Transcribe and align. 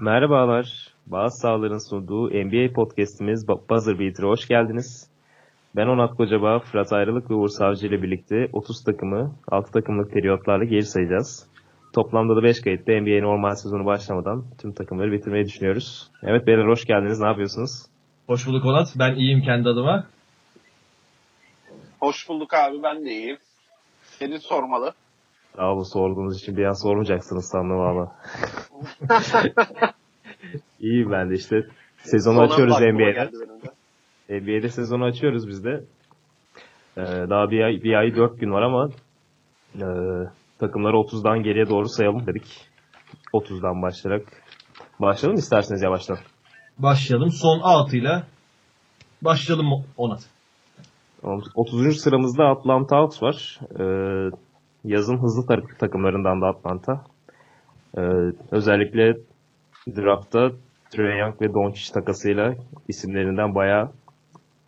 Merhabalar. 0.00 0.92
Bazı 1.06 1.40
sahaların 1.40 1.88
sunduğu 1.88 2.30
NBA 2.30 2.72
podcastimiz 2.72 3.48
Buzzer 3.48 3.98
Beater'a 3.98 4.26
hoş 4.26 4.48
geldiniz. 4.48 5.10
Ben 5.76 5.86
Onat 5.86 6.16
Kocabağ, 6.16 6.58
Fırat 6.58 6.92
Ayrılık 6.92 7.30
ve 7.30 7.34
Uğur 7.34 7.48
Savcı 7.48 7.86
ile 7.86 8.02
birlikte 8.02 8.48
30 8.52 8.84
takımı 8.84 9.34
6 9.48 9.72
takımlık 9.72 10.12
periyotlarla 10.12 10.64
geri 10.64 10.82
sayacağız. 10.82 11.46
Toplamda 11.94 12.36
da 12.36 12.42
5 12.42 12.60
kayıtta 12.60 12.92
NBA 12.92 13.22
normal 13.22 13.54
sezonu 13.54 13.84
başlamadan 13.86 14.44
tüm 14.58 14.72
takımları 14.72 15.12
bitirmeyi 15.12 15.44
düşünüyoruz. 15.44 16.10
Evet 16.22 16.46
beyler 16.46 16.68
hoş 16.68 16.84
geldiniz. 16.84 17.20
Ne 17.20 17.26
yapıyorsunuz? 17.26 17.86
Hoş 18.26 18.46
bulduk 18.46 18.64
Onat. 18.64 18.88
Ben 18.96 19.14
iyiyim 19.14 19.42
kendi 19.42 19.68
adıma. 19.68 20.06
Hoş 22.00 22.28
bulduk 22.28 22.54
abi 22.54 22.82
ben 22.82 23.04
de 23.04 23.10
iyiyim. 23.10 23.38
Seni 24.02 24.40
sormalı. 24.40 24.92
Sağ 25.56 25.72
olun 25.72 25.82
sorduğunuz 25.82 26.42
için 26.42 26.56
bir 26.56 26.64
an 26.64 26.72
sormayacaksınız 26.72 27.48
sandım 27.48 27.78
valla. 27.78 28.12
İyi 30.80 31.10
ben 31.10 31.30
de 31.30 31.34
işte. 31.34 31.66
Sezonu 31.98 32.34
Sonra 32.34 32.52
açıyoruz 32.52 32.80
NBA'de. 32.80 33.30
NBA'de 34.28 34.68
sezonu 34.68 35.04
açıyoruz 35.04 35.48
biz 35.48 35.64
de. 35.64 35.84
Ee, 36.96 37.02
daha 37.02 37.50
bir 37.50 37.60
ay, 37.60 37.82
bir 37.82 37.94
ay 37.94 38.16
dört 38.16 38.40
gün 38.40 38.52
var 38.52 38.62
ama 38.62 38.88
e, 39.74 39.86
takımları 40.58 40.96
30'dan 40.96 41.42
geriye 41.42 41.68
doğru 41.68 41.88
sayalım 41.88 42.26
dedik. 42.26 42.68
30'dan 43.32 43.82
başlayarak. 43.82 44.22
Başlayalım 45.00 45.38
isterseniz 45.38 45.82
yavaştan. 45.82 46.18
Başlayalım. 46.78 47.30
Son 47.30 47.60
6 47.60 47.96
ile 47.96 48.22
başlayalım 49.22 49.84
Onat. 49.96 50.20
30. 51.54 52.00
sıramızda 52.00 52.44
Atlanta 52.44 52.96
Hawks 52.96 53.22
var. 53.22 53.60
Ee, 53.80 54.30
yazın 54.86 55.18
hızlı 55.18 55.46
takımlarından 55.78 56.40
da 56.40 56.46
Atlanta. 56.46 57.04
Ee, 57.98 58.00
özellikle 58.50 59.16
draftta 59.96 60.50
Trae 60.90 61.18
Young 61.18 61.42
ve 61.42 61.54
Doncic 61.54 61.92
takasıyla 61.92 62.54
isimlerinden 62.88 63.54
bayağı 63.54 63.90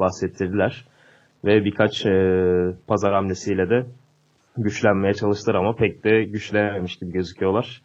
bahsettirdiler. 0.01 0.85
Ve 1.45 1.65
birkaç 1.65 2.07
e, 2.07 2.13
pazar 2.87 3.15
hamlesiyle 3.15 3.71
de 3.71 3.87
güçlenmeye 4.57 5.15
çalıştılar 5.15 5.55
ama 5.55 5.75
pek 5.77 6.05
de 6.05 6.25
güçlenememiş 6.25 6.97
gibi 6.97 7.13
gözüküyorlar. 7.13 7.83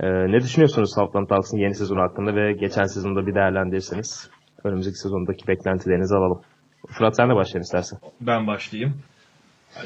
Ee, 0.00 0.06
ne 0.08 0.40
düşünüyorsunuz 0.40 0.98
Atlanta 0.98 1.34
Hawks'ın 1.34 1.58
yeni 1.58 1.74
sezonu 1.74 2.00
hakkında 2.00 2.34
ve 2.34 2.52
geçen 2.52 2.84
sezonda 2.84 3.26
bir 3.26 3.34
değerlendirirseniz 3.34 4.30
önümüzdeki 4.64 4.98
sezondaki 4.98 5.48
beklentilerinizi 5.48 6.16
alalım. 6.16 6.40
Fırat 6.88 7.16
sen 7.16 7.30
de 7.30 7.34
başlayalım 7.34 7.62
istersen. 7.62 7.98
Ben 8.20 8.46
başlayayım. 8.46 8.94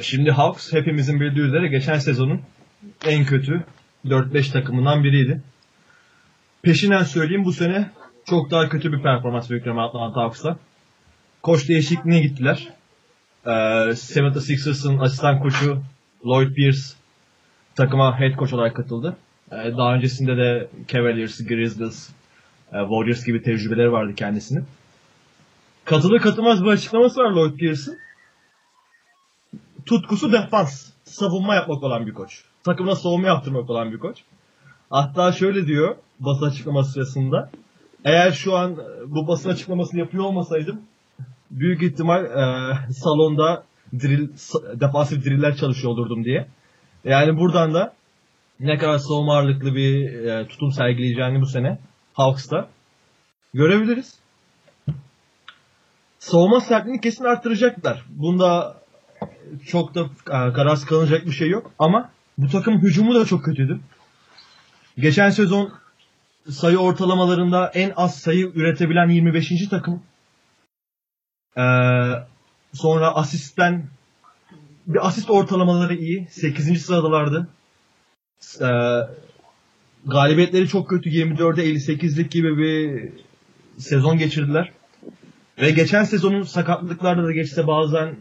Şimdi 0.00 0.30
Hawks 0.30 0.72
hepimizin 0.72 1.20
bildiği 1.20 1.40
üzere 1.40 1.68
geçen 1.68 1.98
sezonun 1.98 2.40
en 3.06 3.24
kötü 3.24 3.64
4-5 4.06 4.52
takımından 4.52 5.04
biriydi. 5.04 5.40
Peşinden 6.62 7.02
söyleyeyim 7.02 7.44
bu 7.44 7.52
sene 7.52 7.90
çok 8.26 8.50
daha 8.50 8.68
kötü 8.68 8.92
bir 8.92 9.02
performans 9.02 9.50
bekliyorum 9.50 9.82
Atlanta 9.82 10.20
Hawks'ta. 10.20 10.58
Koç 11.42 11.68
değişikliğine 11.68 12.20
gittiler. 12.20 12.68
Ee, 13.46 13.50
76ers'ın 13.50 14.98
asistan 14.98 15.40
koçu 15.40 15.82
Lloyd 16.26 16.54
Pierce 16.54 16.80
takıma 17.74 18.20
head 18.20 18.38
coach 18.38 18.54
olarak 18.54 18.76
katıldı. 18.76 19.16
Ee, 19.52 19.56
daha 19.56 19.94
öncesinde 19.94 20.36
de 20.36 20.68
Cavaliers, 20.88 21.46
Grizzlies, 21.46 22.10
e, 22.72 22.78
Warriors 22.78 23.24
gibi 23.24 23.42
tecrübeleri 23.42 23.92
vardı 23.92 24.14
kendisinin. 24.14 24.64
Katılır 25.84 26.20
katılmaz 26.20 26.64
bir 26.64 26.68
açıklaması 26.68 27.20
var 27.20 27.30
Lloyd 27.30 27.56
Pierce'ın. 27.56 27.98
Tutkusu 29.86 30.32
defans, 30.32 30.90
savunma 31.04 31.54
yapmak 31.54 31.82
olan 31.82 32.06
bir 32.06 32.14
koç. 32.14 32.44
Takımına 32.64 32.94
savunma 32.94 33.28
yaptırmak 33.28 33.70
olan 33.70 33.92
bir 33.92 33.98
koç. 33.98 34.18
Hatta 34.90 35.32
şöyle 35.32 35.66
diyor 35.66 35.96
basın 36.20 36.46
açıklaması 36.46 36.92
sırasında. 36.92 37.50
Eğer 38.04 38.32
şu 38.32 38.56
an 38.56 38.72
e, 38.72 38.76
bu 39.06 39.28
basın 39.28 39.50
açıklamasını 39.50 40.00
yapıyor 40.00 40.24
olmasaydım 40.24 40.80
büyük 41.50 41.82
ihtimal 41.82 42.24
e, 42.24 42.92
salonda 42.92 43.64
drill, 43.92 44.28
defansif 44.80 45.24
driller 45.24 45.56
çalışıyor 45.56 45.92
olurdum 45.92 46.24
diye. 46.24 46.48
Yani 47.04 47.38
buradan 47.38 47.74
da 47.74 47.94
ne 48.60 48.78
kadar 48.78 48.98
savunma 48.98 49.34
ağırlıklı 49.36 49.74
bir 49.74 50.24
e, 50.24 50.48
tutum 50.48 50.72
sergileyeceğini 50.72 51.40
bu 51.40 51.46
sene 51.46 51.78
Hawks'ta 52.14 52.68
görebiliriz. 53.54 54.18
Savunma 56.18 56.60
sertliğini 56.60 57.00
kesin 57.00 57.24
arttıracaklar. 57.24 58.04
Bunda 58.08 58.76
çok 59.66 59.94
da 59.94 60.00
e, 60.26 60.52
kararsız 60.52 60.86
kalınacak 60.86 61.26
bir 61.26 61.32
şey 61.32 61.48
yok. 61.48 61.72
Ama 61.78 62.10
bu 62.38 62.48
takım 62.48 62.82
hücumu 62.82 63.14
da 63.14 63.24
çok 63.24 63.44
kötüydü. 63.44 63.80
Geçen 64.98 65.30
sezon 65.30 65.72
sayı 66.50 66.78
ortalamalarında 66.78 67.70
en 67.74 67.92
az 67.96 68.20
sayı 68.20 68.52
üretebilen 68.54 69.08
25. 69.08 69.68
takım. 69.68 70.02
Ee, 71.56 71.62
sonra 72.72 73.14
asistten 73.14 73.86
bir 74.86 75.06
asist 75.06 75.30
ortalamaları 75.30 75.94
iyi. 75.94 76.26
8. 76.30 76.82
sıradalardı. 76.82 77.48
Ee, 78.60 78.66
galibiyetleri 80.06 80.68
çok 80.68 80.90
kötü. 80.90 81.10
24'e 81.10 81.64
58'lik 81.64 82.30
gibi 82.30 82.58
bir 82.58 83.12
sezon 83.78 84.18
geçirdiler. 84.18 84.72
Ve 85.58 85.70
geçen 85.70 86.04
sezonun 86.04 86.42
sakatlıklarda 86.42 87.24
da 87.24 87.32
geçse 87.32 87.66
bazen 87.66 88.16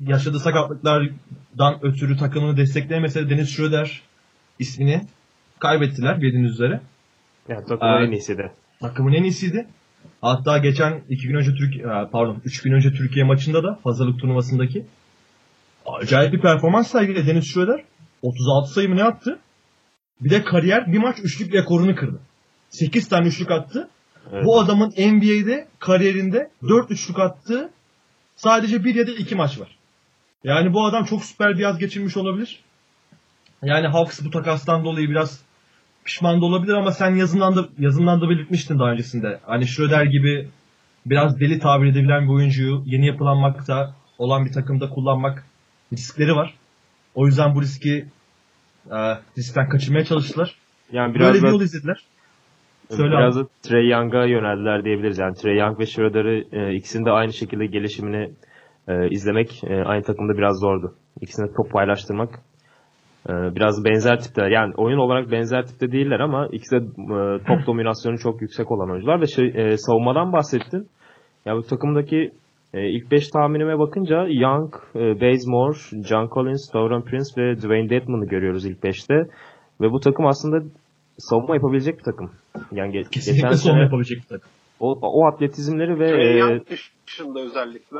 yaşadığı 0.00 0.40
sakatlıklardan 0.40 1.78
ötürü 1.82 2.16
takımını 2.16 2.56
destekleyemese 2.56 3.20
de 3.26 3.30
Dennis 3.30 3.56
Schroeder 3.56 4.02
ismini 4.58 5.02
kaybettiler 5.58 6.22
bildiğiniz 6.22 6.52
üzere. 6.52 6.80
Yani 7.48 7.66
takımın 7.66 7.98
Evet. 7.98 8.08
en 8.08 8.12
iyisi 8.12 8.38
de. 8.38 8.52
Takımın 8.80 9.12
en 9.12 9.22
iyisiydi. 9.22 9.66
Hatta 10.20 10.58
geçen 10.58 11.02
iki 11.08 11.28
gün 11.28 11.34
önce 11.34 11.54
Türkiye 11.54 11.84
pardon 12.12 12.42
3 12.44 12.62
gün 12.62 12.72
önce 12.72 12.92
Türkiye 12.92 13.24
maçında 13.24 13.62
da 13.62 13.78
hazırlık 13.84 14.20
turnuvasındaki 14.20 14.86
acayip 15.86 16.32
bir 16.32 16.40
performans 16.40 16.90
sergiledi 16.90 17.26
Dennis 17.26 17.54
Schroeder. 17.54 17.84
36 18.22 18.72
sayı 18.72 18.88
mı 18.88 18.96
ne 18.96 19.04
attı? 19.04 19.38
Bir 20.20 20.30
de 20.30 20.44
kariyer 20.44 20.92
bir 20.92 20.98
maç 20.98 21.16
üçlük 21.22 21.54
rekorunu 21.54 21.94
kırdı. 21.94 22.20
8 22.70 23.08
tane 23.08 23.28
üçlük 23.28 23.50
attı. 23.50 23.88
Evet. 24.32 24.44
Bu 24.44 24.60
adamın 24.60 24.88
NBA'de 24.88 25.68
kariyerinde 25.78 26.50
4 26.68 26.90
üçlük 26.90 27.18
attığı 27.18 27.70
sadece 28.36 28.84
bir 28.84 28.94
ya 28.94 29.06
da 29.06 29.10
iki 29.10 29.34
maç 29.34 29.60
var. 29.60 29.76
Yani 30.46 30.72
bu 30.72 30.84
adam 30.84 31.04
çok 31.04 31.24
süper 31.24 31.54
bir 31.54 31.62
yaz 31.62 31.78
geçirmiş 31.78 32.16
olabilir. 32.16 32.60
Yani 33.62 33.86
Hawks 33.86 34.24
bu 34.24 34.30
takastan 34.30 34.84
dolayı 34.84 35.08
biraz 35.08 35.42
pişman 36.04 36.40
da 36.40 36.44
olabilir 36.44 36.72
ama 36.72 36.92
sen 36.92 37.14
yazından 37.14 37.56
da 37.56 37.68
yazından 37.78 38.20
da 38.20 38.30
belirtmiştin 38.30 38.78
daha 38.78 38.90
öncesinde. 38.90 39.40
Hani 39.42 39.66
Schroeder 39.66 40.04
gibi 40.04 40.48
biraz 41.06 41.40
deli 41.40 41.58
tabir 41.58 41.86
edebilen 41.86 42.24
bir 42.24 42.32
oyuncuyu 42.32 42.82
yeni 42.86 43.06
yapılanmakta 43.06 43.94
olan 44.18 44.44
bir 44.46 44.52
takımda 44.52 44.88
kullanmak 44.88 45.44
riskleri 45.92 46.36
var. 46.36 46.54
O 47.14 47.26
yüzden 47.26 47.54
bu 47.54 47.62
riski 47.62 48.06
e, 48.90 48.98
riskten 49.38 49.68
kaçırmaya 49.68 50.04
çalıştılar. 50.04 50.54
Yani 50.92 51.14
biraz 51.14 51.34
Böyle 51.34 51.42
bir 51.46 51.48
yol 51.48 51.60
izlediler. 51.60 51.96
Söyle 52.90 53.10
biraz 53.10 53.36
abi. 53.36 53.44
da 53.44 53.48
Trey 53.62 53.88
Young'a 53.88 54.24
yöneldiler 54.24 54.84
diyebiliriz. 54.84 55.18
Yani 55.18 55.34
Trey 55.34 55.58
Young 55.58 55.80
ve 55.80 55.86
Schroeder'ı 55.86 56.44
e, 56.52 56.74
ikisinin 56.74 57.04
de 57.04 57.10
aynı 57.10 57.32
şekilde 57.32 57.66
gelişimini 57.66 58.30
e, 58.88 59.08
izlemek 59.10 59.64
e, 59.64 59.74
aynı 59.84 60.02
takımda 60.02 60.38
biraz 60.38 60.60
zordu. 60.60 60.94
İkisine 61.20 61.46
top 61.56 61.70
paylaştırmak 61.72 62.30
e, 63.28 63.32
biraz 63.32 63.84
benzer 63.84 64.20
tipte. 64.20 64.42
Yani 64.50 64.74
oyun 64.76 64.98
olarak 64.98 65.30
benzer 65.30 65.66
tipte 65.66 65.92
değiller 65.92 66.20
ama 66.20 66.46
ikisi 66.52 66.76
de 66.76 66.84
e, 67.14 67.38
top 67.46 67.60
dominasyonu 67.66 68.18
çok 68.18 68.42
yüksek 68.42 68.70
olan 68.72 68.90
oyuncular 68.90 69.20
ve 69.20 69.26
şey, 69.26 69.46
e, 69.46 69.76
savunmadan 69.76 70.32
bahsettin. 70.32 70.88
Ya 71.46 71.56
bu 71.56 71.62
takımdaki 71.62 72.30
e, 72.74 72.88
ilk 72.88 73.10
5 73.10 73.28
tahminime 73.28 73.78
bakınca 73.78 74.16
Young, 74.28 74.74
e, 74.94 75.20
Bazemore, 75.20 75.78
John 76.08 76.28
Collins, 76.34 76.70
Tauron 76.72 77.02
Prince 77.02 77.30
ve 77.42 77.56
Dwayne 77.56 77.90
Dedman'ı 77.90 78.26
görüyoruz 78.26 78.66
ilk 78.66 78.78
5'te. 78.84 79.14
Ve 79.80 79.90
bu 79.92 80.00
takım 80.00 80.26
aslında 80.26 80.64
savunma 81.18 81.54
yapabilecek 81.54 81.98
bir 81.98 82.04
takım. 82.04 82.30
Yani 82.72 82.92
ge- 82.96 83.10
Kesinlikle 83.10 83.42
geçen 83.48 83.56
sene 83.56 83.80
yapabilecek 83.80 84.18
bir 84.18 84.28
takım. 84.28 84.50
o, 84.80 84.98
o 85.02 85.26
atletizmleri 85.26 86.00
ve 86.00 86.08
Trae 86.08 86.24
e, 86.34 86.36
Young 86.38 86.62
dışında 87.06 87.40
özellikle. 87.40 87.98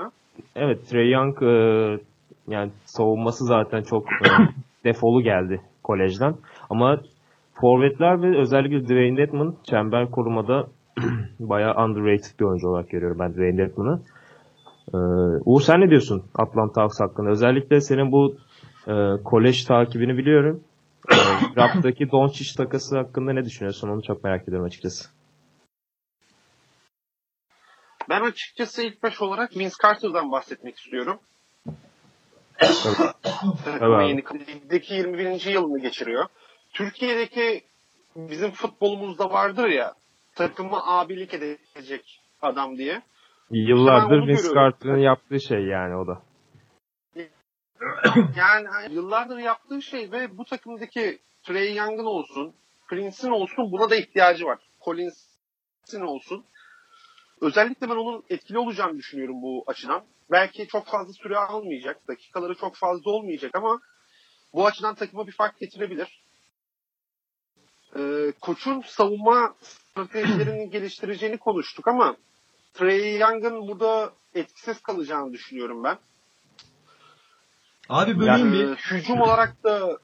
Evet 0.57 0.89
Trey 0.89 1.11
Young 1.11 1.43
e, 1.43 1.47
yani 2.49 2.71
savunması 2.85 3.45
zaten 3.45 3.83
çok 3.83 4.13
e, 4.13 4.29
defolu 4.85 5.23
geldi 5.23 5.61
kolejden. 5.83 6.35
Ama 6.71 7.01
forvetler 7.61 8.23
ve 8.23 8.39
özellikle 8.39 8.85
Dwayne 8.85 9.17
Dedman 9.17 9.55
çember 9.65 10.11
korumada 10.11 10.67
bayağı 11.41 11.85
underrated 11.85 12.41
bir 12.41 12.45
oyuncu 12.45 12.69
olarak 12.69 12.91
görüyorum 12.91 13.19
ben 13.19 13.33
Dwayne 13.33 13.59
Dedman'ı. 13.59 14.01
Ee, 14.95 14.97
Uğur 15.45 15.61
sen 15.61 15.81
ne 15.81 15.91
diyorsun 15.91 16.23
Atlanta 16.35 16.83
Hawks 16.83 17.01
hakkında? 17.01 17.31
Özellikle 17.31 17.81
senin 17.81 18.13
bu 18.13 18.37
e, 18.89 18.93
kolej 19.25 19.65
takibini 19.65 20.19
biliyorum. 20.19 20.61
E, 21.13 21.15
draft'taki 21.57 22.11
Doncic 22.11 22.55
takası 22.57 22.97
hakkında 22.97 23.33
ne 23.33 23.45
düşünüyorsun? 23.45 23.89
Onu 23.89 24.03
çok 24.03 24.25
merak 24.25 24.43
ediyorum 24.43 24.67
açıkçası. 24.67 25.16
Ben 28.09 28.21
açıkçası 28.21 28.83
ilk 28.83 29.03
baş 29.03 29.23
olarak 29.23 29.57
Vince 29.57 29.75
Carter'dan 29.83 30.33
bahsetmek 30.33 30.79
istiyorum. 30.79 31.21
Tabii. 32.59 33.13
Takımın 33.65 34.03
yeni 34.03 34.23
ligdeki 34.47 34.95
21. 34.95 35.47
yılını 35.47 35.79
geçiriyor. 35.79 36.27
Türkiye'deki 36.73 37.65
bizim 38.17 38.51
futbolumuzda 38.51 39.31
vardır 39.31 39.69
ya 39.69 39.95
takımı 40.35 40.87
abilik 40.87 41.35
edecek 41.35 42.21
adam 42.43 42.77
diye. 42.77 43.03
Yıllardır 43.51 44.19
onu 44.19 44.27
Vince. 44.27 44.55
Carter'ın 44.55 44.99
yaptığı 44.99 45.41
şey 45.41 45.65
yani 45.65 45.97
o 45.97 46.07
da. 46.07 46.23
Yani 48.37 48.69
hani 48.69 48.95
yıllardır 48.95 49.39
yaptığı 49.39 49.83
şey 49.83 50.13
ve 50.13 50.39
bu 50.39 50.45
takımdaki 50.45 51.19
Trey 51.43 51.75
Young'ın 51.75 52.05
olsun, 52.05 52.55
Prince'in 52.89 53.33
olsun 53.33 53.73
buna 53.73 53.91
da 53.91 53.97
ihtiyacı 53.97 54.45
var. 54.45 54.59
Collins'in 54.85 56.01
olsun. 56.01 56.45
Özellikle 57.41 57.89
ben 57.89 57.97
onun 57.97 58.25
etkili 58.31 58.59
olacağını 58.59 58.99
düşünüyorum 58.99 59.43
bu 59.43 59.65
açıdan. 59.67 60.03
Belki 60.31 60.67
çok 60.69 60.87
fazla 60.87 61.13
süre 61.13 61.39
almayacak, 61.39 62.09
dakikaları 62.09 62.55
çok 62.55 62.77
fazla 62.77 63.11
olmayacak 63.11 63.55
ama 63.55 63.81
bu 64.55 64.67
açıdan 64.67 64.95
takıma 64.95 65.27
bir 65.27 65.33
fark 65.33 65.59
getirebilir. 65.61 66.21
Ee, 67.99 68.33
koçun 68.41 68.83
savunma 68.87 69.55
stratejilerini 69.61 70.71
geliştireceğini 70.71 71.39
konuştuk 71.39 71.89
ama 71.89 72.17
Trey 72.75 73.19
Young'ın 73.19 73.69
burada 73.69 74.13
etkisiz 74.35 74.83
kalacağını 74.83 75.33
düşünüyorum 75.33 75.85
ben. 75.85 75.99
Abi 77.89 78.19
böleyim 78.19 78.55
Yani, 78.55 78.71
bir. 78.71 78.77
hücum 78.77 79.21
olarak 79.21 79.65
da 79.65 79.99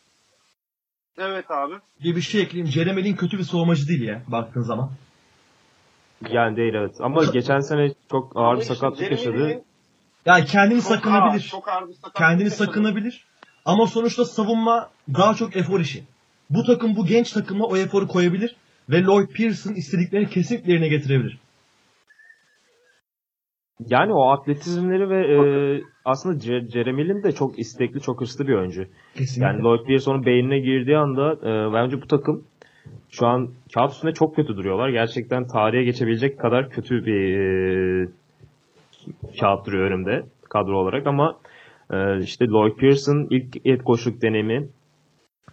evet 1.18 1.50
abi. 1.50 1.74
Bir, 2.04 2.16
bir 2.16 2.20
şey 2.20 2.42
ekleyeyim. 2.42 2.72
Jeremy 2.72 3.04
Lin 3.04 3.16
kötü 3.16 3.38
bir 3.38 3.44
savunmacı 3.44 3.88
değil 3.88 4.02
ya 4.02 4.22
baktığın 4.28 4.62
zaman. 4.62 4.90
Yani 6.30 6.56
değil 6.56 6.74
evet. 6.74 6.94
Ama 7.00 7.24
geçen 7.24 7.60
sene 7.60 7.92
çok 8.10 8.32
ağır 8.34 8.56
bir 8.56 8.62
sakatlık 8.62 9.10
yaşadı. 9.10 9.62
Yani 10.26 10.44
kendini 10.44 10.82
çok 10.82 10.90
ağır, 10.90 10.96
sakınabilir. 10.96 11.40
çok 11.42 11.68
ağır 11.68 11.88
bir 11.88 11.92
sakatlık 11.92 12.16
Kendini 12.16 12.44
yaşadı. 12.44 12.64
sakınabilir. 12.64 13.24
Ama 13.64 13.86
sonuçta 13.86 14.24
savunma 14.24 14.90
daha 15.14 15.34
çok 15.34 15.56
efor 15.56 15.80
işi. 15.80 16.02
Bu 16.50 16.64
takım 16.64 16.96
bu 16.96 17.06
genç 17.06 17.32
takımla 17.32 17.64
o 17.66 17.76
eforu 17.76 18.08
koyabilir 18.08 18.56
ve 18.90 19.02
Lloyd 19.02 19.28
Pearson 19.28 19.74
istediklerini 19.74 20.28
kesinlikle 20.30 20.72
yerine 20.72 20.88
getirebilir. 20.88 21.38
Yani 23.86 24.12
o 24.12 24.30
atletizmleri 24.30 25.10
ve 25.10 25.20
e, 25.34 25.38
aslında 26.04 26.38
Ce- 26.44 26.70
Jeremy 26.72 27.08
Lin 27.08 27.22
de 27.22 27.32
çok 27.32 27.58
istekli, 27.58 28.00
çok 28.00 28.20
hırslı 28.20 28.48
bir 28.48 28.54
oyuncu. 28.54 28.86
Kesinlikle. 29.14 29.46
Yani 29.46 29.62
Lloyd 29.62 29.86
Pearson'un 29.86 30.26
beynine 30.26 30.58
girdiği 30.58 30.96
anda 30.96 31.32
e, 31.32 31.72
bence 31.74 32.02
bu 32.02 32.06
takım 32.06 32.44
şu 33.12 33.26
an 33.26 33.50
kağıt 33.74 33.92
üstünde 33.92 34.14
çok 34.14 34.36
kötü 34.36 34.56
duruyorlar. 34.56 34.88
Gerçekten 34.88 35.46
tarihe 35.46 35.84
geçebilecek 35.84 36.40
kadar 36.40 36.70
kötü 36.70 37.06
bir 37.06 37.38
e, 37.38 38.08
kağıt 39.40 39.66
duruyor 39.66 39.90
önümde 39.90 40.26
kadro 40.50 40.78
olarak 40.78 41.06
ama 41.06 41.38
e, 41.90 42.18
işte 42.18 42.46
Lloyd 42.46 42.76
Pearson 42.76 43.26
ilk 43.30 43.66
head 43.66 43.84
coachluk 43.86 44.22
deneyimi 44.22 44.68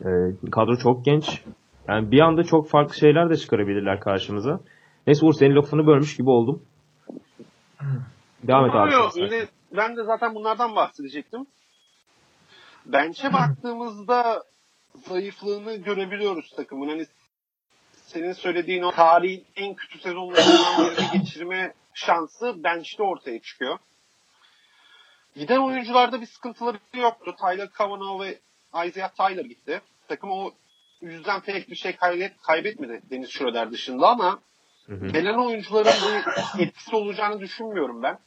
e, 0.01 0.09
kadro 0.51 0.77
çok 0.77 1.05
genç. 1.05 1.43
Yani 1.87 2.11
bir 2.11 2.19
anda 2.19 2.43
çok 2.43 2.69
farklı 2.69 2.95
şeyler 2.95 3.29
de 3.29 3.35
çıkarabilirler 3.35 3.99
karşımıza. 3.99 4.59
Neyse 5.07 5.25
Uğur 5.25 5.33
senin 5.33 5.55
lafını 5.55 5.87
bölmüş 5.87 6.17
gibi 6.17 6.29
oldum. 6.29 6.61
Devam 8.43 8.65
et 8.65 8.75
abi. 8.75 8.93
Yok, 8.93 9.11
ben 9.77 9.97
de 9.97 10.03
zaten 10.03 10.35
bunlardan 10.35 10.75
bahsedecektim. 10.75 11.45
Bench'e 12.85 13.33
baktığımızda 13.33 14.43
zayıflığını 14.95 15.75
görebiliyoruz 15.75 16.51
takımın. 16.55 16.89
Hani 16.89 17.05
senin 18.09 18.33
söylediğin 18.33 18.83
o 18.83 18.91
tarihin 18.91 19.45
en 19.55 19.73
kötü 19.75 19.99
sezonlarından 19.99 20.85
birini 20.85 21.19
geçirme 21.19 21.73
şansı 21.93 22.63
bench'te 22.63 23.03
ortaya 23.03 23.41
çıkıyor. 23.41 23.77
Giden 25.35 25.57
oyuncularda 25.57 26.21
bir 26.21 26.25
sıkıntıları 26.25 26.77
yoktu. 26.93 27.35
Tyler 27.39 27.69
Cavanaugh 27.77 28.21
ve 28.21 28.39
Isaiah 28.87 29.09
Tyler 29.09 29.45
gitti. 29.45 29.81
Takım 30.07 30.31
o 30.31 30.51
yüzden 31.01 31.41
pek 31.41 31.69
bir 31.69 31.75
şey 31.75 31.95
kaybet, 31.95 32.41
kaybetmedi 32.41 33.01
Deniz 33.11 33.29
Schroeder 33.29 33.71
dışında 33.71 34.07
ama 34.07 34.39
Hı 34.85 34.93
hı. 34.95 35.07
gelen 35.07 35.33
oyuncuların 35.33 35.93
bir 36.57 36.63
etkisi 36.63 36.95
olacağını 36.95 37.39
düşünmüyorum 37.39 38.03
ben. 38.03 38.19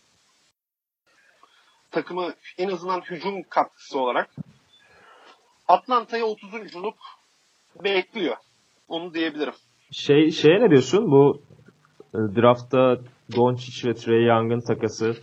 Takımı 1.90 2.34
en 2.58 2.68
azından 2.68 3.00
hücum 3.00 3.42
katkısı 3.42 3.98
olarak. 3.98 4.30
Atlanta'ya 5.68 6.24
30'unculuk 6.24 6.94
bekliyor. 7.84 8.36
Onu 8.88 9.14
diyebilirim. 9.14 9.54
Şey 9.92 10.30
şeye 10.30 10.60
ne 10.60 10.70
diyorsun? 10.70 11.10
Bu 11.10 11.42
e, 12.14 12.18
draftta 12.36 12.98
Doncic 13.36 13.88
ve 13.88 13.94
Trey 13.94 14.24
Young'ın 14.26 14.60
takası 14.60 15.14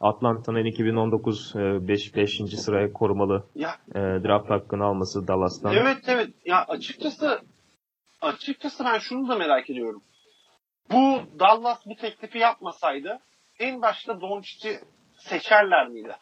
Atlanta'nın 0.00 0.64
2019 0.64 1.52
5. 1.54 2.14
5. 2.16 2.40
sıraya 2.56 2.92
korumalı 2.92 3.44
Ya 3.54 3.70
e, 3.90 3.98
draft 3.98 4.50
hakkını 4.50 4.84
alması 4.84 5.28
Dallas'tan. 5.28 5.74
evet 5.74 5.98
evet. 6.06 6.28
Ya 6.44 6.64
açıkçası 6.68 7.40
açıkçası 8.20 8.84
ben 8.84 8.98
şunu 8.98 9.28
da 9.28 9.36
merak 9.36 9.70
ediyorum. 9.70 10.02
Bu 10.92 11.20
Dallas 11.38 11.86
bu 11.86 11.96
teklifi 11.96 12.38
yapmasaydı 12.38 13.18
en 13.58 13.82
başta 13.82 14.20
Doncic'i 14.20 14.80
seçerler 15.14 15.88
miydi? 15.88 16.12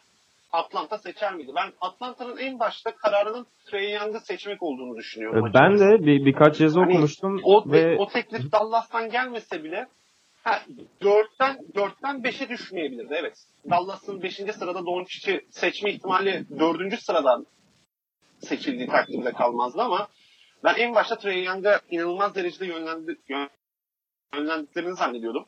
Atlanta 0.55 0.97
seçer 0.97 1.33
miydi? 1.35 1.51
Ben 1.55 1.71
Atlanta'nın 1.81 2.37
en 2.37 2.59
başta 2.59 2.95
kararının 2.95 3.47
Trey 3.65 3.93
Young'ı 3.93 4.19
seçmek 4.19 4.63
olduğunu 4.63 4.97
düşünüyorum. 4.97 5.47
E, 5.47 5.53
Ben 5.53 5.71
açıkçası. 5.71 5.91
de 6.01 6.05
bir, 6.05 6.25
birkaç 6.25 6.61
yazı 6.61 6.79
Hani 6.79 6.89
okumuştum 6.93 7.41
O, 7.43 7.71
ve 7.71 7.97
o 7.97 8.07
teklif 8.07 8.51
Dallas'tan 8.51 9.09
gelmese 9.09 9.63
bile 9.63 9.87
ha, 10.43 10.61
4'ten 11.01 11.57
4'ten 11.73 12.15
5'e 12.15 12.49
düşmeyebilirdi 12.49 13.13
evet. 13.19 13.33
Dallas'ın 13.69 14.21
5. 14.21 14.35
sırada 14.35 14.85
Doncic'i 14.85 15.45
seçme 15.51 15.91
ihtimali 15.91 16.45
4. 16.59 16.99
sıradan 17.01 17.45
seçildiği 18.39 18.87
takdirde 18.87 19.31
kalmazdı 19.31 19.81
ama 19.81 20.07
ben 20.63 20.75
en 20.75 20.95
başta 20.95 21.17
Trey 21.17 21.43
Young'a 21.43 21.81
inanılmaz 21.91 22.35
derecede 22.35 22.65
yönlendi, 22.65 23.15
yön- 23.29 23.49
yönlendiklerini 24.35 24.95
zannediyordum. 24.95 25.45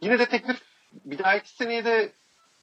Yine 0.00 0.18
de 0.18 0.26
teklif 0.26 0.56
bir 1.04 1.18
dahaki 1.18 1.50
seneye 1.50 1.84
de 1.84 2.12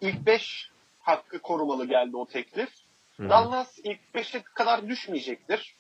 ilk 0.02 0.26
5 0.26 0.70
hakkı 1.06 1.40
korumalı 1.40 1.86
geldi 1.86 2.18
o 2.18 2.26
teklif. 2.26 2.70
Hı. 3.18 3.30
Dallas 3.30 3.80
ilk 3.84 4.00
5'e 4.16 4.42
kadar 4.42 4.88
düşmeyecektir. 4.88 5.76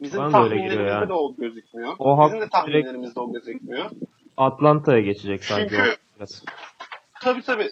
Bizim 0.00 0.20
Bana 0.20 0.30
tahminlerimizde 0.30 0.82
yani. 0.82 1.08
de 1.08 1.12
o 1.12 1.34
gözükmüyor. 1.36 1.96
O 1.98 2.26
Bizim 2.26 2.40
de 2.40 2.48
tahminlerimizde 2.48 3.20
o 3.20 3.32
gözükmüyor. 3.32 3.90
Atlanta'ya 4.36 5.00
geçecek 5.00 5.44
sanki 5.44 5.68
Çünkü- 5.70 5.96
biraz. 6.16 6.44
Tabii 7.22 7.42
tabii. 7.42 7.70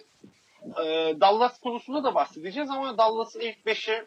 Ee, 0.85 1.15
Dallas 1.21 1.61
konusunda 1.61 2.05
da 2.05 2.15
bahsedeceğiz 2.15 2.71
ama 2.71 2.99
Dallas'ın 2.99 3.41
ilk 3.41 3.67
5'i 3.67 4.05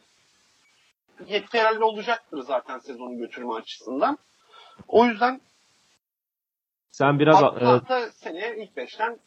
yeterli 1.27 1.83
olacaktır 1.83 2.41
zaten 2.41 2.79
sezonu 2.79 3.17
götürme 3.17 3.53
açısından. 3.53 4.17
O 4.87 5.05
yüzden 5.05 5.41
Sen 6.91 7.19
biraz 7.19 7.41
e, 7.43 7.45
Atlanta 7.45 8.11
seneye 8.11 8.57
ilk 8.63 8.77
5'ten 8.77 9.19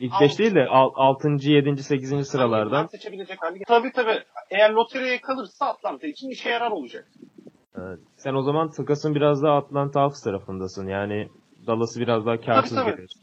ilk 0.00 0.12
Alt- 0.12 0.20
5 0.20 0.38
değil 0.38 0.54
de 0.54 0.66
6. 0.68 1.28
7. 1.40 1.82
8. 1.82 2.24
sıralardan 2.28 2.86
seçebilecek 2.86 3.42
hale 3.42 3.58
Tabii 3.66 3.92
tabii. 3.92 4.24
Eğer 4.50 4.70
loteriye 4.70 5.20
kalırsa 5.20 5.66
Atlanta 5.66 6.06
için 6.06 6.30
işe 6.30 6.50
yarar 6.50 6.70
olacak. 6.70 7.08
Evet. 7.78 7.98
Sen 8.16 8.34
o 8.34 8.42
zaman 8.42 8.70
takasın 8.70 9.14
biraz 9.14 9.42
daha 9.42 9.56
Atlanta 9.56 10.00
Hawks 10.00 10.22
tarafındasın. 10.22 10.88
Yani 10.88 11.28
Dallas'ı 11.66 12.00
biraz 12.00 12.26
daha 12.26 12.40
karsız 12.40 12.70
Tabii, 12.70 12.84
tabii. 12.84 12.90
görüyorsun. 12.90 13.22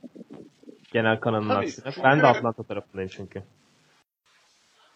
Genel 0.93 1.19
kanalın 1.19 1.47
Tabii, 1.47 1.65
aksine. 1.65 1.91
çünkü- 1.91 2.03
Ben 2.03 2.21
de 2.21 2.27
Atlanta 2.27 2.63
tarafındayım 2.63 3.09
çünkü. 3.15 3.43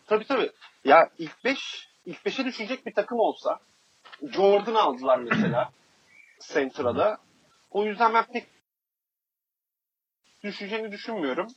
Tabii 0.08 0.26
tabii. 0.26 0.52
Ya 0.86 1.10
ilk 1.18 1.46
5 1.46 1.88
ilk 2.06 2.26
5'e 2.26 2.46
düşecek 2.46 2.86
bir 2.86 2.94
takım 2.94 3.20
olsa 3.20 3.60
Jordan 4.32 4.76
aldılar 4.76 5.20
mesela 5.20 5.70
Centra'da. 6.54 7.18
O 7.72 7.86
yüzden 7.86 8.14
ben 8.14 8.26
pek 8.34 8.48
düşeceğini 10.44 10.92
düşünmüyorum. 10.92 11.48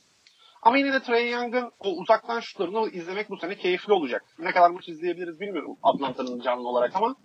Ama 0.65 0.77
yine 0.77 0.93
de 0.93 0.99
Trey 0.99 1.31
Young'ın 1.31 1.71
o 1.79 1.89
uzaktan 1.89 2.39
şutlarını 2.39 2.89
izlemek 2.89 3.29
bu 3.29 3.37
sene 3.37 3.55
keyifli 3.55 3.93
olacak. 3.93 4.23
Ne 4.39 4.51
kadar 4.51 4.69
maç 4.69 4.89
izleyebiliriz 4.89 5.39
bilmiyorum 5.39 5.75
Atlanta'nın 5.83 6.39
canlı 6.39 6.67
olarak 6.69 6.95
ama 6.95 7.15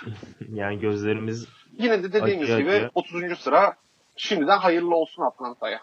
Yani 0.52 0.78
gözlerimiz 0.80 1.48
yine 1.78 2.02
de 2.02 2.12
dediğimiz 2.12 2.50
Acı 2.50 2.62
gibi 2.62 2.70
acı. 2.70 2.90
30. 2.94 3.38
sıra 3.38 3.74
şimdiden 4.16 4.58
hayırlı 4.58 4.94
olsun 4.94 5.22
Atlanta'ya. 5.22 5.80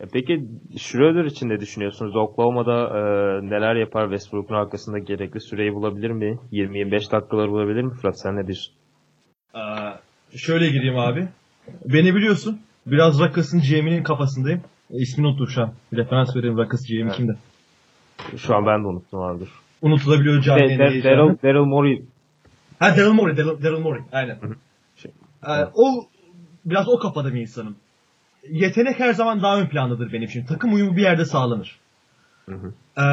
E 0.00 0.04
Peki 0.12 0.44
Schroeder 0.78 1.24
için 1.24 1.48
ne 1.48 1.60
düşünüyorsunuz? 1.60 2.16
Oklahoma'da 2.16 2.78
e, 2.86 3.00
neler 3.50 3.74
yapar 3.76 4.04
Westbrook'un 4.04 4.54
arkasında 4.54 4.98
gerekli 4.98 5.40
süreyi 5.40 5.74
bulabilir 5.74 6.10
mi? 6.10 6.38
20-25 6.52 7.10
dakikalar 7.12 7.50
bulabilir 7.50 7.82
mi 7.82 7.94
Fırat? 7.94 8.20
Sen 8.20 8.36
ne 8.36 8.46
diyorsun? 8.46 8.74
Ee, 9.54 9.58
şöyle 10.38 10.68
gireyim 10.68 10.98
abi. 10.98 11.28
Beni 11.84 12.14
biliyorsun. 12.14 12.60
Biraz 12.86 13.20
Rakas'ın 13.20 13.60
GM'inin 13.60 14.02
kafasındayım. 14.02 14.62
İsmini 14.90 15.26
unuttum 15.26 15.48
şu 15.48 15.62
an. 15.62 15.72
Referans 15.92 16.36
vereyim 16.36 16.58
Rakas 16.58 16.86
GM 16.88 16.94
Evet. 17.02 17.12
kimde? 17.16 17.32
Şu 18.36 18.56
an 18.56 18.66
ben 18.66 18.82
de 18.84 18.86
unuttum 18.88 19.40
dur. 19.40 19.48
Unutulabiliyor 19.82 20.36
De- 20.36 20.42
canlı 20.42 20.60
De- 20.60 20.68
heyecanı. 20.90 21.02
Daryl, 21.02 21.36
Daryl 21.42 21.64
Morey 21.66 22.02
Ha 22.78 22.96
Daryl 22.96 23.12
Morey, 23.12 23.36
Daryl, 23.36 23.62
Daryl 23.62 23.78
Morey. 23.78 24.02
Aynen. 24.12 24.34
hı. 24.34 24.54
Şey, 24.96 25.10
Ee, 25.46 25.50
o 25.74 26.06
biraz 26.64 26.88
o 26.88 26.98
kafada 26.98 27.34
bir 27.34 27.40
insanım. 27.40 27.76
Yetenek 28.50 29.00
her 29.00 29.12
zaman 29.12 29.42
daha 29.42 29.60
ön 29.60 29.66
plandadır 29.66 30.12
benim 30.12 30.22
için. 30.24 30.44
Takım 30.44 30.74
uyumu 30.74 30.96
bir 30.96 31.02
yerde 31.02 31.24
sağlanır. 31.24 31.78
Hı 32.48 32.54
hı. 32.54 32.72
Ee, 33.02 33.04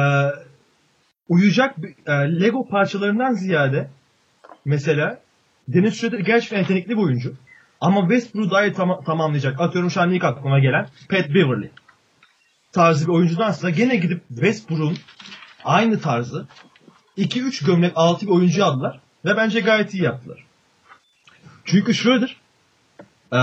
uyuyacak 1.28 1.76
e, 2.06 2.12
Lego 2.12 2.68
parçalarından 2.68 3.32
ziyade 3.32 3.88
mesela 4.64 5.20
Dennis 5.68 6.00
Schroeder 6.00 6.18
gerçekten 6.18 6.58
yetenekli 6.58 6.90
bir 6.90 7.02
oyuncu. 7.02 7.34
Ama 7.82 8.00
Westbrook'u 8.00 8.50
daha 8.50 8.64
iyi 8.64 8.72
tam- 8.72 9.04
tamamlayacak. 9.04 9.60
Atıyorum 9.60 9.90
şu 9.90 10.00
an 10.00 10.10
ilk 10.10 10.24
aklıma 10.24 10.58
gelen 10.58 10.88
Pat 11.08 11.28
Beverly 11.28 11.70
tarzı 12.72 13.06
bir 13.06 13.12
oyuncudansa 13.12 13.70
gene 13.70 13.96
gidip 13.96 14.28
Westbrook'un 14.28 14.96
aynı 15.64 16.00
tarzı 16.00 16.46
2-3 17.18 17.66
gömlek 17.66 17.92
altı 17.94 18.26
bir 18.26 18.30
oyuncu 18.30 18.64
aldılar. 18.64 19.00
Ve 19.24 19.36
bence 19.36 19.60
gayet 19.60 19.94
iyi 19.94 20.02
yaptılar. 20.02 20.44
Çünkü 21.64 21.94
Schroeder 21.94 22.36
e, 23.32 23.40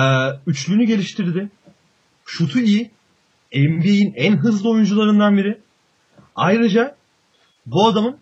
üçlüğünü 0.47 0.83
geliştirdi. 0.85 1.49
Şutu 2.25 2.59
iyi. 2.59 2.91
NBA'in 3.53 4.13
en 4.15 4.37
hızlı 4.37 4.69
oyuncularından 4.69 5.37
biri. 5.37 5.61
Ayrıca 6.35 6.95
bu 7.65 7.87
adamın 7.87 8.17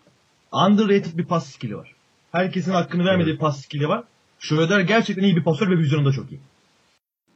underrated 0.52 1.18
bir 1.18 1.24
pas 1.24 1.46
skill'i 1.46 1.76
var. 1.76 1.94
Herkesin 2.32 2.72
hakkını 2.72 3.04
vermediği 3.04 3.34
bir 3.34 3.40
pas 3.40 3.60
skill'i 3.60 3.88
var. 3.88 4.04
Schroeder 4.38 4.80
gerçekten 4.80 5.22
iyi 5.22 5.36
bir 5.36 5.44
pasör 5.44 5.70
ve 5.70 5.78
vizyonu 5.78 6.04
da 6.04 6.12
çok 6.12 6.32
iyi. 6.32 6.40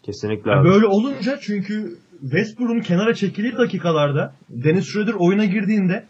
Kesinlikle 0.02 0.50
Yani 0.50 0.60
abi. 0.60 0.68
böyle 0.68 0.86
olunca 0.86 1.38
çünkü 1.40 1.98
Westbrook'un 2.20 2.80
kenara 2.80 3.14
çekildiği 3.14 3.56
dakikalarda 3.56 4.34
Dennis 4.48 4.92
Schroeder 4.92 5.12
oyuna 5.12 5.44
girdiğinde 5.44 6.04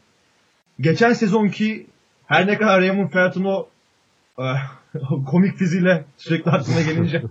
geçen 0.80 1.12
sezonki 1.12 1.86
her 2.26 2.46
ne 2.46 2.58
kadar 2.58 2.80
Raymond 2.80 3.10
Felton 3.10 3.44
o 3.44 3.68
eh, 4.38 4.56
komik 5.26 5.58
fiziğiyle 5.58 6.04
sürekli 6.16 6.50
aklına 6.50 6.80
gelince 6.82 7.22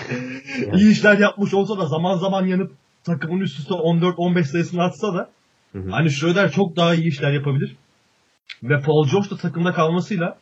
iyi 0.76 0.92
işler 0.92 1.18
yapmış 1.18 1.54
olsa 1.54 1.78
da 1.78 1.86
zaman 1.86 2.16
zaman 2.18 2.46
yanıp 2.46 2.72
takımın 3.04 3.40
üst 3.40 3.58
üste 3.58 3.74
14-15 3.74 4.44
sayısını 4.44 4.82
atsa 4.82 5.14
da 5.14 5.30
Hı 5.72 5.78
hı. 5.78 5.90
hani 5.90 6.10
Schroeder 6.10 6.50
çok 6.52 6.76
daha 6.76 6.94
iyi 6.94 7.08
işler 7.08 7.32
yapabilir. 7.32 7.76
Ve 8.62 8.80
Paul 8.80 9.08
George 9.08 9.30
da 9.30 9.36
takımda 9.36 9.72
kalmasıyla 9.72 10.38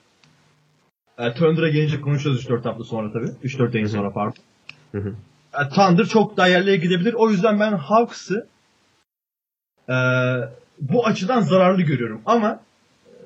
e, 1.18 1.34
Thunder'a 1.34 1.68
gelince 1.68 2.00
konuşacağız 2.00 2.44
3-4 2.44 2.62
hafta 2.62 2.84
sonra 2.84 3.12
tabii. 3.12 3.30
3-4 3.44 3.76
ayın 3.76 3.86
sonra 3.86 4.12
pardon. 4.12 4.42
Hı 4.92 4.98
hı. 4.98 5.14
E, 5.54 5.68
Thunder 5.68 6.04
çok 6.04 6.36
daha 6.36 6.46
yerlere 6.48 6.76
gidebilir. 6.76 7.14
O 7.14 7.30
yüzden 7.30 7.60
ben 7.60 7.72
Hawks'ı 7.72 8.48
e, 9.88 9.94
bu 10.80 11.06
açıdan 11.06 11.40
zararlı 11.40 11.82
görüyorum. 11.82 12.22
Ama 12.26 12.60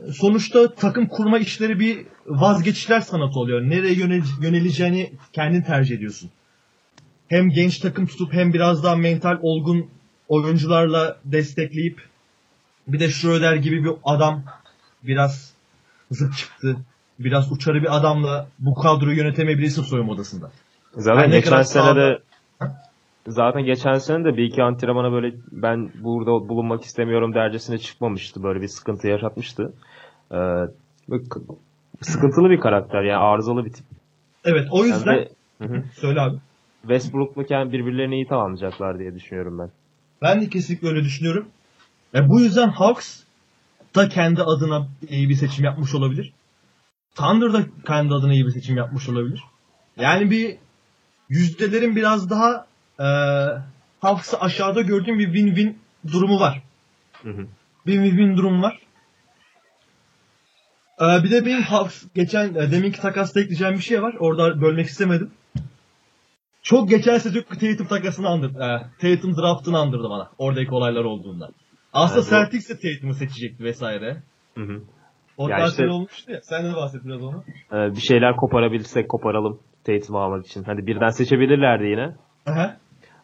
e, 0.08 0.12
sonuçta 0.12 0.74
takım 0.74 1.06
kurma 1.06 1.38
işleri 1.38 1.80
bir 1.80 2.06
vazgeçişler 2.26 3.00
sanatı 3.00 3.38
oluyor. 3.38 3.60
Nereye 3.62 3.94
yönel- 3.94 4.42
yöneleceğini 4.42 5.12
kendin 5.32 5.62
tercih 5.62 5.96
ediyorsun. 5.96 6.30
Hem 7.28 7.50
genç 7.50 7.78
takım 7.78 8.06
tutup 8.06 8.32
hem 8.32 8.52
biraz 8.52 8.84
daha 8.84 8.96
mental 8.96 9.38
olgun 9.42 9.90
oyuncularla 10.28 11.18
destekleyip 11.24 12.02
bir 12.88 13.00
de 13.00 13.10
Schroeder 13.10 13.56
gibi 13.56 13.84
bir 13.84 13.90
adam 14.04 14.44
biraz 15.02 15.52
zıt 16.10 16.36
çıktı. 16.36 16.76
Biraz 17.18 17.52
uçarı 17.52 17.82
bir 17.82 17.96
adamla 17.96 18.48
bu 18.58 18.74
kadroyu 18.74 19.16
yönetemeyebilirsin 19.16 19.82
soyunma 19.82 20.12
odasında. 20.12 20.50
Zaten 20.92 21.30
ne 21.30 21.40
geçen 21.40 21.62
sene 21.62 21.96
de 21.96 22.18
zaten 23.28 23.64
geçen 23.64 23.98
sene 23.98 24.24
de 24.24 24.36
bir 24.36 24.44
iki 24.44 24.62
antrenmana 24.62 25.12
böyle 25.12 25.34
ben 25.52 25.90
burada 26.02 26.48
bulunmak 26.48 26.84
istemiyorum 26.84 27.34
dercesine 27.34 27.78
çıkmamıştı. 27.78 28.42
Böyle 28.42 28.60
bir 28.60 28.68
sıkıntı 28.68 29.08
yaşatmıştı. 29.08 29.72
Ee, 30.32 30.36
sıkıntılı 32.00 32.50
bir 32.50 32.60
karakter 32.60 33.02
yani 33.02 33.22
arızalı 33.22 33.64
bir 33.64 33.72
tip. 33.72 33.84
Evet 34.44 34.68
o 34.70 34.84
yüzden 34.84 35.26
Yani 35.60 35.76
hı. 35.76 35.84
söyle 36.00 36.20
abi. 36.20 36.36
Westbrook'la 36.82 37.44
kendi 37.44 37.72
birbirlerini 37.72 38.14
iyi 38.14 38.26
tamamlayacaklar 38.26 38.98
diye 38.98 39.14
düşünüyorum 39.14 39.58
ben. 39.58 39.70
Ben 40.22 40.40
de 40.40 40.48
kesinlikle 40.48 40.88
öyle 40.88 41.04
düşünüyorum. 41.04 41.48
E, 42.14 42.28
bu 42.28 42.40
yüzden 42.40 42.68
Hawks 42.68 43.22
da 43.96 44.08
kendi 44.08 44.42
adına 44.42 44.88
iyi 45.08 45.28
bir 45.28 45.34
seçim 45.34 45.64
yapmış 45.64 45.94
olabilir. 45.94 46.32
Thunder 47.14 47.52
da 47.52 47.64
kendi 47.86 48.14
adına 48.14 48.32
iyi 48.32 48.46
bir 48.46 48.50
seçim 48.50 48.76
yapmış 48.76 49.08
olabilir. 49.08 49.42
Yani 49.96 50.30
bir 50.30 50.56
yüzdelerin 51.28 51.96
biraz 51.96 52.30
daha 52.30 52.66
e, 53.00 53.06
Hawks'ı 54.00 54.40
aşağıda 54.40 54.82
gördüğüm 54.82 55.18
bir 55.18 55.28
win-win 55.28 55.74
durumu 56.12 56.40
var. 56.40 56.62
Hı 57.22 57.30
hı. 57.30 57.46
Win-win 57.86 58.36
durum 58.36 58.62
var. 58.62 58.80
E, 61.00 61.24
bir 61.24 61.30
de 61.30 61.46
benim 61.46 61.62
Hawks 61.62 62.04
geçen 62.14 62.54
e, 62.54 62.72
deminki 62.72 63.00
takasta 63.00 63.40
ekleyeceğim 63.40 63.74
bir 63.74 63.82
şey 63.82 64.02
var. 64.02 64.14
Orada 64.18 64.60
bölmek 64.60 64.86
istemedim. 64.86 65.30
Çok 66.62 66.88
geçen 66.88 67.18
sezon 67.18 67.42
Tatum 67.42 67.86
takasını 67.86 68.28
andırdı. 68.28 68.58
E, 68.62 68.86
Tatum 69.00 69.36
draftını 69.36 69.78
andırdı 69.78 70.10
bana. 70.10 70.30
Oradaki 70.38 70.70
olaylar 70.70 71.04
olduğunda. 71.04 71.50
Aslında 71.92 72.20
bu- 72.26 72.30
Celtics 72.30 72.68
de 72.68 72.74
Tatum'u 72.74 73.14
seçecekti 73.14 73.64
vesaire. 73.64 74.22
Hı 74.54 74.60
hı. 74.64 74.82
O 75.38 75.48
Ya 75.48 75.56
tarz 75.56 75.70
işte- 75.70 75.88
olmuştu 75.88 76.32
ya. 76.32 76.40
Sen 76.42 76.64
de 76.64 76.76
bahset 76.76 77.04
biraz 77.04 77.22
onu. 77.22 77.42
Ee, 77.72 77.90
bir 77.96 78.00
şeyler 78.00 78.36
koparabilirsek 78.36 79.08
koparalım 79.08 79.58
Tatum'u 79.84 80.18
almak 80.18 80.46
için. 80.46 80.64
Hadi 80.64 80.86
birden 80.86 81.08
seçebilirlerdi 81.08 81.84
yine. 81.84 82.14
Aha. 82.46 82.76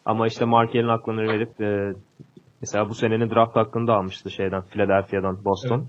Ama 0.05 0.27
işte 0.27 0.45
Markel'in 0.45 0.87
aklını 0.87 1.21
verip 1.21 1.61
e, 1.61 1.93
mesela 2.61 2.89
bu 2.89 2.93
senenin 2.93 3.29
draft 3.29 3.55
hakkını 3.55 3.87
da 3.87 3.93
almıştı 3.93 4.31
şeyden 4.31 4.61
Philadelphia'dan 4.61 5.45
Boston 5.45 5.85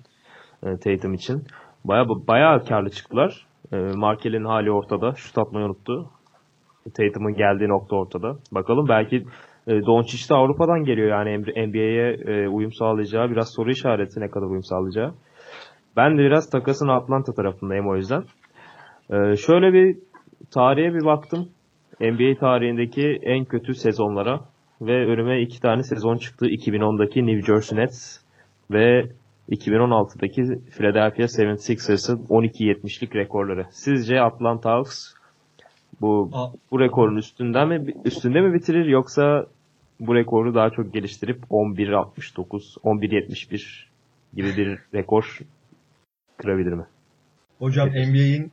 e, 0.63 0.77
Tatum 0.77 1.15
için. 1.15 1.45
Baya 1.85 2.09
baya 2.09 2.59
karlı 2.59 2.91
çıktılar. 2.91 3.47
E, 3.73 3.77
Markel'in 3.77 4.45
hali 4.45 4.71
ortada. 4.73 5.13
Şut 5.15 5.39
atmayı 5.39 5.67
unuttu. 5.67 6.11
Tatum'un 6.95 7.35
geldiği 7.35 7.69
nokta 7.69 7.97
ortada. 7.97 8.37
Bakalım 8.53 8.89
belki 8.89 9.17
e, 9.67 9.87
Doncic 9.87 10.29
de 10.29 10.35
Avrupa'dan 10.35 10.85
geliyor 10.85 11.09
yani 11.09 11.39
NBA'ye 11.69 12.13
e, 12.13 12.49
uyum 12.49 12.73
sağlayacağı 12.73 13.31
biraz 13.31 13.53
soru 13.57 13.71
işareti 13.71 14.21
ne 14.21 14.29
kadar 14.31 14.47
uyum 14.47 14.65
sağlayacağı. 14.65 15.15
Ben 15.97 16.19
de 16.19 16.23
biraz 16.23 16.51
takasın 16.51 16.89
Atlanta 16.89 17.33
tarafındayım 17.35 17.89
o 17.89 17.97
yüzden. 17.97 18.25
E, 19.11 19.37
şöyle 19.37 19.73
bir 19.73 19.99
tarihe 20.51 20.95
bir 20.95 21.05
baktım. 21.05 21.49
NBA 22.01 22.39
tarihindeki 22.41 23.19
en 23.23 23.45
kötü 23.45 23.75
sezonlara 23.75 24.41
ve 24.81 25.07
önüme 25.07 25.43
iki 25.43 25.61
tane 25.61 25.83
sezon 25.83 26.17
çıktı. 26.17 26.47
2010'daki 26.47 27.27
New 27.27 27.53
Jersey 27.53 27.79
Nets 27.79 28.19
ve 28.71 29.11
2016'daki 29.51 30.71
Philadelphia 30.71 31.23
76ers'ın 31.23 32.27
12-70'lik 32.27 33.17
rekorları. 33.17 33.67
Sizce 33.71 34.21
Atlanta 34.21 34.71
Hawks 34.71 35.15
bu 36.01 36.31
bu 36.71 36.81
rekorun 36.81 37.17
üstünden 37.17 37.69
mi 37.69 37.95
üstünde 38.05 38.41
mi 38.41 38.55
bitirir 38.55 38.87
yoksa 38.87 39.47
bu 40.01 40.15
rekoru 40.15 40.55
daha 40.55 40.71
çok 40.71 40.95
geliştirip 40.95 41.39
11-69, 41.51 42.81
11-71 42.85 43.85
gibi 44.35 44.57
bir 44.57 44.79
rekor 44.95 45.39
kırabilir 46.37 46.73
mi? 46.73 46.85
Hocam 47.59 47.89
NBA'in 47.89 48.53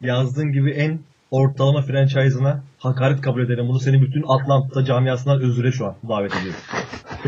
yazdığın 0.00 0.52
gibi 0.52 0.70
en 0.70 1.00
ortalama 1.30 1.82
franchise'ına 1.82 2.62
hakaret 2.78 3.20
kabul 3.20 3.42
ederim. 3.42 3.68
Bunu 3.68 3.80
senin 3.80 4.02
bütün 4.02 4.24
Atlanta 4.28 4.84
camiasından 4.84 5.40
özüre 5.40 5.72
şu 5.72 5.86
an 5.86 5.96
davet 6.08 6.32
ediyorum. 6.36 6.60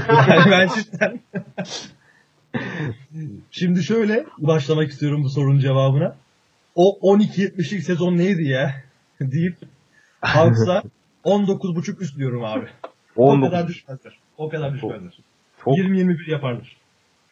yani 0.29 0.51
ben 0.51 0.69
cidden 0.69 1.21
Şimdi 3.51 3.83
şöyle 3.83 4.27
başlamak 4.39 4.91
istiyorum 4.91 5.25
bu 5.25 5.29
sorunun 5.29 5.59
cevabına. 5.59 6.17
O 6.75 6.99
12-70'lik 7.15 7.83
sezon 7.83 8.17
neydi 8.17 8.45
ya? 8.45 8.75
deyip 9.21 9.57
Hawks'a 10.21 10.83
19.5 11.25 12.01
üst 12.01 12.17
diyorum 12.17 12.45
abi. 12.45 12.67
O 13.17 13.31
19 13.31 13.51
kadar 13.51 13.69
düşmezler. 13.69 14.19
O 14.37 14.49
kadar 14.49 14.75
düşmezler. 14.75 15.19
çok 15.65 15.79
20-21 15.79 16.31
yaparlar. 16.31 16.77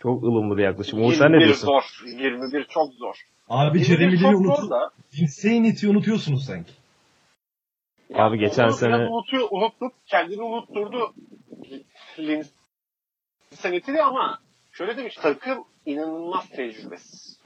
Çok 0.06 0.22
ılımlı 0.24 0.56
bir 0.56 0.62
yaklaşım. 0.62 1.04
Uğur 1.04 1.12
sen 1.12 1.32
ne 1.32 1.36
21 1.36 1.44
diyorsun? 1.44 1.66
zor. 1.66 2.02
21 2.06 2.64
çok 2.64 2.92
zor. 2.94 3.14
Abi 3.48 3.78
21 3.78 3.96
Jeremy 3.96 4.18
çok 4.18 4.32
Lin'i 4.32 4.46
zor 4.46 4.58
unut. 4.62 4.70
da. 4.70 4.90
Insanity'yi 5.20 5.92
unutuyorsunuz 5.92 6.44
sanki. 6.44 6.72
Abi 8.14 8.38
geçen 8.38 8.64
onu 8.64 8.72
sene- 8.72 8.96
unutuyor, 8.96 9.48
unuttuk. 9.50 9.92
Kendini 10.06 10.42
unutturdu. 10.42 11.14
Lin 12.18 12.46
senetini 13.54 14.02
ama 14.02 14.38
şöyle 14.72 14.96
demiş 14.96 15.14
takım 15.14 15.64
inanılmaz 15.86 16.48
tecrübesiz. 16.50 17.38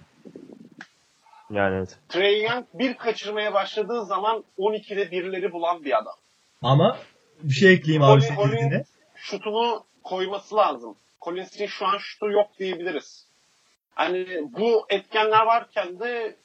Yani 1.50 1.76
evet. 1.76 1.99
Trey 2.09 2.43
Young 2.43 2.64
bir 2.75 2.95
kaçırmaya 2.95 3.55
başladığı 3.55 4.05
zaman 4.05 4.45
12'de 4.59 5.11
birileri 5.11 5.52
bulan 5.52 5.85
bir 5.85 5.99
adam. 5.99 6.14
Ama 6.62 6.99
bir 7.43 7.55
şey 7.55 7.73
ekleyeyim 7.73 8.02
abi 8.02 8.21
Colin- 8.21 8.29
senin 8.29 8.37
Colin 8.38 8.52
dediğine. 8.57 8.85
şutunu 9.17 9.85
koyması 10.02 10.57
lazım. 10.57 10.97
Collins'in 11.23 11.66
şu 11.66 11.87
an 11.87 11.99
şutu 11.99 12.30
yok 12.30 12.47
diyebiliriz. 12.59 13.26
Hani 13.95 14.26
bu 14.42 14.87
etkenler 14.88 15.47
varken 15.47 16.00
de 16.00 16.37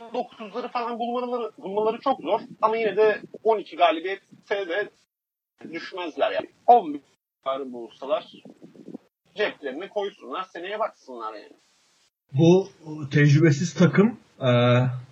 19'ları 0.00 0.68
falan 0.68 0.98
bulmaları, 0.98 1.52
bulmaları 1.58 2.00
çok 2.00 2.20
zor. 2.20 2.40
Ama 2.62 2.76
yine 2.76 2.96
de 2.96 3.20
12 3.42 3.76
galibiyette 3.76 4.68
de 4.68 4.90
düşmezler 5.72 6.32
yani. 6.32 6.48
11 6.66 7.00
civarı 7.44 7.72
bulsalar 7.72 8.32
ceplerine 9.34 9.88
koysunlar 9.88 10.44
seneye 10.44 10.78
baksınlar 10.78 11.34
yani. 11.34 11.52
Bu 12.32 12.68
tecrübesiz 13.10 13.74
takım 13.74 14.18
e, 14.40 14.50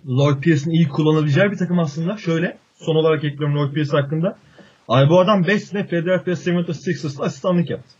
Lloyd 0.07 0.41
Pierce'in 0.41 0.73
iyi 0.73 0.89
kullanabileceği 0.89 1.51
bir 1.51 1.57
takım 1.57 1.79
aslında. 1.79 2.17
Şöyle 2.17 2.57
son 2.75 2.95
olarak 2.95 3.23
ekliyorum 3.23 3.57
Lloyd 3.57 3.73
Pierce 3.73 3.97
hakkında. 3.97 4.37
Ay 4.87 5.09
bu 5.09 5.19
adam 5.19 5.47
5 5.47 5.63
sene 5.63 5.87
Philadelphia 5.87 6.31
76ers'la 6.31 7.23
asistanlık 7.23 7.69
yaptı. 7.69 7.95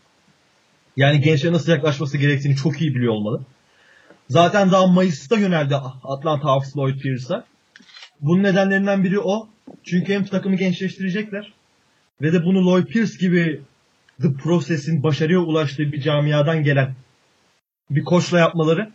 Yani 0.96 1.20
gençlere 1.20 1.52
nasıl 1.52 1.72
yaklaşması 1.72 2.18
gerektiğini 2.18 2.56
çok 2.56 2.80
iyi 2.80 2.94
biliyor 2.94 3.12
olmalı. 3.12 3.44
Zaten 4.28 4.70
daha 4.70 4.86
Mayıs'ta 4.86 5.36
yöneldi 5.36 5.76
Atlanta 6.04 6.44
Hawks 6.44 6.76
Lloyd 6.76 7.00
Pierce'a. 7.00 7.44
Bunun 8.20 8.42
nedenlerinden 8.42 9.04
biri 9.04 9.20
o. 9.20 9.48
Çünkü 9.84 10.14
hem 10.14 10.24
takımı 10.24 10.56
gençleştirecekler 10.56 11.52
ve 12.22 12.32
de 12.32 12.44
bunu 12.44 12.66
Lloyd 12.66 12.86
Pierce 12.86 13.18
gibi 13.20 13.62
The 14.22 14.32
Process'in 14.32 15.02
başarıya 15.02 15.38
ulaştığı 15.38 15.92
bir 15.92 16.00
camiadan 16.00 16.62
gelen 16.62 16.94
bir 17.90 18.04
koçla 18.04 18.38
yapmaları 18.38 18.92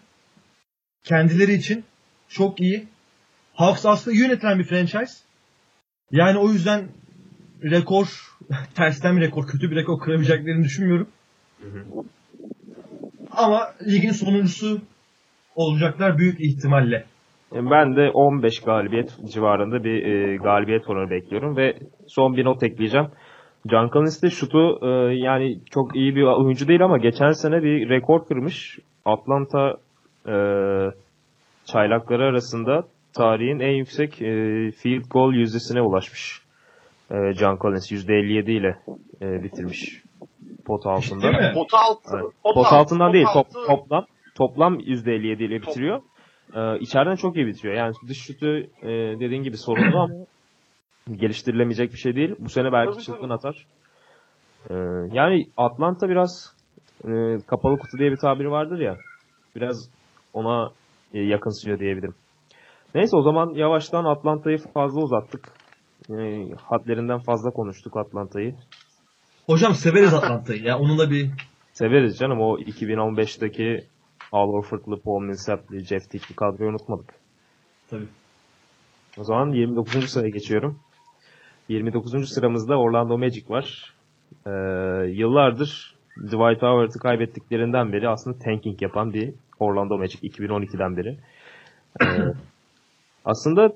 kendileri 1.03 1.53
için 1.53 1.83
çok 2.29 2.61
iyi. 2.61 2.87
Hawks 3.53 3.85
aslında 3.85 4.17
yönetilen 4.17 4.59
bir 4.59 4.63
franchise. 4.63 5.13
Yani 6.11 6.37
o 6.37 6.49
yüzden 6.51 6.89
rekor, 7.63 8.07
tersten 8.75 9.17
bir 9.17 9.21
rekor, 9.21 9.47
kötü 9.47 9.71
bir 9.71 9.75
rekor 9.75 9.99
kıramayacaklarını 9.99 10.63
düşünmüyorum. 10.63 11.07
Hı 11.61 11.67
hı. 11.67 12.03
Ama 13.31 13.61
ligin 13.87 14.11
sonuncusu 14.11 14.81
olacaklar 15.55 16.17
büyük 16.17 16.41
ihtimalle. 16.41 17.05
Ben 17.51 17.95
de 17.95 18.09
15 18.09 18.59
galibiyet 18.61 19.17
civarında 19.33 19.83
bir 19.83 20.03
e, 20.03 20.37
galibiyet 20.37 20.89
oranı 20.89 21.09
bekliyorum 21.09 21.57
ve 21.57 21.77
son 22.07 22.37
bir 22.37 22.45
not 22.45 22.63
ekleyeceğim. 22.63 23.07
Can 23.67 23.89
de 24.23 24.29
şutu 24.29 24.79
e, 24.81 24.87
yani 25.15 25.59
çok 25.71 25.95
iyi 25.95 26.15
bir 26.15 26.23
oyuncu 26.23 26.67
değil 26.67 26.83
ama 26.83 26.97
geçen 26.97 27.31
sene 27.31 27.63
bir 27.63 27.89
rekor 27.89 28.25
kırmış. 28.27 28.79
Atlanta 29.05 29.77
e, 30.27 30.35
çaylakları 31.65 32.23
arasında 32.23 32.83
tarihin 33.13 33.59
en 33.59 33.75
yüksek 33.75 34.21
e, 34.21 34.31
field 34.71 35.03
goal 35.09 35.33
yüzdesine 35.33 35.81
ulaşmış. 35.81 36.41
E, 37.11 37.33
John 37.33 37.57
Collins 37.61 37.91
%57 37.91 38.51
ile 38.51 38.79
e, 39.21 39.43
bitirmiş 39.43 40.03
pot 40.65 40.85
altında. 40.85 41.53
Pot 41.53 41.73
altı. 41.73 42.09
Evet. 42.13 42.33
Pot, 42.43 42.53
pot 42.53 42.73
altından 42.73 43.07
pot 43.07 43.13
değil, 43.13 43.25
altı. 43.27 43.53
top, 43.53 43.67
toplam 43.67 44.05
toplam 44.35 44.79
%57 44.79 45.43
ile 45.43 45.61
bitiriyor. 45.61 46.01
Ee, 46.55 46.79
içeriden 46.79 47.15
çok 47.15 47.35
iyi 47.35 47.47
bitiriyor. 47.47 47.75
Yani 47.75 47.93
dış 48.07 48.17
şutu 48.17 48.47
e, 48.81 48.89
dediğin 49.19 49.43
gibi 49.43 49.57
sorunlu 49.57 49.99
ama 49.99 50.13
geliştirilemeyecek 51.11 51.93
bir 51.93 51.97
şey 51.97 52.15
değil. 52.15 52.35
Bu 52.39 52.49
sene 52.49 52.71
belki 52.71 53.03
çılgın 53.03 53.29
atar. 53.29 53.65
Ee, 54.69 54.75
yani 55.13 55.45
Atlanta 55.57 56.09
biraz 56.09 56.55
e, 57.07 57.37
kapalı 57.47 57.79
kutu 57.79 57.97
diye 57.97 58.11
bir 58.11 58.17
tabiri 58.17 58.51
vardır 58.51 58.79
ya. 58.79 58.97
Biraz 59.55 59.89
ona 60.33 60.71
e, 61.13 61.19
yakınsıyor 61.19 61.79
diyebilirim. 61.79 62.15
Neyse 62.95 63.17
o 63.17 63.21
zaman 63.21 63.53
yavaştan 63.53 64.05
Atlanta'yı 64.05 64.57
fazla 64.57 65.01
uzattık. 65.01 65.58
E, 66.09 66.47
hadlerinden 66.55 67.19
fazla 67.19 67.51
konuştuk 67.51 67.97
Atlanta'yı. 67.97 68.55
Hocam 69.45 69.75
severiz 69.75 70.13
Atlanta'yı 70.13 70.63
ya. 70.63 70.79
Onunla 70.79 71.11
bir 71.11 71.29
severiz 71.73 72.17
canım. 72.17 72.41
O 72.41 72.59
2015'teki 72.59 73.85
Al 74.31 74.49
Horford'lu, 74.49 75.01
Paul 75.01 75.21
Millsap'li, 75.21 75.85
Jeff 75.85 76.09
Teague'li 76.09 76.35
kadroyu 76.35 76.69
unutmadık. 76.69 77.13
Tabii. 77.89 78.07
O 79.17 79.23
zaman 79.23 79.51
29. 79.51 80.09
sıraya 80.09 80.29
geçiyorum. 80.29 80.79
29. 81.69 82.29
sıramızda 82.29 82.79
Orlando 82.79 83.17
Magic 83.17 83.49
var. 83.49 83.93
Ee, 84.45 84.51
yıllardır 85.09 85.95
Dwight 86.17 86.61
Howard'ı 86.61 86.99
kaybettiklerinden 86.99 87.93
beri 87.93 88.09
aslında 88.09 88.39
tanking 88.39 88.81
yapan 88.81 89.13
bir 89.13 89.33
Orlando 89.59 89.97
Magic 89.97 90.29
2012'den 90.29 90.97
beri. 90.97 91.17
Ee, 92.01 92.05
aslında 93.25 93.73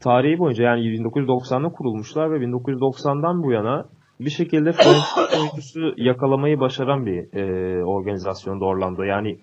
tarihi 0.00 0.38
boyunca 0.38 0.64
yani 0.64 0.80
1990'da 0.80 1.68
kurulmuşlar 1.68 2.32
ve 2.32 2.36
1990'dan 2.36 3.42
bu 3.42 3.52
yana 3.52 3.84
bir 4.20 4.30
şekilde 4.30 4.72
franchise 4.72 5.38
oyuncusu 5.38 5.94
yakalamayı 5.96 6.60
başaran 6.60 7.06
bir 7.06 7.36
e, 7.36 7.84
organizasyonda 7.84 8.64
Orlando. 8.64 9.02
Yani 9.02 9.38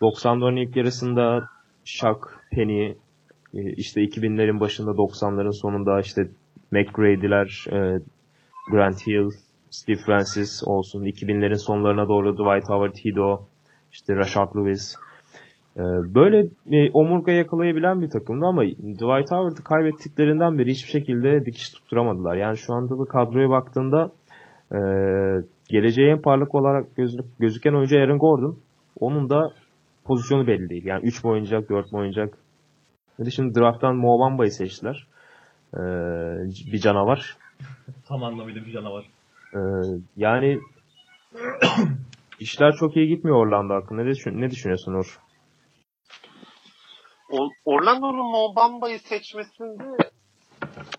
90'ların 0.00 0.60
ilk 0.60 0.76
yarısında 0.76 1.48
Shaq, 1.84 2.20
Penny, 2.50 2.86
e, 3.54 3.72
işte 3.76 4.00
2000'lerin 4.00 4.60
başında 4.60 4.90
90'ların 4.90 5.52
sonunda 5.52 6.00
işte 6.00 6.28
McGrady'ler, 6.70 7.66
e, 7.72 8.00
Grant 8.70 9.06
Hill, 9.06 9.30
Steve 9.70 9.96
Francis 9.96 10.62
olsun. 10.66 11.04
2000'lerin 11.04 11.58
sonlarına 11.58 12.08
doğru 12.08 12.34
Dwight 12.34 12.68
Howard, 12.68 12.94
Hido, 12.94 13.40
işte 13.92 14.16
Rashard 14.16 14.56
Lewis. 14.56 14.96
E, 15.76 15.82
böyle 16.14 16.48
omurga 16.92 17.32
yakalayabilen 17.32 18.02
bir 18.02 18.10
takımdı 18.10 18.46
ama 18.46 18.64
Dwight 18.64 19.30
Howard'ı 19.30 19.64
kaybettiklerinden 19.64 20.58
beri 20.58 20.70
hiçbir 20.70 20.90
şekilde 20.90 21.46
dikiş 21.46 21.70
tutturamadılar. 21.70 22.36
Yani 22.36 22.56
şu 22.56 22.74
anda 22.74 22.98
da 22.98 23.04
kadroya 23.04 23.50
baktığında 23.50 24.10
geleceğe 25.68 26.10
en 26.10 26.22
parlak 26.22 26.54
olarak 26.54 26.86
gözüken 27.38 27.72
oyuncu 27.72 27.98
Aaron 27.98 28.18
Gordon. 28.18 28.58
Onun 29.00 29.30
da 29.30 29.52
pozisyonu 30.04 30.46
belli 30.46 30.68
değil. 30.68 30.84
Yani 30.84 31.06
3 31.06 31.24
mü 31.24 31.30
oynayacak, 31.30 31.70
4 31.70 31.92
mü 31.92 31.98
oynayacak. 31.98 32.38
Şimdi 33.30 33.54
drafttan 33.54 33.96
Mo 33.96 34.20
Bamba'yı 34.20 34.50
seçtiler. 34.50 35.06
Ee, 35.74 35.78
bir 36.72 36.78
canavar. 36.78 37.36
Tam 38.08 38.24
anlamıyla 38.24 38.64
bir 38.66 38.72
canavar. 38.72 39.04
Ee, 39.54 39.58
yani 40.16 40.60
işler 42.40 42.72
çok 42.72 42.96
iyi 42.96 43.08
gitmiyor 43.08 43.36
Orlando 43.36 43.74
hakkında. 43.74 44.02
Ne, 44.02 44.10
düşün, 44.10 44.40
ne 44.40 44.50
düşünüyorsun 44.50 44.94
Uğur? 44.94 45.18
Orlando'nun 47.64 48.30
Mo 48.30 48.56
Bamba'yı 48.56 49.00
seçmesinde 49.00 50.10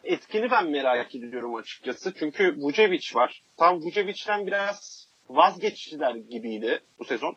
etkini 0.03 0.51
ben 0.51 0.69
merak 0.69 1.15
ediyorum 1.15 1.55
açıkçası. 1.55 2.13
Çünkü 2.13 2.55
Vucevic 2.57 3.15
var. 3.15 3.43
Tam 3.57 3.81
Vucevic'ten 3.81 4.47
biraz 4.47 5.07
vazgeçtiler 5.29 6.15
gibiydi 6.15 6.79
bu 6.99 7.05
sezon. 7.05 7.35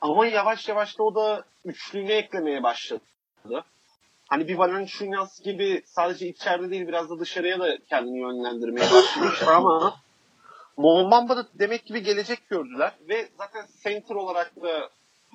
Ama 0.00 0.26
yavaş 0.26 0.68
yavaş 0.68 0.98
da 0.98 1.02
o 1.02 1.14
da 1.14 1.44
üçlüğünü 1.64 2.12
eklemeye 2.12 2.62
başladı. 2.62 3.02
Hani 4.28 4.48
bir 4.48 4.58
Valanciunas 4.58 5.40
gibi 5.40 5.82
sadece 5.86 6.28
içeride 6.28 6.70
değil 6.70 6.88
biraz 6.88 7.10
da 7.10 7.18
dışarıya 7.18 7.60
da 7.60 7.78
kendini 7.88 8.18
yönlendirmeye 8.18 8.86
başlamış 8.90 9.42
ama 9.42 9.96
Mombamba 10.76 11.36
da 11.36 11.46
demek 11.54 11.86
gibi 11.86 12.02
gelecek 12.02 12.48
gördüler 12.48 12.92
ve 13.08 13.28
zaten 13.38 13.66
center 13.84 14.14
olarak 14.14 14.62
da 14.62 14.90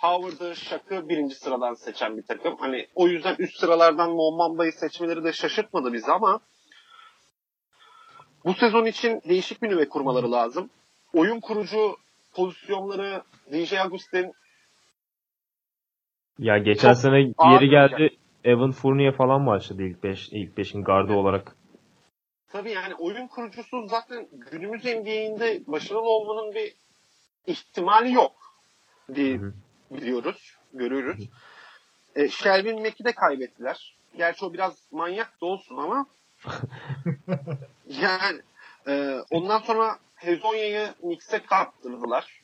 Howard'ı, 0.05 0.55
Shaq'ı 0.55 1.09
birinci 1.09 1.35
sıradan 1.35 1.73
seçen 1.73 2.17
bir 2.17 2.23
takım. 2.23 2.55
Hani 2.57 2.87
o 2.95 3.07
yüzden 3.07 3.35
üst 3.39 3.59
sıralardan 3.59 4.11
Mombamba'yı 4.11 4.71
seçmeleri 4.71 5.23
de 5.23 5.33
şaşırtmadı 5.33 5.93
bizi 5.93 6.11
ama 6.11 6.39
bu 8.45 8.53
sezon 8.53 8.85
için 8.85 9.21
değişik 9.29 9.61
bir 9.61 9.69
nüve 9.69 9.89
kurmaları 9.89 10.31
lazım. 10.31 10.69
Oyun 11.13 11.39
kurucu 11.39 11.97
pozisyonları 12.33 13.23
DJ 13.51 13.73
Agustin 13.73 14.33
ya 16.39 16.57
geçen 16.57 16.93
Çok 16.93 17.01
sene 17.01 17.17
yeri 17.51 17.69
geldi 17.69 18.01
yani. 18.01 18.09
Evan 18.43 18.71
Fournier 18.71 19.15
falan 19.15 19.47
başladı 19.47 19.83
ilk 19.83 20.03
5 20.03 20.29
ilk 20.31 20.57
5'in 20.57 20.83
gardı 20.83 21.11
evet. 21.11 21.19
olarak. 21.19 21.55
Tabii 22.47 22.71
yani 22.71 22.95
oyun 22.95 23.27
kurucusu 23.27 23.87
zaten 23.87 24.27
günümüz 24.51 24.85
NBA'inde 24.85 25.61
başarılı 25.67 26.09
olmanın 26.09 26.55
bir 26.55 26.73
ihtimali 27.47 28.13
yok 28.13 28.31
diye 29.15 29.37
Hı-hı. 29.37 29.53
Biliyoruz, 29.91 30.55
görüyoruz. 30.73 31.29
E, 32.15 32.29
Shelvin 32.29 32.81
Mack'i 32.81 33.05
de 33.05 33.11
kaybettiler. 33.11 33.95
Gerçi 34.17 34.45
o 34.45 34.53
biraz 34.53 34.73
manyak 34.91 35.41
da 35.41 35.45
olsun 35.45 35.77
ama 35.77 36.05
yani 37.87 38.41
e, 38.87 39.19
ondan 39.31 39.59
sonra 39.59 39.97
Hezonya'yı 40.15 40.93
Knicks'e 41.01 41.39
kaptırdılar. 41.39 42.41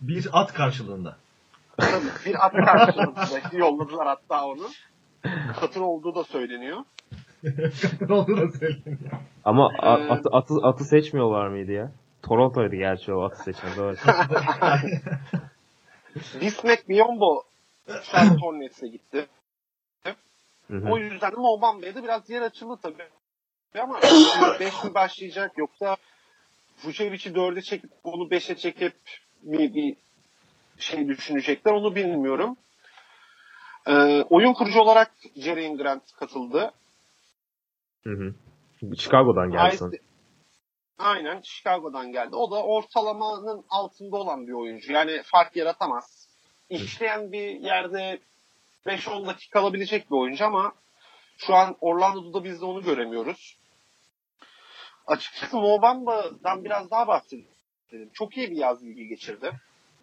Bir 0.00 0.28
at 0.32 0.52
karşılığında. 0.52 1.16
Tabii 1.76 2.04
bir 2.26 2.46
at 2.46 2.52
karşılığında 2.52 3.26
yolladılar 3.52 4.06
hatta 4.06 4.46
onu. 4.46 4.68
Katır 5.60 5.80
olduğu 5.80 6.14
da 6.14 6.24
söyleniyor. 6.24 6.84
Katır 7.82 8.10
olduğu 8.10 8.36
da 8.36 8.50
söyleniyor. 8.58 9.12
Ama 9.44 9.72
ee, 9.82 9.86
atı, 9.86 10.28
atı, 10.32 10.54
atı 10.62 10.84
seçmiyorlar 10.84 11.48
mıydı 11.48 11.72
ya? 11.72 11.92
Toronto'ydu 12.22 12.76
gerçi 12.76 13.12
o 13.12 13.22
atı 13.22 13.42
seçen 13.42 13.76
doğru. 13.76 13.94
Bismack 16.14 16.88
Biyombo 16.88 17.42
Charlotte 18.02 18.40
Hornets'e 18.40 18.88
gitti. 18.88 19.26
O 20.90 20.98
yüzden 20.98 21.32
de 21.32 21.36
Moban 21.36 21.82
Bey'de 21.82 22.02
biraz 22.02 22.30
yer 22.30 22.42
açıldı 22.42 22.78
tabii. 22.82 23.08
Ama 23.82 24.00
5 24.60 24.84
mi 24.84 24.94
başlayacak 24.94 25.58
yoksa 25.58 25.96
Vucevic'i 26.84 27.30
4'e 27.32 27.62
çekip 27.62 27.90
onu 28.04 28.22
5'e 28.22 28.56
çekip 28.56 28.94
mi 29.42 29.74
bir 29.74 29.96
şey 30.78 31.08
düşünecekler 31.08 31.72
onu 31.72 31.94
bilmiyorum. 31.94 32.56
E, 33.86 33.92
oyun 34.22 34.52
kurucu 34.52 34.80
olarak 34.80 35.12
Jerry 35.36 35.76
Grant 35.76 36.12
katıldı. 36.12 36.72
Hı 38.04 38.10
hı. 38.10 38.34
Chicago'dan 38.96 39.50
geldi 39.50 39.76
sanırım. 39.76 39.98
Aynen 41.02 41.40
Chicago'dan 41.42 42.12
geldi. 42.12 42.36
O 42.36 42.50
da 42.50 42.62
ortalamanın 42.64 43.64
altında 43.70 44.16
olan 44.16 44.46
bir 44.46 44.52
oyuncu. 44.52 44.92
Yani 44.92 45.20
fark 45.24 45.56
yaratamaz. 45.56 46.28
İşleyen 46.70 47.32
bir 47.32 47.60
yerde 47.60 48.18
5-10 48.86 49.26
dakika 49.26 49.60
kalabilecek 49.60 50.10
bir 50.10 50.16
oyuncu 50.16 50.44
ama 50.44 50.72
şu 51.38 51.54
an 51.54 51.76
Orlando'da 51.80 52.44
biz 52.44 52.60
de 52.60 52.64
onu 52.64 52.82
göremiyoruz. 52.82 53.56
Açıkçası 55.06 55.56
Mobamba'dan 55.56 56.64
biraz 56.64 56.90
daha 56.90 57.06
bahsedelim. 57.08 57.48
Çok 58.14 58.36
iyi 58.36 58.50
bir 58.50 58.56
yaz 58.56 58.84
ligi 58.84 59.08
geçirdi. 59.08 59.50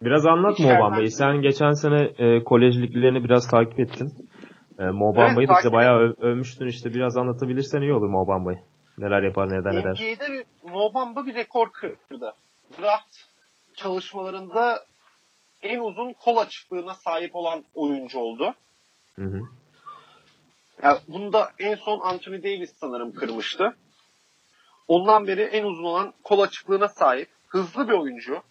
Biraz 0.02 0.26
anlat 0.26 0.58
İçeriden- 0.58 0.78
Mo 0.78 0.84
Bamba'yı. 0.84 1.10
Sen 1.10 1.42
geçen 1.42 1.70
sene 1.72 2.02
e, 2.18 2.44
kolej 2.44 2.82
liglerini 2.82 3.24
biraz 3.24 3.48
takip 3.50 3.80
ettin. 3.80 4.28
E, 4.78 4.84
Mo 4.84 5.16
Bamba'yı 5.16 5.48
da 5.48 5.54
bize 5.58 5.72
bayağı 5.72 5.98
öv- 5.98 6.20
övmüştün 6.20 6.66
işte. 6.66 6.94
Biraz 6.94 7.16
anlatabilirsen 7.16 7.80
iyi 7.80 7.92
olur 7.92 8.08
Mo 8.08 8.26
Bamba'yı. 8.26 8.58
Neler 9.00 9.22
yapar, 9.22 9.48
neler 9.48 9.80
eder. 9.80 9.92
NBA'de 9.92 10.32
bir 10.32 10.44
Mobamba 10.70 11.26
bir 11.26 11.34
rekor 11.34 11.72
kırdı. 11.72 12.34
Draft 12.78 13.16
çalışmalarında 13.74 14.84
en 15.62 15.80
uzun 15.80 16.12
kol 16.12 16.36
açıklığına 16.36 16.94
sahip 16.94 17.36
olan 17.36 17.64
oyuncu 17.74 18.18
oldu. 18.18 18.54
Hı 19.16 19.22
hı. 19.24 19.40
Yani 20.82 20.98
bunu 21.08 21.32
da 21.32 21.52
en 21.58 21.74
son 21.74 22.00
Anthony 22.00 22.42
Davis 22.42 22.72
sanırım 22.76 23.14
kırmıştı. 23.14 23.76
Ondan 24.88 25.26
beri 25.26 25.42
en 25.42 25.64
uzun 25.64 25.84
olan 25.84 26.14
kol 26.22 26.40
açıklığına 26.40 26.88
sahip. 26.88 27.28
Hızlı 27.48 27.88
bir 27.88 27.92
oyuncu. 27.92 28.42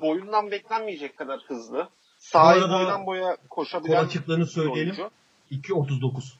Boyundan 0.00 0.50
beklenmeyecek 0.50 1.16
kadar 1.16 1.40
hızlı. 1.40 1.88
Sahip 2.18 2.62
boydan 2.62 3.06
boya 3.06 3.36
Kol 3.36 3.46
koşabilen 3.48 4.04
açıklığını 4.04 4.40
bir 4.40 4.46
söyleyelim. 4.46 4.96
oyuncu. 4.98 5.10
2.39. 5.50 6.34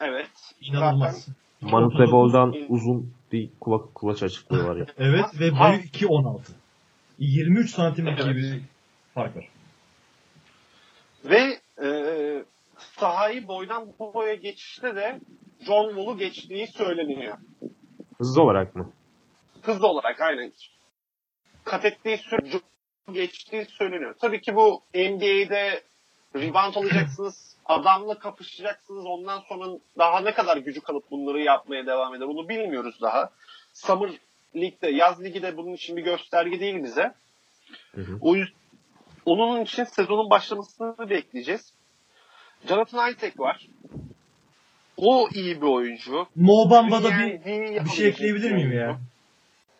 Evet. 0.00 0.30
İnanılmaz. 0.60 1.28
Manu 1.28 1.43
2.39. 1.70 1.96
Febol'dan 2.06 2.54
uzun 2.68 3.14
bir 3.32 3.50
kulak, 3.60 3.94
kulaç 3.94 4.22
açıklığı 4.22 4.68
var 4.68 4.76
ya. 4.76 4.86
Evet 4.98 5.24
ve 5.40 5.50
boyu 5.50 5.80
2.16. 5.80 6.40
23 7.18 7.70
santim 7.70 8.06
gibi 8.06 8.36
bir 8.36 8.60
fark 9.14 9.36
var. 9.36 9.48
Ve 11.24 11.58
e, 11.82 11.88
sahayı 12.76 13.48
boydan 13.48 13.88
boya 13.98 14.34
geçişte 14.34 14.96
de 14.96 15.20
John 15.66 15.88
Wall'u 15.88 16.18
geçtiği 16.18 16.66
söyleniyor. 16.66 17.38
Hızlı 18.18 18.42
olarak 18.42 18.74
mı? 18.74 18.90
Hızlı 19.62 19.86
olarak 19.86 20.20
aynen. 20.20 20.52
Kat 21.64 21.84
ettiği 21.84 22.18
süre 22.18 22.60
geçtiği 23.12 23.64
söyleniyor. 23.64 24.14
Tabii 24.20 24.40
ki 24.40 24.54
bu 24.54 24.82
NBA'de 24.94 25.82
rebound 26.34 26.74
alacaksınız, 26.74 27.56
adamla 27.66 28.18
kapışacaksınız. 28.18 29.06
Ondan 29.06 29.40
sonra 29.40 29.78
daha 29.98 30.20
ne 30.20 30.34
kadar 30.34 30.56
gücü 30.56 30.80
kalıp 30.80 31.10
bunları 31.10 31.40
yapmaya 31.40 31.86
devam 31.86 32.14
eder 32.14 32.28
bunu 32.28 32.48
bilmiyoruz 32.48 32.98
daha. 33.02 33.30
Summer 33.72 34.10
League'de, 34.56 34.88
yaz 34.88 35.24
ligi 35.24 35.42
de 35.42 35.56
bunun 35.56 35.72
için 35.72 35.96
bir 35.96 36.02
gösterge 36.02 36.60
değil 36.60 36.84
bize. 36.84 37.14
Hı 37.94 38.00
hı. 38.00 38.18
O 38.20 38.34
yüzden 38.36 38.54
onun 39.24 39.62
için 39.64 39.84
sezonun 39.84 40.30
başlamasını 40.30 41.10
bekleyeceğiz. 41.10 41.72
Jonathan 42.68 43.10
Isaac 43.10 43.38
var. 43.38 43.68
O 44.96 45.28
iyi 45.34 45.62
bir 45.62 45.66
oyuncu. 45.66 46.26
Mo 46.36 46.70
Bamba'da 46.70 47.08
bir, 47.10 47.44
Dünyanın 47.44 47.84
bir 47.84 47.90
şey 47.90 48.08
ekleyebilir 48.08 48.52
miyim 48.52 48.72
ya? 48.72 48.98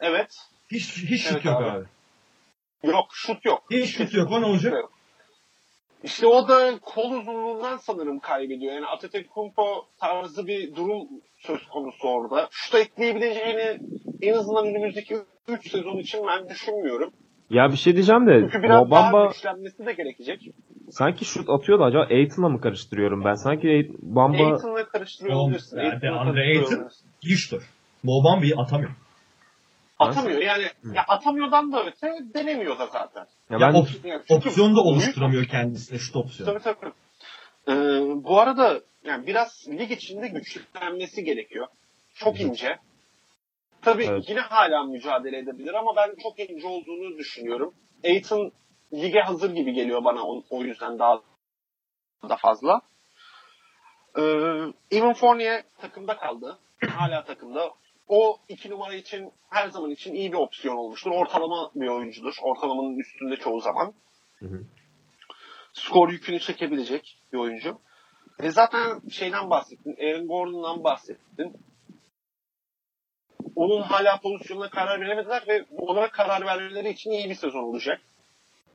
Evet. 0.01 0.37
Hiç 0.71 0.97
hiç 0.97 1.23
şut 1.23 1.33
Evet 1.33 1.45
yok 1.45 1.57
abi. 1.57 1.71
abi. 1.71 1.85
Yok 2.83 3.07
şut 3.13 3.45
yok. 3.45 3.65
Hiç 3.71 3.97
şut 3.97 4.15
yok. 4.15 4.33
O 4.33 4.41
ne 4.41 4.47
olacak? 4.47 4.73
Yok. 4.73 4.93
İşte 6.05 6.27
o 6.27 6.49
da 6.49 6.79
kol 6.83 7.11
uzunluğundan 7.13 7.77
sanırım 7.77 8.19
kaybediyor. 8.19 8.73
Yani 8.75 8.87
Antetokounmpo 8.87 9.63
tarzı 10.01 10.47
bir 10.47 10.77
durum 10.77 11.09
söz 11.39 11.67
konusu 11.67 12.09
orada. 12.09 12.49
Şuta 12.51 12.79
ekleyebileceğini 12.79 13.79
en 14.23 14.33
azından 14.35 14.67
önümüzdeki 14.67 15.17
3 15.49 15.71
sezon 15.71 15.99
için 15.99 16.21
ben 16.27 16.49
düşünmüyorum. 16.49 17.13
Ya 17.51 17.73
bir 17.73 17.77
şey 17.77 17.93
diyeceğim 17.95 18.27
de 18.27 18.41
Çünkü 18.41 18.63
biraz 18.63 18.85
Mo 18.85 18.91
Bamba 18.91 19.19
daha 19.21 19.27
güçlenmesi 19.29 19.87
de 19.87 19.93
gerekecek. 19.93 20.41
sanki 20.91 21.25
şut 21.25 21.51
atıyordu 21.51 21.85
acaba 21.85 22.03
Aiton'la 22.11 22.49
mı 22.49 22.61
karıştırıyorum 22.61 23.25
ben? 23.25 23.35
Sanki 23.35 23.69
Ait- 23.69 23.91
Bamba 24.03 24.37
Aiton'la 24.53 24.89
karıştırıyor 24.89 25.37
olabilirsin. 25.37 25.77
yani 25.79 25.89
Aiton'la 25.89 26.21
Andre 26.21 26.59
olabilirsin. 26.59 27.09
İyi 27.23 27.37
şutör. 27.37 27.63
Mo 28.03 28.25
Bamba'yı 28.25 28.55
atamıyor. 28.57 28.91
Atamıyor 29.99 30.41
yani. 30.43 30.65
Ya 30.95 31.05
atamıyordan 31.09 31.73
da 31.73 31.85
öte 31.85 32.19
denemiyor 32.35 32.79
da 32.79 32.87
zaten. 32.87 33.27
ya 33.51 33.59
Ya 33.59 33.61
ben 33.61 33.75
op- 33.75 34.07
Yani 34.09 34.23
opsiyon 34.29 34.71
da 34.73 34.75
büyük- 34.77 34.87
oluşturamıyor 34.87 35.45
kendisine 35.45 35.99
şut 35.99 36.17
opsiyonu. 36.17 36.53
Tabii 36.53 36.63
tabii. 36.63 36.93
Ee, 37.69 37.73
bu 38.25 38.41
arada 38.41 38.81
yani 39.05 39.27
biraz 39.27 39.69
lig 39.69 39.91
içinde 39.91 40.29
güçlenmesi 40.29 41.25
gerekiyor. 41.25 41.67
Çok 42.15 42.41
ince. 42.41 42.79
Tabii 43.83 44.05
Evet. 44.05 44.25
yine 44.29 44.41
hala 44.41 44.85
mücadele 44.85 45.39
edebilir 45.39 45.75
ama 45.75 45.97
ben 45.97 46.15
çok 46.23 46.39
ince 46.39 46.67
olduğunu 46.67 47.19
düşünüyorum. 47.19 47.75
Aiton 48.05 48.53
lige 48.93 49.21
hazır 49.21 49.51
gibi 49.55 49.73
geliyor 49.73 50.05
bana 50.05 50.23
o, 50.27 50.43
o 50.51 50.63
yüzden 50.63 50.99
daha 50.99 51.21
da 52.29 52.37
fazla. 52.37 52.81
Ee, 54.19 54.23
Evan 54.91 55.15
Fournier 55.15 55.63
takımda 55.81 56.17
kaldı. 56.17 56.59
Hala 56.97 57.25
takımda. 57.25 57.71
O 58.09 58.39
iki 58.49 58.71
numara 58.71 58.95
için 58.95 59.33
her 59.51 59.69
zaman 59.69 59.91
için 59.91 60.15
iyi 60.15 60.33
bir 60.33 60.37
opsiyon 60.37 60.77
olmuştur. 60.77 61.11
Ortalama 61.11 61.71
bir 61.75 61.89
oyuncudur. 61.89 62.35
Ortalamanın 62.43 62.99
üstünde 62.99 63.37
çoğu 63.37 63.61
zaman 63.61 63.95
Hı 64.39 64.47
hı. 64.47 64.65
skor 65.73 66.11
yükünü 66.11 66.41
çekebilecek 66.41 67.19
bir 67.33 67.39
oyuncu. 67.39 67.79
E 68.43 68.51
zaten 68.51 69.01
şeyden 69.11 69.51
bahsettin, 69.51 69.97
Aaron 70.01 70.27
Gordon'dan 70.27 70.85
bahsettin. 70.85 71.57
Onun 73.57 73.83
hala 73.83 74.21
pozisyonuna 74.21 74.71
karar 74.71 75.01
veremediler 75.01 75.45
ve 75.49 75.65
ona 75.79 76.11
karar 76.11 76.47
vermeleri 76.47 76.91
için 76.91 77.11
iyi 77.11 77.31
bir 77.31 77.35
sezon 77.35 77.63
olacak. 77.63 78.01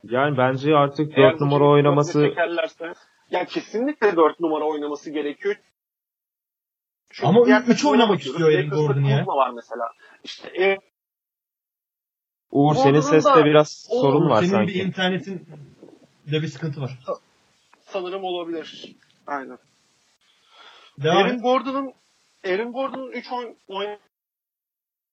yani 0.04 0.38
bence 0.38 0.74
artık 0.74 1.18
Eğer 1.18 1.32
4 1.32 1.40
bu 1.40 1.44
numara 1.44 1.64
oynaması 1.64 2.32
ya 3.30 3.44
kesinlikle 3.44 4.16
4 4.16 4.40
numara 4.40 4.64
oynaması 4.64 5.10
gerekiyor. 5.10 5.56
Çünkü 7.10 7.26
Ama 7.28 7.46
diğer 7.46 7.60
üç 7.60 7.66
takımlara 7.66 7.90
oynamak 7.92 8.14
bakıyoruz. 8.16 8.40
istiyor 8.40 8.50
Lakers'ta 8.64 8.76
Gordon 8.76 9.04
ya. 9.04 9.26
Var 9.26 9.50
mesela. 9.50 9.84
İşte 10.24 10.64
e, 10.64 10.78
Uğur 12.50 12.74
senin 12.74 13.00
seste 13.00 13.44
biraz 13.44 13.86
o- 13.90 14.00
sorun 14.00 14.30
var 14.30 14.40
Senin 14.40 14.50
sanki. 14.50 14.74
bir 14.74 14.84
internetin 14.84 15.46
de 16.32 16.42
bir 16.42 16.48
sıkıntı 16.48 16.80
var. 16.80 16.98
sanırım 17.86 18.24
olabilir. 18.24 18.96
Aynen. 19.26 19.58
Devam 20.98 21.16
Aaron 21.16 21.34
et. 21.34 21.42
Gordon'un 21.42 21.92
Aaron 22.46 22.72
Gordon'un 22.72 23.12
3 23.12 23.32
oyun, 23.32 23.56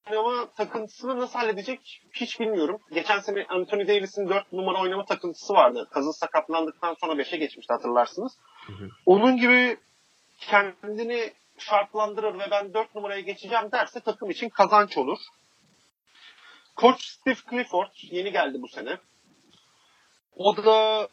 oynama 0.10 0.50
takıntısını 0.58 1.20
nasıl 1.20 1.40
halledecek 1.40 2.02
hiç 2.12 2.40
bilmiyorum. 2.40 2.80
Geçen 2.94 3.20
sene 3.20 3.46
Anthony 3.50 3.88
Davis'in 3.88 4.30
4 4.30 4.54
numara 4.54 4.82
oynama 4.82 5.06
takıntısı 5.06 5.54
vardı. 5.54 5.88
Kazın 5.92 6.12
sakatlandıktan 6.12 6.94
sonra 7.02 7.14
5'e 7.22 7.38
geçmişti 7.38 7.74
hatırlarsınız. 7.74 8.38
hı. 8.68 8.90
Onun 9.06 9.38
gibi 9.38 9.78
kendini 10.40 11.34
şartlandırır 11.58 12.40
ve 12.40 12.52
ben 12.52 12.74
4 12.74 12.96
numaraya 12.96 13.22
geçeceğim 13.22 13.72
derse 13.72 14.00
takım 14.00 14.30
için 14.30 14.50
kazanç 14.50 14.98
olur. 14.98 15.18
Koç 16.76 17.02
Steve 17.02 17.36
Clifford 17.50 17.92
yeni 18.02 18.32
geldi 18.32 18.58
bu 18.62 18.68
sene. 18.68 18.98
O 20.36 20.58
da 20.58 21.08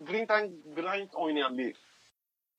grind 0.00 0.28
and 0.28 0.50
grind 0.74 1.08
oynayan 1.14 1.58
bir 1.58 1.76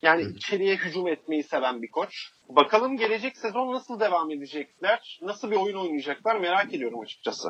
yani 0.02 0.24
içeriye 0.24 0.76
hücum 0.76 1.08
etmeyi 1.08 1.44
seven 1.44 1.82
bir 1.82 1.92
koç. 1.92 2.10
Bakalım 2.50 2.98
gelecek 2.98 3.38
sezon 3.38 3.74
nasıl 3.74 4.00
devam 4.00 4.32
edecekler? 4.32 5.20
Nasıl 5.22 5.52
bir 5.52 5.56
oyun 5.56 5.78
oynayacaklar 5.78 6.36
merak 6.40 6.74
ediyorum 6.74 7.00
açıkçası. 7.00 7.50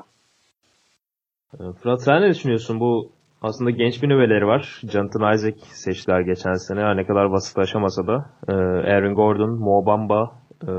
Ee, 1.53 1.57
Fırat 1.83 2.03
sen 2.03 2.21
ne 2.21 2.29
düşünüyorsun? 2.29 2.79
Bu 2.79 3.11
aslında 3.43 3.69
genç 3.69 4.03
bir 4.03 4.10
nüveleri 4.10 4.47
var. 4.47 4.82
Jonathan 4.91 5.34
Isaac 5.34 5.60
seçtiler 5.63 6.21
geçen 6.21 6.53
sene. 6.53 6.79
Her 6.79 6.97
ne 6.97 7.06
kadar 7.06 7.25
vasıflaşamasa 7.25 8.08
da. 8.08 8.29
Ee, 8.47 8.53
Aaron 8.93 9.15
Gordon, 9.15 9.49
Mo 9.60 9.86
Bamba, 9.86 10.32
e, 10.67 10.71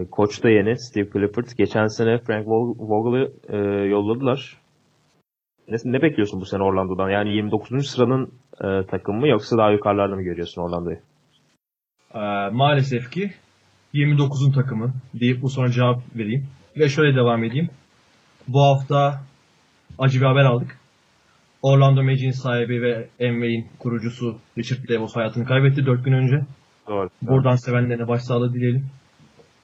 e, 0.00 0.06
koç 0.10 0.42
da 0.42 0.50
yeni 0.50 0.78
Steve 0.78 1.10
Clifford. 1.12 1.46
Geçen 1.58 1.86
sene 1.86 2.18
Frank 2.18 2.46
Vog- 2.46 2.76
Vogel'ı 2.78 3.32
e, 3.48 3.56
yolladılar. 3.88 4.56
Ne, 5.68 5.76
ne 5.84 6.02
bekliyorsun 6.02 6.40
bu 6.40 6.44
sene 6.44 6.62
Orlando'dan? 6.62 7.10
Yani 7.10 7.34
29. 7.36 7.86
sıranın 7.86 8.32
e, 8.64 8.86
takımı 8.86 9.20
mı 9.20 9.28
yoksa 9.28 9.58
daha 9.58 9.70
yukarılarda 9.70 10.14
mı 10.16 10.22
görüyorsun 10.22 10.62
Orlando'yu? 10.62 10.98
Ee, 12.14 12.50
maalesef 12.52 13.10
ki 13.10 13.30
29'un 13.94 14.52
takımı 14.52 14.92
deyip 15.14 15.42
bu 15.42 15.50
sonra 15.50 15.70
cevap 15.70 16.00
vereyim. 16.16 16.46
Ve 16.76 16.88
şöyle 16.88 17.16
devam 17.16 17.44
edeyim. 17.44 17.70
Bu 18.48 18.60
hafta 18.62 19.20
acı 19.98 20.20
bir 20.20 20.26
haber 20.26 20.44
aldık. 20.44 20.79
Orlando 21.62 22.02
Magic'in 22.02 22.30
sahibi 22.30 22.82
ve 22.82 23.08
Amway'in 23.28 23.68
kurucusu 23.78 24.38
Richard 24.58 24.88
Devos 24.88 25.16
hayatını 25.16 25.44
kaybetti 25.44 25.86
4 25.86 26.04
gün 26.04 26.12
önce. 26.12 26.40
Doğru. 26.88 27.10
Buradan 27.22 27.56
sevenlerine 27.56 28.08
başsağlığı 28.08 28.54
dileyelim. 28.54 28.86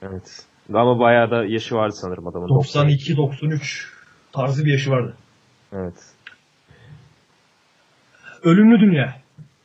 Evet. 0.01 0.45
Ama 0.73 0.99
bayağı 0.99 1.31
da 1.31 1.45
yaşı 1.45 1.75
vardı 1.75 1.95
sanırım 1.95 2.27
adamın. 2.27 2.47
92-93 2.47 3.87
tarzı 4.31 4.65
bir 4.65 4.71
yaşı 4.71 4.91
vardı. 4.91 5.15
Evet. 5.73 5.93
Ölümlü 8.43 8.79
dünya. 8.79 9.15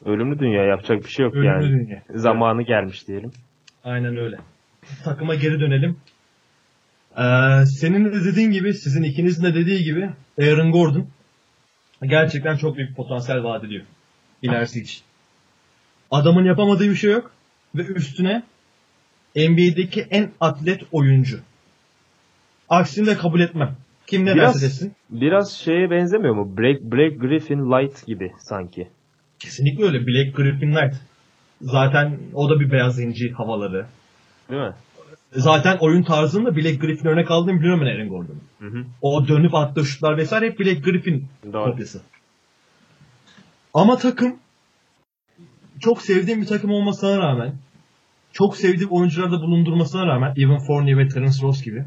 Ölümlü 0.05 0.39
dünya 0.39 0.65
yapacak 0.65 1.05
bir 1.05 1.09
şey 1.09 1.25
yok 1.25 1.35
Ölümlü 1.35 1.49
yani. 1.49 1.87
dünya. 1.87 2.03
Zamanı 2.15 2.63
gelmiş 2.63 3.09
diyelim. 3.09 3.31
Aynen 3.85 4.17
öyle. 4.17 4.37
Takıma 5.05 5.35
geri 5.35 5.61
dönelim. 5.61 5.97
Ee, 7.19 7.67
senin 7.67 8.05
de 8.05 8.25
dediğin 8.25 8.51
gibi, 8.51 8.75
sizin 8.75 9.03
ikinizin 9.03 9.45
de 9.45 9.55
dediği 9.55 9.85
gibi 9.85 10.11
Aaron 10.41 10.71
Gordon 10.73 11.07
gerçekten 12.07 12.57
çok 12.57 12.77
büyük 12.77 12.97
potansiyel 12.97 13.45
vaat 13.45 13.65
ediyor. 13.65 13.85
İlerisi 14.43 14.81
için. 14.81 15.01
Adamın 16.11 16.45
yapamadığı 16.45 16.91
bir 16.91 16.95
şey 16.95 17.13
yok. 17.13 17.31
Ve 17.75 17.83
üstüne 17.83 18.43
NBA'deki 19.37 20.07
en 20.11 20.31
atlet 20.41 20.83
oyuncu. 20.93 21.41
Aksini 22.69 23.07
de 23.07 23.17
kabul 23.17 23.41
etmem. 23.41 23.77
Kim 24.07 24.27
ne 24.27 24.35
Biraz- 24.35 24.55
derse 24.55 24.67
desin. 24.67 24.93
Biraz 25.11 25.53
şeye 25.53 25.91
benzemiyor 25.91 26.35
mu? 26.35 26.57
Black, 26.59 26.83
Black 26.83 27.21
Griffin 27.21 27.59
Light 27.73 28.07
gibi 28.07 28.33
sanki. 28.39 28.89
Kesinlikle 29.39 29.85
öyle. 29.85 30.07
Black 30.07 30.37
Griffin 30.37 30.75
Knight. 30.75 30.95
Zaten 31.61 32.19
o 32.35 32.51
da 32.51 32.61
bir 32.61 32.71
beyaz 32.71 33.01
inci 33.01 33.33
havaları. 33.33 33.87
Değil 34.51 34.63
mi? 34.63 34.73
Zaten 35.33 35.77
oyun 35.81 36.03
tarzında 36.03 36.57
Black 36.57 36.81
Griffin 36.81 37.09
örnek 37.09 37.31
aldığını 37.31 37.61
biliyorum 37.61 37.81
ben 37.81 37.87
Aaron 37.87 38.27
hı. 38.61 38.85
O 39.03 39.29
dönüp 39.29 39.55
attığı 39.55 39.85
şutlar 39.85 40.17
vesaire 40.17 40.47
hep 40.47 40.61
Black 40.61 40.85
Griffin 40.85 41.27
Doğru. 41.53 41.71
kopyası. 41.71 42.01
Ama 43.75 43.97
takım 43.97 44.37
çok 45.81 46.03
sevdiğim 46.03 46.41
bir 46.41 46.47
takım 46.47 46.71
olmasına 46.71 47.19
rağmen 47.19 47.55
çok 48.33 48.57
sevdiğim 48.57 48.91
oyuncuları 48.91 49.33
da 49.33 49.41
bulundurmasına 49.41 50.07
rağmen 50.07 50.35
Evan 50.37 50.59
Fournier 50.59 50.99
ve 50.99 51.09
Terence 51.09 51.43
Ross 51.43 51.63
gibi 51.63 51.85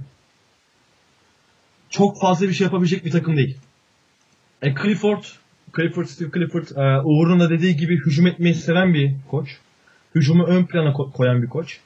çok 1.90 2.22
fazla 2.22 2.48
bir 2.48 2.54
şey 2.54 2.66
yapabilecek 2.66 3.06
bir 3.06 3.12
takım 3.12 3.38
değil. 3.38 3.58
E 4.62 4.76
Clifford, 4.76 5.24
Clifford, 5.76 6.06
Steve 6.06 6.32
Clifford 6.32 6.68
e, 6.76 7.02
Uğur'un 7.04 7.40
da 7.40 7.50
dediği 7.50 7.76
gibi 7.78 7.98
hücum 8.06 8.28
etmeyi 8.28 8.56
seven 8.56 8.94
bir 8.94 9.16
koç. 9.32 9.58
Hücumu 10.16 10.44
ön 10.44 10.66
plana 10.66 10.90
ko- 10.90 11.12
koyan 11.12 11.42
bir 11.42 11.48
koç. 11.48 11.80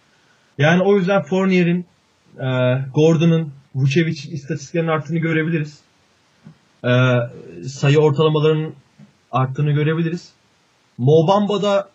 Yani 0.60 0.84
o 0.84 0.95
yüzden 0.95 1.22
Fournier'in, 1.22 1.86
e, 2.38 2.48
Gordon'ın, 2.93 3.52
Vucevic'in 3.76 4.32
istatistiklerinin 4.32 4.89
arttığını 4.89 5.19
görebiliriz. 5.19 5.80
E, 6.84 6.91
sayı 7.67 8.00
ortalamalarının 8.00 8.74
arttığını 9.32 9.72
görebiliriz. 9.72 10.34
Mo 10.98 11.28
Bamba'da 11.28 11.89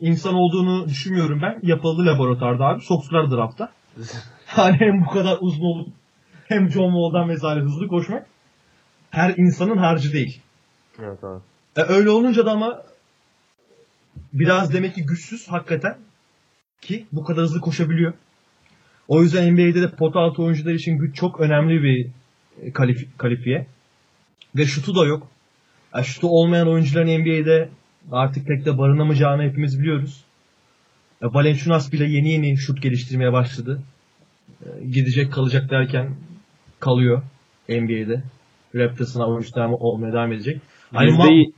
insan 0.00 0.34
olduğunu 0.34 0.88
düşünmüyorum 0.88 1.42
ben. 1.42 1.58
Yapıldı 1.62 2.06
laboratuvarda 2.06 2.64
abi. 2.64 2.80
Soktular 2.82 3.30
draftta. 3.30 3.72
Yani 4.56 4.76
hem 4.80 5.04
bu 5.06 5.10
kadar 5.10 5.38
uzun 5.40 5.64
olup 5.64 5.88
hem 6.46 6.70
John 6.70 6.90
Wall'dan 6.90 7.28
vesaire 7.28 7.60
hızlı 7.60 7.88
koşmak 7.88 8.26
her 9.10 9.34
insanın 9.36 9.76
harcı 9.76 10.12
değil. 10.12 10.40
Evet 10.98 11.24
abi. 11.24 11.40
E, 11.76 11.82
öyle 11.82 12.10
olunca 12.10 12.46
da 12.46 12.50
ama 12.50 12.82
biraz 14.32 14.72
demek 14.72 14.94
ki 14.94 15.06
güçsüz 15.06 15.48
hakikaten 15.48 15.98
ki 16.80 17.06
bu 17.12 17.24
kadar 17.24 17.42
hızlı 17.44 17.60
koşabiliyor. 17.60 18.12
O 19.08 19.22
yüzden 19.22 19.52
NBA'de 19.54 19.82
de 19.82 19.90
pot 19.90 20.16
altı 20.16 20.42
oyuncular 20.42 20.72
için 20.74 20.98
güç 20.98 21.16
çok 21.16 21.40
önemli 21.40 21.82
bir 21.82 22.06
e, 22.62 22.68
kalif- 22.72 23.08
kalifiye. 23.18 23.66
Ve 24.56 24.66
şutu 24.66 24.94
da 24.96 25.04
yok. 25.06 25.26
E, 25.98 26.02
şutu 26.02 26.28
olmayan 26.28 26.68
oyuncuların 26.68 27.20
NBA'de 27.20 27.68
artık 28.12 28.46
pek 28.46 28.64
de 28.64 28.78
barınamayacağını 28.78 29.42
hepimiz 29.42 29.80
biliyoruz. 29.80 30.24
E, 31.22 31.26
Valenciunas 31.26 31.92
bile 31.92 32.04
yeni 32.04 32.30
yeni 32.30 32.56
şut 32.58 32.82
geliştirmeye 32.82 33.32
başladı. 33.32 33.82
E, 34.62 34.84
gidecek 34.84 35.32
kalacak 35.32 35.70
derken 35.70 36.14
kalıyor 36.80 37.22
NBA'de. 37.68 38.22
Raptors'ına 38.74 39.26
oyuncu 39.28 39.54
devam- 39.54 39.74
olmaya 39.80 40.12
devam 40.12 40.32
edecek. 40.32 40.60
Hani 40.92 41.10
Yüzde, 41.10 41.22
Ma- 41.22 41.52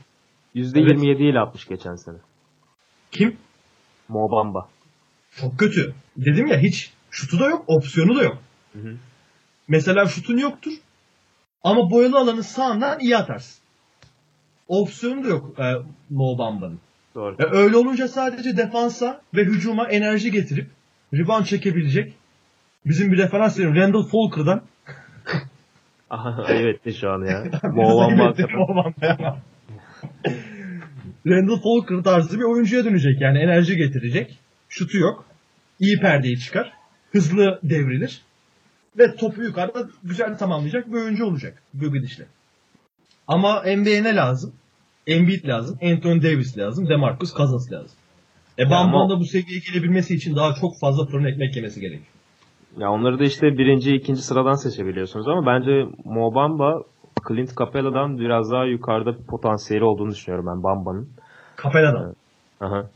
yüzde 0.54 0.80
Evet. 0.80 0.90
27 0.90 1.22
ile 1.22 1.40
atmış 1.40 1.66
geçen 1.68 1.94
sene. 1.96 2.16
Kim? 3.12 3.36
Mo 4.08 4.30
Bamba. 4.30 4.68
Çok 5.30 5.58
kötü. 5.58 5.94
Dedim 6.16 6.46
ya 6.46 6.58
hiç 6.58 6.92
şutu 7.10 7.38
da 7.38 7.46
yok, 7.48 7.64
opsiyonu 7.66 8.16
da 8.16 8.22
yok. 8.22 8.38
Hı 8.72 8.78
hı. 8.78 8.96
Mesela 9.68 10.06
şutun 10.06 10.38
yoktur. 10.38 10.72
Ama 11.62 11.90
boyalı 11.90 12.18
alanı 12.18 12.42
sağından 12.42 13.00
iyi 13.00 13.16
atarsın. 13.16 13.60
Opsiyonu 14.68 15.24
da 15.24 15.28
yok 15.28 15.58
e, 15.58 15.74
Mo 16.10 16.38
Bamba'nın. 16.38 16.80
Doğru. 17.14 17.36
E, 17.38 17.44
öyle 17.50 17.76
olunca 17.76 18.08
sadece 18.08 18.56
defansa 18.56 19.20
ve 19.34 19.44
hücuma 19.44 19.88
enerji 19.88 20.30
getirip 20.30 20.66
rebound 21.14 21.44
çekebilecek 21.44 22.14
bizim 22.86 23.12
bir 23.12 23.18
referans 23.18 23.58
verin 23.58 23.74
Randall 23.74 24.02
Falker'dan 24.02 24.62
Aha, 26.10 26.52
etti 26.52 26.94
şu 26.94 27.10
an 27.10 27.24
ya. 27.24 27.44
Mo 27.72 27.98
Bamba. 27.98 28.34
Randall 31.26 31.60
Falker 31.62 32.02
tarzı 32.04 32.38
bir 32.38 32.44
oyuncuya 32.44 32.84
dönecek. 32.84 33.20
Yani 33.20 33.38
enerji 33.38 33.76
getirecek. 33.76 34.38
Şutu 34.70 34.98
yok. 34.98 35.24
İyi 35.80 36.00
perdeyi 36.00 36.38
çıkar. 36.38 36.72
Hızlı 37.12 37.60
devrilir. 37.62 38.22
Ve 38.98 39.16
topu 39.16 39.42
yukarıda 39.42 39.88
güzel 40.04 40.38
tamamlayacak 40.38 40.86
bir 40.86 40.96
oyuncu 40.96 41.24
olacak. 41.24 41.62
Bu 41.74 41.92
gidişle. 41.92 42.26
Ama 43.28 43.62
NBA'ye 43.62 44.04
ne 44.04 44.14
lazım? 44.14 44.52
Embiid 45.06 45.44
lazım. 45.44 45.78
Anthony 45.82 46.22
Davis 46.22 46.58
lazım. 46.58 46.88
DeMarcus 46.88 47.34
Cousins 47.36 47.72
lazım. 47.72 47.96
E 48.58 48.70
Bamba'nın 48.70 49.10
da 49.10 49.20
bu 49.20 49.24
seviyeye 49.24 49.60
gelebilmesi 49.72 50.14
için 50.14 50.36
daha 50.36 50.54
çok 50.54 50.80
fazla 50.80 51.06
fırın 51.06 51.24
ekmek 51.24 51.56
yemesi 51.56 51.80
gerekiyor. 51.80 52.06
Ya 52.78 52.90
onları 52.90 53.18
da 53.18 53.24
işte 53.24 53.46
birinci, 53.46 53.94
ikinci 53.94 54.22
sıradan 54.22 54.54
seçebiliyorsunuz 54.54 55.28
ama 55.28 55.46
bence 55.46 55.70
Mo 56.04 56.34
Bamba 56.34 56.82
Clint 57.28 57.58
Capela'dan 57.58 58.18
biraz 58.18 58.50
daha 58.50 58.64
yukarıda 58.64 59.18
bir 59.18 59.26
potansiyeli 59.26 59.84
olduğunu 59.84 60.10
düşünüyorum 60.10 60.46
ben 60.46 60.62
Bamba'nın. 60.62 61.08
Kapela'dan. 61.56 62.14
Aha. 62.60 62.90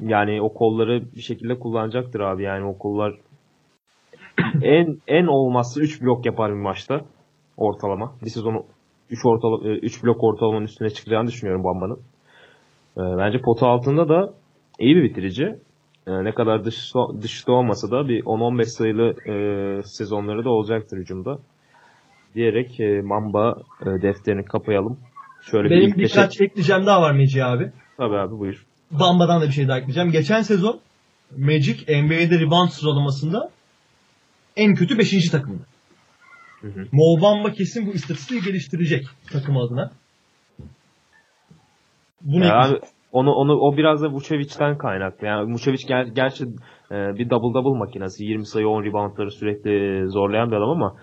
Yani 0.00 0.42
o 0.42 0.54
kolları 0.54 1.02
bir 1.16 1.20
şekilde 1.20 1.58
kullanacaktır 1.58 2.20
abi 2.20 2.42
yani 2.42 2.64
o 2.66 2.78
kollar 2.78 3.14
en 4.62 4.98
en 5.08 5.26
olmazsa 5.26 5.80
3 5.80 6.02
blok 6.02 6.26
yapar 6.26 6.50
bir 6.52 6.60
maçta 6.60 7.00
ortalama. 7.56 8.12
Bir 8.24 8.30
sezon 8.30 8.64
3 9.10 9.18
ortalama 9.26 9.68
3 9.68 10.04
blok 10.04 10.24
ortalamanın 10.24 10.64
üstüne 10.64 10.90
çıkacağını 10.90 11.28
düşünüyorum 11.28 11.64
Bamba'nın. 11.64 11.98
Ee, 12.96 13.18
bence 13.18 13.38
pota 13.40 13.66
altında 13.66 14.08
da 14.08 14.34
iyi 14.78 14.96
bir 14.96 15.02
bitirici. 15.02 15.44
Ee, 16.06 16.24
ne 16.24 16.32
kadar 16.34 16.64
dış, 16.64 16.92
dışta 17.22 17.52
olmasa 17.52 17.90
da 17.90 18.08
bir 18.08 18.22
10-15 18.24 18.64
sayılı 18.64 19.14
e, 19.30 19.82
sezonları 19.82 20.44
da 20.44 20.50
olacaktır 20.50 20.96
hücumda. 20.98 21.38
Diyerek 22.34 22.80
e, 22.80 23.00
Mamba 23.02 23.56
e, 23.82 23.86
defterini 24.02 24.44
kapayalım. 24.44 24.98
Şöyle 25.50 25.70
bir 25.70 25.74
Benim 25.80 25.90
beşe- 25.90 25.98
birkaç 25.98 26.40
ekleyeceğim 26.40 26.86
daha 26.86 27.02
var 27.02 27.12
Meci 27.12 27.44
abi. 27.44 27.72
Tabii 27.96 28.16
abi 28.16 28.38
buyur. 28.38 28.66
Bamba'dan 28.90 29.40
da 29.40 29.46
bir 29.46 29.52
şey 29.52 29.68
daha 29.68 29.78
ekleyeceğim. 29.78 30.10
Geçen 30.10 30.42
sezon 30.42 30.80
Magic 31.36 32.02
NBA'de 32.02 32.40
rebound 32.40 32.68
sıralamasında 32.68 33.50
en 34.56 34.74
kötü 34.74 34.98
5. 34.98 35.30
takımdı. 35.30 35.62
Mo 36.92 37.22
Bamba 37.22 37.52
kesin 37.52 37.86
bu 37.86 37.92
istatistiği 37.92 38.42
geliştirecek 38.42 39.06
takım 39.32 39.56
adına. 39.56 39.90
Bunu 42.22 42.44
Ya 42.44 42.54
abi, 42.54 42.80
onu 43.12 43.32
onu 43.32 43.52
o 43.52 43.76
biraz 43.76 44.02
da 44.02 44.08
Vucevic'ten 44.08 44.78
kaynaklı. 44.78 45.26
Yani 45.26 45.54
Vucevic 45.54 45.86
ger, 45.88 46.04
gerçi 46.04 46.44
e, 46.90 46.94
bir 47.18 47.30
double 47.30 47.54
double 47.54 47.78
makinesi. 47.78 48.24
20 48.24 48.46
sayı 48.46 48.68
10 48.68 48.84
reboundları 48.84 49.30
sürekli 49.30 50.04
zorlayan 50.10 50.50
bir 50.50 50.56
adam 50.56 50.70
ama 50.70 50.96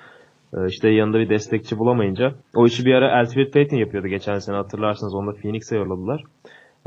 e, 0.54 0.67
işte 0.67 0.89
yanında 0.89 1.19
bir 1.19 1.30
destekçi 1.30 1.78
bulamayınca 1.78 2.36
o 2.56 2.65
işi 2.65 2.86
bir 2.86 2.93
ara 2.93 3.21
Elfrid 3.21 3.54
Payton 3.54 3.78
yapıyordu 3.78 4.08
geçen 4.08 4.39
sene 4.39 4.56
hatırlarsınız. 4.56 5.15
Onu 5.15 5.28
da 5.28 5.41
Phoenix'e 5.41 5.78
yolladılar. 5.78 6.24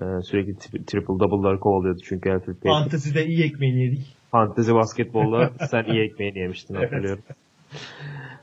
E, 0.02 0.22
sürekli 0.22 0.52
tri- 0.52 0.84
triple 0.84 1.18
double'ları 1.18 1.60
kovalıyordu 1.60 2.00
çünkü 2.04 2.28
Elfrid 2.28 2.54
Payton. 2.54 2.82
Fantezide 2.82 3.26
iyi 3.26 3.44
ekmeğini 3.44 3.82
yedik. 3.82 4.16
Fantezi 4.30 4.74
basketbolda 4.74 5.50
sen 5.70 5.84
iyi 5.84 6.00
ekmeğini 6.02 6.38
yemiştin 6.38 6.74
hatırlıyorum. 6.74 7.22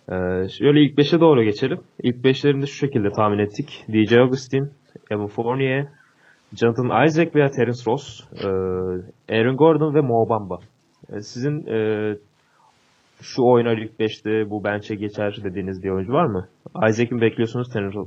Ee, 0.10 0.50
şöyle 0.50 0.82
ilk 0.82 0.98
5'e 0.98 1.20
doğru 1.20 1.44
geçelim. 1.44 1.80
İlk 2.04 2.16
5'lerini 2.16 2.62
de 2.62 2.66
şu 2.66 2.76
şekilde 2.76 3.10
tahmin 3.10 3.40
ettik. 3.40 3.86
DJ 3.94 4.14
Augustin, 4.14 4.72
Evan 5.12 5.28
Fournier, 5.28 5.88
Jonathan 6.56 7.06
Isaac 7.06 7.36
veya 7.36 7.52
Terence 7.52 7.82
Ross, 7.88 8.22
e, 8.44 8.48
Aaron 9.36 9.58
Gordon 9.58 9.96
ve 9.96 10.02
Mo 10.02 10.30
Bamba. 10.30 10.60
E, 11.14 11.22
sizin 11.22 11.66
şu 13.22 13.44
oynar 13.44 13.78
ilk 13.78 14.00
5'te 14.00 14.50
bu 14.50 14.64
bench'e 14.64 14.96
geçer 14.96 15.38
dediğiniz 15.44 15.84
bir 15.84 15.90
oyuncu 15.90 16.14
var 16.14 16.26
mı? 16.26 16.48
Isaac'i 16.90 17.22
bekliyorsunuz, 17.22 17.70
Terence, 17.70 18.00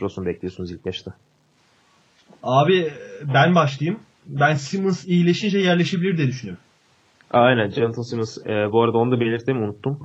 Ross'u 0.00 0.26
bekliyorsunuz 0.26 0.72
ilk 0.72 0.80
5'te? 0.86 1.10
Abi 2.44 2.90
ben 3.34 3.54
başlayayım. 3.54 4.00
Ben 4.26 4.54
Simmons 4.54 5.04
iyileşince 5.04 5.58
yerleşebilir 5.58 6.16
diye 6.16 6.28
düşünüyorum. 6.28 6.62
Aynen 7.30 7.70
Jonathan 7.70 8.02
Simmons. 8.02 8.38
E, 8.46 8.72
bu 8.72 8.82
arada 8.82 8.98
onu 8.98 9.10
da 9.12 9.20
belirttim 9.20 9.62
unuttum. 9.62 9.98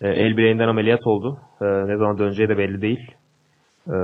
E, 0.00 0.08
el 0.08 0.36
bileğinden 0.36 0.68
ameliyat 0.68 1.06
oldu. 1.06 1.38
E, 1.60 1.64
ne 1.64 1.96
zaman 1.96 2.18
döneceği 2.18 2.48
de 2.48 2.58
belli 2.58 2.82
değil. 2.82 3.10
E, 3.88 3.96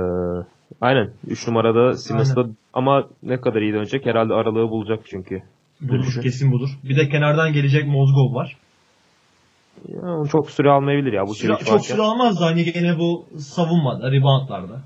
aynen. 0.81 1.09
3 1.27 1.47
numarada 1.47 1.93
Simmons'da 1.97 2.45
ama 2.73 3.07
ne 3.23 3.41
kadar 3.41 3.61
iyi 3.61 3.73
dönecek 3.73 4.05
herhalde 4.05 4.33
aralığı 4.33 4.69
bulacak 4.69 4.99
çünkü. 5.05 5.41
Budur, 5.81 5.93
Dönüşü. 5.93 6.21
kesin 6.21 6.51
budur. 6.51 6.69
Bir 6.83 6.97
de 6.97 7.09
kenardan 7.09 7.53
gelecek 7.53 7.87
Mozgov 7.87 8.35
var. 8.35 8.57
Ya, 9.87 10.23
çok 10.31 10.51
süre 10.51 10.69
almayabilir 10.69 11.13
ya 11.13 11.27
bu 11.27 11.35
Süre- 11.35 11.65
çok 11.65 11.85
süre 11.85 12.01
almaz 12.01 12.41
da 12.41 12.45
hani 12.45 12.63
gene 12.73 12.97
bu 12.99 13.25
savunmada, 13.39 14.11
reboundlarda. 14.11 14.81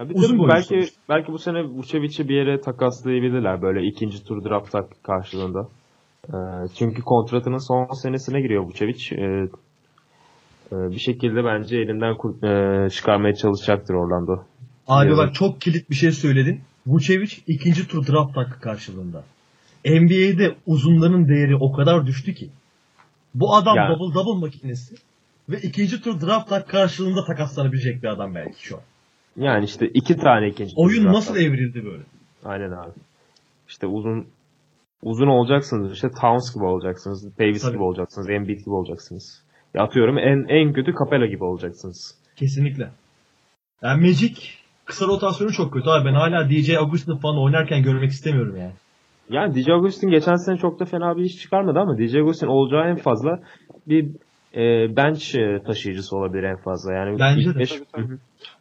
Ya 0.00 0.08
bir 0.08 0.14
boylu 0.14 0.48
belki 0.48 0.66
sonuçta. 0.68 0.96
belki 1.08 1.32
bu 1.32 1.38
sene 1.38 1.64
Vucevic'i 1.64 2.28
bir 2.28 2.34
yere 2.34 2.60
takaslayabilirler 2.60 3.62
böyle 3.62 3.86
ikinci 3.86 4.24
tur 4.24 4.44
draft 4.44 4.72
tak- 4.72 5.04
karşılığında. 5.04 5.68
Ee, 6.28 6.32
çünkü 6.78 7.02
kontratının 7.02 7.58
son 7.58 7.94
senesine 7.94 8.40
giriyor 8.40 8.62
Vucevic. 8.64 9.04
Ee, 9.12 9.22
e, 10.72 10.90
bir 10.90 10.98
şekilde 10.98 11.44
bence 11.44 11.76
elinden 11.76 12.16
kur- 12.16 12.42
e, 12.86 12.90
çıkarmaya 12.90 13.34
çalışacaktır 13.34 13.94
Orlando. 13.94 14.44
Abi 14.88 15.08
Yazık. 15.08 15.24
bak 15.26 15.34
çok 15.34 15.60
kilit 15.60 15.90
bir 15.90 15.94
şey 15.94 16.10
söyledin. 16.12 16.60
Vucevic 16.86 17.32
ikinci 17.46 17.88
tur 17.88 18.06
draft 18.06 18.36
hakkı 18.36 18.60
karşılığında. 18.60 19.22
NBA'de 19.84 20.54
uzunların 20.66 21.28
değeri 21.28 21.56
o 21.56 21.72
kadar 21.72 22.06
düştü 22.06 22.34
ki. 22.34 22.48
Bu 23.34 23.54
adam 23.56 23.76
Ya. 23.76 23.88
double 23.88 24.14
double 24.14 24.40
makinesi 24.40 24.94
ve 25.48 25.58
ikinci 25.60 26.02
tur 26.02 26.20
draft 26.20 26.66
karşılığında 26.66 27.24
takaslanabilecek 27.24 28.02
bir 28.02 28.08
adam 28.08 28.34
belki 28.34 28.66
şu 28.66 28.76
an. 28.76 28.82
Yani 29.36 29.64
işte 29.64 29.88
iki 29.94 30.16
tane 30.16 30.48
ikinci. 30.48 30.72
Oyun 30.76 31.04
nasıl 31.04 31.36
evrildi 31.36 31.84
böyle? 31.84 32.02
Aynen 32.44 32.70
abi. 32.70 32.90
İşte 33.68 33.86
uzun 33.86 34.26
uzun 35.02 35.26
olacaksınız. 35.26 35.92
İşte 35.92 36.08
Towns 36.20 36.54
gibi 36.54 36.64
olacaksınız. 36.64 37.38
Davis 37.38 37.62
Tabii. 37.62 37.72
gibi 37.72 37.82
olacaksınız. 37.82 38.30
Embiid 38.30 38.58
gibi 38.58 38.70
olacaksınız. 38.70 39.42
Ya 39.74 39.82
atıyorum 39.82 40.18
en 40.18 40.48
en 40.48 40.72
kötü 40.72 40.92
Capella 40.98 41.26
gibi 41.26 41.44
olacaksınız. 41.44 42.14
Kesinlikle. 42.36 42.90
Yani 43.82 44.06
Magic 44.06 44.34
kısa 44.84 45.06
rotasyonu 45.06 45.52
çok 45.52 45.72
kötü 45.72 45.88
abi. 45.90 46.04
Ben 46.08 46.14
hala 46.14 46.50
DJ 46.50 46.70
Augustin 46.70 47.16
falan 47.16 47.38
oynarken 47.44 47.82
görmek 47.82 48.10
istemiyorum 48.10 48.56
yani. 48.56 48.72
Yani 49.30 49.54
DJ 49.54 49.68
Augustin 49.68 50.10
geçen 50.10 50.34
sene 50.34 50.56
çok 50.56 50.80
da 50.80 50.84
fena 50.84 51.16
bir 51.16 51.22
iş 51.22 51.36
çıkarmadı 51.36 51.78
ama 51.78 51.98
DJ 51.98 52.14
Augustin 52.16 52.46
olacağı 52.46 52.90
en 52.90 52.96
fazla 52.96 53.40
bir 53.86 54.04
e, 54.54 54.96
bench 54.96 55.34
e, 55.34 55.62
taşıyıcısı 55.66 56.16
olabilir 56.16 56.42
en 56.42 56.56
fazla. 56.56 56.92
Yani 56.94 57.18
Bence 57.18 57.54
de. 57.54 57.58
beş- 57.58 57.70
Tabii, 57.70 57.84
tabii. 57.92 58.18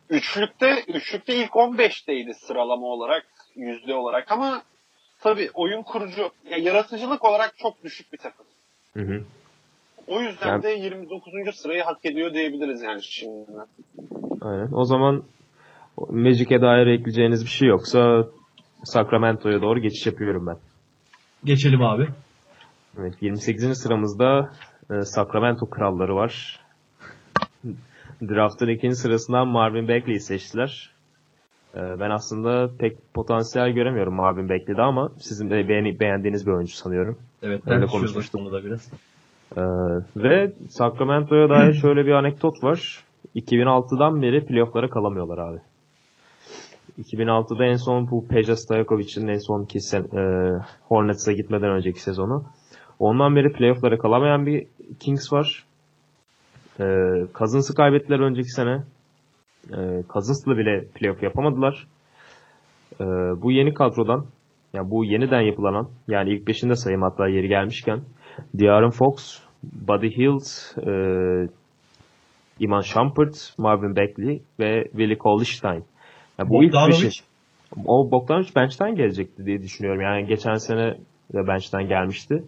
Üçlükte, 0.10 0.84
üçlükte 0.88 1.36
ilk 1.36 1.52
15'teydi 1.52 2.34
sıralama 2.34 2.88
olarak, 2.88 3.26
yüzde 3.56 3.96
olarak 3.96 4.32
ama 4.32 4.62
tabii 5.20 5.50
oyun 5.54 5.84
kurucu, 5.84 6.30
ya 6.50 6.58
yaratıcılık 6.58 7.26
olarak 7.26 7.58
çok 7.58 7.84
düşük 7.84 8.14
bir 8.14 8.18
takım. 8.18 8.46
Hı 8.94 9.00
hı. 9.00 9.24
O 10.08 10.22
yüzden 10.22 10.48
Yani- 10.48 10.64
de 10.64 10.70
29. 10.70 11.56
sırayı 11.56 11.84
hak 11.84 12.06
ediyor 12.06 12.34
diyebiliriz 12.34 12.82
yani 12.82 13.04
şimdi. 13.04 13.46
Aynen. 14.42 14.70
O 14.74 14.84
zaman 14.86 15.24
Magic'e 16.10 16.62
dair 16.62 16.88
ekleyeceğiniz 16.88 17.46
bir 17.46 17.50
şey 17.50 17.68
yoksa 17.68 18.28
Sacramento'ya 18.84 19.62
doğru 19.62 19.80
geçiş 19.80 20.06
yapıyorum 20.06 20.48
ben. 20.48 20.58
Geçelim 21.44 21.82
abi. 21.82 22.08
Evet, 23.00 23.14
28. 23.22 23.78
sıramızda 23.82 24.52
e, 24.92 25.02
Sacramento 25.02 25.70
Kralları 25.70 26.16
var. 26.16 26.59
Draft'ın 28.22 28.68
ikinci 28.68 28.96
sırasından 28.96 29.48
Marvin 29.48 29.88
Bagley'i 29.88 30.20
seçtiler. 30.20 30.90
E, 31.76 31.80
ben 32.00 32.10
aslında 32.10 32.70
pek 32.80 33.14
potansiyel 33.14 33.70
göremiyorum 33.70 34.14
Marvin 34.16 34.50
Bagley'de 34.50 34.82
ama 34.82 35.12
sizin 35.20 35.50
de 35.50 35.68
beğeni- 35.68 36.00
beğendiğiniz 36.00 36.48
bir 36.48 36.52
oyuncu 36.52 36.74
sanıyorum. 36.74 37.18
Evet 37.44 37.62
Öyle 37.68 37.86
konuşmuştum 37.86 38.42
onu 38.42 38.52
da 38.52 38.64
biraz. 38.66 38.92
E, 39.58 39.62
ve 40.24 40.54
Sacramento'ya 40.70 41.50
dair 41.50 41.74
şöyle 41.82 42.06
bir 42.06 42.12
anekdot 42.12 42.64
var. 42.64 43.04
2006'dan 43.36 44.22
beri 44.22 44.46
playoff'lara 44.46 44.90
kalamıyorlar 44.90 45.38
abi. 45.38 45.60
2006'da 47.04 47.66
en 47.66 47.76
son 47.76 48.12
bu 48.12 48.28
Peja 48.28 48.56
Stojakovic'in 48.56 49.28
en 49.28 49.38
son 49.38 49.66
ki 49.66 49.80
sen, 49.82 50.02
e, 50.02 50.52
Hornets'e 50.88 51.34
gitmeden 51.34 51.70
önceki 51.70 52.02
sezonu. 52.02 52.44
Ondan 53.00 53.36
beri 53.36 53.54
playoff'lara 53.54 53.98
kalamayan 53.98 54.46
bir 54.46 54.68
Kings 55.00 55.34
var. 55.34 55.64
E, 56.80 56.86
Cousins'ı 57.38 57.76
kaybettiler 57.76 58.20
önceki 58.20 58.50
sene. 58.50 58.84
E, 59.72 60.04
Cousins'la 60.14 60.58
bile 60.58 60.86
playoff 60.96 61.24
yapamadılar. 61.24 61.88
E, 63.02 63.06
bu 63.42 63.52
yeni 63.52 63.74
kadrodan 63.74 64.26
yani 64.74 64.92
bu 64.92 65.06
yeniden 65.06 65.42
yapılanan 65.42 65.90
yani 66.08 66.30
ilk 66.30 66.48
beşinde 66.48 66.76
sayayım 66.76 67.02
hatta 67.02 67.28
yeri 67.28 67.48
gelmişken 67.48 68.02
De'Aaron 68.54 68.90
Fox, 68.90 69.40
Buddy 69.64 70.10
Hield, 70.18 70.46
e, 70.88 71.50
Iman 72.60 72.82
Shumpert, 72.82 73.54
Marvin 73.58 73.96
Bagley 73.96 74.42
ve 74.60 74.84
Willie 74.84 75.18
Cauley-Stein. 75.18 75.84
Yani 76.40 76.50
bu 76.50 76.64
ilk 76.64 76.74
beşin 76.88 77.26
o 77.86 78.12
Bogdanovic 78.12 78.56
bench'ten 78.56 78.96
gelecekti 78.96 79.46
diye 79.46 79.62
düşünüyorum. 79.62 80.02
Yani 80.02 80.28
geçen 80.28 80.54
sene 80.54 80.96
de 81.34 81.48
bench'ten 81.48 81.88
gelmişti. 81.88 82.44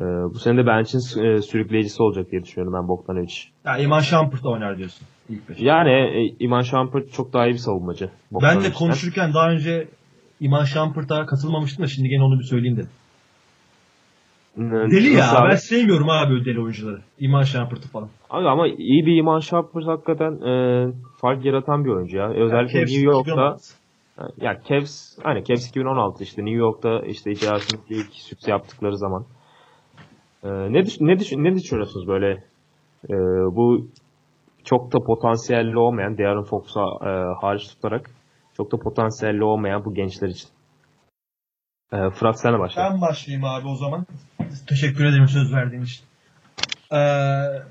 Ee, 0.00 0.04
bu 0.04 0.38
sene 0.38 0.56
de 0.58 0.66
bench'in 0.66 0.98
e, 1.24 1.42
sürükleyicisi 1.42 2.02
olacak 2.02 2.30
diye 2.30 2.42
düşünüyorum 2.42 2.74
ben 2.74 2.88
Bogdanovic. 2.88 3.34
Ya 3.64 3.78
Iman 3.78 4.00
Shumpert 4.00 4.44
da 4.44 4.48
oynar 4.48 4.78
diyorsun. 4.78 5.06
İlk 5.28 5.48
beş. 5.48 5.60
Yani 5.60 5.90
e, 5.90 6.36
Iman 6.40 6.62
Shumpert 6.62 7.12
çok 7.12 7.32
daha 7.32 7.46
iyi 7.46 7.52
bir 7.52 7.58
savunmacı. 7.58 8.10
ben 8.32 8.62
de 8.64 8.72
konuşurken 8.72 9.34
daha 9.34 9.50
önce 9.50 9.88
Iman 10.40 10.64
Shumpert'a 10.64 11.26
katılmamıştım 11.26 11.84
da 11.84 11.88
şimdi 11.88 12.08
gene 12.08 12.22
onu 12.22 12.38
bir 12.38 12.44
söyleyeyim 12.44 12.76
dedim. 12.76 12.90
N- 14.56 14.90
Deli 14.90 15.12
ya. 15.12 15.32
abi? 15.32 15.50
Ben 15.50 15.56
sevmiyorum 15.56 16.10
abi 16.10 16.32
öyle 16.32 16.44
deli 16.44 16.60
oyuncuları. 16.60 17.00
Iman 17.18 17.42
Shumpert'ı 17.42 17.88
falan. 17.88 18.08
Abi 18.30 18.48
ama 18.48 18.66
iyi 18.68 19.06
bir 19.06 19.16
Iman 19.16 19.40
Shumpert 19.40 19.86
hakikaten 19.86 20.32
e, 20.32 20.86
fark 21.20 21.44
yaratan 21.44 21.84
bir 21.84 21.90
oyuncu 21.90 22.16
ya. 22.16 22.30
Özellikle 22.30 22.80
Cavs 22.80 22.90
New 22.90 23.04
York'ta 23.04 23.30
2016. 23.32 23.64
ya 24.40 24.60
Cavs 24.68 25.18
aynı 25.24 25.44
Cavs 25.44 25.68
2016 25.68 26.24
işte 26.24 26.44
New 26.44 26.58
York'ta 26.58 27.00
işte 27.00 27.30
icraatını 27.32 27.80
ilk 27.90 28.12
sükse 28.12 28.50
yaptıkları 28.50 28.98
zaman. 28.98 29.24
E, 30.46 30.72
ne 30.72 30.86
düş 30.86 31.00
ne 31.00 31.18
düş 31.18 31.32
ne 31.32 31.54
düşünüyorsunuz 31.54 32.08
böyle 32.08 32.30
e, 33.10 33.14
bu 33.56 33.90
çok 34.64 34.92
da 34.92 34.98
potansiyelli 34.98 35.78
olmayan 35.78 36.18
De'Aaron 36.18 36.44
Fox'a 36.44 36.80
e, 36.80 37.10
hariç 37.40 37.68
tutarak 37.68 38.10
çok 38.56 38.72
da 38.72 38.76
potansiyelli 38.76 39.44
olmayan 39.44 39.84
bu 39.84 39.94
gençler 39.94 40.28
için. 40.28 40.48
E, 41.92 42.10
Fırat 42.10 42.40
senle 42.40 42.58
başla. 42.58 42.90
Ben 42.90 43.00
başlayayım 43.00 43.44
abi 43.44 43.68
o 43.68 43.76
zaman. 43.76 44.06
Teşekkür 44.68 45.04
ederim 45.04 45.28
söz 45.28 45.52
verdiğin 45.52 45.82
için. 45.82 46.04
Ee, 46.92 47.62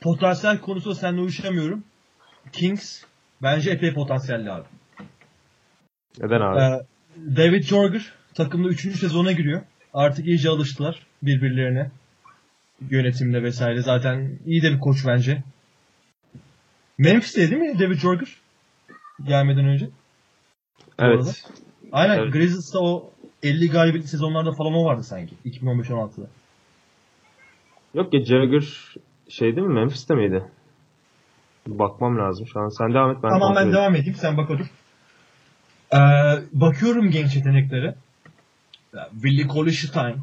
potansiyel 0.00 0.58
konusunda 0.60 0.94
seninle 0.94 1.20
uyuşamıyorum. 1.20 1.84
Kings 2.52 3.02
bence 3.42 3.70
epey 3.70 3.94
potansiyelli 3.94 4.52
abi. 4.52 4.66
Neden 6.20 6.40
abi? 6.40 6.60
Ee, 6.60 6.86
David 7.36 7.62
Jorger 7.62 8.12
takımda 8.34 8.68
3. 8.68 8.98
sezona 8.98 9.32
giriyor. 9.32 9.62
Artık 9.94 10.26
iyice 10.26 10.48
alıştılar 10.50 11.06
birbirlerine. 11.22 11.90
Yönetimle 12.90 13.42
vesaire. 13.42 13.82
Zaten 13.82 14.38
iyi 14.46 14.62
de 14.62 14.72
bir 14.72 14.80
koç 14.80 15.06
bence. 15.06 15.42
Memphis'te 16.98 17.50
değil 17.50 17.62
mi 17.62 17.78
David 17.78 17.98
Jorger? 17.98 18.36
Gelmeden 19.24 19.64
önce. 19.64 19.88
evet. 20.98 21.44
Aynen 21.92 22.18
Evet. 22.18 22.32
Grizzlies'ta 22.32 22.78
o 22.78 23.10
50 23.42 23.70
galibiyetli 23.70 24.08
sezonlarda 24.08 24.52
falan 24.52 24.72
o 24.74 24.84
vardı 24.84 25.02
sanki. 25.02 25.34
2015-16'da. 25.44 26.26
Yok 27.94 28.14
ya 28.14 28.24
Jagger 28.24 28.94
şey 29.28 29.56
değil 29.56 29.66
mi? 29.66 29.74
Memphis'te 29.74 30.14
miydi? 30.14 30.44
Bakmam 31.66 32.18
lazım 32.18 32.46
şu 32.46 32.60
an. 32.60 32.68
Sen 32.68 32.94
devam 32.94 33.10
et. 33.10 33.16
Ben 33.22 33.28
tamam 33.28 33.56
ben 33.56 33.72
devam 33.72 33.94
edeyim 33.94 34.14
sen 34.14 34.36
bak 34.36 34.50
otur. 34.50 34.66
Ee, 35.94 35.98
bakıyorum 36.52 37.10
genç 37.10 37.36
yeteneklere. 37.36 37.94
Willie 39.12 39.46
Cauley-Stein, 39.48 40.16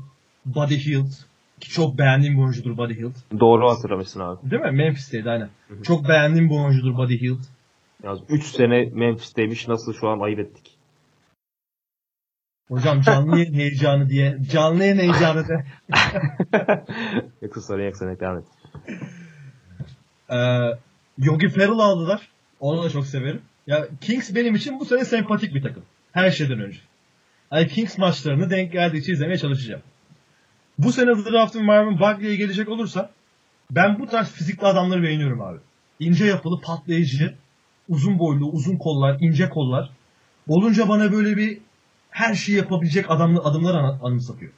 Buddy 0.45 0.77
Hield 0.85 1.11
ki 1.59 1.69
çok 1.69 1.97
beğendiğim 1.97 2.37
bir 2.37 2.41
oyuncudur 2.41 2.77
Buddy 2.77 2.93
Hield. 2.93 3.39
Doğru 3.39 3.69
hatırlamışsın 3.69 4.19
abi. 4.19 4.51
Değil 4.51 4.61
mi? 4.61 4.71
Memphis'teydi 4.71 5.29
aynen. 5.29 5.49
Çok 5.83 6.07
beğendiğim 6.09 6.49
bir 6.49 6.55
oyuncudur 6.55 6.97
Buddy 6.97 7.21
Hield. 7.21 7.39
Yalnız 8.03 8.21
3 8.29 8.43
sene 8.43 8.89
Memphis'teymiş. 8.93 9.67
Nasıl 9.67 9.93
şu 9.93 10.09
an 10.09 10.19
ayıp 10.19 10.39
ettik. 10.39 10.77
Hocam 12.69 13.01
canlı 13.01 13.39
yayın 13.39 13.53
heyecanı 13.53 14.09
diye. 14.09 14.37
Canlı 14.51 14.83
yayın 14.83 14.97
heyecanı 14.97 15.47
de. 15.47 15.65
Yoksa 17.41 17.61
sorun 17.61 17.83
yok 17.83 17.97
sen 17.97 18.19
devam 18.19 18.37
et. 18.37 18.45
Ee, 20.29 20.37
Yogi 21.17 21.49
Ferrell 21.49 21.79
aldılar. 21.79 22.29
Onu 22.59 22.83
da 22.83 22.89
çok 22.89 23.05
severim. 23.05 23.41
Ya 23.67 23.87
Kings 24.01 24.35
benim 24.35 24.55
için 24.55 24.79
bu 24.79 24.85
sene 24.85 25.05
sempatik 25.05 25.55
bir 25.55 25.61
takım. 25.61 25.83
Her 26.11 26.31
şeyden 26.31 26.59
önce. 26.59 26.79
Yani 27.51 27.67
Kings 27.67 27.97
maçlarını 27.97 28.49
denk 28.49 28.71
geldikçe 28.71 29.11
izlemeye 29.11 29.37
çalışacağım. 29.37 29.81
Bu 30.79 30.91
sene 30.91 31.07
draft'ın 31.07 31.65
Marvin 31.65 31.99
Bagley'e 31.99 32.35
gelecek 32.35 32.69
olursa 32.69 33.09
ben 33.71 33.99
bu 33.99 34.07
tarz 34.07 34.31
fizikli 34.31 34.65
adamları 34.65 35.03
beğeniyorum 35.03 35.41
abi. 35.41 35.57
İnce 35.99 36.25
yapılı, 36.25 36.61
patlayıcı, 36.61 37.35
uzun 37.89 38.19
boylu, 38.19 38.45
uzun 38.51 38.77
kollar, 38.77 39.17
ince 39.19 39.49
kollar. 39.49 39.89
Olunca 40.47 40.89
bana 40.89 41.11
böyle 41.11 41.37
bir 41.37 41.57
her 42.09 42.35
şeyi 42.35 42.57
yapabilecek 42.57 43.11
adamlı, 43.11 43.41
adımlar 43.41 43.75
an- 43.75 43.99
anımsatıyor. 44.03 44.51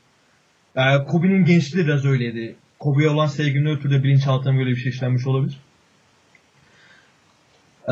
Ee, 0.76 0.82
Kobe'nin 1.08 1.46
gençliği 1.46 1.84
de 1.84 1.88
biraz 1.88 2.06
öyleydi. 2.06 2.56
Kobe'ye 2.80 3.10
olan 3.10 3.26
sevgimden 3.28 3.72
ötürü 3.78 3.94
de 3.94 4.04
bilinçaltına 4.04 4.58
böyle 4.58 4.70
bir 4.70 4.76
şey 4.76 4.90
işlenmiş 4.92 5.28
olabilir. 5.28 5.58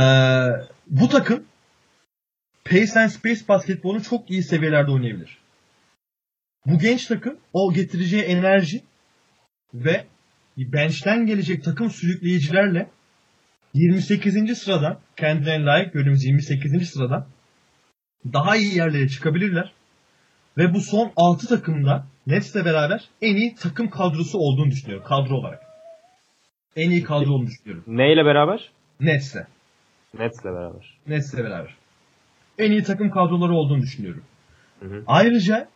Ee, 0.02 0.48
bu 0.88 1.10
takım 1.10 1.44
Pace 2.66 3.00
and 3.00 3.10
Space 3.10 3.42
basketbolunu 3.48 4.04
çok 4.04 4.30
iyi 4.32 4.44
seviyelerde 4.44 4.92
oynayabilir. 4.92 5.38
Bu 6.66 6.80
genç 6.80 7.06
takım 7.06 7.38
o 7.54 7.74
getireceği 7.74 8.22
enerji 8.22 8.82
ve 9.74 10.06
bench'ten 10.58 11.26
gelecek 11.26 11.64
takım 11.64 11.90
sürükleyicilerle 11.90 12.90
28. 13.74 14.58
sıradan 14.58 15.00
kendilerine 15.18 15.66
layık 15.66 15.94
gördüğümüz 15.94 16.26
28. 16.26 16.90
sıradan 16.90 17.28
daha 18.34 18.56
iyi 18.56 18.76
yerlere 18.76 19.08
çıkabilirler. 19.08 19.74
Ve 20.58 20.74
bu 20.74 20.82
son 20.82 21.12
6 21.16 21.48
takımda 21.48 22.08
Nets'le 22.28 22.66
beraber 22.66 23.10
en 23.22 23.36
iyi 23.36 23.56
takım 23.56 23.90
kadrosu 23.90 24.38
olduğunu 24.38 24.72
düşünüyorum. 24.72 25.06
Kadro 25.08 25.36
olarak. 25.36 25.64
En 26.76 26.90
iyi 26.90 27.04
kadro 27.04 27.32
olduğunu 27.32 27.48
düşünüyorum. 27.48 27.84
Neyle 27.88 28.26
beraber? 28.26 28.72
Nets'le. 29.00 29.48
Nets'le 30.20 30.46
beraber. 30.46 30.98
Nets'le 31.08 31.38
beraber. 31.38 31.76
En 32.58 32.72
iyi 32.72 32.84
takım 32.84 33.10
kadroları 33.10 33.54
olduğunu 33.54 33.82
düşünüyorum. 33.82 34.24
Hı 34.80 34.86
hı. 34.86 35.04
Ayrıca 35.08 35.70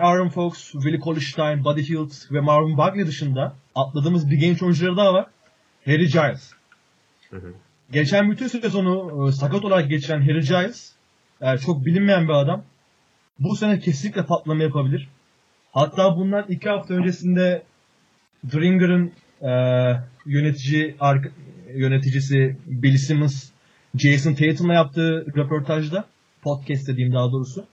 Aaron 0.00 0.28
Fox, 0.28 0.72
Willie 0.72 1.00
Cauley-Stein, 1.00 1.64
Buddy 1.64 1.82
Hield 1.82 2.32
ve 2.32 2.40
Marvin 2.40 2.78
Bagley 2.78 3.06
dışında 3.06 3.56
atladığımız 3.74 4.30
bir 4.30 4.36
genç 4.36 4.62
oyuncuları 4.62 4.96
daha 4.96 5.14
var. 5.14 5.26
Harry 5.84 6.06
Giles. 6.06 6.52
Hı 7.30 7.36
hı. 7.36 7.54
Geçen 7.92 8.30
bütün 8.30 8.46
sezonu 8.46 9.28
e, 9.28 9.32
sakat 9.32 9.64
olarak 9.64 9.90
geçiren 9.90 10.20
Harry 10.20 10.40
Giles 10.40 10.92
yani 11.40 11.60
çok 11.60 11.86
bilinmeyen 11.86 12.28
bir 12.28 12.32
adam. 12.32 12.64
Bu 13.38 13.56
sene 13.56 13.78
kesinlikle 13.78 14.26
patlama 14.26 14.62
yapabilir. 14.62 15.08
Hatta 15.72 16.16
bundan 16.16 16.44
iki 16.48 16.68
hafta 16.68 16.94
öncesinde 16.94 17.62
Dringer'ın 18.52 19.12
e, 19.42 19.50
yönetici 20.26 20.96
arka- 21.00 21.30
yöneticisi 21.74 22.56
Bill 22.66 22.96
Simmons 22.96 23.50
Jason 23.94 24.34
Tatum'la 24.34 24.74
yaptığı 24.74 25.26
röportajda 25.36 26.04
podcast 26.42 26.88
dediğim 26.88 27.12
daha 27.12 27.32
doğrusu 27.32 27.64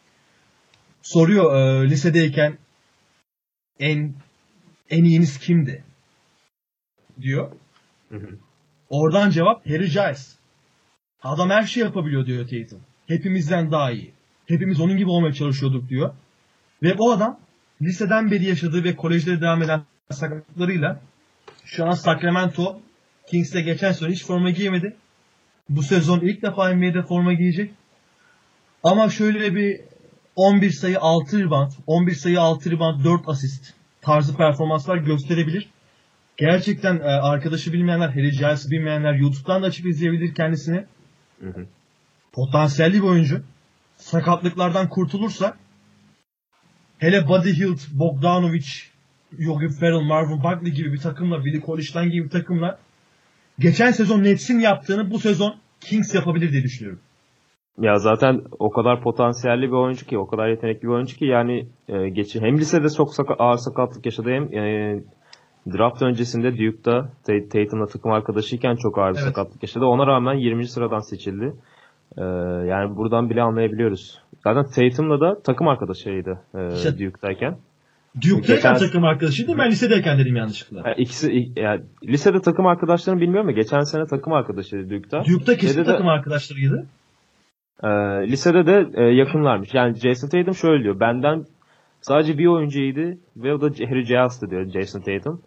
soruyor 1.06 1.56
e, 1.56 1.90
lisedeyken 1.90 2.58
en 3.80 4.14
en 4.90 5.04
iyiniz 5.04 5.40
kimdi? 5.40 5.84
diyor. 7.22 7.52
Hı 8.10 8.18
hı. 8.18 8.30
Oradan 8.90 9.30
cevap 9.30 9.70
Harry 9.70 9.90
Giles. 9.90 10.36
Adam 11.24 11.50
her 11.50 11.64
şey 11.64 11.84
yapabiliyor 11.84 12.26
diyor 12.26 12.48
Tatum. 12.48 12.82
Hepimizden 13.08 13.72
daha 13.72 13.92
iyi. 13.92 14.12
Hepimiz 14.46 14.80
onun 14.80 14.98
gibi 14.98 15.10
olmaya 15.10 15.34
çalışıyorduk 15.34 15.90
diyor. 15.90 16.14
Ve 16.84 16.98
bu 16.98 17.12
adam 17.12 17.40
liseden 17.82 18.32
beri 18.32 18.46
yaşadığı 18.46 18.84
ve 18.84 18.96
kolejde 18.96 19.42
devam 19.42 19.64
eden 19.64 19.84
sakatlıklarıyla 20.12 21.00
şu 21.66 21.86
an 21.86 21.92
Sacramento 21.92 22.82
Kings'te 23.28 23.62
geçen 23.62 23.92
sene 23.92 24.10
hiç 24.10 24.26
forma 24.26 24.50
giymedi. 24.50 24.96
Bu 25.70 25.84
sezon 25.84 26.20
ilk 26.20 26.42
defa 26.42 26.74
NBA'de 26.76 27.04
forma 27.04 27.34
giyecek. 27.34 27.72
Ama 28.84 29.10
şöyle 29.10 29.56
bir 29.56 29.82
11 30.36 30.72
sayı 30.72 31.00
6 31.00 31.40
rebound, 31.40 31.72
11 31.88 32.16
sayı 32.16 32.42
6 32.42 32.72
rebound 32.72 33.06
4 33.06 33.30
asist 33.30 33.74
tarzı 34.02 34.38
performanslar 34.38 34.98
gösterebilir. 34.98 35.70
Gerçekten 36.38 36.96
e, 36.96 37.04
arkadaşı 37.04 37.74
bilmeyenler, 37.74 38.10
Harry 38.10 38.32
Giles'ı 38.32 38.72
bilmeyenler 38.72 39.14
YouTube'dan 39.14 39.64
da 39.64 39.68
açıp 39.68 39.86
izleyebilir 39.86 40.36
kendisini. 40.36 40.86
Hı 41.40 41.50
hı. 41.50 41.66
Potansiyelli 42.34 42.94
bir 42.94 43.08
oyuncu. 43.08 43.44
Sakatlıklardan 43.98 44.90
kurtulursa 44.90 45.58
hele 46.98 47.28
Buddy 47.28 47.54
Hield, 47.54 47.80
Bogdanovic, 47.92 48.68
Yogi 49.38 49.70
Ferrell, 49.70 50.02
Marvin 50.02 50.44
Bagley 50.44 50.72
gibi 50.72 50.94
bir 50.94 51.00
takımla, 51.00 51.46
Billy 51.46 51.62
Colishtan 51.66 52.10
gibi 52.10 52.26
bir 52.26 52.30
takımla 52.30 52.80
geçen 53.60 53.92
sezon 53.92 54.24
Nets'in 54.24 54.60
yaptığını 54.60 55.12
bu 55.12 55.20
sezon 55.20 55.56
Kings 55.80 56.16
yapabilir 56.16 56.52
diye 56.52 56.64
düşünüyorum. 56.64 57.02
Ya 57.82 57.96
zaten 58.00 58.42
o 58.60 58.70
kadar 58.72 59.02
potansiyelli 59.02 59.62
bir 59.68 59.72
oyuncu 59.76 60.06
ki, 60.06 60.18
o 60.18 60.28
kadar 60.28 60.48
yetenekli 60.50 60.82
bir 60.82 60.88
oyuncu 60.94 61.16
ki 61.18 61.26
yani 61.26 61.68
e, 61.90 62.10
geçi 62.10 62.42
hem 62.42 62.58
lisede 62.58 62.90
çok 62.90 63.10
saka- 63.14 63.36
ağır 63.40 63.58
sakatlık 63.58 64.06
yaşadı 64.06 64.30
hem 64.30 64.44
e, 64.54 65.00
draft 65.74 66.02
öncesinde 66.02 66.52
Duke'da 66.52 67.10
Tatum'la 67.26 67.86
takım 67.88 68.12
arkadaşıyken 68.12 68.76
çok 68.76 68.98
ağır 68.98 69.08
Evet. 69.12 69.20
sakatlık 69.20 69.64
yaşadı. 69.64 69.86
Ona 69.86 70.08
rağmen 70.08 70.34
20. 70.34 70.68
sıradan 70.68 71.00
seçildi. 71.00 71.54
E, 72.18 72.22
yani 72.70 72.96
buradan 72.96 73.30
bile 73.30 73.42
anlayabiliyoruz. 73.42 74.22
Zaten 74.44 74.64
Tatum'la 74.76 75.20
da 75.22 75.42
takım 75.42 75.68
arkadaşıydı 75.68 76.40
e, 76.56 76.68
İşte- 76.76 76.92
Duke'dayken. 77.00 77.58
Duke'dayken 78.16 78.56
Geçen- 78.74 78.78
takım 78.88 79.04
arkadaşıydı, 79.04 79.58
ben 79.58 79.72
lisedeyken 79.72 80.20
dedim 80.20 80.36
yanlışlıkla. 80.36 80.90
Yani 80.90 81.02
ikisi 81.02 81.32
i- 81.32 81.60
yani 81.60 81.82
lisede 82.04 82.42
takım 82.42 82.66
arkadaşlarını 82.66 83.22
bilmiyorum 83.22 83.50
ama 83.50 83.56
geçen 83.58 83.80
sene 83.82 84.06
takım 84.06 84.34
arkadaşıydı 84.34 84.90
Duke'da. 84.90 85.24
Duke'da 85.26 85.58
kesin 85.58 85.80
de- 85.82 85.84
takım 85.86 86.08
arkadaşlarıydı. 86.08 86.86
Ee, 87.86 87.90
lisede 88.28 88.66
de 88.66 88.90
e, 88.94 89.04
yakınlarmış. 89.04 89.74
Yani 89.74 89.96
Jason 89.96 90.30
Tatum 90.30 90.54
şöyle 90.54 90.84
diyor. 90.84 91.00
Benden 91.00 91.44
sadece 92.02 92.38
bir 92.38 92.48
oyuncuydu 92.48 93.18
ve 93.38 93.54
o 93.54 93.62
da 93.62 93.66
Harry 93.66 94.04
Giles'tı 94.04 94.50
diyor 94.50 94.70
Jason 94.70 95.02
Tatum. 95.02 95.42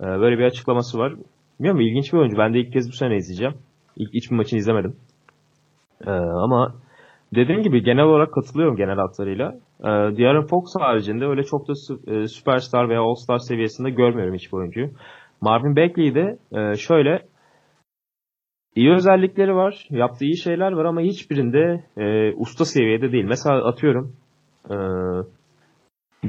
Ee, 0.00 0.04
böyle 0.04 0.38
bir 0.38 0.44
açıklaması 0.44 0.98
var. 0.98 1.12
Bilmiyorum 1.60 1.80
ilginç 1.80 2.12
bir 2.12 2.18
oyuncu. 2.18 2.38
Ben 2.38 2.54
de 2.54 2.58
ilk 2.58 2.72
kez 2.72 2.88
bu 2.88 2.92
sene 2.92 3.16
izleyeceğim. 3.16 3.54
İlk 3.96 4.14
hiçbir 4.14 4.36
maçını 4.36 4.58
izlemedim. 4.58 4.96
Ee, 6.06 6.10
ama 6.10 6.74
dediğim 7.34 7.62
gibi 7.62 7.82
genel 7.82 8.04
olarak 8.04 8.32
katılıyorum 8.32 8.76
genel 8.76 8.96
hatlarıyla. 8.96 9.52
Ee, 9.80 10.16
De'Aaron 10.18 10.46
Fox 10.46 10.64
haricinde 10.80 11.26
öyle 11.26 11.42
çok 11.42 11.68
da 11.68 11.72
e, 12.12 12.26
süperstar 12.26 12.88
veya 12.88 13.00
all-star 13.00 13.38
seviyesinde 13.38 13.90
görmüyorum 13.90 14.34
hiçbir 14.34 14.58
oyuncuyu. 14.58 14.90
Marvin 15.40 15.76
Bagley 15.76 16.14
de 16.14 16.38
e, 16.52 16.74
şöyle 16.74 17.22
İyi 18.76 18.92
özellikleri 18.92 19.54
var, 19.54 19.86
yaptığı 19.90 20.24
iyi 20.24 20.36
şeyler 20.36 20.72
var 20.72 20.84
ama 20.84 21.00
hiçbirinde 21.00 21.84
e, 21.96 22.32
usta 22.32 22.64
seviyede 22.64 23.12
değil. 23.12 23.24
Mesela 23.24 23.68
atıyorum 23.68 24.16
e, 24.70 24.76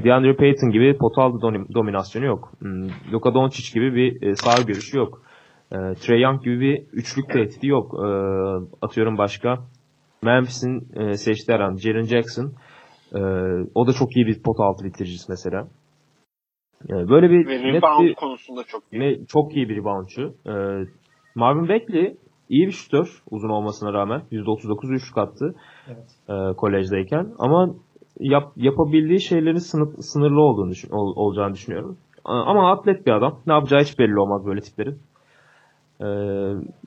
DeAndre 0.04 0.36
Payton 0.36 0.70
gibi 0.70 0.96
pota 0.98 1.22
altı 1.22 1.42
dominasyonu 1.74 2.26
yok. 2.26 2.52
Hmm, 2.58 2.88
Luka 3.12 3.34
Doncic 3.34 3.74
gibi 3.74 3.94
bir 3.94 4.22
e, 4.22 4.34
sağ 4.34 4.62
görüşü 4.62 4.98
yok. 4.98 5.22
E, 5.72 5.76
Trae 5.76 6.20
Young 6.20 6.44
gibi 6.44 6.60
bir 6.60 6.82
üçlük 6.92 7.28
tehdidi 7.28 7.66
yok. 7.66 7.94
E, 7.94 8.06
atıyorum 8.82 9.18
başka. 9.18 9.58
Memphis'in 10.22 11.00
e, 11.00 11.14
seçtiği 11.14 11.56
adam 11.56 11.78
Jaren 11.78 12.02
Jackson. 12.02 12.52
E, 13.14 13.20
o 13.74 13.86
da 13.86 13.92
çok 13.92 14.16
iyi 14.16 14.26
bir 14.26 14.42
pota 14.42 14.64
altı 14.64 14.84
bitiricisi 14.84 15.26
mesela. 15.28 15.68
E, 16.88 16.94
böyle 17.08 17.30
bir 17.30 17.46
Ve 17.46 17.72
net 17.72 17.82
bir 17.82 18.14
konusunda 18.14 18.64
çok 18.64 18.82
iyi. 18.82 18.94
Yine 18.94 19.26
çok 19.26 19.56
iyi 19.56 19.68
bir 19.68 19.76
reboundçu. 19.76 20.34
Ee, 20.46 20.52
Marvin 21.34 21.68
Bagley 21.68 22.16
iyi 22.48 22.66
bir 22.66 22.72
şutör 22.72 23.22
uzun 23.30 23.48
olmasına 23.48 23.92
rağmen. 23.92 24.22
%39 24.32 24.94
üçlük 24.94 25.18
attı 25.18 25.54
Evet. 25.88 26.08
e, 26.28 26.56
kolejdeyken. 26.56 27.26
Ama 27.38 27.74
yap, 28.20 28.52
yapabildiği 28.56 29.20
şeylerin 29.20 29.58
sınır, 29.58 29.88
sınırlı 30.02 30.40
olduğunu 30.40 30.70
düşün, 30.70 30.90
ol- 30.90 31.16
olacağını 31.16 31.54
düşünüyorum. 31.54 31.96
Ama 32.24 32.72
atlet 32.72 33.06
bir 33.06 33.12
adam. 33.12 33.40
Ne 33.46 33.52
yapacağı 33.52 33.80
hiç 33.80 33.98
belli 33.98 34.18
olmaz 34.20 34.46
böyle 34.46 34.60
tiplerin. 34.60 34.98
Ee, 36.00 36.04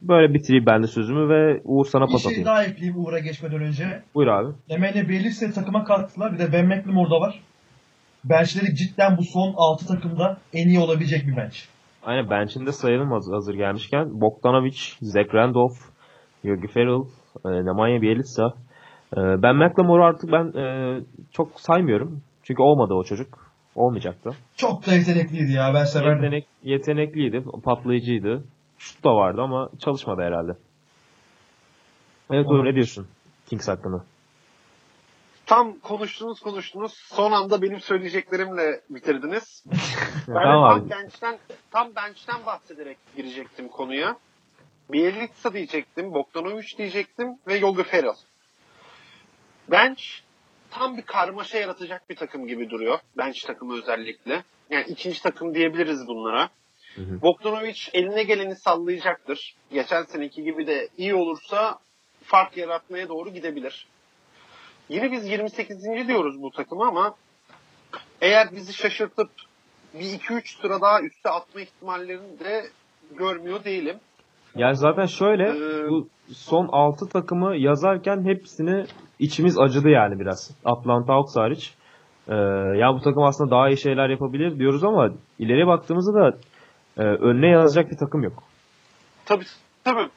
böyle 0.01 0.33
bitireyim 0.33 0.65
ben 0.65 0.83
de 0.83 0.87
sözümü 0.87 1.29
ve 1.29 1.61
Uğur 1.63 1.85
sana 1.85 2.07
Bir 2.07 2.11
pas 2.11 2.21
şey 2.23 2.29
atayım. 2.31 2.45
daha 2.45 2.63
ekleyeyim 2.63 3.05
Uğur'a 3.05 3.19
geçmeden 3.19 3.61
önce. 3.61 4.03
Buyur 4.15 4.27
abi. 4.27 4.53
Emeğine 4.69 5.09
belirse 5.09 5.51
takıma 5.51 5.83
kattılar. 5.83 6.33
Bir 6.33 6.39
de 6.39 6.53
Ben 6.53 6.65
McLemore'da 6.67 7.19
var. 7.21 7.41
Benchleri 8.23 8.75
cidden 8.75 9.17
bu 9.17 9.23
son 9.23 9.53
6 9.57 9.87
takımda 9.87 10.37
en 10.53 10.67
iyi 10.67 10.79
olabilecek 10.79 11.27
bir 11.27 11.37
bench. 11.37 11.55
Aynen 12.03 12.29
bench'inde 12.29 12.71
sayalım 12.71 13.11
hazır, 13.11 13.33
hazır 13.33 13.53
gelmişken. 13.53 14.21
Bogdanovic, 14.21 14.77
Zach 15.01 15.33
Randolph, 15.33 15.77
Yogi 16.43 16.67
Ferrell, 16.67 17.05
e, 17.45 17.65
Nemanja 17.65 18.01
Bjelica. 18.01 18.53
E, 19.17 19.17
ben 19.17 19.55
McLemore'u 19.55 20.03
artık 20.03 20.31
ben 20.31 20.59
e, 20.59 20.99
çok 21.31 21.59
saymıyorum. 21.59 22.21
Çünkü 22.43 22.61
olmadı 22.61 22.93
o 22.93 23.03
çocuk. 23.03 23.51
Olmayacaktı. 23.75 24.29
Çok 24.57 24.87
da 24.87 24.93
yetenekliydi 24.93 25.51
ya 25.51 25.73
ben 25.73 25.83
severdim. 25.83 26.23
Yetenek, 26.23 26.47
yetenekliydi, 26.63 27.43
patlayıcıydı. 27.63 28.43
Şut 28.77 29.03
da 29.03 29.15
vardı 29.15 29.41
ama 29.41 29.69
çalışmadı 29.79 30.21
herhalde. 30.21 30.51
Evet 32.31 32.45
Uğur 32.47 32.65
ne 32.65 32.75
diyorsun 32.75 33.07
Kings 33.49 33.67
hakkında? 33.67 34.03
Tam 35.51 35.79
konuştunuz 35.79 36.39
konuştunuz. 36.39 36.93
Son 36.93 37.31
anda 37.31 37.61
benim 37.61 37.79
söyleyeceklerimle 37.79 38.81
bitirdiniz. 38.89 39.63
Ben 40.27 40.33
tamam 40.33 40.79
tam 40.79 40.89
bench'ten, 40.89 41.37
tam 41.71 41.95
bench'ten 41.95 42.45
bahsederek 42.45 42.97
girecektim 43.15 43.67
konuya. 43.67 44.17
Bielitsa 44.91 45.53
diyecektim, 45.53 46.13
Bogdanovic 46.13 46.77
diyecektim 46.77 47.27
ve 47.47 47.57
Yogi 47.57 47.83
Ferrell. 47.83 48.15
Bench 49.71 50.03
tam 50.69 50.97
bir 50.97 51.01
karmaşa 51.01 51.57
yaratacak 51.57 52.09
bir 52.09 52.15
takım 52.15 52.47
gibi 52.47 52.69
duruyor. 52.69 52.99
Bench 53.17 53.45
takımı 53.45 53.77
özellikle. 53.77 54.43
Yani 54.69 54.85
ikinci 54.87 55.23
takım 55.23 55.55
diyebiliriz 55.55 56.07
bunlara. 56.07 56.49
Hı 56.95 57.01
hı. 57.01 57.21
Bogdanovic 57.21 57.79
eline 57.93 58.23
geleni 58.23 58.55
sallayacaktır. 58.55 59.55
Geçen 59.71 60.03
seneki 60.03 60.43
gibi 60.43 60.67
de 60.67 60.87
iyi 60.97 61.15
olursa 61.15 61.79
fark 62.23 62.57
yaratmaya 62.57 63.09
doğru 63.09 63.29
gidebilir. 63.29 63.87
Yine 64.91 65.11
biz 65.11 65.27
28. 65.27 65.83
diyoruz 66.07 66.41
bu 66.41 66.51
takımı 66.51 66.87
ama 66.87 67.15
eğer 68.21 68.47
bizi 68.51 68.73
şaşırtıp 68.73 69.29
bir 69.93 69.99
2-3 69.99 70.61
sıra 70.61 70.81
daha 70.81 71.01
üste 71.01 71.29
atma 71.29 71.61
ihtimallerini 71.61 72.39
de 72.39 72.63
görmüyor 73.17 73.63
değilim. 73.63 73.97
Yani 74.55 74.75
zaten 74.75 75.05
şöyle 75.05 75.43
Ee, 75.43 75.89
bu 75.89 76.07
son 76.33 76.69
6 76.71 77.09
takımı 77.09 77.55
yazarken 77.55 78.25
hepsini 78.25 78.85
içimiz 79.19 79.59
acıdı 79.59 79.89
yani 79.89 80.19
biraz. 80.19 80.51
Atlanta 80.65 81.13
Hawks 81.13 81.35
hariç. 81.35 81.73
Ee, 82.27 82.35
ya 82.77 82.93
bu 82.93 83.01
takım 83.01 83.23
aslında 83.23 83.51
daha 83.51 83.69
iyi 83.69 83.77
şeyler 83.77 84.09
yapabilir 84.09 84.59
diyoruz 84.59 84.83
ama 84.83 85.09
ileriye 85.39 85.67
baktığımızda 85.67 86.13
da 86.13 86.37
e, 86.97 87.03
önüne 87.03 87.47
yazacak 87.47 87.91
bir 87.91 87.97
takım 87.97 88.23
yok. 88.23 88.43
Tabii 89.25 89.45
tabii. 89.83 90.09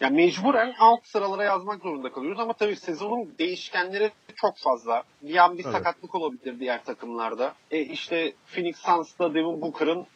Yani 0.00 0.16
mecburen 0.16 0.74
alt 0.78 1.06
sıralara 1.06 1.44
yazmak 1.44 1.82
zorunda 1.82 2.12
kalıyoruz 2.12 2.40
ama 2.40 2.52
tabii 2.52 2.76
sezonun 2.76 3.34
değişkenleri 3.38 4.10
çok 4.36 4.58
fazla. 4.58 5.02
Bir 5.22 5.36
an 5.36 5.58
bir 5.58 5.64
Evet. 5.64 5.72
sakatlık 5.72 6.14
olabilir 6.14 6.60
diğer 6.60 6.84
takımlarda. 6.84 7.54
E 7.70 7.80
işte 7.80 8.32
Phoenix 8.46 8.76
Suns'ta 8.76 9.34
Devin 9.34 9.60
Booker'ın 9.60 10.06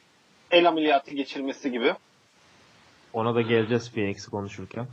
el 0.50 0.68
ameliyatı 0.68 1.14
geçirmesi 1.14 1.72
gibi. 1.72 1.94
Ona 3.12 3.34
da 3.34 3.40
geleceğiz 3.42 3.92
Phoenix'i 3.92 4.30
konuşurken. 4.30 4.86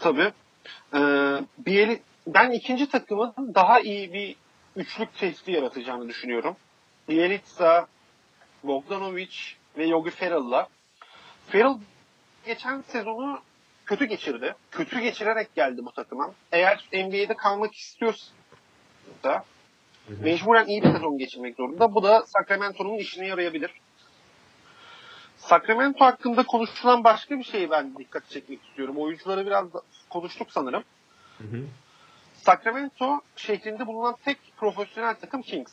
Tabii. 0.00 0.32
Ee, 0.94 0.98
Bieli, 1.58 2.00
ben 2.26 2.50
ikinci 2.50 2.88
takımın 2.88 3.34
daha 3.54 3.80
iyi 3.80 4.12
bir 4.12 4.36
üçlük 4.76 5.18
testi 5.18 5.52
yaratacağını 5.52 6.08
düşünüyorum. 6.08 6.56
Bielitsa, 7.08 7.86
Bogdanovic, 8.62 9.36
ve 9.78 9.86
Yogi 9.86 10.10
Ferrell'la. 10.10 10.68
Ferrell 11.46 11.78
geçen 12.46 12.80
sezonu 12.80 13.40
kötü 13.86 14.04
geçirdi. 14.04 14.54
Kötü 14.70 15.00
geçirerek 15.00 15.54
geldi 15.54 15.86
bu 15.86 15.92
takıma. 15.92 16.30
Eğer 16.52 16.88
NBA'de 16.92 17.34
kalmak 17.34 17.74
istiyorsa 17.74 18.32
mecburen 20.08 20.66
iyi 20.66 20.82
bir 20.82 20.92
sezon 20.92 21.18
geçirmek 21.18 21.56
zorunda. 21.56 21.94
Bu 21.94 22.02
da 22.02 22.24
Sacramento'nun 22.26 22.98
işine 22.98 23.26
yarayabilir. 23.26 23.70
Sacramento 25.36 26.04
hakkında 26.04 26.42
konuşulan 26.42 27.04
başka 27.04 27.38
bir 27.38 27.44
şeyi 27.44 27.70
ben 27.70 27.94
dikkat 27.98 28.30
çekmek 28.30 28.64
istiyorum. 28.64 28.96
Oyuncuları 28.98 29.46
biraz 29.46 29.66
konuştuk 30.10 30.52
sanırım. 30.52 30.84
Hı 31.38 31.44
hı. 31.44 31.64
Sacramento 32.34 33.20
şehrinde 33.36 33.86
bulunan 33.86 34.16
tek 34.24 34.38
profesyonel 34.56 35.14
takım 35.14 35.42
Kings. 35.42 35.72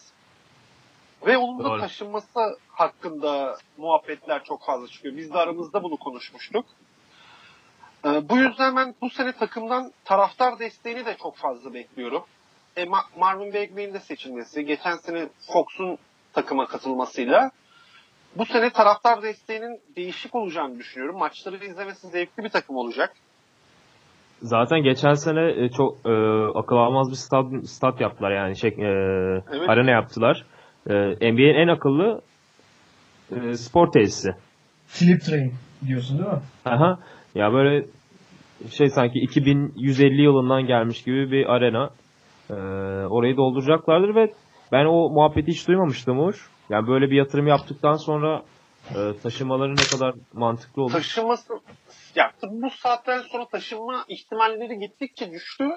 Ve 1.26 1.38
onun 1.38 1.64
da 1.64 1.80
taşınması 1.80 2.60
hakkında 2.68 3.58
muhabbetler 3.78 4.44
çok 4.44 4.66
fazla 4.66 4.88
çıkıyor. 4.88 5.18
Biz 5.18 5.34
de 5.34 5.38
aramızda 5.38 5.84
bunu 5.84 5.98
konuşmuştuk. 5.98 6.66
Ee, 8.06 8.30
bu 8.30 8.38
yüzden 8.38 8.76
ben 8.76 8.96
bu 9.02 9.10
sene 9.10 9.32
takımdan 9.32 9.92
taraftar 10.06 10.60
desteğini 10.60 11.06
de 11.06 11.16
çok 11.24 11.36
fazla 11.38 11.74
bekliyorum. 11.74 12.24
E, 12.78 12.84
Ma- 12.84 13.20
Marvin 13.20 13.54
Bagley'in 13.54 13.94
de 13.94 14.00
seçilmesi, 14.00 14.66
geçen 14.66 14.96
sene 14.96 15.28
Fox'un 15.54 15.98
takıma 16.34 16.66
katılmasıyla 16.68 17.52
bu 18.36 18.46
sene 18.46 18.70
taraftar 18.70 19.22
desteğinin 19.22 19.80
değişik 19.96 20.36
olacağını 20.36 20.80
düşünüyorum. 20.80 21.18
Maçları 21.20 21.66
izlemesi 21.66 22.08
zevkli 22.08 22.44
bir 22.44 22.50
takım 22.50 22.76
olacak. 22.76 23.14
Zaten 24.42 24.84
geçen 24.84 25.14
sene 25.14 25.66
e, 25.66 25.70
çok 25.70 25.98
e, 26.06 26.12
akıl 26.60 26.76
almaz 26.76 27.12
bir 27.12 27.16
stat, 27.16 27.46
stat 27.66 28.02
yaptılar 28.02 28.32
yani 28.32 28.58
şey 28.58 28.70
e, 28.70 28.74
Evet. 29.52 29.70
arena 29.70 29.92
yaptılar. 29.92 30.46
E, 30.90 30.94
NBA'nin 31.32 31.64
en 31.64 31.68
akıllı 31.68 32.22
e, 33.36 33.54
spor 33.58 33.92
tesisi. 33.92 34.36
Flip 34.88 35.22
train 35.22 35.54
diyorsun 35.88 36.18
değil 36.18 36.30
mi? 36.30 36.40
Aha. 36.66 37.00
Ya 37.36 37.54
böyle 37.54 37.86
şey 38.72 38.90
sanki 38.90 39.20
2150 39.20 40.22
yılından 40.22 40.68
gelmiş 40.68 41.04
gibi 41.04 41.32
bir 41.32 41.46
arena. 41.46 41.90
Ee, 42.50 42.54
orayı 43.06 43.38
dolduracaklardır 43.38 44.16
ve 44.16 44.34
ben 44.72 44.86
o 44.86 45.10
muhabbeti 45.10 45.52
hiç 45.52 45.68
duymamıştım 45.68 46.20
Uğur. 46.20 46.50
Yani 46.70 46.88
böyle 46.88 47.12
bir 47.12 47.16
yatırım 47.16 47.48
yaptıktan 47.48 47.94
sonra 47.94 48.44
e, 48.90 49.18
taşımaları 49.24 49.72
ne 49.72 49.98
kadar 49.98 50.16
mantıklı 50.34 50.82
olur. 50.82 50.92
taşınması 50.92 51.54
ya 52.16 52.32
bu 52.44 52.70
saatten 52.70 53.22
sonra 53.22 53.46
taşınma 53.46 54.06
ihtimalleri 54.08 54.80
gittikçe 54.80 55.32
düştü 55.32 55.70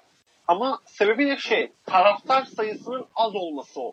ama 0.48 0.78
sebebi 0.84 1.26
de 1.26 1.36
şey 1.36 1.72
taraftar 1.86 2.44
sayısının 2.44 3.06
az 3.16 3.34
olması 3.34 3.80
o 3.80 3.92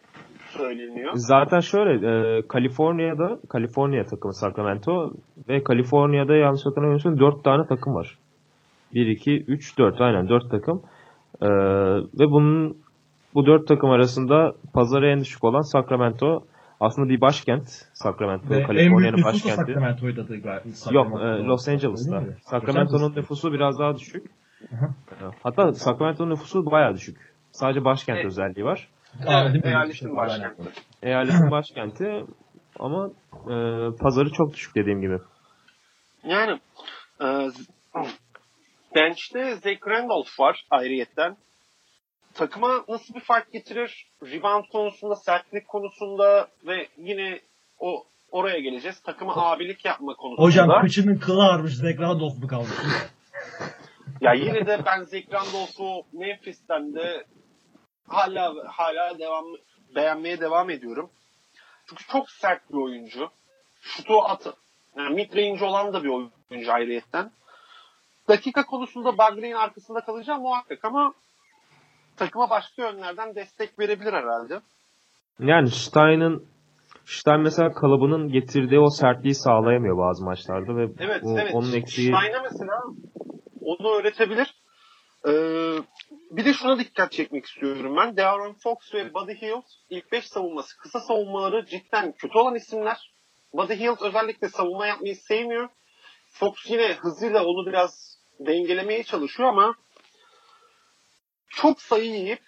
söyleniyor. 0.58 1.12
Zaten 1.16 1.60
şöyle 1.60 2.08
e, 2.38 2.42
Kaliforniya'da 2.48 3.40
Kaliforniya 3.50 4.06
takımı 4.06 4.34
Sacramento 4.34 5.14
ve 5.50 5.64
Kaliforniya'da 5.64 6.36
yanlış 6.36 6.66
hatırlamıyorsam 6.66 7.20
4 7.20 7.44
tane 7.44 7.68
takım 7.68 7.96
var. 7.96 8.18
1 8.94 9.08
2 9.08 9.32
3 9.48 9.78
4 9.78 10.02
aynen 10.02 10.30
4 10.30 10.52
takım. 10.52 10.82
E, 11.42 11.48
ve 12.20 12.32
bunun 12.32 12.78
bu 13.34 13.46
4 13.46 13.68
takım 13.68 13.90
arasında 13.90 14.54
pazarı 14.74 15.08
en 15.08 15.20
düşük 15.20 15.44
olan 15.44 15.62
Sacramento 15.62 16.44
aslında 16.80 17.10
bir 17.10 17.22
başkent 17.22 17.68
Sacramento 17.94 18.50
Ve 18.50 18.56
en 18.56 18.68
büyük 18.68 18.68
Kaliforniya'nın 18.68 19.24
başkenti. 19.24 19.56
Sacramento'ydu 19.56 20.26
galiba. 20.28 20.52
Yok 20.92 21.08
Sacramento. 21.08 21.26
e, 21.28 21.44
Los 21.48 21.68
Angeles'ta. 21.68 22.24
Sacramento'nun 22.42 23.16
nüfusu 23.16 23.54
biraz 23.54 23.80
daha 23.80 23.98
düşük. 23.98 24.26
Aha. 24.74 24.86
E, 24.86 25.26
Hatta 25.44 25.74
Sacramento'nun 25.74 26.30
nüfusu 26.30 26.72
bayağı 26.72 26.94
düşük. 26.96 27.18
Sadece 27.52 27.86
başkent 27.86 28.16
Evet. 28.18 28.26
özelliği 28.26 28.66
var. 28.66 28.88
Mi? 29.20 29.62
eyaletin 29.64 30.16
başkenti. 30.16 30.62
Eyaletin 31.04 31.52
başkenti 31.52 32.26
ama 32.80 33.10
e, 33.34 33.56
pazarı 34.02 34.30
çok 34.32 34.54
düşük 34.54 34.76
dediğim 34.76 35.02
gibi. 35.02 35.18
Yani 36.24 36.60
e, 37.22 37.28
bench'te 38.96 39.56
Zach 39.56 39.88
Randolph 39.88 40.40
var 40.40 40.66
ayrıyetten. 40.70 41.38
Takıma 42.34 42.86
nasıl 42.90 43.14
bir 43.14 43.20
fark 43.20 43.52
getirir? 43.54 44.08
Rebound 44.24 44.64
konusunda, 44.72 45.16
sertlik 45.16 45.68
konusunda 45.68 46.48
ve 46.68 46.88
yine 46.98 47.40
o 47.80 48.04
oraya 48.32 48.60
geleceğiz. 48.60 49.02
Takıma 49.02 49.34
abilik 49.36 49.86
yapma 49.86 50.14
konusunda. 50.14 50.48
Hocam 50.48 50.82
kıçının 50.82 51.20
kılı 51.20 51.44
ağarmış. 51.44 51.74
Zach 51.74 52.00
Randolph 52.00 52.42
mu 52.42 52.48
kalmış? 52.48 52.70
Ya 54.22 54.34
yine 54.34 54.68
de 54.68 54.80
ben 54.86 55.04
Zach 55.04 55.34
Randolph'u 55.34 56.06
Memphis'ten 56.14 56.94
de 56.94 57.26
hala 58.08 58.54
hala 58.68 59.20
devam 59.20 59.46
beğenmeye 59.96 60.40
devam 60.40 60.70
ediyorum. 60.70 61.10
Çünkü 61.90 62.04
çok 62.08 62.30
sert 62.30 62.70
bir 62.70 62.78
oyuncu. 62.78 63.30
Şutu 63.82 64.22
at 64.22 64.48
yani 64.98 65.16
mid 65.16 65.34
range 65.36 65.66
olan 65.66 65.94
da 65.94 66.04
bir 66.04 66.10
oyuncu 66.10 66.74
ayrıyetten. 66.74 67.32
Dakika 68.28 68.66
konusunda 68.66 69.18
Bagley'in 69.18 69.56
arkasında 69.56 70.02
kalacağım 70.02 70.42
muhakkak 70.42 70.86
ama 70.86 71.14
takıma 72.18 72.50
başka 72.50 72.82
yönlerden 72.82 73.36
destek 73.36 73.80
verebilir 73.80 74.14
herhalde. 74.14 74.62
Yani 75.40 75.70
Stein'ın 75.70 76.46
Stein 77.06 77.40
mesela 77.42 77.72
kalıbının 77.74 78.32
getirdiği 78.32 78.80
o 78.80 78.90
sertliği 78.90 79.36
sağlayamıyor 79.36 79.98
bazı 79.98 80.26
maçlarda 80.26 80.76
ve 80.76 80.88
Evet, 81.00 81.22
o- 81.26 81.40
evet. 81.40 81.56
onun 81.56 81.74
eksiği 81.74 82.08
Stein'e 82.08 82.40
mesela 82.44 82.82
onu 83.62 83.90
öğretebilir. 84.00 84.54
Ee, 85.28 85.32
bir 86.32 86.46
de 86.46 86.54
şuna 86.54 86.80
dikkat 86.80 87.12
çekmek 87.12 87.46
istiyorum 87.46 87.96
ben. 87.98 88.18
De'Aaron 88.18 88.54
Fox 88.54 88.94
ve 88.94 89.14
Buddy 89.14 89.34
Hield 89.34 89.64
ilk 89.90 90.12
5 90.12 90.26
savunması, 90.28 90.78
kısa 90.78 91.00
savunmaları 91.00 91.66
cidden 91.66 92.12
kötü 92.12 92.38
olan 92.38 92.56
isimler. 92.56 93.12
Buddy 93.54 93.74
Hield 93.74 94.02
özellikle 94.02 94.50
savunma 94.50 94.88
yapmayı 94.88 95.16
sevmiyor. 95.16 95.70
Fox 96.30 96.54
yine 96.70 96.94
hızıyla 96.94 97.46
onu 97.46 97.66
biraz 97.68 98.18
dengelemeye 98.40 99.04
çalışıyor 99.04 99.50
ama 99.50 99.76
çok 101.50 101.82
sayı 101.82 102.06
yiyip 102.12 102.44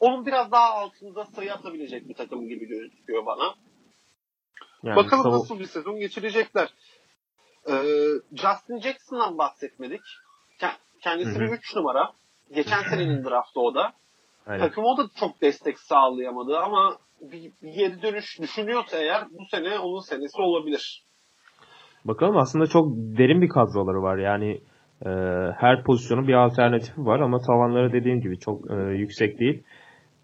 onun 0.00 0.26
biraz 0.26 0.52
daha 0.52 0.70
altında 0.74 1.24
sayı 1.26 1.54
atabilecek 1.54 2.08
bir 2.08 2.14
takım 2.14 2.48
gibi 2.48 2.66
gözüküyor 2.68 3.26
bana. 3.26 3.54
yani 4.82 4.96
Bakalım 4.96 5.22
savu- 5.24 5.34
nasıl 5.34 5.58
bir 5.58 5.66
sezon 5.66 6.00
geçirecekler. 6.00 6.74
Ee, 7.68 7.82
Justin 8.32 8.80
Jackson'dan 8.80 9.38
bahsetmedik. 9.38 10.00
Ke- 10.60 10.76
Kendisi 11.00 11.30
Hı 11.30 11.40
bir 11.40 11.48
hı. 11.48 11.54
3 11.54 11.76
numara. 11.76 12.12
Geçen 12.54 12.82
senenin 12.82 13.24
draftı 13.30 13.60
o 13.60 13.74
da. 13.74 13.92
Aynen. 14.46 14.68
Takım 14.68 14.84
o 14.84 14.98
da 14.98 15.02
çok 15.20 15.42
destek 15.42 15.78
sağlayamadı 15.78 16.58
ama 16.58 16.96
bir, 17.20 17.52
bir 17.62 17.72
geri 17.74 18.02
dönüş 18.02 18.40
düşünüyorsa 18.40 18.98
eğer 18.98 19.22
bu 19.30 19.44
sene 19.50 19.78
onun 19.78 20.00
senesi 20.00 20.42
olabilir. 20.42 21.02
Bakalım 22.04 22.36
aslında 22.36 22.66
çok 22.66 22.86
derin 22.96 23.42
bir 23.42 23.48
kadroları 23.48 24.02
var. 24.02 24.18
Yani 24.18 24.60
e, 25.06 25.10
her 25.56 25.84
pozisyonun 25.84 26.28
bir 26.28 26.34
alternatifi 26.34 27.00
var 27.00 27.20
ama 27.20 27.38
tavanları 27.38 27.92
dediğim 27.92 28.20
gibi 28.20 28.38
çok 28.38 28.70
e, 28.70 28.74
yüksek 28.74 29.40
değil. 29.40 29.62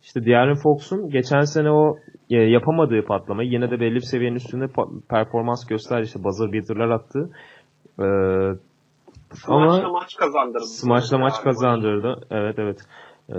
İşte 0.03 0.24
De'Aaron 0.26 0.62
Fox'un 0.62 1.09
geçen 1.11 1.41
sene 1.41 1.70
o 1.70 1.97
e, 2.31 2.37
yapamadığı 2.37 3.05
patlamayı 3.05 3.51
yine 3.51 3.70
de 3.70 3.81
belli 3.81 3.95
bir 3.95 4.01
seviyenin 4.01 4.37
üstünde 4.37 4.66
performans 5.11 5.66
gösterdi. 5.66 6.05
İşte 6.07 6.24
buzzer 6.24 6.53
beater'lar 6.53 6.91
attı. 6.91 7.31
E, 7.99 8.07
Smaç'la 9.33 9.55
Ama 9.55 9.91
maç 9.93 10.16
kazandırdı. 10.16 10.64
Smaç'la 10.64 11.18
maç 11.18 11.35
kazandırdı. 11.43 12.26
Evet 12.31 12.59
evet. 12.59 12.79
Ee, 13.31 13.35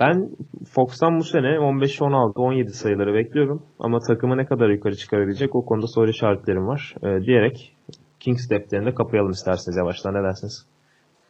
ben 0.00 0.30
Fox'tan 0.74 1.18
bu 1.18 1.24
sene 1.24 1.58
15, 1.58 2.02
16, 2.02 2.40
17 2.40 2.72
sayıları 2.72 3.14
bekliyorum. 3.14 3.62
Ama 3.78 3.98
takımı 4.00 4.36
ne 4.36 4.46
kadar 4.46 4.68
yukarı 4.68 4.96
çıkarabilecek 4.96 5.54
o 5.54 5.64
konuda 5.64 5.86
soru 5.86 6.10
işaretlerim 6.10 6.66
var. 6.66 6.94
Ee, 7.02 7.26
diyerek 7.26 7.72
Kings 8.20 8.44
steplerini 8.44 8.86
de 8.86 8.94
kapayalım 8.94 9.30
isterseniz 9.30 9.76
yavaştan. 9.76 10.14
Ne 10.14 10.22
dersiniz? 10.22 10.66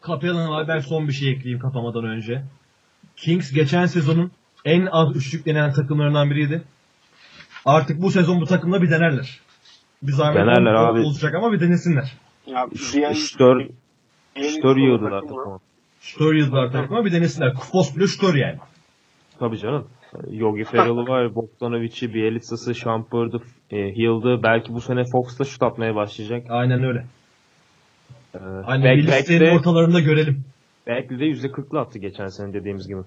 Kapayalım 0.01 0.53
abi 0.53 0.69
ben 0.69 0.79
son 0.79 1.09
bir 1.09 1.13
şey 1.13 1.31
ekleyeyim 1.31 1.61
kapamadan 1.61 2.05
önce. 2.05 2.43
Kings 3.17 3.53
geçen 3.53 3.87
sezonun 3.87 4.31
en 4.65 4.87
az 4.87 5.17
üçlük 5.17 5.47
denen 5.47 5.73
takımlarından 5.73 6.31
biriydi. 6.31 6.63
Artık 7.65 8.03
bu 8.03 8.11
sezon 8.11 8.41
bu 8.41 8.47
takımla 8.47 8.83
bir 8.83 8.91
denerler. 8.91 9.41
Bir 10.03 10.13
zahmet 10.13 10.37
denerler 10.37 10.75
abi. 10.75 11.01
olacak 11.01 11.35
ama 11.35 11.53
bir 11.53 11.61
denesinler. 11.61 12.13
Ya, 12.47 12.67
3, 12.73 13.39
4, 13.39 13.71
Stör 14.41 14.77
yiyordular 14.77 15.21
takıma. 15.21 15.59
Stör 16.01 16.35
yiyordular 16.35 16.73
takıma 16.73 17.05
bir 17.05 17.13
denesinler. 17.13 17.55
Kufos 17.55 17.97
bile 17.97 18.07
stör 18.07 18.35
yani. 18.35 18.59
Tabii 19.39 19.59
canım. 19.59 19.89
Yogi 20.31 20.65
Ferrell'ı 20.65 21.09
var, 21.09 21.35
Bogdanovic'i, 21.35 22.15
Bielitsa'sı, 22.15 22.75
Shumpert'ı, 22.75 23.39
e, 23.71 23.77
Hill'dı. 23.77 24.43
Belki 24.43 24.75
bu 24.75 24.81
sene 24.81 25.05
Fox'ta 25.05 25.45
şut 25.45 25.63
atmaya 25.63 25.95
başlayacak. 25.95 26.47
Aynen 26.51 26.85
öyle. 26.85 27.07
Ee, 28.35 28.39
Aynen 28.65 28.85
back, 28.85 28.97
Bielitsa'nın 28.97 29.59
ortalarında 29.59 30.01
görelim. 30.01 30.45
Belki 30.87 31.19
de 31.19 31.25
%40'la 31.25 31.81
attı 31.81 31.99
geçen 31.99 32.27
sene 32.27 32.53
dediğimiz 32.53 32.89
gibi. 32.89 33.01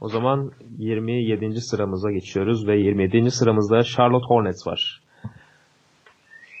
O 0.00 0.08
zaman 0.08 0.52
27. 0.78 1.60
sıramıza 1.60 2.12
geçiyoruz 2.12 2.66
ve 2.66 2.78
27. 2.78 3.30
sıramızda 3.30 3.82
Charlotte 3.82 4.26
Hornets 4.26 4.66
var. 4.66 5.01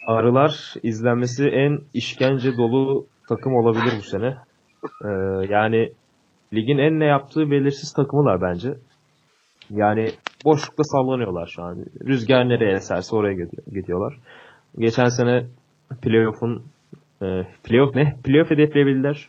Arılar 0.06 0.74
izlenmesi 0.82 1.48
en 1.48 1.80
işkence 1.94 2.56
dolu 2.56 3.06
takım 3.28 3.54
olabilir 3.54 3.92
bu 3.98 4.02
sene. 4.02 4.36
Ee, 5.04 5.08
yani 5.48 5.92
ligin 6.54 6.78
en 6.78 7.00
ne 7.00 7.04
yaptığı 7.04 7.50
belirsiz 7.50 7.92
takımılar 7.92 8.40
bence. 8.40 8.74
Yani 9.70 10.08
boşlukta 10.44 10.84
sallanıyorlar 10.84 11.46
şu 11.46 11.62
an. 11.62 11.84
Rüzgar 12.06 12.48
nereye 12.48 12.72
eserse 12.74 13.16
oraya 13.16 13.34
gidiyorlar. 13.72 14.18
Geçen 14.78 15.08
sene 15.08 15.46
playoff'un 16.02 16.62
e, 17.22 17.46
playoff 17.64 17.96
ne? 17.96 18.16
Playoff 18.24 18.50
hedefleyebildiler. 18.50 19.28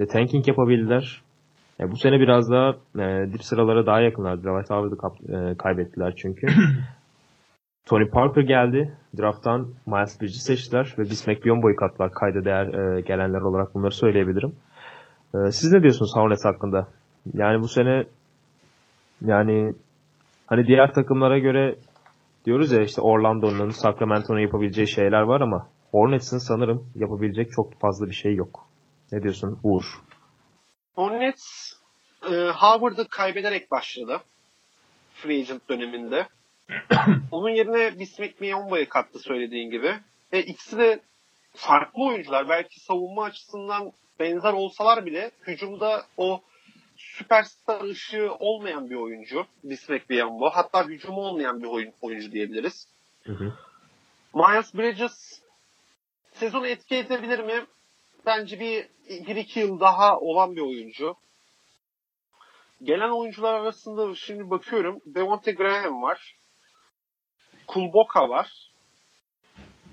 Ve 0.00 0.06
tanking 0.06 0.48
yapabildiler. 0.48 1.22
E, 1.80 1.90
bu 1.90 1.96
sene 1.96 2.20
biraz 2.20 2.50
daha 2.50 2.70
e, 2.98 3.32
dip 3.32 3.44
sıralara 3.44 3.86
daha 3.86 4.00
yakınlar. 4.00 4.38
Dwight 4.38 4.70
Howard'ı 4.70 4.96
e, 5.32 5.56
kaybettiler 5.56 6.14
çünkü. 6.16 6.46
Tony 7.86 8.08
Parker 8.08 8.42
geldi. 8.42 8.96
Draft'tan 9.18 9.74
Miles 9.86 10.20
Bridges'i 10.20 10.40
seçtiler 10.40 10.94
ve 10.98 11.02
Bismack 11.02 11.44
Biyombo'yu 11.44 11.76
kattılar 11.76 12.12
kayda 12.12 12.44
değer 12.44 12.66
e, 12.66 13.00
gelenler 13.00 13.40
olarak 13.40 13.74
bunları 13.74 13.92
söyleyebilirim. 13.94 14.56
E, 15.34 15.50
siz 15.50 15.72
ne 15.72 15.82
diyorsunuz 15.82 16.16
Hornets 16.16 16.44
hakkında? 16.44 16.88
Yani 17.34 17.60
bu 17.60 17.68
sene 17.68 18.04
yani 19.20 19.74
hani 20.46 20.66
diğer 20.66 20.94
takımlara 20.94 21.38
göre 21.38 21.76
diyoruz 22.44 22.72
ya 22.72 22.82
işte 22.82 23.00
Orlando'nun, 23.00 23.70
Sacramento'nun 23.70 24.38
yapabileceği 24.38 24.88
şeyler 24.88 25.22
var 25.22 25.40
ama 25.40 25.68
Hornets'in 25.90 26.38
sanırım 26.38 26.86
yapabilecek 26.94 27.52
çok 27.52 27.80
fazla 27.80 28.06
bir 28.06 28.14
şey 28.14 28.34
yok. 28.34 28.66
Ne 29.12 29.22
diyorsun 29.22 29.58
Uğur? 29.62 29.84
Hornets 30.94 31.72
e, 32.30 32.34
Howard'ı 32.34 33.08
kaybederek 33.08 33.70
başladı. 33.70 34.20
Free 35.14 35.40
agent 35.40 35.68
döneminde. 35.68 36.26
Onun 37.30 37.50
yerine 37.50 37.98
Bismack 37.98 38.40
Miyombo'ya 38.40 38.88
kattı 38.88 39.18
söylediğin 39.18 39.70
gibi. 39.70 39.94
Ve 40.32 40.42
ikisi 40.42 40.78
de 40.78 41.00
farklı 41.54 42.04
oyuncular. 42.04 42.48
Belki 42.48 42.80
savunma 42.80 43.24
açısından 43.24 43.92
benzer 44.20 44.52
olsalar 44.52 45.06
bile 45.06 45.30
hücumda 45.46 46.06
o 46.16 46.42
süperstar 46.96 47.84
ışığı 47.84 48.32
olmayan 48.38 48.90
bir 48.90 48.94
oyuncu. 48.94 49.46
Bismack 49.64 50.10
Biyombo. 50.10 50.50
Hatta 50.50 50.86
hücumu 50.86 51.20
olmayan 51.20 51.62
bir 51.62 51.66
oyun, 51.66 51.92
oyuncu 52.00 52.32
diyebiliriz. 52.32 52.88
Hı 53.22 53.32
hı. 53.32 53.52
Miles 54.34 54.74
Bridges 54.74 55.42
sezonu 56.32 56.66
etki 56.66 56.96
edebilir 56.96 57.38
mi? 57.38 57.66
Bence 58.26 58.60
bir, 58.60 58.88
bir 59.26 59.36
iki 59.36 59.60
yıl 59.60 59.80
daha 59.80 60.18
olan 60.18 60.56
bir 60.56 60.60
oyuncu. 60.60 61.16
Gelen 62.82 63.10
oyuncular 63.10 63.54
arasında 63.54 64.14
şimdi 64.14 64.50
bakıyorum. 64.50 65.00
Devonte 65.06 65.52
Graham 65.52 66.02
var. 66.02 66.36
Kulboka 67.72 68.28
var. 68.28 68.70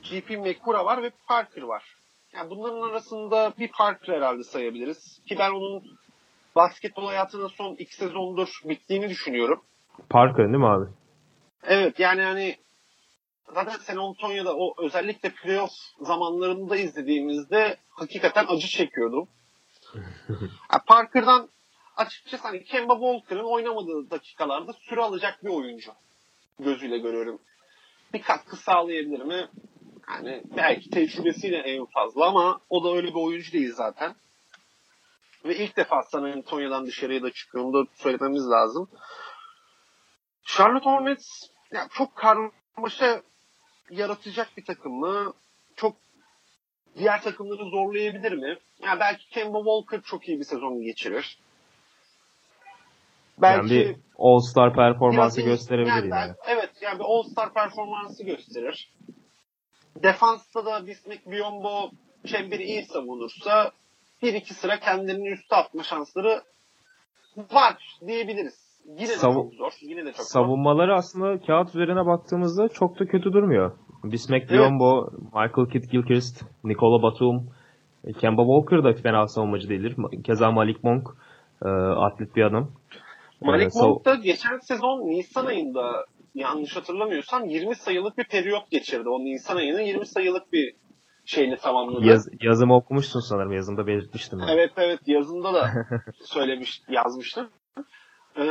GP 0.03 0.29
McCura 0.29 0.85
var 0.85 1.03
ve 1.03 1.11
Parker 1.27 1.61
var. 1.61 1.95
Yani 2.33 2.49
bunların 2.49 2.89
arasında 2.89 3.53
bir 3.59 3.71
Parker 3.71 4.13
herhalde 4.13 4.43
sayabiliriz. 4.43 5.21
Ki 5.27 5.35
ben 5.39 5.51
onun 5.51 5.83
basketbol 6.55 7.05
hayatının 7.05 7.47
son 7.47 7.75
iki 7.75 7.95
sezondur 7.95 8.61
bittiğini 8.65 9.09
düşünüyorum. 9.09 9.61
Parker 10.09 10.45
değil 10.45 10.57
mi 10.57 10.67
abi? 10.67 10.85
Evet 11.63 11.99
yani 11.99 12.21
hani 12.21 12.57
zaten 13.53 13.77
San 13.77 13.97
Antonio'da 13.97 14.55
o 14.55 14.73
özellikle 14.83 15.29
playoff 15.29 15.71
zamanlarında 16.01 16.77
izlediğimizde 16.77 17.77
hakikaten 17.89 18.45
acı 18.47 18.67
çekiyordum. 18.67 19.27
yani 20.39 20.81
Parker'dan 20.87 21.49
açıkçası 21.97 22.43
hani 22.43 22.63
Kemba 22.63 22.93
Walker'ın 22.93 23.51
oynamadığı 23.51 24.11
dakikalarda 24.11 24.73
süre 24.73 25.01
alacak 25.01 25.43
bir 25.43 25.49
oyuncu 25.49 25.91
gözüyle 26.59 26.97
görüyorum. 26.97 27.39
Bir 28.13 28.21
katkı 28.21 28.55
sağlayabilir 28.55 29.19
mi? 29.19 29.49
Yani 30.09 30.43
belki 30.57 30.89
tecrübesiyle 30.89 31.57
en 31.57 31.85
fazla 31.85 32.25
ama 32.25 32.61
o 32.69 32.83
da 32.83 32.95
öyle 32.95 33.07
bir 33.07 33.21
oyuncu 33.21 33.51
değil 33.51 33.73
zaten. 33.73 34.15
Ve 35.45 35.55
ilk 35.55 35.77
defa 35.77 36.03
San 36.03 36.23
Antonio'dan 36.23 36.85
dışarıya 36.85 37.21
da 37.21 37.31
çıktığında 37.31 37.83
söylememiz 37.95 38.49
lazım. 38.49 38.89
Charlotte 40.43 40.89
Hornets 40.89 41.49
yani 41.71 41.89
çok 41.93 42.15
karmaşa 42.15 43.21
yaratacak 43.89 44.57
bir 44.57 44.65
takım 44.65 44.93
mı? 44.93 45.33
Çok 45.75 45.95
diğer 46.97 47.21
takımları 47.21 47.69
zorlayabilir 47.69 48.31
mi? 48.31 48.57
Yani 48.79 48.99
belki 48.99 49.29
Kemba 49.29 49.57
Walker 49.57 50.01
çok 50.01 50.27
iyi 50.27 50.39
bir 50.39 50.45
sezon 50.45 50.81
geçirir. 50.81 51.39
Belki 53.41 53.73
yani 53.75 53.87
bir 53.89 53.95
All-Star 54.17 54.75
performansı 54.75 55.41
gösterebilir 55.41 55.93
yani. 55.93 56.09
yani. 56.09 56.33
Evet 56.47 56.69
yani 56.81 56.99
bir 56.99 57.03
All-Star 57.03 57.53
performansı 57.53 58.23
gösterir. 58.23 58.91
Defansta 60.03 60.65
da 60.65 60.87
Bismack 60.87 61.31
Biyombo 61.31 61.91
çemberi 62.25 62.63
iyi 62.63 62.85
savunursa 62.85 63.71
bir 64.21 64.33
iki 64.33 64.53
sıra 64.53 64.79
kendilerini 64.79 65.29
üstü 65.29 65.55
atma 65.55 65.83
şansları 65.83 66.41
var 67.53 67.97
diyebiliriz. 68.07 68.69
Yine 68.85 69.09
de 69.09 69.13
Sav- 69.13 69.33
çok 69.33 69.53
zor. 69.53 69.71
Yine 69.81 70.05
de 70.05 70.13
çok 70.13 70.25
Savunmaları 70.25 70.91
zor. 70.91 70.97
aslında 70.97 71.45
kağıt 71.45 71.69
üzerine 71.69 72.05
baktığımızda 72.05 72.69
çok 72.69 72.99
da 72.99 73.05
kötü 73.05 73.33
durmuyor. 73.33 73.71
Bismack 74.03 74.41
evet. 74.41 74.51
Biyombo, 74.51 75.09
Michael 75.21 75.69
Kidd 75.71 75.91
Gilchrist, 75.91 76.43
Nikola 76.63 77.03
Batum, 77.03 77.49
Kemba 78.19 78.41
Walker 78.41 78.83
da 78.83 79.01
fena 79.01 79.27
savunmacı 79.27 79.69
değildir. 79.69 79.95
Keza 80.23 80.51
Malik 80.51 80.83
Monk 80.83 81.07
e, 81.65 81.67
atlet 81.69 82.35
bir 82.35 82.43
adam. 82.43 82.71
Malik 83.41 83.75
ee, 83.75 83.79
Monk 83.79 84.05
da 84.05 84.15
geçen 84.15 84.57
sezon 84.57 84.99
Nisan 84.99 85.45
ayında 85.45 86.05
yanlış 86.35 86.75
hatırlamıyorsam 86.75 87.45
20 87.45 87.75
sayılık 87.75 88.17
bir 88.17 88.23
periyot 88.23 88.71
geçirdi. 88.71 89.09
O 89.09 89.19
Nisan 89.19 89.55
ayının 89.55 89.81
20 89.81 90.05
sayılık 90.05 90.53
bir 90.53 90.75
şeyini 91.25 91.57
tamamladı. 91.57 92.05
Yaz, 92.05 92.29
yazımı 92.41 92.75
okumuşsun 92.75 93.19
sanırım. 93.19 93.51
Yazımda 93.51 93.87
belirtmiştim. 93.87 94.39
Ben. 94.39 94.47
Evet 94.47 94.71
evet 94.77 94.99
yazımda 95.07 95.53
da 95.53 95.71
söylemiş 96.23 96.81
yazmıştım. 96.89 97.49
Ee, 98.37 98.43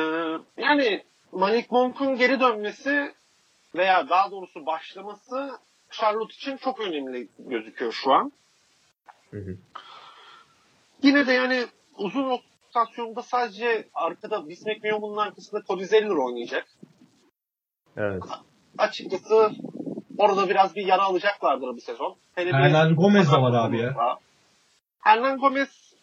yani 0.56 1.02
Malik 1.32 1.70
Monk'un 1.70 2.16
geri 2.16 2.40
dönmesi 2.40 3.12
veya 3.74 4.08
daha 4.08 4.30
doğrusu 4.30 4.66
başlaması 4.66 5.50
Charlotte 5.90 6.34
için 6.34 6.56
çok 6.56 6.80
önemli 6.80 7.28
gözüküyor 7.38 7.92
şu 7.92 8.12
an. 8.12 8.32
Hı 9.30 9.36
hı. 9.36 9.56
Yine 11.02 11.26
de 11.26 11.32
yani 11.32 11.66
uzun 11.98 12.38
rotasyonda 12.78 13.22
sadece 13.22 13.88
arkada 13.94 14.48
Bismack 14.48 14.82
Miyom'un 14.82 15.16
arkasında 15.16 15.62
Cody 15.68 15.84
Zeller 15.84 16.16
oynayacak. 16.16 16.66
Evet. 17.96 18.22
Açıkçası 18.78 19.50
orada 20.18 20.48
biraz 20.48 20.76
bir 20.76 20.86
yara 20.86 21.02
alacaklardır 21.02 21.68
bu 21.68 21.80
sezon. 21.80 22.16
Hele 22.34 22.52
Hernan 22.52 22.94
Gomez 22.94 23.32
de 23.32 23.36
var 23.36 23.66
abi 23.66 23.78
ya. 23.78 24.18
Hernan 25.00 25.38
Gomez 25.38 25.94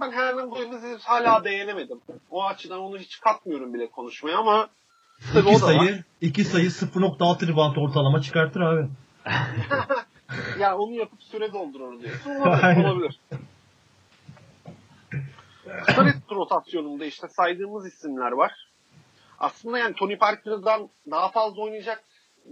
ben 0.00 0.12
Hernan 0.12 0.50
Gomez'i 0.50 0.96
hala 1.02 1.44
beğenemedim. 1.44 2.00
O 2.30 2.44
açıdan 2.44 2.80
onu 2.80 2.98
hiç 2.98 3.20
katmıyorum 3.20 3.74
bile 3.74 3.90
konuşmaya 3.90 4.38
ama 4.38 4.68
tabii 5.32 5.50
iki 5.50 5.58
sayı, 5.58 5.78
var. 5.78 6.02
iki 6.20 6.44
sayı 6.44 6.66
0.6 6.66 7.48
rebound 7.48 7.76
ortalama 7.76 8.20
çıkartır 8.22 8.60
abi. 8.60 8.88
ya 10.60 10.78
onu 10.78 10.92
yapıp 10.92 11.22
süre 11.22 11.52
doldurur 11.52 12.00
diyorsun. 12.00 12.30
Olabilir. 12.40 12.84
olabilir. 12.84 13.20
Staret 15.82 16.16
rotasyonunda 16.30 17.04
işte 17.04 17.28
saydığımız 17.28 17.86
isimler 17.86 18.32
var. 18.32 18.52
Aslında 19.38 19.78
yani 19.78 19.94
Tony 19.94 20.16
Parker'dan 20.16 20.88
daha 21.10 21.28
fazla 21.30 21.62
oynayacak 21.62 22.04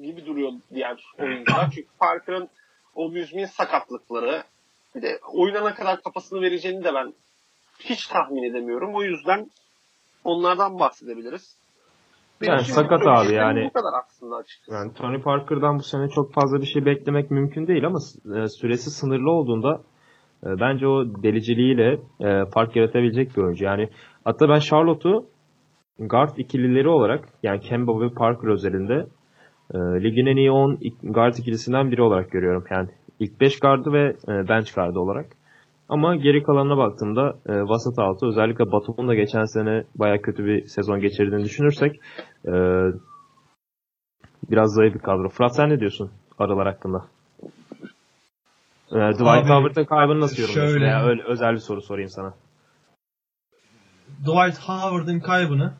gibi 0.02 0.26
duruyor 0.26 0.52
diğer 0.74 1.04
oyuncular. 1.18 1.70
Çünkü 1.74 1.88
Parker'ın 1.98 2.48
o 2.94 3.08
müzmin 3.08 3.44
sakatlıkları 3.44 4.42
bir 4.94 5.02
de 5.02 5.20
oyuna 5.32 5.68
ne 5.68 5.74
kadar 5.74 6.02
kafasını 6.02 6.40
vereceğini 6.40 6.84
de 6.84 6.94
ben 6.94 7.14
hiç 7.78 8.06
tahmin 8.06 8.42
edemiyorum. 8.42 8.94
O 8.94 9.02
yüzden 9.02 9.50
onlardan 10.24 10.78
bahsedebiliriz. 10.78 11.56
Benim 12.40 12.52
yani 12.52 12.64
sakat 12.64 13.06
abi 13.06 13.34
yani. 13.34 13.64
Bu 13.64 13.72
kadar 13.72 13.92
aslında 14.04 14.36
açıkçası. 14.36 14.72
Yani 14.72 14.94
Tony 14.94 15.22
Parker'dan 15.22 15.78
bu 15.78 15.82
sene 15.82 16.08
çok 16.08 16.34
fazla 16.34 16.60
bir 16.60 16.66
şey 16.66 16.84
beklemek 16.84 17.30
mümkün 17.30 17.66
değil 17.66 17.86
ama 17.86 17.98
e, 18.36 18.48
süresi 18.48 18.90
sınırlı 18.90 19.30
olduğunda 19.30 19.82
e, 20.44 20.60
bence 20.60 20.86
o 20.86 21.04
deliciliğiyle 21.22 21.98
e, 22.20 22.44
fark 22.54 22.76
yaratabilecek 22.76 23.36
bir 23.36 23.42
oyuncu. 23.42 23.64
Yani 23.64 23.88
hatta 24.24 24.48
ben 24.48 24.58
Charlotte'u 24.58 25.26
guard 25.98 26.36
ikilileri 26.36 26.88
olarak 26.88 27.28
yani 27.42 27.60
Kemba 27.60 28.00
ve 28.00 28.08
Parker 28.08 28.48
özelinde 28.48 29.06
e, 29.74 29.78
ligin 29.78 30.26
en 30.26 30.36
iyi 30.36 30.50
10 30.50 30.78
guard 31.02 31.34
ikilisinden 31.34 31.90
biri 31.90 32.02
olarak 32.02 32.30
görüyorum. 32.30 32.64
Yani 32.70 32.88
ilk 33.20 33.40
5 33.40 33.60
gardı 33.60 33.92
ve 33.92 34.16
e, 34.28 34.48
bench 34.48 34.74
gardı 34.74 34.98
olarak. 34.98 35.26
Ama 35.88 36.16
geri 36.16 36.42
kalanına 36.42 36.76
baktığımda 36.76 37.34
e, 37.46 37.52
vasat 37.62 37.98
altı 37.98 38.26
özellikle 38.26 38.72
Batum'un 38.72 39.08
da 39.08 39.14
geçen 39.14 39.44
sene 39.44 39.84
baya 39.94 40.22
kötü 40.22 40.44
bir 40.44 40.66
sezon 40.66 41.00
geçirdiğini 41.00 41.44
düşünürsek 41.44 42.00
e, 42.46 42.52
biraz 44.50 44.74
zayıf 44.74 44.94
bir 44.94 45.00
kadro. 45.00 45.28
Fırat 45.28 45.56
sen 45.56 45.70
ne 45.70 45.80
diyorsun 45.80 46.10
aralar 46.38 46.66
hakkında? 46.66 47.04
E, 48.94 49.12
Dwight 49.12 49.48
Howard'ın 49.50 49.84
kaybını 49.84 50.20
nasıl 50.20 50.42
yorumluyorsun? 50.42 50.72
Şöyle, 50.72 50.86
ya, 50.86 51.04
öyle 51.04 51.22
özel 51.22 51.52
bir 51.52 51.58
soru 51.58 51.82
sorayım 51.82 52.10
sana. 52.10 52.34
Dwight 54.20 54.58
Howard'ın 54.58 55.20
kaybını 55.20 55.72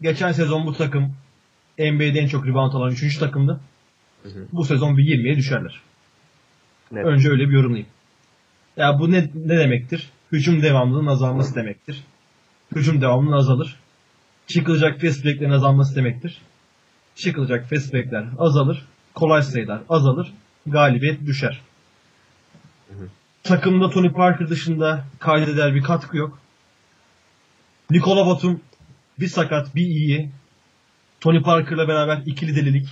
geçen 0.00 0.32
sezon 0.32 0.66
bu 0.66 0.72
takım 0.72 1.14
NBA'de 1.78 2.18
en 2.18 2.26
çok 2.26 2.46
rebound 2.46 2.72
alan 2.72 2.90
3. 2.90 3.18
takımdı. 3.18 3.60
Hı 4.22 4.28
hı. 4.28 4.46
Bu 4.52 4.64
sezon 4.64 4.96
bir 4.96 5.04
20'ye 5.04 5.36
düşerler. 5.36 5.80
Net. 6.92 7.06
Önce 7.06 7.30
öyle 7.30 7.48
bir 7.48 7.52
yorumlayayım. 7.54 7.88
Ya 8.76 8.98
bu 8.98 9.12
ne, 9.12 9.30
ne 9.34 9.58
demektir? 9.58 10.10
Hücum 10.32 10.62
devamlılığının 10.62 11.06
azalması 11.06 11.54
demektir. 11.54 12.04
Hücum 12.74 13.00
devamlılığı 13.00 13.36
azalır. 13.36 13.76
çıkılacak 14.46 15.00
fast 15.00 15.24
break'lerin 15.24 15.50
azalması 15.50 15.96
demektir. 15.96 16.42
Çıkılacak 17.14 17.70
fast 17.70 17.94
break'ler 17.94 18.26
azalır. 18.38 18.84
Kolay 19.14 19.42
sayılar 19.42 19.80
azalır. 19.88 20.32
Galibiyet 20.66 21.26
düşer. 21.26 21.60
Takımda 23.42 23.90
Tony 23.90 24.12
Parker 24.12 24.48
dışında 24.48 25.04
kaydeder 25.18 25.74
bir 25.74 25.82
katkı 25.82 26.16
yok. 26.16 26.38
Nikola 27.90 28.26
Batum 28.26 28.60
bir 29.20 29.28
sakat 29.28 29.74
bir 29.74 29.86
iyi. 29.86 30.30
Tony 31.20 31.42
Parker'la 31.42 31.88
beraber 31.88 32.22
ikili 32.26 32.56
delilik. 32.56 32.88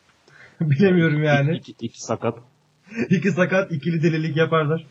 Bilemiyorum 0.60 1.24
yani. 1.24 1.56
İki, 1.56 1.74
iki 1.80 2.02
sakat. 2.02 2.38
İki 3.10 3.30
sakat 3.30 3.72
ikili 3.72 4.02
delilik 4.02 4.36
yaparlar. 4.36 4.86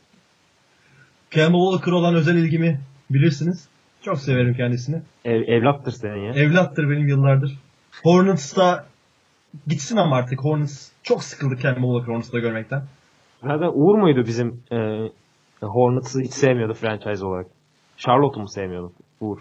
Kemba 1.32 1.58
Walker 1.58 1.92
olan 1.92 2.16
özel 2.16 2.36
ilgimi 2.36 2.82
bilirsiniz. 3.10 3.68
Çok 4.02 4.20
severim 4.20 4.54
kendisini. 4.54 5.02
Ev, 5.26 5.42
evlattır 5.42 5.92
senin 5.92 6.24
ya. 6.24 6.34
Evlattır 6.34 6.90
benim 6.90 7.08
yıllardır. 7.08 7.58
Hornets'ta 8.04 8.88
gitsin 9.68 9.98
ama 9.98 10.16
artık 10.16 10.40
Hornets 10.40 10.90
çok 11.04 11.24
sıkıldı 11.24 11.58
Kemba 11.58 11.88
Walker 11.88 12.14
Hornets'ta 12.14 12.40
görmekten. 12.40 12.84
Zaten 13.44 13.72
Uğur 13.74 13.96
muydu 13.98 14.24
bizim 14.28 14.64
e, 14.72 14.78
Hornets'ı 15.66 16.22
hiç 16.22 16.34
sevmiyordu 16.34 16.74
franchise 16.74 17.26
olarak. 17.26 17.48
Charlotte'u 17.98 18.42
mu 18.42 18.50
sevmiyordu 18.50 18.92
Uğur? 19.22 19.40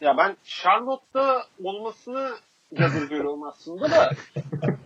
Ya 0.00 0.16
ben 0.16 0.36
Charlotte'da 0.44 1.42
olmasını 1.64 2.30
yadırgıyorum 2.78 3.42
aslında 3.42 3.90
da. 3.90 4.10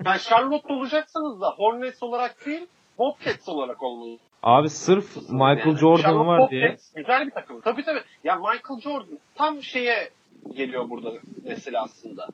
Yani 0.04 0.18
Charlotte 0.20 0.72
olacaksanız 0.74 1.40
da 1.40 1.50
Hornets 1.50 2.02
olarak 2.02 2.46
değil, 2.46 2.66
Bobcats 2.98 3.48
olarak 3.48 3.82
olmalı. 3.82 4.18
Abi 4.42 4.68
sırf 4.70 5.16
Michael 5.16 5.66
Yani 5.66 5.78
Jordan 5.78 6.26
var 6.26 6.50
diye. 6.50 6.62
Bobcats 6.62 6.92
güzel 6.94 7.26
bir 7.26 7.30
takım. 7.30 7.60
Tabii 7.60 7.84
tabii. 7.84 8.02
Ya 8.24 8.36
Michael 8.36 8.80
Jordan 8.80 9.18
tam 9.34 9.62
şeye 9.62 10.10
geliyor 10.56 10.90
burada 10.90 11.12
mesela 11.44 11.82
aslında. 11.82 12.26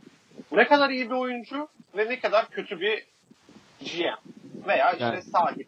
Ne 0.53 0.67
kadar 0.67 0.91
iyi 0.91 1.11
bir 1.11 1.15
oyuncu 1.15 1.69
ve 1.97 2.09
ne 2.09 2.21
kadar 2.21 2.49
kötü 2.49 2.81
bir 2.81 3.05
GM 3.81 4.17
veya 4.69 4.93
işte 4.93 5.05
Yani- 5.05 5.23
sahip. 5.23 5.67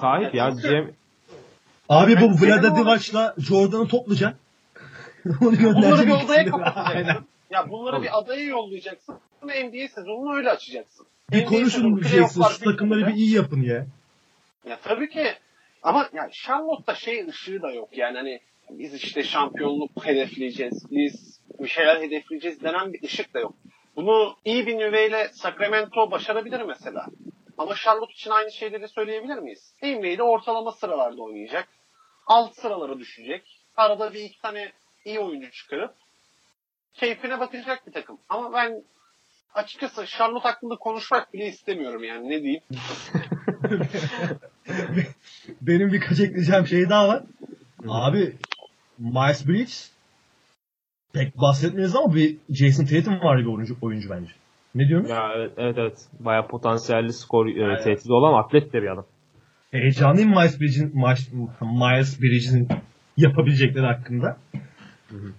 Sahip 0.00 0.34
ya 0.34 0.50
GM 0.50 0.90
Abi 1.88 2.20
bu 2.20 2.30
Vlada 2.30 2.76
Divac'la 2.76 3.34
Jordan'ı 3.38 3.88
toplayacaksın. 3.88 4.40
Onu 5.26 5.34
Bunları 5.40 5.52
bir 5.52 5.58
göndereceksin 5.58 6.12
odaya. 6.12 6.38
Aynen. 6.38 6.50
kapatacaksın. 6.50 7.26
Ya 7.50 7.70
bunları 7.70 8.02
bir 8.02 8.18
adaya 8.18 8.44
yollayacaksın 8.44 9.16
NBA 9.44 9.88
sezonunu 9.88 10.36
öyle 10.36 10.50
açacaksın. 10.50 11.06
Bir 11.32 11.42
NBA 11.42 11.46
konuşun 11.46 11.70
sezonu 11.70 11.96
diyeceksin. 11.96 12.16
playofflar 12.16 12.50
Şu 12.50 12.64
takımları 12.64 13.06
bir 13.06 13.14
iyi 13.14 13.34
yapın 13.34 13.60
ya. 13.60 13.86
Ya 14.68 14.78
tabii 14.84 15.08
ki 15.08 15.26
ama 15.82 16.08
yani 16.12 16.32
Charlotte'da 16.32 16.94
şey 16.94 17.26
ışığı 17.28 17.62
da 17.62 17.72
yok 17.72 17.88
yani 17.98 18.16
hani 18.16 18.40
biz 18.70 18.94
işte 18.94 19.22
şampiyonluk 19.22 20.06
hedefleyeceğiz, 20.06 20.86
biz 20.90 21.40
bir 21.60 21.68
şeyler 21.68 22.02
hedefleyeceğiz 22.02 22.62
denen 22.62 22.92
bir 22.92 23.02
ışık 23.02 23.34
da 23.34 23.40
yok. 23.40 23.54
Bunu 23.96 24.36
iyi 24.44 24.66
bir 24.66 24.78
nüveyle 24.78 25.28
Sacramento 25.32 26.10
başarabilir 26.10 26.60
mesela. 26.60 27.06
Ama 27.58 27.74
Charlotte 27.74 28.12
için 28.12 28.30
aynı 28.30 28.52
şeyleri 28.52 28.88
söyleyebilir 28.88 29.38
miyiz? 29.38 29.74
NBA'de 29.82 30.22
ortalama 30.22 30.72
sıralarda 30.72 31.22
oynayacak. 31.22 31.68
Alt 32.26 32.54
sıralara 32.54 32.98
düşecek. 32.98 33.60
Arada 33.76 34.14
bir 34.14 34.20
iki 34.20 34.40
tane 34.40 34.72
iyi 35.04 35.20
oyuncu 35.20 35.50
çıkarıp 35.50 35.94
keyfine 36.94 37.40
bakacak 37.40 37.86
bir 37.86 37.92
takım. 37.92 38.18
Ama 38.28 38.52
ben 38.52 38.82
açıkçası 39.54 40.06
Charlotte 40.06 40.48
hakkında 40.48 40.76
konuşmak 40.76 41.34
bile 41.34 41.46
istemiyorum 41.46 42.04
yani 42.04 42.30
ne 42.30 42.42
diyeyim. 42.42 42.62
Benim 45.60 45.92
birkaç 45.92 46.20
ekleyeceğim 46.20 46.66
şey 46.66 46.88
daha 46.88 47.08
var. 47.08 47.22
Abi 47.88 48.36
Miles 48.98 49.48
Bridges 49.48 49.90
pek 51.12 51.36
bahsetmiyoruz 51.36 51.96
ama 51.96 52.14
bir 52.14 52.36
Jason 52.50 52.84
Tatum 52.84 53.20
var 53.20 53.38
bir 53.38 53.46
oyuncu, 53.46 53.76
oyuncu 53.82 54.10
bence. 54.10 54.32
Ne 54.74 54.88
diyorsun? 54.88 55.08
ya 55.08 55.32
evet 55.36 55.52
evet, 55.56 55.76
evet. 55.78 55.98
bayağı 56.20 56.48
potansiyelli 56.48 57.12
skor 57.12 57.46
e, 57.46 57.82
tehdidi 57.84 58.12
olan 58.12 58.44
atlet 58.44 58.72
de 58.72 58.82
bir 58.82 58.92
adam. 58.92 59.06
Heyecanlıyım 59.70 60.30
Miles 60.30 60.60
Bridges'in 60.60 60.92
Miles, 60.94 61.32
Miles 61.60 62.20
Bridges'in 62.20 62.68
yapabilecekleri 63.16 63.86
hakkında. 63.86 64.36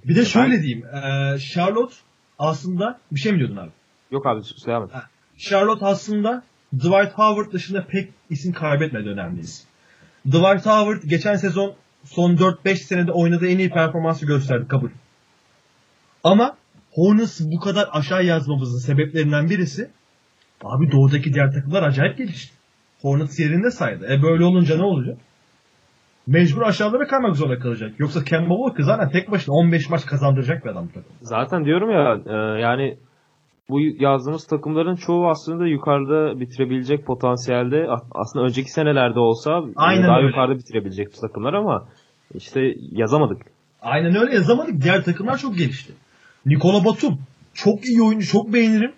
Bir 0.05 0.15
de 0.15 0.25
şöyle 0.25 0.61
diyeyim. 0.61 0.83
eee, 0.93 1.37
Charlotte 1.39 1.95
aslında 2.39 2.99
bir 3.11 3.19
şey 3.19 3.31
mi 3.31 3.39
diyordun 3.39 3.57
abi? 3.57 3.71
Yok 4.11 4.25
abi 4.25 4.41
devam 4.65 4.83
et. 4.83 4.89
Charlotte 5.37 5.85
aslında 5.85 6.43
Dwight 6.73 7.11
Howard 7.13 7.53
dışında 7.53 7.85
pek 7.87 8.09
isim 8.29 8.53
kaybetmedi 8.53 9.09
önemliyiz. 9.09 9.67
Dwight 10.25 10.65
Howard 10.65 11.03
geçen 11.05 11.35
sezon 11.35 11.73
son 12.03 12.35
4-5 12.35 12.75
senede 12.75 13.11
oynadığı 13.11 13.47
en 13.47 13.57
iyi 13.57 13.69
performansı 13.69 14.25
gösterdi 14.25 14.67
kabul. 14.67 14.89
Ama 16.23 16.57
Hornets 16.95 17.41
bu 17.41 17.59
kadar 17.59 17.89
aşağı 17.91 18.25
yazmamızın 18.25 18.77
sebeplerinden 18.93 19.49
birisi 19.49 19.89
abi 20.63 20.91
doğudaki 20.91 21.33
diğer 21.33 21.51
takımlar 21.51 21.83
acayip 21.83 22.17
gelişti. 22.17 22.53
Hornets 23.01 23.39
yerinde 23.39 23.71
saydı. 23.71 24.07
E 24.13 24.21
böyle 24.21 24.45
olunca 24.45 24.77
ne 24.77 24.83
olacak? 24.83 25.17
Mecbur 26.27 26.61
aşağılara 26.61 27.07
kaymak 27.07 27.35
zorunda 27.35 27.59
kalacak. 27.59 27.91
Yoksa 27.99 28.23
Kemba 28.23 28.55
Walker 28.55 28.83
zaten 28.83 29.09
tek 29.09 29.31
başına 29.31 29.55
15 29.55 29.89
maç 29.89 30.05
kazandıracak 30.05 30.65
bir 30.65 30.69
adam 30.69 30.87
takım. 30.87 31.11
Zaten 31.21 31.65
diyorum 31.65 31.91
ya 31.91 32.19
e, 32.25 32.61
yani 32.61 32.97
bu 33.69 33.79
yazdığımız 33.81 34.47
takımların 34.47 34.95
çoğu 34.95 35.29
aslında 35.29 35.67
yukarıda 35.67 36.39
bitirebilecek 36.39 37.05
potansiyelde 37.05 37.87
aslında 38.11 38.45
önceki 38.45 38.71
senelerde 38.71 39.19
olsa 39.19 39.61
Aynen 39.75 40.07
daha 40.07 40.17
öyle. 40.17 40.27
yukarıda 40.27 40.57
bitirebilecek 40.59 41.07
bu 41.17 41.27
takımlar 41.27 41.53
ama 41.53 41.87
işte 42.33 42.61
yazamadık. 42.91 43.41
Aynen 43.81 44.15
öyle 44.15 44.35
yazamadık. 44.35 44.81
Diğer 44.81 45.03
takımlar 45.03 45.37
çok 45.37 45.57
gelişti. 45.57 45.93
Nikola 46.45 46.85
Batum. 46.85 47.19
Çok 47.53 47.85
iyi 47.85 48.01
oyuncu. 48.01 48.27
Çok 48.27 48.53
beğenirim. 48.53 48.91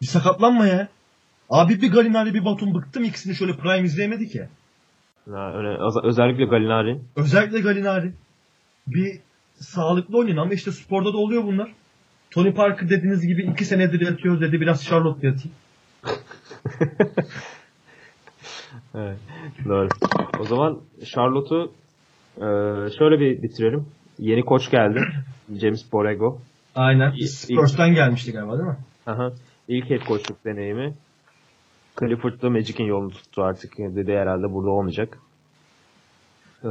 Bir 0.00 0.06
sakatlanma 0.06 0.66
ya. 0.66 0.88
Abi 1.50 1.82
bir 1.82 1.92
Galinari 1.92 2.34
bir 2.34 2.44
Batum 2.44 2.74
bıktım. 2.74 3.04
ikisini 3.04 3.34
şöyle 3.34 3.56
prime 3.56 3.86
izleyemedik 3.86 4.34
ya. 4.34 4.48
Ha, 5.30 5.52
öyle, 5.56 5.68
öz- 5.68 6.04
özellikle 6.04 6.44
Galinari. 6.44 7.00
Özellikle 7.16 7.60
Galinari. 7.60 8.12
Bir 8.86 9.20
sağlıklı 9.56 10.18
oynayın 10.18 10.36
ama 10.36 10.52
işte 10.54 10.72
sporda 10.72 11.12
da 11.12 11.16
oluyor 11.18 11.44
bunlar. 11.44 11.72
Tony 12.30 12.52
Parker 12.54 12.90
dediğiniz 12.90 13.26
gibi 13.26 13.42
iki 13.42 13.64
senedir 13.64 14.00
yatıyor 14.00 14.40
dedi. 14.40 14.60
Biraz 14.60 14.84
Charlotte 14.84 15.26
yatayım. 15.26 15.54
Evet, 18.94 19.18
doğru. 19.64 19.88
O 20.40 20.44
zaman 20.44 20.78
Charlotte'u 21.04 21.72
e, 22.36 22.46
şöyle 22.98 23.20
bir 23.20 23.42
bitirelim. 23.42 23.86
Yeni 24.18 24.42
koç 24.44 24.70
geldi. 24.70 25.00
James 25.60 25.92
Borrego. 25.92 26.40
Aynen. 26.74 27.12
İyi- 27.12 27.28
Spurs'tan 27.28 27.94
gelmişti 27.94 28.32
galiba 28.32 28.52
değil 28.58 28.68
mi? 28.68 28.76
Aha. 29.06 29.32
İlk 29.68 29.90
head 29.90 30.00
coachluk 30.06 30.44
deneyimi. 30.44 30.94
Clifford'da 32.00 32.50
Magic'in 32.50 32.84
yolunu 32.86 33.10
tuttu 33.10 33.42
artık. 33.42 33.78
Dedi 33.78 34.12
herhalde 34.12 34.52
burada 34.52 34.70
olmayacak. 34.70 35.18
Ee, 36.64 36.68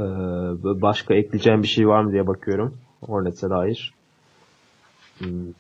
başka 0.82 1.14
ekleyeceğim 1.14 1.64
bir 1.64 1.68
şey 1.68 1.88
var 1.88 2.02
mı 2.04 2.12
diye 2.12 2.28
bakıyorum. 2.28 2.78
Hornets'e 3.02 3.50
dair. 3.50 3.94
Hmm. 5.18 5.54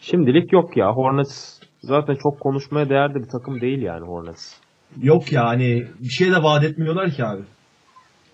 Şimdilik 0.00 0.52
yok 0.52 0.76
ya. 0.76 0.92
Hornets 0.92 1.60
zaten 1.82 2.14
çok 2.14 2.40
konuşmaya 2.40 2.88
değerli 2.88 3.14
bir 3.14 3.28
takım 3.28 3.60
değil 3.60 3.82
yani 3.82 4.06
Hornets. 4.06 4.54
Yok 5.02 5.32
ya 5.32 5.44
hani 5.44 5.86
bir 6.00 6.08
şey 6.08 6.32
de 6.32 6.42
vaat 6.42 6.64
etmiyorlar 6.64 7.10
ki 7.10 7.24
abi. 7.24 7.42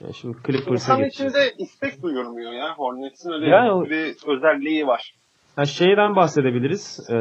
Yani 0.00 0.14
şimdi 0.14 0.36
Clippers'a 0.46 0.72
İnsan 0.72 0.98
geçeceğiz. 0.98 1.34
içinde 1.34 1.54
istek 1.58 2.02
duyurmuyor 2.02 2.52
ya. 2.52 2.74
Hornets'in 2.76 3.30
öyle 3.30 3.46
Yani 3.46 3.90
bir 3.90 4.16
özelliği 4.36 4.86
var. 4.86 5.14
Ha, 5.56 5.64
şeyden 5.64 6.16
bahsedebiliriz. 6.16 7.06
Ee, 7.10 7.16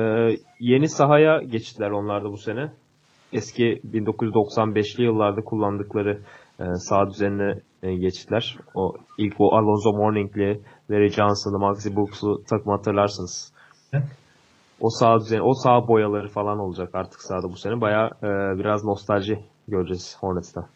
yeni 0.60 0.90
sahaya 0.90 1.42
geçtiler 1.42 1.92
onlar 1.92 2.24
da 2.24 2.32
bu 2.32 2.38
sene. 2.38 2.72
Eski 3.34 3.82
1995'li 3.94 5.04
yıllarda 5.04 5.42
kullandıkları 5.42 6.22
e, 6.60 6.64
saha 6.76 7.10
düzenine 7.10 7.60
e, 7.84 7.96
geçtiler. 7.96 8.58
O 8.76 8.94
ilk 9.18 9.34
o 9.40 9.56
Alonzo 9.56 9.94
Mourning'li, 9.94 10.62
Larry 10.92 11.10
Johnson'lı, 11.10 11.60
Maxi 11.60 11.96
Brooks'lu 11.96 12.44
takım 12.50 12.72
hatırlarsınız. 12.72 13.54
O 14.82 14.90
saha 14.90 15.20
düzeni, 15.20 15.42
o 15.42 15.54
saha 15.54 15.88
boyaları 15.88 16.28
falan 16.28 16.60
olacak 16.60 16.90
artık 16.94 17.22
sahada 17.22 17.50
bu 17.50 17.56
sene. 17.56 17.82
Baya 17.82 18.10
biraz 18.60 18.86
nostalji 18.86 19.40
göreceğiz 19.68 20.18
Hornets'ta. 20.20 20.70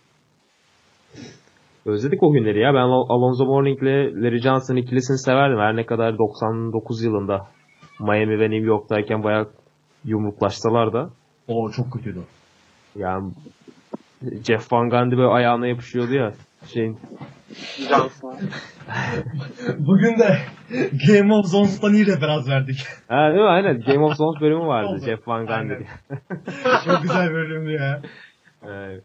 Özledik 1.85 2.23
o 2.23 2.31
günleri 2.31 2.59
ya. 2.59 2.73
Ben 2.73 2.79
Al- 2.79 3.05
Alonzo 3.09 3.45
Mourning'le 3.45 4.23
Larry 4.23 4.39
Johnson 4.41 4.75
ikilisini 4.75 5.17
severdim. 5.17 5.59
Her 5.59 5.75
ne 5.75 5.85
kadar 5.85 6.17
99 6.17 7.03
yılında 7.03 7.47
Miami 7.99 8.39
ve 8.39 8.49
New 8.49 8.65
York'tayken 8.67 9.23
bayağı 9.23 9.49
yumruklaşsalar 10.05 10.93
da 10.93 11.09
O 11.47 11.71
çok 11.71 11.93
kötüydü 11.93 12.19
yani 12.95 13.31
Jeff 14.47 14.73
Van 14.73 14.89
Gundy 14.89 15.17
böyle 15.17 15.27
ayağına 15.27 15.67
yapışıyordu 15.67 16.13
ya 16.13 16.33
şeyin. 16.73 16.97
Bugün 19.77 20.19
de 20.19 20.37
Game 21.07 21.33
of 21.33 21.51
Thrones'tan 21.51 21.93
iyi 21.93 22.05
referans 22.07 22.49
verdik. 22.49 22.85
ha, 23.07 23.29
değil 23.29 23.41
mi? 23.41 23.49
Aynen. 23.49 23.81
Game 23.81 24.05
of 24.05 24.17
Thrones 24.17 24.41
bölümü 24.41 24.65
vardı. 24.65 24.99
Jeff 25.05 25.27
Van 25.27 25.45
Gundy 25.45 25.73
çok 26.85 27.01
güzel 27.01 27.29
bölümdü 27.33 27.71
ya. 27.71 28.01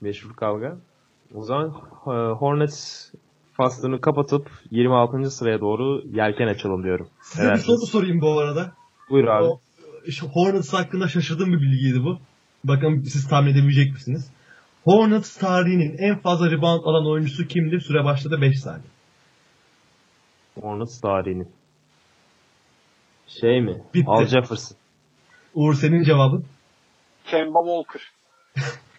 Meşhur 0.00 0.36
kavga. 0.36 0.76
O 1.34 1.42
zaman 1.42 1.66
e, 2.06 2.10
Hornets 2.32 3.10
faslını 3.52 4.00
kapatıp 4.00 4.50
26. 4.70 5.30
sıraya 5.30 5.60
doğru 5.60 6.02
yelken 6.12 6.46
açalım 6.46 6.82
diyorum. 6.82 7.08
Size 7.22 7.52
bir 7.52 7.56
soru 7.56 7.86
sorayım 7.86 8.20
bu 8.20 8.38
arada. 8.38 8.72
Buyur 9.10 9.28
abi. 9.28 9.44
O, 9.44 9.60
Hornets 10.32 10.72
hakkında 10.72 11.08
şaşırdığım 11.08 11.52
bir 11.52 11.60
bilgiydi 11.60 12.04
bu. 12.04 12.18
Bakın 12.64 13.02
siz 13.02 13.28
tahmin 13.28 13.50
edebilecek 13.52 13.92
misiniz? 13.92 14.30
Hornets 14.84 15.36
tarihinin 15.36 15.98
en 15.98 16.18
fazla 16.18 16.50
rebound 16.50 16.84
alan 16.84 17.06
oyuncusu 17.10 17.46
kimdir? 17.46 17.80
Süre 17.80 18.04
başladı 18.04 18.38
5 18.40 18.60
saniye. 18.60 18.90
Hornets 20.60 21.00
tarihinin. 21.00 21.48
Şey 23.26 23.60
mi? 23.60 23.82
Bitti. 23.94 24.04
Al 24.08 24.26
Jefferson. 24.26 24.76
Uğur 25.54 25.74
senin 25.74 26.02
cevabın? 26.02 26.44
Kemba 27.24 27.58
Walker. 27.64 28.02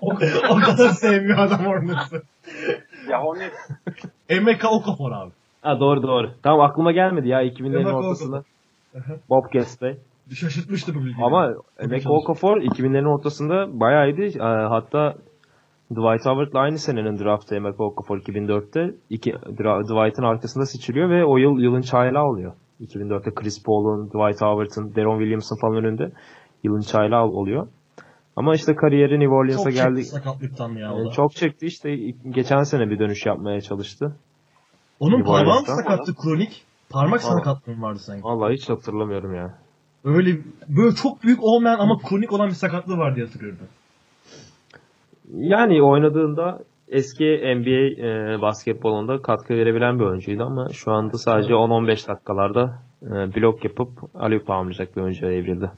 o, 0.00 0.12
o 0.50 0.56
kadar 0.60 0.88
sevmiyor 0.88 1.38
adam 1.38 1.66
Hornets'ı. 1.66 2.22
Ya 3.10 3.22
Hornets 3.22 3.70
Emeka 4.28 4.68
Okafor 4.68 5.12
abi. 5.12 5.30
Ha 5.62 5.80
doğru 5.80 6.02
doğru. 6.02 6.30
Tamam 6.42 6.60
aklıma 6.60 6.92
gelmedi 6.92 7.28
ya 7.28 7.42
2000'lerin 7.42 7.80
Emeka 7.80 7.96
ortasında. 7.96 8.42
Bobcats 9.30 9.82
Bey. 9.82 9.96
Şaşırtmıştı 10.34 10.94
bu 10.94 10.98
bilgi. 10.98 11.22
Ama 11.22 11.54
Emeka. 11.78 12.10
Okafor 12.10 12.56
2000'lerin 12.56 13.08
ortasında 13.18 13.80
bayağı 13.80 14.08
iyiydi. 14.10 14.38
Ee, 14.38 14.42
Hatta 14.42 15.14
Dwight 15.90 16.26
Howard'la 16.26 16.60
aynı 16.60 16.78
senenin 16.78 17.18
draftı 17.18 17.54
Emeka 17.54 17.84
Okafor 17.84 18.18
2004'te. 18.18 18.94
İki, 19.10 19.32
Dwight'ın 19.84 20.22
arkasında 20.22 20.66
seçiliyor 20.66 21.10
ve 21.10 21.24
o 21.24 21.36
yıl 21.36 21.58
yılın 21.58 21.80
çaylağı 21.80 22.24
oluyor. 22.24 22.52
2004'te 22.80 23.34
Chris 23.34 23.64
Paul'un, 23.64 24.06
Dwight 24.06 24.42
Howard'ın, 24.42 24.94
Deron 24.94 25.18
Williams'ın 25.18 25.60
falan 25.60 25.84
önünde 25.84 26.12
yılın 26.62 26.80
çaylağı 26.80 27.24
oluyor. 27.24 27.68
Ama 28.38 28.54
işte 28.54 28.74
kariyeri 28.76 29.20
New 29.20 29.34
Orleans'a 29.34 29.64
çok 29.70 29.72
geldi. 29.72 29.96
çekti 29.96 30.10
sakatlıktan 30.10 30.70
ya 30.72 30.94
o 30.94 31.00
Ee, 31.02 31.04
da. 31.04 31.10
Çok 31.10 31.32
çekti 31.32 31.66
işte 31.66 31.96
geçen 32.30 32.62
sene 32.62 32.90
bir 32.90 32.98
dönüş 32.98 33.26
yapmaya 33.26 33.60
çalıştı. 33.60 34.16
Onun 35.00 35.22
parmağı 35.22 35.62
sakattı 35.62 36.14
kronik? 36.14 36.64
Parmak 36.90 37.20
Tamam. 37.20 37.38
sakatlığı 37.38 37.82
vardı 37.82 37.98
sanki? 37.98 38.24
Vallahi 38.24 38.54
hiç 38.54 38.68
hatırlamıyorum 38.68 39.34
ya. 39.34 39.54
Öyle 40.04 40.38
böyle 40.68 40.94
çok 40.94 41.22
büyük 41.22 41.42
olmayan 41.42 41.78
ama 41.78 41.98
kronik 41.98 42.32
olan 42.32 42.48
bir 42.48 42.54
sakatlığı 42.54 42.98
var 42.98 43.16
diye 43.16 43.26
hatırlıyorum. 43.26 43.58
Yani 45.34 45.82
oynadığında 45.82 46.58
eski 46.88 47.24
NBA 47.24 48.06
e, 48.06 48.40
basketbolunda 48.42 49.22
katkı 49.22 49.54
verebilen 49.54 49.98
bir 49.98 50.04
oyuncuydu 50.04 50.42
ama 50.44 50.68
şu 50.72 50.92
anda 50.92 51.18
sadece 51.18 51.52
10-15 51.52 52.08
dakikalarda 52.08 52.78
e, 53.02 53.06
blok 53.08 53.64
yapıp 53.64 53.88
alüp 54.14 54.46
tamamlayacak 54.46 54.96
bir 54.96 55.02
oyuncuya 55.02 55.32
evrildi. 55.32 55.70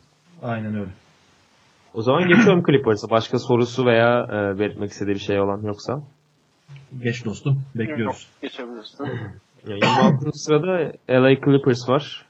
Aynen 0.43 0.75
öyle. 0.75 0.91
O 1.95 2.03
zaman 2.03 2.29
geçiyorum 2.29 2.63
Clippers'a. 2.67 3.11
Başka 3.11 3.39
sorusu 3.39 3.87
veya 3.87 4.25
e, 4.25 4.59
belirtmek 4.59 4.91
istediği 4.91 5.15
bir 5.15 5.21
şey 5.21 5.41
olan 5.41 5.63
yoksa. 5.63 6.03
Geç 7.03 7.25
dostum. 7.25 7.63
Bekliyoruz. 7.75 8.05
yok, 8.05 8.43
geçebilirsin. 8.43 9.05
Ya, 9.67 9.77
26. 9.77 10.33
sırada 10.33 10.93
LA 11.11 11.35
Clippers 11.35 11.89
var. 11.89 12.27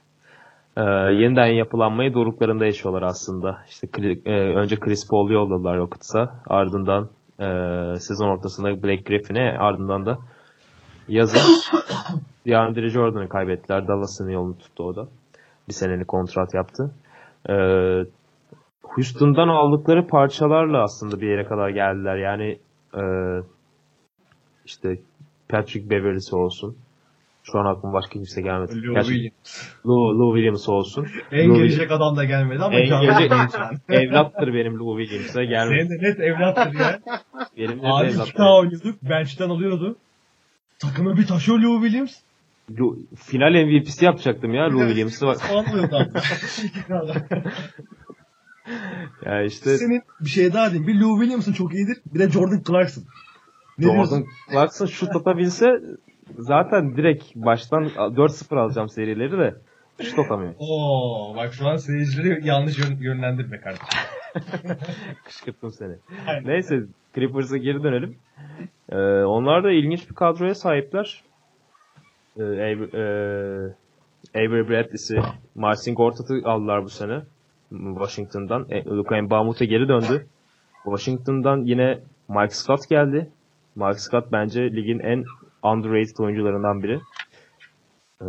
E, 0.77 0.83
yeniden 1.13 1.47
yapılanmayı 1.47 2.15
doruklarında 2.15 2.65
yaşıyorlar 2.65 3.03
aslında. 3.03 3.59
İşte 3.69 3.89
e, 4.25 4.33
önce 4.33 4.77
Chris 4.77 5.09
Paul'u 5.09 5.33
yolladılar 5.33 5.77
Rockets'a. 5.77 6.35
Ardından 6.47 7.09
e, 7.39 7.47
sezon 7.99 8.29
ortasında 8.29 8.83
Blake 8.83 9.03
Griffin'e 9.03 9.59
ardından 9.59 10.07
da 10.07 10.19
yazın 11.09 11.41
DeAndre 12.47 12.89
Jordan'ı 12.89 13.29
kaybettiler. 13.29 13.89
Dallas'ın 13.89 14.29
yolunu 14.29 14.59
tuttu 14.59 14.85
o 14.85 14.97
da. 14.97 15.09
Bir 15.69 15.73
senelik 15.73 16.09
kontrat 16.09 16.55
yaptı. 16.55 16.95
E, 17.49 17.55
Houston'dan 18.95 19.49
aldıkları 19.49 20.07
parçalarla 20.07 20.83
aslında 20.83 21.21
bir 21.21 21.29
yere 21.29 21.45
kadar 21.45 21.69
geldiler. 21.69 22.17
Yani 22.17 22.59
e, 22.95 23.03
işte 24.67 24.99
Patrick 25.49 25.91
Beverly'si 25.91 26.37
olsun. 26.37 26.77
Şu 27.43 27.59
an 27.59 27.65
aklıma 27.65 27.95
başka 27.95 28.13
kimse 28.13 28.43
gelmedi. 28.43 28.87
Lou 28.87 28.95
Gerçi 28.95 29.09
Williams. 29.09 29.69
Lou, 29.87 30.19
Lou 30.19 30.35
Williams 30.37 30.69
olsun. 30.69 31.07
En 31.33 31.49
Lou 31.49 31.55
gelecek 31.55 31.91
adam 31.91 32.17
da 32.17 32.25
gelmedi 32.25 32.63
ama 32.63 32.75
En 32.75 32.87
gelecek- 32.89 33.33
evlattır 33.89 34.55
benim 34.55 34.79
Lou 34.79 34.99
Williams'a 35.01 35.45
gelmedi. 35.45 35.89
Senin 35.89 35.91
de 35.91 36.09
net 36.09 36.21
evlattır 36.21 36.81
ya. 36.81 37.01
Benim 37.57 37.83
de 37.83 37.87
Abi 37.87 38.07
evlattır. 38.07 38.33
2K 38.35 38.59
oynuyorduk. 38.59 39.03
Bench'ten 39.03 39.49
alıyordu. 39.49 39.97
Takımı 40.79 41.17
bir 41.17 41.27
taşıyor 41.27 41.59
Lou 41.59 41.83
Williams. 41.83 42.17
Lou- 42.71 42.99
final 43.17 43.65
MVP'si 43.65 44.05
yapacaktım 44.05 44.55
ya 44.55 44.71
Lou 44.71 44.81
Williams'ı. 44.81 45.27
bak. 45.27 45.37
2K'da. 45.37 47.23
Ya 49.27 49.43
işte 49.43 49.79
Senin 49.79 50.03
bir 50.21 50.29
şey 50.29 50.53
daha 50.53 50.71
diyeyim. 50.71 50.87
Bir 50.87 51.01
Lou 51.01 51.19
Williams'ın 51.21 51.53
çok 51.53 51.75
iyidir. 51.75 51.99
Bir 52.15 52.19
de 52.19 52.31
Jordan 52.31 52.63
Clarkson. 52.67 53.05
Ne 53.79 53.85
Jordan 53.85 53.97
diyorsun? 53.97 54.27
Clarkson 54.53 54.87
şut 54.87 55.17
atabilse 55.17 55.67
zaten 56.39 56.97
direkt 56.97 57.25
baştan 57.35 57.85
4-0 57.85 58.59
alacağım 58.59 58.89
serileri 58.89 59.39
de 59.39 59.55
şut 60.03 60.19
atamıyor. 60.19 60.55
Oo, 60.59 61.37
bak 61.37 61.55
şu 61.55 61.69
an 61.69 61.77
seyircileri 61.77 62.47
yanlış 62.47 62.79
yön, 62.79 62.97
yönlendirme 63.01 63.61
kardeşim. 63.61 63.87
Kışkırttım 65.25 65.73
seni. 65.73 65.95
Aynen. 66.27 66.47
Neyse 66.47 66.83
Clippers'a 67.15 67.57
geri 67.57 67.83
dönelim. 67.83 68.17
Ee, 68.93 68.97
onlar 69.25 69.65
da 69.65 69.71
ilginç 69.71 70.11
bir 70.11 70.15
kadroya 70.15 70.55
sahipler. 70.55 71.23
Ee, 72.37 72.43
Avery, 72.43 72.85
e, 72.85 73.75
Avery 74.35 74.69
Bradley'si, 74.69 75.19
Marcin 75.55 75.95
Gortat'ı 75.95 76.41
aldılar 76.45 76.85
bu 76.85 76.89
sene. 76.89 77.21
Washington'dan. 77.71 78.67
E, 78.71 78.85
Luka 78.85 79.23
Mbamute 79.23 79.67
geri 79.67 79.89
döndü. 79.89 80.27
Washington'dan 80.85 81.65
yine 81.65 81.99
Mike 82.29 82.55
Scott 82.55 82.89
geldi. 82.89 83.31
Mike 83.77 83.99
Scott 83.99 84.33
bence 84.33 84.73
ligin 84.73 84.99
en 84.99 85.25
underrated 85.63 86.19
oyuncularından 86.19 86.83
biri. 86.83 87.01
Ee, 88.23 88.27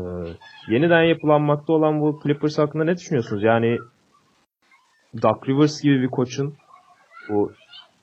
yeniden 0.67 1.03
yapılanmakta 1.03 1.73
olan 1.73 2.01
bu 2.01 2.19
Clippers 2.23 2.57
hakkında 2.57 2.83
ne 2.83 2.95
düşünüyorsunuz? 2.97 3.43
Yani 3.43 3.77
Doc 5.21 5.47
Rivers 5.47 5.81
gibi 5.81 6.01
bir 6.01 6.07
koçun 6.07 6.53
bu 7.29 7.51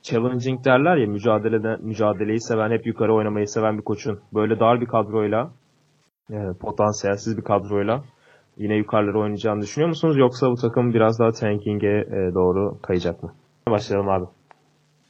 challenging 0.03 0.64
derler 0.64 0.97
ya 0.97 1.07
mücadeleden 1.07 1.82
mücadeleyi 1.82 2.41
seven 2.41 2.70
hep 2.70 2.86
yukarı 2.86 3.14
oynamayı 3.14 3.49
seven 3.49 3.78
bir 3.78 3.82
koçun 3.82 4.20
böyle 4.34 4.61
dar 4.61 4.80
bir 4.80 4.86
kadroyla 4.86 5.51
e, 6.30 6.36
potansiyelsiz 6.61 7.36
bir 7.36 7.43
kadroyla 7.43 8.05
yine 8.59 8.77
yukarıları 8.77 9.21
oynayacağını 9.21 9.63
düşünüyor 9.63 9.89
musunuz 9.89 10.17
yoksa 10.17 10.51
bu 10.51 10.57
takım 10.57 10.95
biraz 10.95 11.19
daha 11.19 11.33
tanking'e 11.33 11.99
e, 11.99 12.35
doğru 12.35 12.79
kayacak 12.83 13.23
mı? 13.23 13.35
Başlayalım 13.71 14.09
abi. 14.09 14.25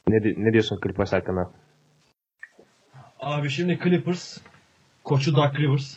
Ne, 0.09 0.17
ne 0.37 0.53
diyorsun 0.53 0.79
Clippers 0.83 1.13
hakkında? 1.13 1.51
Abi 3.21 3.51
şimdi 3.51 3.79
Clippers 3.85 4.39
koçu 5.05 5.37
Doug 5.37 5.59
Rivers. 5.59 5.97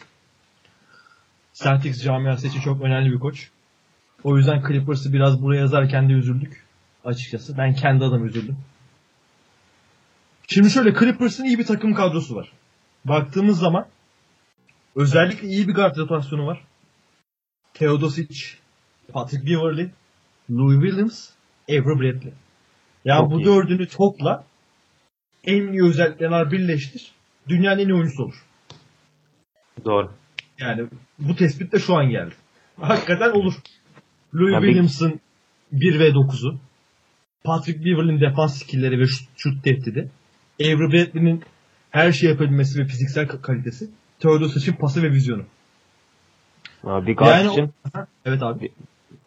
Celtics 1.54 2.04
camiası 2.04 2.48
için 2.48 2.60
çok 2.60 2.82
önemli 2.82 3.12
bir 3.12 3.20
koç. 3.20 3.50
O 4.24 4.38
yüzden 4.38 4.64
Clippers'ı 4.68 5.14
biraz 5.14 5.42
buraya 5.44 5.60
yazarken 5.60 6.10
de 6.10 6.14
üzüldük. 6.14 6.66
Açıkçası. 7.06 7.58
Ben 7.58 7.74
kendi 7.74 8.06
adıma 8.06 8.26
üzüldüm. 8.26 8.58
Şimdi 10.48 10.70
şöyle 10.70 10.94
Clippers'ın 10.94 11.44
iyi 11.44 11.60
bir 11.60 11.66
takım 11.66 11.94
kadrosu 11.94 12.36
var. 12.36 12.52
Baktığımız 13.06 13.60
zaman 13.60 13.86
özellikle 14.96 15.48
iyi 15.48 15.68
bir 15.68 15.74
guard 15.74 15.98
rotasyonu 15.98 16.46
var. 16.46 16.64
Teodosic, 17.74 18.58
Patrick 19.14 19.46
Beverly, 19.46 19.90
Louis 20.50 20.82
Williams, 20.84 21.30
Avery 21.70 22.00
Bradley. 22.00 22.34
Ya 23.06 23.18
Çok 23.18 23.32
bu 23.32 23.40
iyi. 23.42 23.46
dördünü 23.46 23.88
topla 23.88 24.44
en 25.44 25.68
iyi 25.74 25.84
özelliklerini 25.84 26.52
birleştir. 26.52 27.12
Dünyanın 27.48 27.80
en 27.80 27.88
iyi 27.88 27.94
oyuncusu 27.94 28.24
olur. 28.24 28.46
Doğru. 29.86 30.12
Yani 30.60 30.88
bu 31.20 31.36
tespit 31.36 31.72
de 31.72 31.80
şu 31.80 31.96
an 31.96 32.10
geldi. 32.10 32.34
Hakikaten 32.80 33.32
olur. 33.32 33.54
Louis 34.36 34.54
Ya 34.54 34.62
bir- 34.62 34.68
Williams'ın 34.68 35.20
1 35.72 36.00
ve 36.00 36.08
9'u. 36.14 36.60
Patrick 37.44 37.86
Beverly'nin 37.86 38.22
defans 38.22 38.60
skillleri 38.64 39.00
ve 39.00 39.06
şut, 39.08 39.30
şut 39.38 39.64
tehdidi. 39.64 40.10
Avery 40.62 40.92
Bradley'nin 40.92 41.44
her 41.92 42.12
şey 42.12 42.30
yapabilmesi 42.30 42.80
ve 42.80 42.86
fiziksel 42.86 43.26
ka- 43.26 43.42
kalitesi. 43.42 43.90
Theodosic'in 44.20 44.76
pası 44.76 45.04
ve 45.04 45.12
vizyonu. 45.12 45.46
Bir 46.84 47.16
guard 47.18 47.30
Yani 47.38 47.50
o- 47.50 47.52
için 47.54 47.70
Evet 48.26 48.44
abi. 48.44 48.70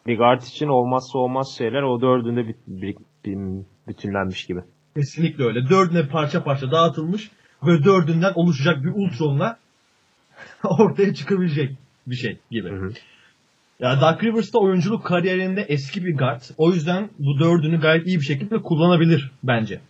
bir 0.06 0.18
guard 0.18 0.42
için 0.42 0.68
olmazsa 0.68 1.18
olmaz 1.18 1.54
şeyler 1.58 1.82
o 1.82 2.00
dördünde 2.00 2.48
bir, 2.48 2.54
bir, 2.66 2.96
bir- 3.24 3.64
bütünlenmiş 3.88 4.46
gibi. 4.46 4.60
Kesinlikle 4.96 5.44
öyle. 5.44 5.68
Dördüne 5.70 6.08
parça 6.08 6.44
parça 6.44 6.70
dağıtılmış 6.70 7.30
ve 7.66 7.84
dördünden 7.84 8.32
oluşacak 8.34 8.84
bir 8.84 8.92
ultronla 8.94 9.58
ortaya 10.64 11.14
çıkabilecek 11.14 11.76
bir 12.06 12.14
şey 12.16 12.38
gibi. 12.50 12.70
Hı 12.70 12.76
hı. 12.76 12.92
Ya 13.80 14.00
Doug 14.00 14.24
Rivers 14.24 14.52
da 14.54 14.58
oyunculuk 14.58 15.04
kariyerinde 15.06 15.60
eski 15.68 16.04
bir 16.04 16.16
guard. 16.16 16.42
O 16.58 16.72
yüzden 16.72 17.10
bu 17.18 17.38
dördünü 17.38 17.80
gayet 17.80 18.06
iyi 18.06 18.16
bir 18.20 18.24
şekilde 18.24 18.62
kullanabilir 18.62 19.30
bence. 19.42 19.80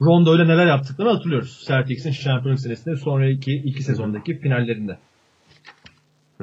Rondo 0.00 0.36
ile 0.36 0.48
neler 0.48 0.66
yaptıklarını 0.66 1.12
hatırlıyoruz. 1.12 1.64
Celtics'in 1.68 2.10
şampiyonluk 2.10 2.60
senesinde 2.60 2.96
sonraki 2.96 3.52
iki 3.52 3.82
sezondaki 3.82 4.38
finallerinde. 4.38 4.98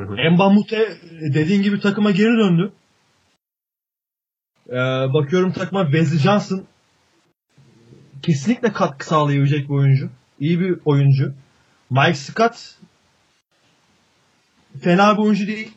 Hı 0.07 0.27
hı. 0.27 0.31
Mbamute 0.31 0.97
dediğin 1.33 1.61
gibi 1.61 1.79
takıma 1.79 2.11
geri 2.11 2.37
döndü. 2.37 2.71
Ee, 4.69 4.73
bakıyorum 5.13 5.51
takıma 5.51 5.83
Wesley 5.85 6.19
Johnson 6.19 6.65
kesinlikle 8.21 8.73
katkı 8.73 9.05
sağlayabilecek 9.05 9.69
bir 9.69 9.73
oyuncu. 9.73 10.09
iyi 10.39 10.59
bir 10.59 10.79
oyuncu. 10.85 11.33
Mike 11.89 12.13
Scott 12.13 12.75
fena 14.81 15.17
bir 15.17 15.21
oyuncu 15.21 15.47
değil. 15.47 15.71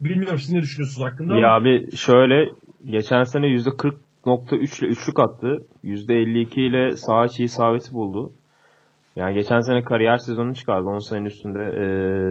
Bilmiyorum 0.00 0.38
siz 0.38 0.52
ne 0.52 0.62
düşünüyorsunuz 0.62 1.12
hakkında 1.12 1.38
Ya 1.38 1.48
ama 1.48 1.56
abi 1.56 1.96
şöyle 1.96 2.52
geçen 2.84 3.24
sene 3.24 3.46
%40.3 3.46 4.80
ile 4.80 4.90
üçlük 4.90 5.18
attı. 5.20 5.66
%52 5.84 6.60
ile 6.60 6.96
sağ 6.96 7.26
içi 7.26 7.44
isabeti 7.44 7.92
buldu. 7.92 8.32
Yani 9.20 9.34
geçen 9.34 9.60
sene 9.60 9.82
kariyer 9.82 10.16
sezonunu 10.16 10.54
çıkardı. 10.54 10.88
10 10.88 10.98
senenin 10.98 11.24
üstünde 11.24 11.58
e, 11.58 11.84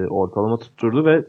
ortalama 0.08 0.58
tutturdu 0.58 1.06
ve 1.06 1.26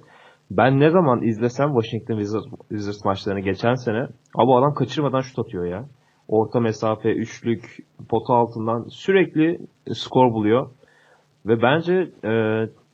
ben 0.50 0.80
ne 0.80 0.90
zaman 0.90 1.22
izlesem 1.22 1.68
Washington 1.72 2.14
Wizards, 2.14 2.46
Wizards 2.68 3.04
maçlarını 3.04 3.40
geçen 3.40 3.74
sene 3.74 4.08
abi 4.34 4.52
adam 4.52 4.74
kaçırmadan 4.74 5.20
şut 5.20 5.38
atıyor 5.38 5.64
ya. 5.64 5.84
Orta 6.28 6.60
mesafe, 6.60 7.12
üçlük, 7.12 7.78
pota 8.08 8.34
altından 8.34 8.84
sürekli 8.88 9.58
skor 9.92 10.32
buluyor. 10.32 10.70
Ve 11.46 11.62
bence 11.62 11.94
e, 12.24 12.30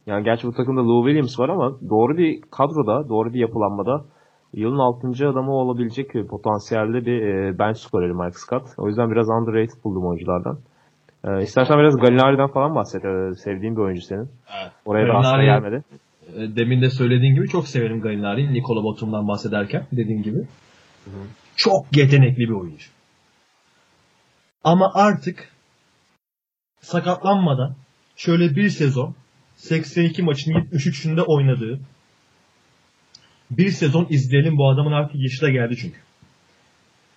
yani 0.07 0.25
gerçi 0.25 0.47
bu 0.47 0.53
takımda 0.53 0.81
Lou 0.81 1.05
Williams 1.07 1.39
var 1.39 1.49
ama 1.49 1.77
doğru 1.91 2.17
bir 2.17 2.41
kadroda, 2.51 3.09
doğru 3.09 3.35
bir 3.35 3.41
yapılanmada 3.41 4.05
yılın 4.53 4.79
6. 4.79 5.29
adamı 5.29 5.53
olabilecek 5.53 6.29
potansiyelde 6.31 7.07
bir 7.07 7.23
e, 7.23 7.59
bench 7.59 7.79
skoreri 7.79 8.15
Mike 8.15 8.39
Scott. 8.39 8.63
O 8.79 8.89
yüzden 8.89 9.11
biraz 9.11 9.29
underrated 9.29 9.85
buldum 9.85 10.07
oyunculardan. 10.07 10.59
E, 11.27 11.43
istersen 11.43 11.79
biraz 11.79 11.97
Gallinari'den 11.97 12.47
falan 12.47 12.75
bahset. 12.75 13.05
E, 13.05 13.35
sevdiğin 13.35 13.77
bir 13.77 13.81
oyuncu 13.81 14.03
senin. 14.03 14.29
Evet. 14.61 14.73
Oraya 14.85 15.09
da 15.09 15.15
aslında 15.15 15.45
gelmedi. 15.45 15.85
e, 16.37 16.57
demin 16.57 16.83
de 16.83 16.91
söylediğin 16.91 17.35
gibi 17.35 17.49
çok 17.49 17.69
severim 17.69 18.01
Gallinari'yi. 18.01 18.53
Nikola 18.53 18.85
Batum'dan 18.85 19.29
bahsederken 19.29 19.87
dediğim 19.93 20.23
gibi. 20.23 20.39
Çok 21.57 21.97
yetenekli 21.97 22.39
bir 22.39 22.55
oyuncu. 22.55 22.87
Ama 24.65 24.91
artık 24.95 25.49
sakatlanmadan 26.81 27.75
şöyle 28.17 28.57
bir 28.57 28.69
sezon 28.69 29.15
82 29.57 30.23
maçın 30.23 30.53
73'ünde 30.53 31.21
oynadığı 31.21 31.81
bir 33.51 33.71
sezon 33.71 34.07
izleyelim 34.11 34.57
bu 34.57 34.69
adamın 34.69 34.93
artık 34.93 35.17
yaşı 35.17 35.43
da 35.43 35.51
geldi 35.51 35.77
çünkü. 35.77 35.99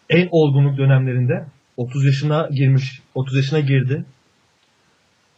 En 0.09 0.27
olgunluk 0.31 0.77
dönemlerinde 0.77 1.45
30 1.79 2.05
yaşına 2.05 2.47
girmiş, 2.51 3.01
30 3.15 3.35
yaşına 3.35 3.59
girdi. 3.59 4.05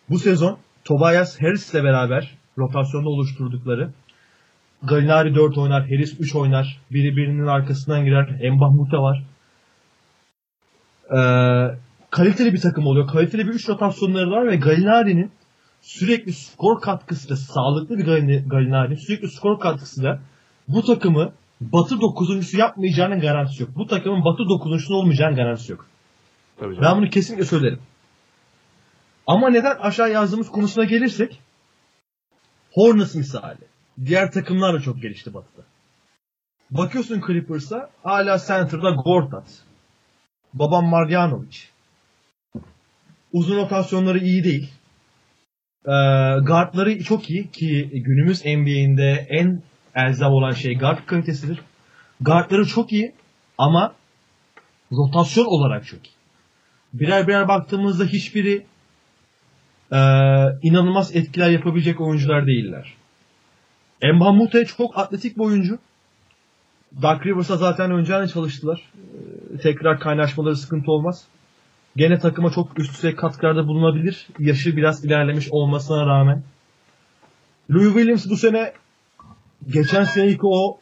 Bu 0.10 0.20
sezon 0.20 0.58
Tobias 0.86 1.42
Harris'le 1.42 1.74
beraber 1.74 2.38
rotasyonda 2.58 3.10
oluşturdukları 3.10 3.92
Gallinari 4.84 5.36
4 5.36 5.58
oynar, 5.58 5.84
Harris 5.84 6.20
3 6.20 6.36
oynar. 6.36 6.80
Biri 6.92 7.16
birinin 7.18 7.48
arkasından 7.48 8.06
girer. 8.06 8.40
Embah 8.42 8.70
Mute 8.70 8.98
var. 8.98 9.24
Ee, 11.12 11.78
kaliteli 12.10 12.54
bir 12.54 12.62
takım 12.62 12.86
oluyor. 12.86 13.08
Kaliteli 13.08 13.48
bir 13.48 13.54
3 13.54 13.70
rotasyonları 13.70 14.32
var 14.32 14.48
ve 14.48 14.56
Gallinari'nin 14.56 15.32
sürekli 15.82 16.34
skor 16.34 16.82
katkısıyla 16.82 17.36
sağlıklı 17.36 17.98
bir 17.98 18.06
Gallinari 18.48 18.98
sürekli 18.98 19.28
skor 19.28 19.60
katkısıyla 19.60 20.20
bu 20.68 20.82
takımı 20.82 21.34
Batı 21.62 21.96
9.sü 21.96 22.58
yapmayacağının 22.58 23.20
garantisi 23.20 23.64
yok. 23.64 23.72
Bu 23.76 23.88
takımın 23.88 24.26
Batı 24.26 24.44
9.sünün 24.44 24.98
olmayacağının 24.98 25.36
garantisi 25.36 25.72
yok. 25.72 25.91
Tabii 26.62 26.76
canım. 26.76 26.90
Ben 26.90 26.98
bunu 26.98 27.10
kesinlikle 27.10 27.46
söylerim. 27.46 27.80
Ama 29.28 29.50
neden 29.50 29.76
aşağı 29.76 30.12
yazdığımız 30.12 30.50
konusuna 30.50 30.84
gelirsek 30.84 31.42
Hornets 32.72 33.16
misali. 33.16 33.58
Diğer 34.06 34.32
takımlar 34.32 34.74
da 34.74 34.80
çok 34.80 35.02
gelişti 35.02 35.34
Batı'da. 35.34 35.62
Bakıyorsun 36.72 37.22
Clippers'a 37.28 37.90
hala 38.04 38.38
center'da 38.40 38.92
Gortat. 38.92 39.64
Babam 40.54 40.86
Marjanovic. 40.86 41.58
Uzun 43.34 43.58
rotasyonları 43.58 44.20
iyi 44.20 44.44
değil. 44.44 44.70
Ee, 45.86 45.92
guardları 46.42 47.04
çok 47.04 47.30
iyi 47.30 47.52
ki 47.52 47.90
günümüz 47.94 48.46
NBA'inde 48.46 49.28
en 49.30 49.64
elzem 49.96 50.30
olan 50.32 50.52
şey 50.52 50.78
guard 50.78 51.06
kalitesidir. 51.06 51.60
Guardları 52.22 52.66
çok 52.66 52.92
iyi 52.92 53.14
ama 53.58 53.96
rotasyon 54.92 55.46
olarak 55.46 55.86
çok 55.86 56.08
iyi. 56.08 56.21
Birer 56.94 57.28
birer 57.28 57.48
baktığımızda 57.48 58.06
hiçbiri 58.06 58.66
ee, 59.92 59.98
inanılmaz 60.62 61.16
etkiler 61.16 61.50
yapabilecek 61.50 62.02
oyuncular 62.02 62.48
değiller. 62.48 62.94
Emma 64.02 64.32
Mute 64.32 64.66
çok 64.66 64.98
atletik 64.98 65.38
bir 65.38 65.42
oyuncu. 65.44 65.80
Dark 67.02 67.26
Rivers'a 67.26 67.58
zaten 67.58 67.92
önceden 67.92 68.28
çalıştılar. 68.28 68.82
Ee, 69.54 69.58
tekrar 69.58 70.00
kaynaşmaları 70.00 70.56
sıkıntı 70.56 70.92
olmaz. 70.92 71.26
Gene 71.96 72.20
takıma 72.20 72.52
çok 72.52 72.80
üst 72.80 72.98
düzey 72.98 73.16
katkılarda 73.16 73.68
bulunabilir. 73.68 74.28
Yaşı 74.40 74.78
biraz 74.78 75.06
ilerlemiş 75.06 75.48
olmasına 75.52 76.06
rağmen. 76.06 76.44
Louis 77.72 77.94
Williams 77.94 78.30
bu 78.30 78.38
sene 78.38 78.74
geçen 79.68 80.04
seneki 80.04 80.42
o 80.44 80.80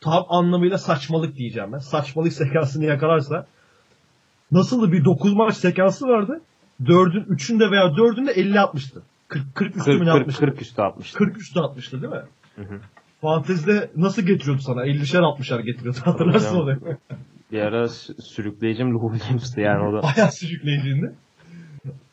tam 0.00 0.26
anlamıyla 0.28 0.78
saçmalık 0.78 1.36
diyeceğim 1.36 1.72
ben. 1.72 1.78
Saçmalık 1.78 2.32
sekansını 2.42 2.84
yakalarsa 2.84 3.46
nasıl 4.52 4.92
bir 4.92 5.04
9 5.04 5.34
maç 5.34 5.56
sekansı 5.56 6.06
vardı. 6.06 6.40
4'ün 6.82 7.24
3'ünde 7.24 7.70
veya 7.70 7.84
4'ünde 7.84 8.32
50 8.32 8.60
atmıştı. 8.60 9.02
40, 9.28 9.54
40 9.54 9.76
üstü 9.76 9.90
40, 9.90 10.00
mü 10.00 10.06
ne 10.06 10.12
40, 10.12 10.20
atmıştı? 10.20 10.40
40 10.40 10.62
üstü 10.62 10.82
atmıştı. 10.82 11.18
40 11.18 11.38
üstü 11.38 11.60
atmıştı 11.60 12.02
değil 12.02 12.12
mi? 12.12 12.22
Hı 12.56 12.62
hı. 12.62 12.80
Fantezide 13.20 13.90
nasıl 13.96 14.22
getiriyordu 14.22 14.60
sana? 14.62 14.86
50'şer 14.86 15.20
60'ar 15.20 15.62
getiriyordu. 15.62 15.98
Hatırlarsın 16.04 16.56
onu. 16.56 16.76
Bir 17.52 17.58
ara 17.58 17.84
sü- 17.84 18.22
sürükleyicim 18.22 18.94
Lou 18.94 19.12
Williams'tı 19.12 19.60
yani 19.60 19.88
o 19.88 19.92
da. 19.92 20.02
Bayağı 20.16 20.32
sürükleyiciydi. 20.32 21.14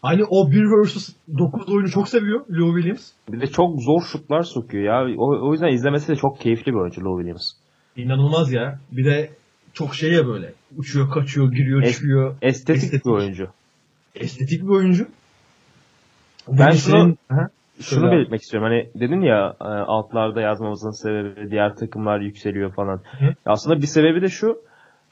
Hani 0.02 0.24
o 0.30 0.52
1 0.52 0.84
vs 0.84 1.10
9 1.38 1.70
oyunu 1.70 1.90
çok 1.90 2.10
seviyor 2.10 2.46
Lou 2.50 2.76
Williams. 2.76 3.12
Bir 3.32 3.42
de 3.42 3.48
çok 3.48 3.82
zor 3.82 4.02
şutlar 4.12 4.42
sokuyor 4.44 4.84
ya. 4.84 5.16
O, 5.18 5.48
o 5.50 5.52
yüzden 5.52 5.74
izlemesi 5.74 6.08
de 6.08 6.16
çok 6.16 6.40
keyifli 6.40 6.72
bir 6.72 6.78
oyuncu 6.78 7.02
Lou 7.02 7.18
Williams. 7.18 7.52
İnanılmaz 7.96 8.54
ya. 8.54 8.80
Bir 8.92 9.06
de 9.06 9.30
çok 9.76 9.96
şey 9.96 10.12
ya 10.14 10.28
böyle. 10.28 10.54
Uçuyor, 10.78 11.10
kaçıyor, 11.12 11.52
giriyor, 11.52 11.82
Es- 11.84 11.92
çıkıyor. 11.94 12.36
Estetik, 12.42 12.84
Estetik. 12.84 13.06
bir 13.06 13.12
oyuncu. 13.12 13.48
Estetik 14.16 14.64
bir 14.64 14.68
oyuncu. 14.70 15.08
Ben 16.48 16.68
Ve 16.68 16.72
şunu- 16.72 16.92
senin-. 17.30 17.50
Şunu 17.82 18.06
abi. 18.08 18.16
belirtmek 18.16 18.42
istiyorum. 18.42 18.70
Hani 18.72 18.90
dedin 19.02 19.22
ya 19.22 19.54
e, 19.62 19.64
altlarda 19.66 20.42
yazmamızın 20.42 20.92
sebebi 21.04 21.52
diğer 21.52 21.76
takımlar 21.76 22.20
yükseliyor 22.20 22.74
falan. 22.74 22.98
Hı. 23.20 23.36
Aslında 23.46 23.82
bir 23.82 23.88
sebebi 23.88 24.22
de 24.22 24.28
şu. 24.28 24.58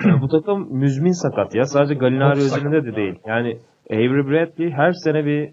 e, 0.05 0.22
bu 0.22 0.28
takım 0.28 0.74
müzmin 0.74 1.11
sakat 1.11 1.55
ya. 1.55 1.66
Sadece 1.66 1.93
Gallinari 1.93 2.36
Çok 2.36 2.43
özelinde 2.45 2.86
de 2.86 2.95
değil. 2.95 3.16
Yani 3.28 3.57
Avery 3.91 4.28
Bradley 4.30 4.72
her 4.72 4.91
sene 4.93 5.26
bir 5.26 5.49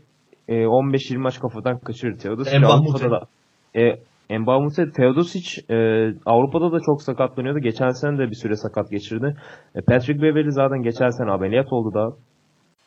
e, 0.48 0.54
15-20 0.66 1.16
maç 1.18 1.40
kafadan 1.40 1.78
kaçırır. 1.78 2.18
Teodosic 2.18 2.58
Mbah 2.58 2.70
Avrupa'da 2.74 3.10
da 3.10 3.20
e, 3.80 3.98
Mbah 4.38 4.60
Mute, 4.60 4.90
Teodosic 4.90 5.62
e, 5.70 5.76
Avrupa'da 6.26 6.72
da 6.72 6.80
çok 6.86 7.02
sakatlanıyordu. 7.02 7.58
Geçen 7.58 7.90
sene 7.90 8.18
de 8.18 8.30
bir 8.30 8.36
süre 8.36 8.56
sakat 8.56 8.90
geçirdi. 8.90 9.36
E, 9.74 9.80
Patrick 9.80 10.22
Beverly 10.22 10.50
zaten 10.50 10.82
geçen 10.82 11.08
sene 11.08 11.30
ameliyat 11.30 11.72
oldu 11.72 11.94
da. 11.94 12.16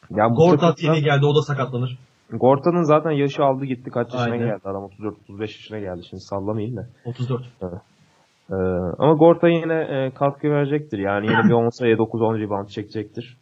Ya 0.09 0.29
bu 0.29 0.35
Gortat 0.35 0.83
yeni 0.83 1.01
geldi 1.01 1.25
o 1.25 1.35
da 1.35 1.41
sakatlanır. 1.41 1.97
Gorta'nın 2.31 2.83
zaten 2.83 3.11
yaşı 3.11 3.43
aldı 3.43 3.65
gitti 3.65 3.89
kaç 3.89 4.13
yaşına 4.13 4.33
Aynen. 4.33 4.47
geldi 4.47 4.61
adam 4.65 4.89
34-35 5.29 5.41
yaşına 5.41 5.79
geldi 5.79 6.01
şimdi 6.09 6.21
sallamayayım 6.21 6.77
da. 6.77 6.87
34. 7.05 7.41
Ee, 8.51 8.55
ama 8.99 9.13
Gorta 9.13 9.47
yine 9.47 9.73
e, 9.73 10.11
katkı 10.15 10.47
verecektir 10.49 10.99
yani 10.99 11.25
yine 11.25 11.43
bir 11.43 11.53
10 11.53 11.69
sayı 11.69 11.95
9-10 11.95 12.39
rebound 12.39 12.67
çekecektir. 12.67 13.37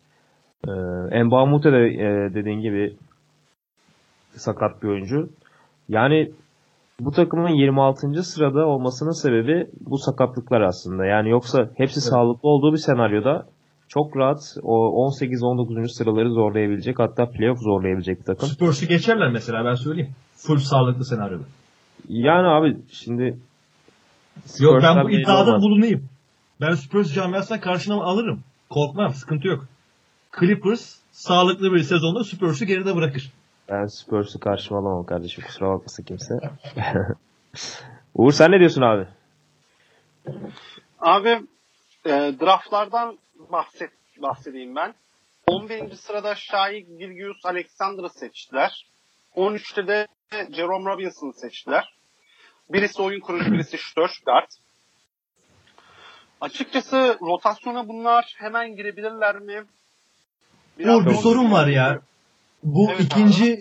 Ee, 0.68 1.24
Mbamute 1.24 1.72
de 1.72 1.78
e, 1.78 2.34
dediğin 2.34 2.60
gibi 2.60 2.94
sakat 4.32 4.84
bir 4.84 4.88
oyuncu. 4.88 5.30
Yani 5.90 6.32
bu 7.00 7.12
takımın 7.12 7.50
26. 7.50 8.24
sırada 8.24 8.66
olmasının 8.66 9.12
sebebi 9.12 9.68
bu 9.80 9.98
sakatlıklar 9.98 10.62
aslında. 10.62 11.06
Yani 11.06 11.30
yoksa 11.30 11.60
hepsi 11.76 12.00
Evet. 12.00 12.10
sağlıklı 12.10 12.50
olduğu 12.50 12.74
bir 12.74 12.78
senaryoda 12.78 13.46
çok 13.88 14.18
rahat 14.18 14.58
o 14.64 15.08
18-19. 15.12 15.88
sıraları 15.90 16.30
zorlayabilecek 16.32 17.00
hatta 17.00 17.30
playoff 17.30 17.60
zorlayabilecek 17.60 18.20
bir 18.20 18.26
takım. 18.26 18.50
Spurs'u 18.50 18.86
geçerler 18.86 19.32
mesela 19.32 19.66
ben 19.66 19.76
söyleyeyim. 19.76 20.12
Full 20.36 20.58
sağlıklı 20.58 21.06
senaryoda. 21.06 21.44
Yani 22.10 22.48
abi 22.48 22.78
şimdi 22.92 23.38
Yok 24.60 24.84
ben 24.84 25.04
bu 25.04 25.12
iddiada 25.12 25.50
olmaz. 25.50 25.62
bulunayım. 25.62 26.10
Ben 26.62 26.72
Spurs 26.72 27.14
camiasına 27.14 27.60
karşına 27.60 27.96
alırım. 28.04 28.40
Korkmam 28.70 29.14
sıkıntı 29.14 29.48
yok. 29.48 29.66
Clippers 30.40 30.96
sağlıklı 31.12 31.74
bir 31.74 31.80
sezonda 31.80 32.24
Spurs'u 32.24 32.66
geride 32.66 32.96
bırakır. 32.96 33.32
Ben 33.72 33.86
Spurs'u 33.86 34.40
karşıma 34.40 34.80
alamam 34.80 35.06
kardeşim. 35.06 35.44
Kusura 35.44 35.70
bakmasın 35.70 36.04
kimse. 36.04 36.34
Uğur 38.16 38.32
sen 38.32 38.52
ne 38.52 38.60
diyorsun 38.60 38.82
abi? 38.82 39.08
Abi 41.00 41.30
e, 42.06 42.10
draftlardan 42.42 43.18
bahset, 43.52 43.92
bahsedeyim 44.18 44.76
ben. 44.76 44.94
11. 45.48 45.96
sırada 45.96 46.36
Shai 46.36 46.86
Gilgius 46.98 47.46
Alexander'ı 47.46 48.10
seçtiler. 48.10 48.86
13'te 49.36 49.88
de 49.88 50.08
Jerome 50.52 50.92
Robinson'ı 50.92 51.34
seçtiler. 51.34 51.94
Birisi 52.70 53.02
oyun 53.02 53.20
kurucu, 53.20 53.52
birisi 53.52 53.78
şutör, 53.78 54.10
guard. 54.26 54.50
Açıkçası 56.42 57.18
rotasyona 57.22 57.88
bunlar 57.88 58.36
hemen 58.38 58.76
girebilirler 58.76 59.40
mi? 59.40 59.64
Uğur 60.80 61.06
bir 61.06 61.14
sorun 61.14 61.52
var 61.52 61.68
ya. 61.68 62.02
Bu 62.64 62.92
Evet 62.92 63.02
ikinci 63.02 63.60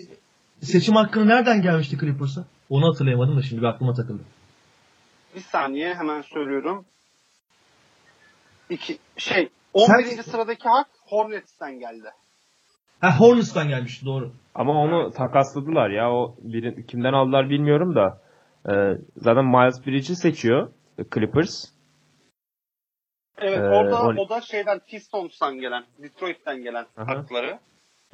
seçim 0.61 0.95
hakkını 0.95 1.27
nereden 1.27 1.61
gelmişti 1.61 1.97
Clippers'a? 1.97 2.45
Onu 2.69 2.87
hatırlayamadım 2.87 3.37
da 3.37 3.41
şimdi 3.41 3.61
bir 3.61 3.67
aklıma 3.67 3.93
takıldı. 3.93 4.23
Bir 5.35 5.39
saniye 5.41 5.95
hemen 5.95 6.21
söylüyorum. 6.21 6.85
İki, 8.69 8.97
şey 9.17 9.49
11. 9.73 10.03
Sen- 10.05 10.21
sıradaki 10.21 10.69
hak 10.69 10.87
Hornets'ten 11.05 11.79
geldi. 11.79 12.09
Ha 13.01 13.19
Hornets'tan 13.19 13.67
gelmişti 13.69 14.05
doğru. 14.05 14.31
Ama 14.55 14.73
onu 14.73 15.11
takasladılar 15.11 15.89
ya. 15.89 16.11
O 16.11 16.35
biri, 16.41 16.85
kimden 16.87 17.13
aldılar 17.13 17.49
bilmiyorum 17.49 17.95
da. 17.95 18.21
Ee, 18.69 18.97
zaten 19.17 19.45
Miles 19.45 19.85
Bridges'i 19.87 20.15
seçiyor 20.15 20.71
Clippers. 21.13 21.65
Evet 23.37 23.57
Ee, 23.57 23.61
orada 23.61 24.01
on- 24.01 24.17
o 24.17 24.29
da 24.29 24.41
şeyden 24.41 24.79
Pistons'tan 24.79 25.59
gelen, 25.59 25.83
Detroit'ten 26.03 26.63
gelen 26.63 26.85
Aha. 26.97 27.07
hakları. 27.17 27.59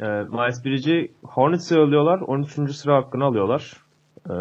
Ee, 0.01 0.05
Miles 0.05 0.65
Bridges'i 0.65 1.11
Hornets'e 1.23 1.79
alıyorlar. 1.79 2.19
13. 2.19 2.75
sıra 2.75 2.95
hakkını 2.95 3.23
alıyorlar. 3.25 3.77
Ee, 4.29 4.33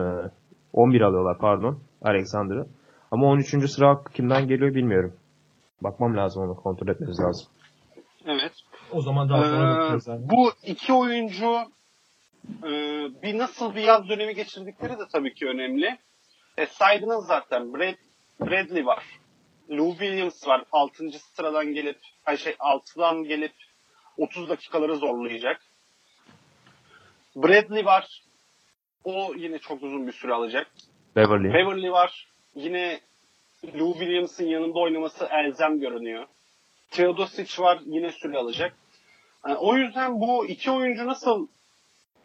11 0.72 1.00
alıyorlar 1.00 1.38
pardon. 1.38 1.78
Alexander'ı. 2.02 2.66
Ama 3.10 3.26
13. 3.26 3.70
sıra 3.70 3.88
hakkı 3.88 4.12
kimden 4.12 4.48
geliyor 4.48 4.74
bilmiyorum. 4.74 5.16
Bakmam 5.80 6.16
lazım 6.16 6.42
onu 6.42 6.56
kontrol 6.56 6.88
etmemiz 6.88 7.20
lazım. 7.20 7.46
Evet. 8.26 8.52
O 8.92 9.00
zaman 9.00 9.28
daha 9.28 9.44
sonra 9.44 9.98
Ee, 10.14 10.30
bu 10.30 10.50
iki 10.62 10.92
oyuncu 10.92 11.56
e, 12.62 12.70
bir 13.22 13.38
nasıl 13.38 13.74
bir 13.74 13.80
yaz 13.82 14.08
dönemi 14.08 14.34
geçirdikleri 14.34 14.92
de 14.92 15.02
tabii 15.12 15.34
ki 15.34 15.46
önemli. 15.46 15.98
E, 16.58 16.66
saydınız 16.66 17.26
zaten. 17.26 17.74
Brad, 17.74 17.94
Bradley 18.40 18.86
var. 18.86 19.04
Lou 19.70 19.90
Williams 19.90 20.48
var. 20.48 20.64
6. 20.72 21.04
sıradan 21.34 21.66
gelip 21.74 21.98
ay 22.26 22.36
şey 22.36 22.52
6'dan 22.52 23.24
gelip 23.24 23.52
30 24.18 24.48
dakikaları 24.48 24.96
zorlayacak. 24.96 25.60
Bradley 27.36 27.84
var. 27.84 28.22
O 29.04 29.34
yine 29.36 29.58
çok 29.58 29.82
uzun 29.82 30.06
bir 30.06 30.12
süre 30.12 30.34
alacak. 30.34 30.66
Beverly. 31.16 31.54
Beverly 31.54 31.90
var. 31.90 32.28
Yine 32.54 33.00
Lou 33.64 33.92
Williams'ın 33.92 34.46
yanında 34.46 34.78
oynaması 34.78 35.28
elzem 35.30 35.80
görünüyor. 35.80 36.26
Teodosic 36.90 37.62
var. 37.62 37.80
Yine 37.86 38.12
süre 38.12 38.38
alacak. 38.38 38.76
Yani 39.46 39.56
o 39.56 39.76
yüzden 39.76 40.20
bu 40.20 40.46
iki 40.46 40.70
oyuncu 40.70 41.06
nasıl 41.06 41.46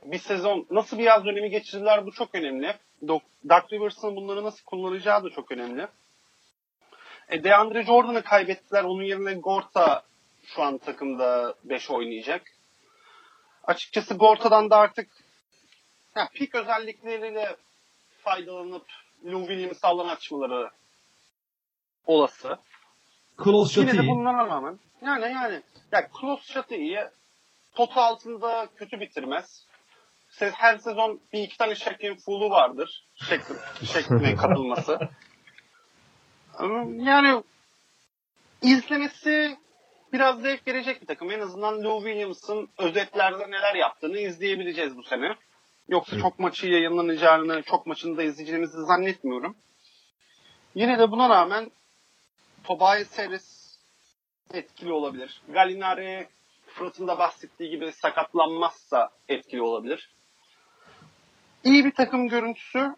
bir 0.06 0.18
sezon, 0.18 0.68
nasıl 0.72 0.98
bir 0.98 1.04
yaz 1.04 1.26
dönemi 1.26 1.50
geçirdiler 1.50 2.06
bu 2.06 2.12
çok 2.12 2.36
önemli. 2.36 2.76
Doc, 3.08 3.22
Rivers'ın 3.72 4.16
bunları 4.16 4.44
nasıl 4.44 4.66
kullanacağı 4.66 5.24
da 5.24 5.30
çok 5.30 5.52
önemli. 5.52 5.88
E, 7.30 7.44
DeAndre 7.44 7.84
Jordan'ı 7.84 8.24
kaybettiler. 8.24 8.84
Onun 8.84 9.04
yerine 9.04 9.34
Gorta 9.34 10.04
şu 10.44 10.64
an 10.64 10.78
takımda 10.78 11.56
5 11.64 11.90
oynayacak. 11.92 12.42
Açıkçası 13.64 14.14
Gorta'dan 14.14 14.70
da 14.70 14.78
artık 14.78 15.10
ya, 16.16 16.30
pik 16.34 16.56
özellikleriyle 16.56 17.56
faydalanıp 18.24 18.86
Lou 19.26 19.40
Williams'ı 19.48 19.88
alan 19.88 20.08
açmaları 20.08 20.70
olası. 22.06 22.58
Close 23.44 23.82
Yine 23.82 23.94
de 23.94 24.08
bunlara 24.08 24.48
rağmen 24.48 24.80
yani 25.02 25.26
yani 25.34 25.62
ya 25.92 26.10
close 26.22 26.54
shot'ı 26.54 26.76
iyi. 26.76 27.00
Potu 27.76 28.00
altında 28.02 28.68
kötü 28.76 29.00
bitirmez. 29.00 29.66
Se- 30.32 30.52
Her 30.52 30.78
sezon 30.78 31.20
bir 31.34 31.44
iki 31.44 31.58
tane 31.58 31.76
Shaquille 31.76 32.16
Fool'u 32.16 32.50
vardır. 32.50 33.06
Şekli, 33.16 33.56
şekline 33.86 34.36
katılması. 34.36 35.00
Yani 36.98 37.44
izlemesi 38.62 39.58
biraz 40.14 40.42
zevk 40.42 40.68
verecek 40.68 41.02
bir 41.02 41.08
takım. 41.08 41.32
En 41.32 41.40
azından 41.40 41.84
Lou 41.84 42.04
Williams'ın 42.04 42.70
özetlerde 42.78 43.52
neler 43.52 43.76
yaptığını 43.76 44.18
izleyebileceğiz 44.18 44.98
bu 44.98 45.04
sene. 45.04 45.36
Yoksa 45.90 46.20
çok 46.20 46.40
maçı 46.40 46.68
yayınlanacağını, 46.68 47.62
çok 47.64 47.86
maçını 47.86 48.18
da 48.18 48.24
izleyeceğimizi 48.24 48.78
zannetmiyorum. 48.78 49.56
Yine 50.76 51.00
de 51.00 51.12
buna 51.12 51.30
rağmen 51.30 51.72
Tobias 52.64 53.18
Harris 53.18 53.78
etkili 54.54 54.92
olabilir. 54.94 55.42
Gallinari 55.50 56.28
Fırat'ın 56.68 57.08
da 57.08 57.20
bahsettiği 57.20 57.70
gibi 57.70 57.92
sakatlanmazsa 57.92 59.10
etkili 59.30 59.62
olabilir. 59.62 60.12
İyi 61.64 61.86
bir 61.86 61.92
takım 61.92 62.28
görüntüsü 62.28 62.96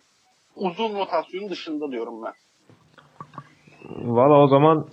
uzun 0.55 0.95
rotasyonun 0.95 1.49
dışında 1.49 1.91
diyorum 1.91 2.23
ben. 2.23 2.33
Valla 3.89 4.43
o 4.43 4.47
zaman 4.47 4.89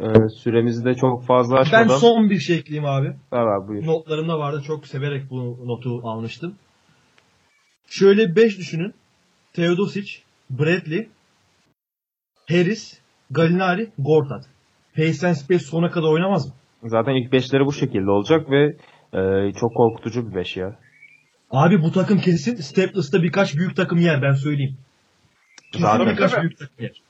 e, 0.00 0.28
süremizi 0.28 0.84
de 0.84 0.94
çok 0.94 1.24
fazla 1.26 1.56
Ben 1.56 1.60
aşmadan. 1.60 1.96
son 1.98 2.30
bir 2.30 2.38
şey 2.38 2.56
ekleyeyim 2.56 2.88
abi. 2.90 3.06
Ver 3.32 3.46
abi 3.46 3.68
buyur. 3.68 3.86
Notlarımda 3.86 4.38
vardı. 4.38 4.62
Çok 4.66 4.86
severek 4.86 5.30
bu 5.30 5.58
notu 5.66 6.00
almıştım. 6.08 6.54
Şöyle 7.88 8.36
5 8.36 8.58
düşünün. 8.58 8.94
Teodosic, 9.52 10.12
Bradley, 10.50 11.08
Harris, 12.48 13.00
Gallinari, 13.30 13.90
Gortat. 13.98 14.44
Pace 14.96 15.28
and 15.28 15.34
Space 15.34 15.64
sona 15.64 15.90
kadar 15.90 16.08
oynamaz 16.08 16.46
mı? 16.46 16.52
Zaten 16.84 17.12
ilk 17.14 17.32
beşleri 17.32 17.66
bu 17.66 17.72
şekilde 17.72 18.10
olacak 18.10 18.50
ve 18.50 18.76
e, 19.12 19.52
çok 19.60 19.74
korkutucu 19.76 20.30
bir 20.30 20.34
beş 20.34 20.56
ya. 20.56 20.78
Abi 21.50 21.82
bu 21.82 21.92
takım 21.92 22.18
kesin 22.18 22.54
Staplers'ta 22.56 23.22
birkaç 23.22 23.54
büyük 23.56 23.76
takım 23.76 23.98
yer 23.98 24.22
ben 24.22 24.34
söyleyeyim. 24.34 24.76
Kesin 25.72 25.84
Zaten- 25.86 26.06
birkaç 26.06 26.36
büyük 26.40 26.58
takım 26.58 26.84
yer. 26.84 27.02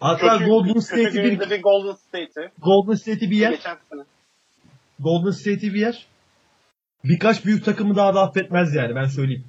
Hatta 0.00 0.36
Golden 0.36 0.80
State'i 0.80 1.38
kötü 1.38 1.50
bir 1.50 1.62
Golden 1.62 1.92
State'i. 1.92 2.50
Golden 2.62 2.94
State'i 2.94 3.30
bir 3.30 3.36
yer. 3.36 3.50
Geçen 3.50 3.76
sene. 3.90 4.02
Golden 5.00 5.30
State'i 5.30 5.74
bir 5.74 5.80
yer. 5.80 6.06
Birkaç 7.04 7.44
büyük 7.44 7.64
takımı 7.64 7.96
daha 7.96 8.14
da 8.14 8.20
affetmez 8.22 8.74
yani 8.74 8.94
ben 8.94 9.04
söyleyeyim. 9.04 9.44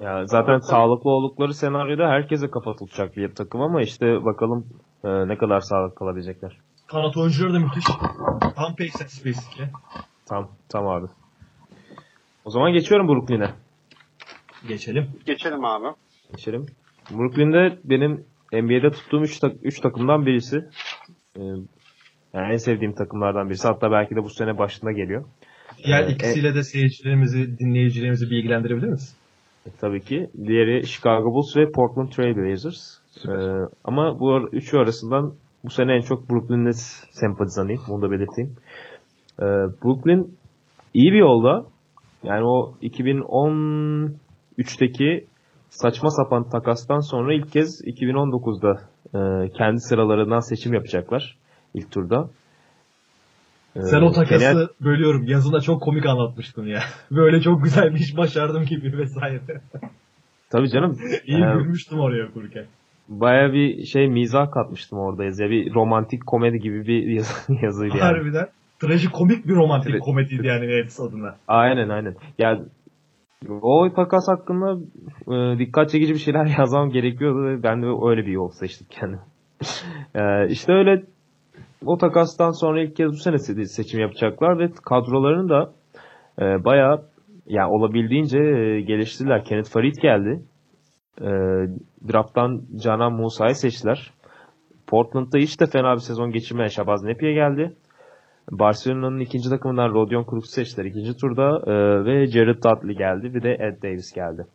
Ya 0.00 0.26
zaten 0.26 0.58
sağlıklı 0.58 1.10
oldukları 1.10 1.54
senaryoda 1.54 2.08
herkese 2.08 2.50
kafa 2.50 2.76
tutacak 2.76 3.16
bir 3.16 3.34
takım 3.34 3.60
ama 3.60 3.82
işte 3.82 4.24
bakalım 4.24 4.66
e, 5.04 5.28
ne 5.28 5.38
kadar 5.38 5.60
sağlıklı 5.60 5.94
kalabilecekler. 5.94 6.56
Kanat 6.86 7.16
oyuncuları 7.16 7.54
da 7.54 7.58
müthiş. 7.58 7.84
Tam 8.56 8.74
space 9.08 9.40
ile. 9.56 9.70
Tam 10.26 10.48
tam 10.68 10.88
abi. 10.88 11.06
O 12.44 12.50
zaman 12.50 12.72
geçiyorum 12.72 13.08
Brooklyn'e. 13.08 13.50
Geçelim. 14.68 15.10
Geçelim 15.26 15.64
abi. 15.64 15.94
Geçelim. 16.32 16.66
Brooklyn'de 17.10 17.78
benim 17.84 18.24
NBA'de 18.52 18.90
tuttuğum 18.90 19.22
3 19.22 19.38
tak- 19.38 19.56
üç 19.62 19.80
takımdan 19.80 20.26
birisi. 20.26 20.56
Ee, 21.36 21.40
yani 22.34 22.52
en 22.52 22.56
sevdiğim 22.56 22.94
takımlardan 22.94 23.48
birisi. 23.48 23.68
Hatta 23.68 23.90
belki 23.90 24.16
de 24.16 24.22
bu 24.24 24.30
sene 24.30 24.58
başında 24.58 24.92
geliyor. 24.92 25.24
Diğer 25.84 26.08
Ee, 26.08 26.12
ikisiyle 26.12 26.54
de 26.54 26.62
seyircilerimizi, 26.62 27.58
dinleyicilerimizi 27.58 28.30
bilgilendirebilir 28.30 28.88
misin? 28.88 29.16
E, 29.66 29.70
tabii 29.80 30.00
ki. 30.00 30.26
Diğeri 30.46 30.86
Chicago 30.86 31.24
Bulls 31.34 31.56
ve 31.56 31.70
Portland 31.72 32.08
Trail 32.08 32.36
Blazers. 32.36 32.98
Ee, 33.28 33.30
ama 33.84 34.20
bu 34.20 34.48
üçü 34.52 34.76
arasından 34.78 35.34
bu 35.64 35.70
sene 35.70 35.94
en 35.96 36.00
çok 36.00 36.30
Brooklyn 36.30 36.64
Nets 36.64 37.04
sempatizanıyım. 37.10 37.80
Bunu 37.88 38.02
da 38.02 38.10
belirteyim. 38.10 38.56
Ee, 39.40 39.44
Brooklyn 39.84 40.34
iyi 40.94 41.12
bir 41.12 41.18
yolda. 41.18 41.64
Yani 42.24 42.44
o 42.44 42.74
2013'teki 42.82 45.26
saçma 45.72 46.10
sapan 46.10 46.50
takastan 46.50 47.00
sonra 47.00 47.34
ilk 47.34 47.52
kez 47.52 47.80
2019'da 47.84 48.80
e, 49.14 49.52
kendi 49.52 49.80
sıralarından 49.80 50.40
seçim 50.40 50.74
yapacaklar 50.74 51.36
ilk 51.74 51.90
turda. 51.90 52.30
Ee, 53.76 53.80
Sen 53.82 54.00
o 54.02 54.12
takası 54.12 54.38
genel- 54.44 54.68
bölüyorum. 54.80 55.24
Yazında 55.26 55.60
çok 55.60 55.82
komik 55.82 56.06
anlatmıştın 56.06 56.66
ya. 56.66 56.80
Böyle 57.10 57.40
çok 57.40 57.64
güzel 57.64 57.94
bir 57.94 57.98
iş 58.00 58.16
başardım 58.16 58.64
gibi 58.64 58.98
vesaire. 58.98 59.40
Tabii 60.50 60.70
canım. 60.70 60.98
İyi 61.26 61.36
Ee, 61.44 61.58
gülmüştüm 61.58 62.00
oraya 62.00 62.26
okurken. 62.28 62.64
Baya 63.08 63.52
bir 63.52 63.84
şey 63.84 64.08
mizah 64.08 64.50
katmıştım 64.50 64.98
orada 64.98 65.24
yazıya. 65.24 65.50
Bir 65.50 65.74
romantik 65.74 66.26
komedi 66.26 66.58
gibi 66.58 66.86
bir 66.86 67.06
yazı, 67.16 67.54
yazıydı 67.62 67.96
yani. 67.96 68.06
Harbiden. 68.16 68.46
Trajikomik 68.80 69.46
bir 69.46 69.54
romantik 69.54 70.00
komediydi 70.00 70.46
yani 70.46 70.68
Nets 70.68 71.00
adına. 71.00 71.36
Aynen 71.48 71.88
aynen. 71.88 72.14
Yani 72.38 72.60
o 73.62 73.92
takas 73.96 74.28
hakkında 74.28 74.80
e, 75.34 75.58
dikkat 75.58 75.90
çekici 75.90 76.14
bir 76.14 76.18
şeyler 76.18 76.46
yazmam 76.58 76.90
gerekiyordu 76.90 77.62
ben 77.62 77.82
de 77.82 77.86
öyle 77.86 78.26
bir 78.26 78.32
yol 78.32 78.48
seçtim 78.48 78.86
kendim. 78.90 79.20
e, 80.14 80.48
işte 80.48 80.72
öyle 80.72 81.02
o 81.86 81.98
takastan 81.98 82.50
sonra 82.50 82.82
ilk 82.82 82.96
kez 82.96 83.12
bu 83.12 83.16
sene 83.16 83.34
se- 83.34 83.64
seçim 83.64 84.00
yapacaklar 84.00 84.58
ve 84.58 84.70
kadrolarını 84.84 85.48
da 85.48 85.72
e, 86.40 86.64
bayağı 86.64 87.02
yani 87.46 87.72
olabildiğince 87.72 88.38
e, 88.38 88.80
geliştirdiler. 88.80 89.44
Kenneth 89.44 89.70
Farid 89.70 89.96
geldi. 90.02 90.42
E, 91.20 91.30
draft'tan 92.12 92.62
Canan 92.82 93.12
Musa'yı 93.12 93.54
seçtiler. 93.54 94.10
Portland'da 94.86 95.38
hiç 95.38 95.60
de 95.60 95.66
fena 95.66 95.94
bir 95.94 96.00
sezon 96.00 96.30
geçirmeyen 96.30 96.68
Şabaz 96.68 97.02
Nepi'ye 97.02 97.32
geldi. 97.32 97.76
Barcelona'nın 98.50 99.20
ikinci 99.20 99.48
takımından 99.48 99.88
Rodion 99.88 100.24
Kruk 100.24 100.46
seçtiler 100.46 100.84
ikinci 100.84 101.16
turda 101.16 101.62
e, 101.66 102.04
ve 102.04 102.26
Jared 102.26 102.62
Dudley 102.64 102.96
geldi 102.96 103.34
bir 103.34 103.42
de 103.42 103.52
Ed 103.52 103.82
Davis 103.82 104.12
geldi. 104.12 104.46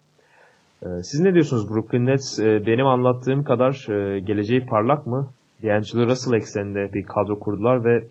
E, 0.84 0.88
siz 1.04 1.20
ne 1.20 1.34
diyorsunuz 1.34 1.70
Brooklyn 1.70 2.06
Nets 2.06 2.40
e, 2.40 2.66
benim 2.66 2.88
anlattığım 2.88 3.44
kadar 3.44 3.90
e, 3.90 4.20
geleceği 4.20 4.66
parlak 4.66 5.08
mı? 5.08 5.30
D'Angelo 5.64 6.08
Russell 6.08 6.34
ekseninde 6.34 6.94
bir 6.94 7.04
kadro 7.04 7.40
kurdular 7.40 7.86
ve 7.86 8.08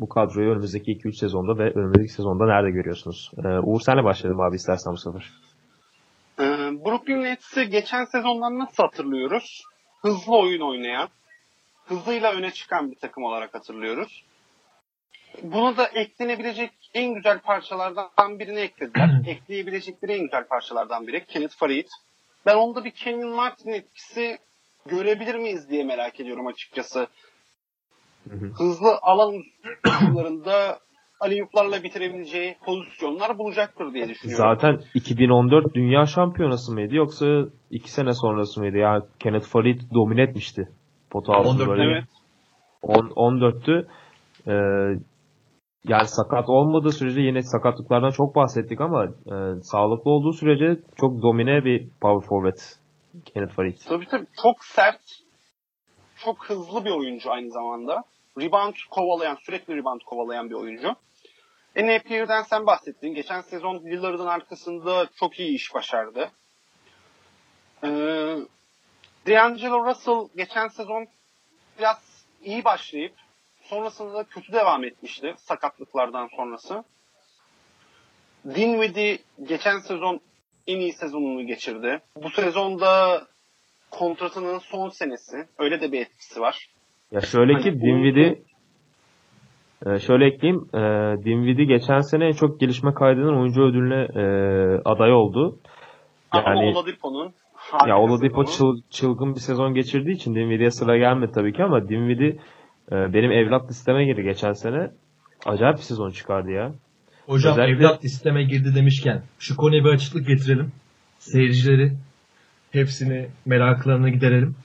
bu 0.00 0.08
kadroyu 0.08 0.50
önümüzdeki 0.50 0.92
2-3 0.92 1.12
sezonda 1.12 1.58
ve 1.58 1.72
önümüzdeki 1.72 2.12
sezonda 2.12 2.46
nerede 2.46 2.70
görüyorsunuz? 2.70 3.30
E, 3.44 3.48
Uğur 3.48 3.80
senle 3.80 4.04
başlayalım 4.04 4.40
abi 4.40 4.56
istersen 4.56 4.92
bu 4.92 4.96
sefer. 4.96 5.30
Brooklyn 6.84 7.22
Nets'i 7.22 7.68
geçen 7.68 8.04
sezondan 8.04 8.58
nasıl 8.58 8.82
hatırlıyoruz? 8.82 9.62
Hızlı 10.02 10.38
oyun 10.38 10.60
oynayan, 10.60 11.08
hızıyla 11.86 12.32
öne 12.32 12.50
çıkan 12.50 12.90
bir 12.90 12.96
takım 12.96 13.24
olarak 13.24 13.54
hatırlıyoruz. 13.54 14.24
Buna 15.42 15.76
da 15.76 15.86
eklenebilecek 15.86 16.70
en 16.94 17.14
güzel 17.14 17.38
parçalardan 17.38 18.38
birini 18.38 18.60
eklediler. 18.60 19.10
Ekleyebilecekleri 19.26 20.12
en 20.12 20.22
güzel 20.22 20.44
parçalardan 20.48 21.06
biri 21.06 21.24
Kenneth 21.24 21.56
Farid. 21.56 21.86
Ben 22.46 22.56
onda 22.56 22.84
bir 22.84 22.90
Kenyon 22.90 23.36
Martin 23.36 23.70
etkisi 23.70 24.38
görebilir 24.86 25.34
miyiz 25.34 25.70
diye 25.70 25.84
merak 25.84 26.20
ediyorum 26.20 26.46
açıkçası. 26.46 27.06
Hızlı 28.58 28.98
alan 29.02 29.42
uzunlarında 29.86 30.78
aliyuplarla 31.20 31.82
bitirebileceği 31.82 32.56
pozisyonlar 32.64 33.38
bulacaktır 33.38 33.94
diye 33.94 34.08
düşünüyorum. 34.08 34.44
Zaten 34.44 34.80
2014 34.94 35.74
Dünya 35.74 36.06
Şampiyonası 36.06 36.72
mıydı 36.72 36.94
yoksa 36.94 37.26
2 37.70 37.90
sene 37.90 38.12
sonrası 38.12 38.60
mıydı? 38.60 38.76
Yani 38.76 39.02
Kenneth 39.18 39.46
Farid 39.46 39.80
domine 39.94 40.22
etmişti. 40.22 40.68
Pota 41.10 41.32
altında 41.32 41.62
14, 41.62 41.68
böyle. 41.68 41.92
Evet. 41.92 42.04
10, 42.82 42.94
14'tü. 42.94 43.86
Ee, 44.48 45.00
yani 45.84 46.08
sakat 46.08 46.48
olmadığı 46.48 46.92
sürece 46.92 47.20
yine 47.20 47.42
sakatlıklardan 47.42 48.10
çok 48.10 48.34
bahsettik 48.34 48.80
ama 48.80 49.04
e, 49.04 49.62
sağlıklı 49.62 50.10
olduğu 50.10 50.32
sürece 50.32 50.80
çok 50.96 51.22
domine 51.22 51.64
bir 51.64 51.88
power 52.00 52.28
forward 52.28 52.58
Kenneth 53.24 53.54
Farid. 53.54 53.78
Tabii 53.88 54.06
tabii 54.06 54.26
çok 54.42 54.64
sert, 54.64 55.00
çok 56.16 56.44
hızlı 56.50 56.84
bir 56.84 56.90
oyuncu 56.90 57.32
aynı 57.32 57.50
zamanda. 57.50 58.04
Rebound 58.40 58.74
kovalayan, 58.90 59.38
sürekli 59.42 59.76
rebound 59.76 60.00
kovalayan 60.06 60.50
bir 60.50 60.54
oyuncu. 60.54 60.94
E, 61.76 61.86
Napier'den 61.86 62.42
sen 62.42 62.66
bahsettin. 62.66 63.14
Geçen 63.14 63.40
sezon 63.40 63.78
Lillard'ın 63.78 64.26
arkasında 64.26 65.06
çok 65.16 65.40
iyi 65.40 65.54
iş 65.54 65.74
başardı. 65.74 66.30
Ee, 67.84 68.36
D'Angelo 69.26 69.86
Russell 69.86 70.28
geçen 70.36 70.68
sezon 70.68 71.06
biraz 71.78 72.26
iyi 72.42 72.64
başlayıp 72.64 73.14
sonrasında 73.70 74.14
da 74.14 74.24
kötü 74.24 74.52
devam 74.52 74.84
etmişti 74.84 75.34
sakatlıklardan 75.36 76.28
sonrası. 76.36 76.84
Dinwiddie 78.54 79.18
geçen 79.48 79.78
sezon 79.78 80.20
en 80.66 80.80
iyi 80.80 80.92
sezonunu 80.92 81.46
geçirdi. 81.46 81.98
Bu 82.22 82.30
sezonda 82.30 83.22
kontratının 83.90 84.58
son 84.58 84.88
senesi. 84.88 85.36
Öyle 85.58 85.80
de 85.80 85.92
bir 85.92 86.00
etkisi 86.00 86.40
var. 86.40 86.66
Ya 87.12 87.20
şöyle 87.20 87.58
ki 87.58 87.70
Hani 87.70 87.80
Dinwiddie 87.80 88.38
e, 89.86 89.98
şöyle 89.98 90.26
ekleyeyim. 90.26 90.60
E, 90.74 90.78
Dinwiddie 91.24 91.64
geçen 91.64 92.00
sene 92.00 92.26
en 92.26 92.32
çok 92.32 92.60
gelişme 92.60 92.94
kaydının 92.94 93.40
oyuncu 93.40 93.62
ödülüne 93.62 94.02
e, 94.14 94.24
aday 94.84 95.12
oldu. 95.12 95.58
Ama 96.30 96.48
Yani 96.48 96.76
Oladipo'nun 96.76 97.32
ya 97.86 97.98
Oladipo 97.98 98.42
çıl- 98.42 98.82
çılgın 98.90 99.34
bir 99.34 99.40
sezon 99.40 99.74
geçirdiği 99.74 100.12
için 100.14 100.34
Dinwiddie'ye 100.34 100.70
sıra 100.70 100.98
gelmedi 100.98 101.32
tabii 101.34 101.52
ki 101.52 101.62
ama 101.64 101.88
Dinwiddie 101.88 102.38
benim 102.90 103.32
evlat 103.32 103.70
listeme 103.70 104.04
girdi 104.04 104.22
geçen 104.22 104.52
sene. 104.52 104.90
Acayip 105.46 105.76
bir 105.76 105.82
sezon 105.82 106.10
çıkardı 106.10 106.50
ya. 106.50 106.72
Hocam 107.26 107.52
Özellikle- 107.52 107.84
evlat 107.86 108.04
listeme 108.04 108.42
girdi 108.44 108.74
demişken 108.74 109.22
şu 109.38 109.56
konuya 109.56 109.84
bir 109.84 109.90
açıklık 109.90 110.26
getirelim. 110.26 110.72
Seyircileri 111.18 111.92
hepsini 112.70 113.28
meraklarını 113.46 114.10
giderelim. 114.10 114.56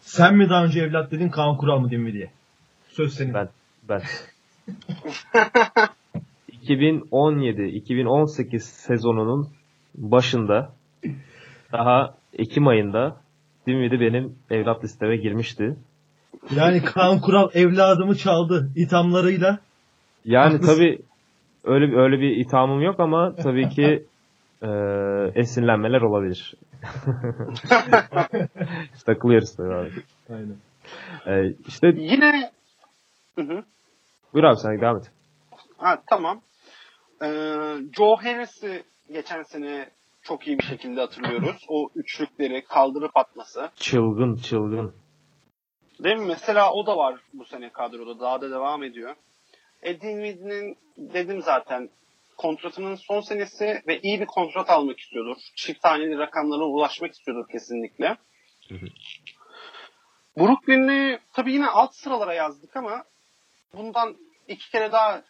Sen 0.00 0.36
mi 0.36 0.48
daha 0.48 0.64
önce 0.64 0.80
evlat 0.80 1.10
dedin 1.10 1.28
Kaan 1.28 1.56
Kural 1.56 1.78
mı 1.80 1.90
değil 1.90 2.02
mi 2.02 2.12
diye. 2.12 2.30
Söz 2.88 3.14
senin. 3.14 3.34
Ben 3.34 3.48
ben 3.88 4.02
2017-2018 6.62 8.58
sezonunun 8.60 9.48
başında 9.94 10.72
daha 11.72 12.14
Ekim 12.38 12.68
ayında 12.68 13.16
Dinwiddie 13.66 14.00
benim 14.00 14.34
evlat 14.50 14.84
listeme 14.84 15.16
girmişti. 15.16 15.76
Yani 16.56 16.84
Kaan 16.84 17.20
Kural 17.20 17.48
evladımı 17.54 18.16
çaldı 18.16 18.70
ithamlarıyla. 18.76 19.58
Yani 20.24 20.60
tabi 20.60 20.98
öyle 21.64 21.96
öyle 21.96 22.20
bir 22.20 22.36
ithamım 22.36 22.80
yok 22.80 23.00
ama 23.00 23.36
tabii 23.36 23.68
ki 23.68 24.06
e, 24.62 24.68
esinlenmeler 25.34 26.00
olabilir. 26.00 26.54
Takılıyoruz 29.06 29.56
tabii 29.56 29.74
abi. 29.74 29.90
Aynen. 30.30 30.56
E, 31.26 31.54
işte 31.66 31.92
Yine 31.96 32.50
Hı 33.34 33.42
hı. 33.42 33.62
buyur 34.34 34.44
abi 34.44 34.56
sen 34.56 34.80
devam 34.80 34.96
et. 34.96 35.10
Ha, 35.76 36.02
tamam. 36.06 36.40
Ee, 37.22 37.26
Joe 37.96 38.16
Harris'i 38.16 38.82
geçen 39.12 39.42
sene 39.42 39.90
çok 40.22 40.46
iyi 40.46 40.58
bir 40.58 40.64
şekilde 40.64 41.00
hatırlıyoruz. 41.00 41.66
O 41.68 41.88
üçlükleri 41.94 42.64
kaldırıp 42.64 43.16
atması. 43.16 43.70
Çılgın 43.76 44.36
çılgın. 44.36 44.92
Değil 46.02 46.16
mi? 46.16 46.26
Mesela 46.26 46.72
o 46.72 46.86
da 46.86 46.96
var 46.96 47.20
bu 47.32 47.44
sene 47.44 47.70
kadroda. 47.70 48.20
Daha 48.20 48.40
da 48.40 48.50
devam 48.50 48.82
ediyor. 48.82 49.16
Dinwiddie'nin 49.84 50.78
dedim 50.96 51.42
zaten 51.42 51.90
kontratının 52.36 52.94
son 52.94 53.20
senesi 53.20 53.82
ve 53.86 54.00
iyi 54.00 54.20
bir 54.20 54.26
kontrat 54.26 54.70
almak 54.70 55.00
istiyordur. 55.00 55.36
Çift 55.56 55.82
taneli 55.82 56.18
rakamlara 56.18 56.64
ulaşmak 56.64 57.12
istiyordur 57.12 57.48
kesinlikle. 57.48 58.16
Brooklyn'i 60.38 61.18
tabii 61.32 61.52
yine 61.52 61.68
alt 61.68 61.94
sıralara 61.94 62.34
yazdık 62.34 62.76
ama 62.76 63.04
bundan 63.74 64.16
iki 64.48 64.70
kere 64.70 64.92
daha 64.92 65.22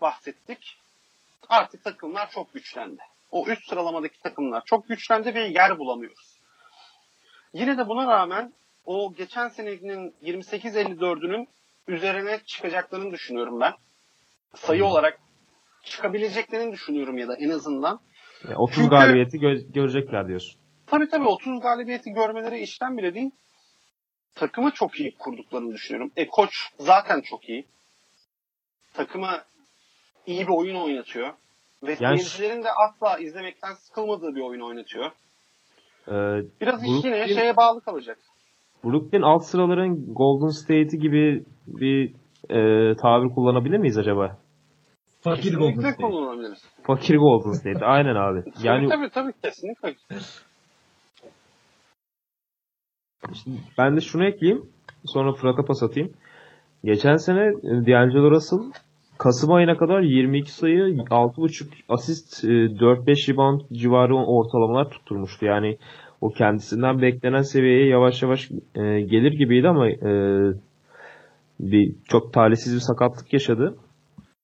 bahsettik. 0.00 0.76
Artık 1.48 1.84
takımlar 1.84 2.30
çok 2.30 2.54
güçlendi. 2.54 3.02
O 3.30 3.46
üst 3.46 3.68
sıralamadaki 3.68 4.20
takımlar 4.20 4.64
çok 4.64 4.88
güçlendi 4.88 5.34
ve 5.34 5.40
yer 5.40 5.78
bulamıyoruz. 5.78 6.38
Yine 7.52 7.78
de 7.78 7.88
buna 7.88 8.06
rağmen 8.06 8.52
o 8.84 9.14
geçen 9.14 9.48
senenin 9.48 10.14
28-54'ünün 10.22 11.48
üzerine 11.88 12.38
çıkacaklarını 12.46 13.12
düşünüyorum 13.12 13.60
ben. 13.60 13.72
Sayı 14.54 14.84
olarak 14.84 15.18
çıkabileceklerini 15.84 16.72
düşünüyorum 16.72 17.18
ya 17.18 17.28
da 17.28 17.36
en 17.36 17.50
azından. 17.50 18.00
Yani 18.44 18.56
30 18.56 18.74
Çünkü- 18.76 18.90
galibiyeti 18.90 19.36
gö- 19.36 19.72
görecekler 19.72 20.28
diyorsun. 20.28 20.60
Tabii 20.86 21.08
tabii 21.08 21.28
30 21.28 21.60
galibiyeti 21.60 22.10
görmeleri 22.10 22.58
işten 22.60 22.98
bile 22.98 23.14
değil. 23.14 23.30
Takımı 24.34 24.70
çok 24.70 25.00
iyi 25.00 25.14
kurduklarını 25.18 25.72
düşünüyorum. 25.72 26.12
E 26.16 26.26
koç 26.28 26.68
zaten 26.78 27.20
çok 27.20 27.48
iyi. 27.48 27.66
Takıma 28.94 29.44
iyi 30.26 30.46
bir 30.48 30.52
oyun 30.52 30.76
oynatıyor. 30.76 31.34
Ve 31.82 31.96
Yani- 32.00 32.18
seyircilerin 32.18 32.64
de 32.64 32.72
asla 32.72 33.18
izlemekten 33.18 33.74
sıkılmadığı 33.74 34.34
bir 34.34 34.40
oyun 34.40 34.60
oynatıyor. 34.60 35.10
Ee, 36.08 36.12
Biraz 36.60 36.82
iş 36.84 37.04
yine 37.04 37.28
şeye 37.28 37.56
bağlı 37.56 37.80
kalacak. 37.80 38.18
Brooklyn 38.84 39.22
alt 39.22 39.44
sıraların 39.44 40.14
Golden 40.14 40.48
State'i 40.48 40.98
gibi 40.98 41.44
bir 41.66 42.14
e, 42.50 42.94
tabir 42.96 43.34
kullanabilir 43.34 43.78
miyiz 43.78 43.98
acaba? 43.98 44.38
Fakir 45.20 45.56
Golden 45.56 45.80
State. 45.80 45.96
kullanabiliriz. 45.96 46.64
Fakir 46.82 47.16
Golden 47.18 47.52
State. 47.52 47.84
Aynen 47.84 48.14
abi. 48.14 48.42
Yani 48.62 48.88
tabii, 48.88 49.10
tabii 49.10 49.10
tabii 49.10 49.32
kesinlikle. 49.42 49.94
işte 53.32 53.50
ben 53.78 53.96
de 53.96 54.00
şunu 54.00 54.24
ekleyeyim. 54.24 54.66
Sonra 55.04 55.32
Fırat'a 55.32 55.64
pas 55.64 55.82
atayım. 55.82 56.12
Geçen 56.84 57.16
sene 57.16 57.40
e, 57.40 57.86
D'Angelo 57.86 58.30
Russell 58.30 58.72
Kasım 59.22 59.52
ayına 59.52 59.76
kadar 59.76 60.00
22 60.00 60.52
sayı, 60.52 60.78
6.5 61.10 61.64
asist, 61.88 62.44
e, 62.44 62.48
4-5 62.48 63.32
rebound 63.32 63.60
civarı 63.72 64.16
ortalamalar 64.16 64.90
tutturmuştu. 64.90 65.46
Yani 65.46 65.78
o 66.22 66.30
kendisinden 66.30 67.02
beklenen 67.02 67.42
seviyeye 67.42 67.86
yavaş 67.86 68.22
yavaş 68.22 68.50
e, 68.74 69.00
gelir 69.00 69.32
gibiydi 69.32 69.68
ama 69.68 69.88
e, 69.88 70.10
bir 71.60 71.94
çok 72.08 72.32
talihsiz 72.32 72.74
bir 72.74 72.80
sakatlık 72.80 73.32
yaşadı. 73.32 73.76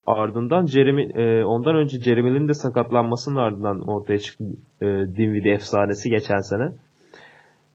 Ardından 0.06 0.66
Jeremy, 0.66 1.02
e, 1.02 1.44
ondan 1.44 1.76
önce 1.76 2.00
Jeremy'nin 2.00 2.48
de 2.48 2.54
sakatlanmasının 2.54 3.36
ardından 3.36 3.88
ortaya 3.88 4.18
çıktı 4.18 4.44
e, 4.80 4.86
Dinwiddie 4.86 5.52
efsanesi 5.52 6.10
geçen 6.10 6.40
sene. 6.40 6.72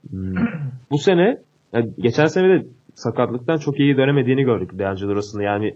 Hmm. 0.10 0.36
Bu 0.92 0.98
sene 0.98 1.38
yani 1.74 1.94
geçen 1.98 2.26
sene 2.26 2.50
de 2.50 2.66
sakatlıktan 2.94 3.58
çok 3.58 3.80
iyi 3.80 3.98
dönemediğini 3.98 4.44
gördük 4.44 4.80
D'Angelo 4.80 5.16
Russell'ın. 5.16 5.44
Yani 5.44 5.76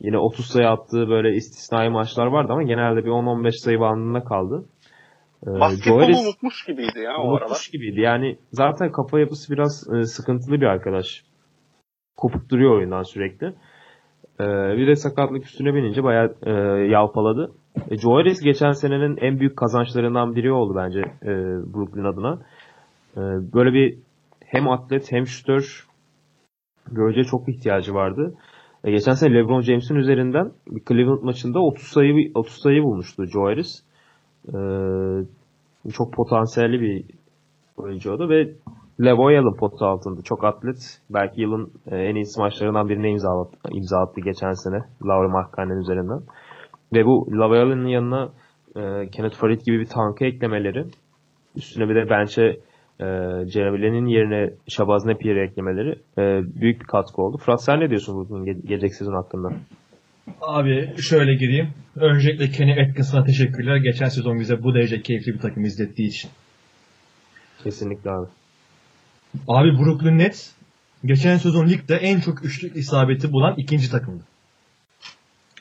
yine 0.00 0.18
30 0.18 0.46
sayı 0.46 0.68
attığı 0.68 1.08
böyle 1.08 1.34
istisnai 1.34 1.88
maçlar 1.88 2.26
vardı 2.26 2.52
ama 2.52 2.62
genelde 2.62 3.04
bir 3.04 3.10
10-15 3.10 3.50
sayı 3.50 3.80
bandında 3.80 4.24
kaldı. 4.24 4.64
Ee, 5.46 5.60
Basketbolu 5.60 6.00
Joelis 6.00 6.26
unutmuş 6.26 6.64
gibiydi 6.66 6.98
ya 6.98 7.16
o 7.18 7.22
unutmuş 7.22 7.42
aralar. 7.42 7.68
gibiydi. 7.72 8.00
Yani 8.00 8.38
zaten 8.52 8.92
kafa 8.92 9.20
yapısı 9.20 9.52
biraz 9.52 9.88
e, 9.94 10.04
sıkıntılı 10.04 10.60
bir 10.60 10.66
arkadaş. 10.66 11.24
Kopuk 12.16 12.50
duruyor 12.50 12.76
oyundan 12.78 13.02
sürekli. 13.02 13.46
Ee, 14.40 14.76
bir 14.76 14.86
de 14.86 14.96
sakatlık 14.96 15.44
üstüne 15.44 15.74
binince 15.74 16.04
bayağı 16.04 16.34
e, 16.42 16.50
yalpaladı. 16.90 17.52
E, 17.90 17.96
Joe 17.96 18.14
Harris 18.14 18.40
geçen 18.40 18.72
senenin 18.72 19.16
en 19.16 19.40
büyük 19.40 19.56
kazançlarından 19.56 20.34
biri 20.34 20.52
oldu 20.52 20.74
bence 20.76 21.00
e, 21.00 21.32
Brooklyn 21.74 22.04
adına. 22.04 22.38
E, 23.16 23.20
böyle 23.54 23.72
bir 23.72 23.98
hem 24.44 24.68
atlet 24.68 25.12
hem 25.12 25.26
şütör 25.26 25.86
görece 26.92 27.24
çok 27.24 27.48
ihtiyacı 27.48 27.94
vardı. 27.94 28.34
E, 28.84 28.90
geçen 28.90 29.12
sene 29.12 29.34
LeBron 29.34 29.60
James'in 29.60 29.94
üzerinden 29.94 30.52
Cleveland 30.88 31.22
maçında 31.22 31.58
30 31.60 31.84
sayı 31.84 32.30
30 32.34 32.54
sayı 32.54 32.82
bulmuştu 32.82 33.26
Joe 33.26 33.44
Harris. 33.44 33.87
E, 34.54 34.60
çok 35.92 36.12
potansiyelli 36.12 36.80
bir 36.80 37.04
oyuncu 37.76 38.12
oldu 38.12 38.28
ve 38.28 38.48
Levoyal'ın 39.04 39.56
potu 39.56 39.84
altında. 39.84 40.22
Çok 40.22 40.44
atlet. 40.44 41.00
Belki 41.10 41.40
yılın 41.40 41.70
e, 41.90 41.96
en 41.96 42.14
iyi 42.14 42.24
maçlarından 42.38 42.88
birine 42.88 43.10
imza, 43.10 43.40
attı, 43.40 43.56
imza 43.70 43.98
attı 43.98 44.20
geçen 44.20 44.52
sene. 44.52 44.78
Laura 45.04 45.28
Markkanen 45.28 45.80
üzerinden. 45.80 46.20
Ve 46.92 47.04
bu 47.04 47.28
Levoyal'ın 47.32 47.86
yanına 47.86 48.28
e, 48.76 49.10
Kenneth 49.10 49.36
Farid 49.36 49.60
gibi 49.60 49.80
bir 49.80 49.86
tankı 49.86 50.24
eklemeleri 50.24 50.84
üstüne 51.56 51.88
bir 51.88 51.94
de 51.94 52.10
bench'e 52.10 52.42
e, 53.00 53.06
Jeremy 53.52 54.12
yerine 54.12 54.50
Shabazz 54.68 55.06
Napier'i 55.06 55.40
eklemeleri 55.40 55.90
e, 56.18 56.42
büyük 56.60 56.80
bir 56.80 56.86
katkı 56.86 57.22
oldu. 57.22 57.36
Fırat 57.36 57.64
sen 57.64 57.80
ne 57.80 57.88
diyorsun 57.90 58.28
bu 58.30 58.38
ge- 58.38 58.66
gelecek 58.66 58.94
sezon 58.94 59.14
hakkında? 59.14 59.48
Abi 60.42 60.94
şöyle 60.96 61.34
gireyim. 61.34 61.68
Öncelikle 62.00 62.50
Kenny 62.50 62.82
Atkinson'a 62.82 63.24
teşekkürler. 63.24 63.76
Geçen 63.76 64.08
sezon 64.08 64.40
bize 64.40 64.62
bu 64.62 64.74
derece 64.74 65.02
keyifli 65.02 65.34
bir 65.34 65.38
takım 65.38 65.64
izlettiği 65.64 66.08
için. 66.08 66.30
Kesinlikle 67.64 68.10
abi. 68.10 68.26
Abi 69.48 69.78
Brooklyn 69.78 70.18
Nets 70.18 70.52
geçen 71.04 71.36
sezon 71.36 71.68
ligde 71.68 71.96
en 71.96 72.20
çok 72.20 72.44
üçlük 72.44 72.76
isabeti 72.76 73.32
bulan 73.32 73.54
ikinci 73.56 73.90
takımdı. 73.90 74.22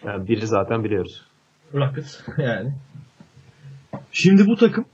Yani 0.06 0.28
biri 0.28 0.48
zaten 0.48 0.84
biliyoruz. 0.84 1.26
Rockets 1.74 2.20
yani. 2.38 2.74
Şimdi 4.12 4.46
bu 4.46 4.56
takım 4.56 4.86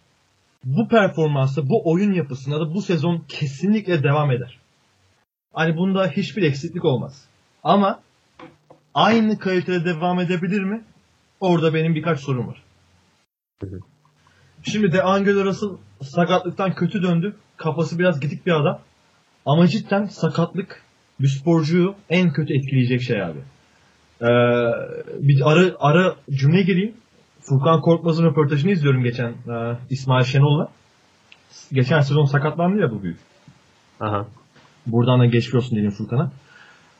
bu 0.64 0.88
performansa, 0.88 1.70
bu 1.70 1.91
oyun 1.91 2.14
yapısına 2.14 2.60
da 2.60 2.74
bu 2.74 2.82
sezon 2.82 3.26
kesinlikle 3.28 4.03
devam 4.03 4.32
eder. 4.32 4.60
Hani 5.53 5.78
bunda 5.78 6.07
hiçbir 6.07 6.44
eksiklik 6.44 6.86
olmaz. 6.86 7.26
Ama 7.64 7.99
aynı 8.94 9.40
kalitede 9.40 9.86
devam 9.86 10.20
edebilir 10.20 10.64
mi? 10.64 10.84
Orada 11.44 11.74
benim 11.74 11.95
birkaç 11.95 12.20
sorum 12.20 12.48
var. 12.48 12.64
Şimdi 14.64 14.91
de 14.91 15.03
Angelo 15.03 15.45
Russell 15.45 15.70
sakatlıktan 16.02 16.76
kötü 16.76 17.02
döndü. 17.03 17.36
Kafası 17.57 17.99
biraz 17.99 18.20
gidik 18.20 18.45
bir 18.45 18.52
adam. 18.52 18.80
Ama 19.45 19.68
cidden 19.68 20.06
sakatlık 20.06 20.84
bir 21.20 21.28
sporcuyu 21.28 21.95
en 22.10 22.34
kötü 22.34 22.53
etkileyecek 22.53 23.02
şey 23.02 23.24
abi. 23.24 23.40
Ee, 24.22 24.28
bir 25.20 25.52
ara, 25.52 25.76
ara 25.80 26.15
cümle 26.32 26.61
gireyim. 26.61 26.94
Furkan 27.41 27.82
Korkmaz'ın 27.82 28.26
röportajını 28.26 28.72
izliyorum 28.72 29.03
geçen 29.03 29.30
e, 29.30 29.78
İsmail 29.90 30.24
Şenol'la. 30.24 30.68
Geçen 31.72 32.02
sezon 32.02 32.26
sakatlandı 32.26 32.82
ya 32.82 32.91
bu 32.91 33.03
büyük. 33.03 33.20
Aha. 33.99 34.28
Buradan 34.86 35.20
da 35.20 35.26
geçmiş 35.26 35.56
olsun 35.56 35.72
diyelim 35.72 35.91
Furkan'a. 35.91 36.32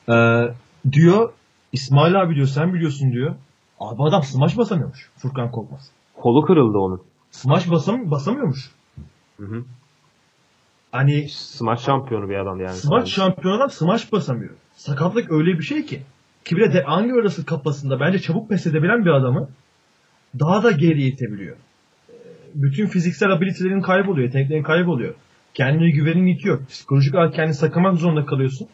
Ee, 0.10 0.54
diyor 0.92 1.34
İsmail 1.72 2.22
abi 2.22 2.36
diyor 2.36 2.48
sen 2.48 2.74
biliyorsun 2.74 3.12
diyor. 3.12 3.36
Abi 3.92 4.04
adam 4.04 4.24
smaç 4.24 4.58
basamıyormuş 4.58 5.10
Furkan 5.18 5.52
Korkmaz. 5.52 5.90
Kolu 6.16 6.46
kırıldı 6.46 6.78
onun. 6.78 7.02
Smaç 7.32 7.70
basam 7.72 8.12
basamıyormuş. 8.12 8.72
Hı 9.40 9.46
hı. 9.46 9.64
Hani 10.92 11.30
Smash 11.30 11.82
şampiyonu 11.82 12.30
bir 12.30 12.36
adam 12.36 12.60
yani. 12.62 12.74
smaç 12.74 13.10
şampiyon 13.10 13.58
adam 13.58 13.70
smaç 13.70 14.12
basamıyor. 14.12 14.52
Sakatlık 14.76 15.32
öyle 15.32 15.58
bir 15.60 15.64
şey 15.64 15.86
ki. 15.86 16.02
Ki 16.46 16.56
bir 16.58 16.74
de 16.74 16.84
Angelo 16.86 17.20
arası 17.20 17.46
kafasında 17.46 18.00
bence 18.00 18.20
çabuk 18.20 18.50
pes 18.50 18.68
edebilen 18.68 19.06
bir 19.06 19.10
adamı 19.12 19.50
daha 20.40 20.64
da 20.64 20.72
geriye 20.72 21.08
itebiliyor. 21.08 21.56
Ee, 22.10 22.14
Bütün 22.56 22.88
fiziksel 22.88 23.32
abilitelerin 23.32 23.82
kayboluyor, 23.82 24.28
yeteneklerin 24.28 24.64
kayboluyor. 24.64 25.14
Kendine 25.54 25.90
güvenin 25.92 26.26
itiyor. 26.28 26.66
Psikolojik 26.66 27.16
olarak 27.16 27.34
kendini 27.36 27.54
sakamak 27.54 27.98
zorunda 27.98 28.26
kalıyorsun. 28.26 28.68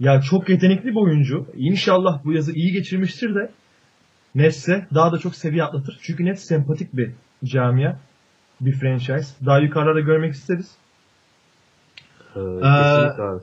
Ya 0.00 0.20
çok 0.20 0.48
yetenekli 0.48 0.90
bir 0.90 0.96
oyuncu. 1.00 1.46
İnşallah 1.56 2.24
bu 2.24 2.32
yazı 2.32 2.52
iyi 2.52 2.72
geçirmiştir 2.72 3.34
de 3.34 3.50
Nets'e 4.34 4.86
daha 4.94 5.12
da 5.12 5.18
çok 5.18 5.34
seviye 5.34 5.64
atlatır. 5.64 5.98
Çünkü 6.02 6.24
Nets 6.24 6.44
sempatik 6.44 6.96
bir 6.96 7.12
camia. 7.44 7.96
Bir 8.60 8.72
franchise. 8.72 9.34
Daha 9.46 9.58
yukarıda 9.58 10.00
görmek 10.00 10.34
isteriz. 10.34 10.76
Ee, 12.36 12.40
abi. 12.40 13.42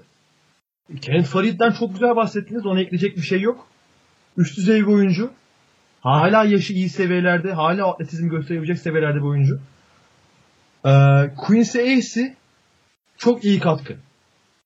Kenneth 1.02 1.28
Farid'den 1.28 1.72
çok 1.72 1.94
güzel 1.94 2.16
bahsettiniz. 2.16 2.66
Ona 2.66 2.82
ekleyecek 2.82 3.16
bir 3.18 3.22
şey 3.22 3.42
yok. 3.42 3.68
Üst 4.38 4.58
düzey 4.58 4.82
bir 4.82 4.88
oyuncu. 4.88 5.32
Hala 6.02 6.44
yaşı 6.44 6.74
iyi 6.74 6.90
seviyelerde. 6.90 7.54
Hala 7.54 7.92
atletizm 7.92 8.30
gösterebilecek 8.30 8.78
seviyelerde 8.78 9.18
bir 9.18 9.26
oyuncu. 9.26 9.60
Ee, 10.86 10.90
Quincy 11.38 11.80
Acey 11.80 12.34
çok 13.18 13.46
iyi 13.46 13.60
katkı 13.60 13.98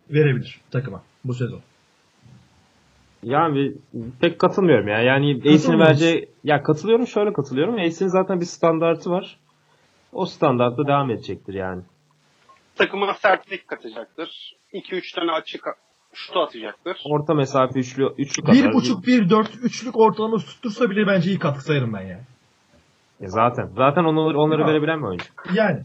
verebilir 0.09 0.61
takıma 0.71 1.03
bu 1.23 1.33
sezon. 1.33 1.61
Yani 3.25 3.73
pek 4.21 4.39
katılmıyorum 4.39 4.87
ya. 4.87 5.01
Yani 5.01 5.25
Ace'in 5.25 5.57
Katılmıyorsun. 5.57 5.79
bence 5.79 6.29
ya 6.43 6.63
katılıyorum 6.63 7.07
şöyle 7.07 7.33
katılıyorum. 7.33 7.75
Ace'in 7.75 8.07
zaten 8.09 8.41
bir 8.41 8.45
standartı 8.45 9.11
var. 9.11 9.37
O 10.13 10.25
standartta 10.25 10.87
devam 10.87 11.11
edecektir 11.11 11.53
yani. 11.53 11.81
Takıma 12.75 13.13
sertlik 13.13 13.67
katacaktır. 13.67 14.55
2-3 14.73 15.15
tane 15.15 15.31
açık 15.31 15.65
şut 16.13 16.37
atacaktır. 16.37 17.01
Orta 17.05 17.33
mesafe 17.33 17.79
üçlü 17.79 18.13
üçlü 18.17 18.43
kadar. 18.43 18.55
Bir 18.55 18.73
buçuk, 18.73 19.07
bir 19.07 19.29
dört, 19.29 19.55
üçlük 19.63 19.97
ortalaması 19.97 20.45
tuttursa 20.47 20.89
bile 20.89 21.07
bence 21.07 21.29
iyi 21.29 21.39
katkı 21.39 21.63
sayarım 21.63 21.93
ben 21.93 22.01
ya. 22.01 22.19
Ya 23.19 23.29
zaten 23.29 23.69
zaten 23.77 24.03
onları 24.03 24.39
onları 24.39 24.61
Ha. 24.63 24.67
verebilen 24.69 24.99
bir 25.01 25.07
oyuncu. 25.07 25.25
Yani. 25.53 25.81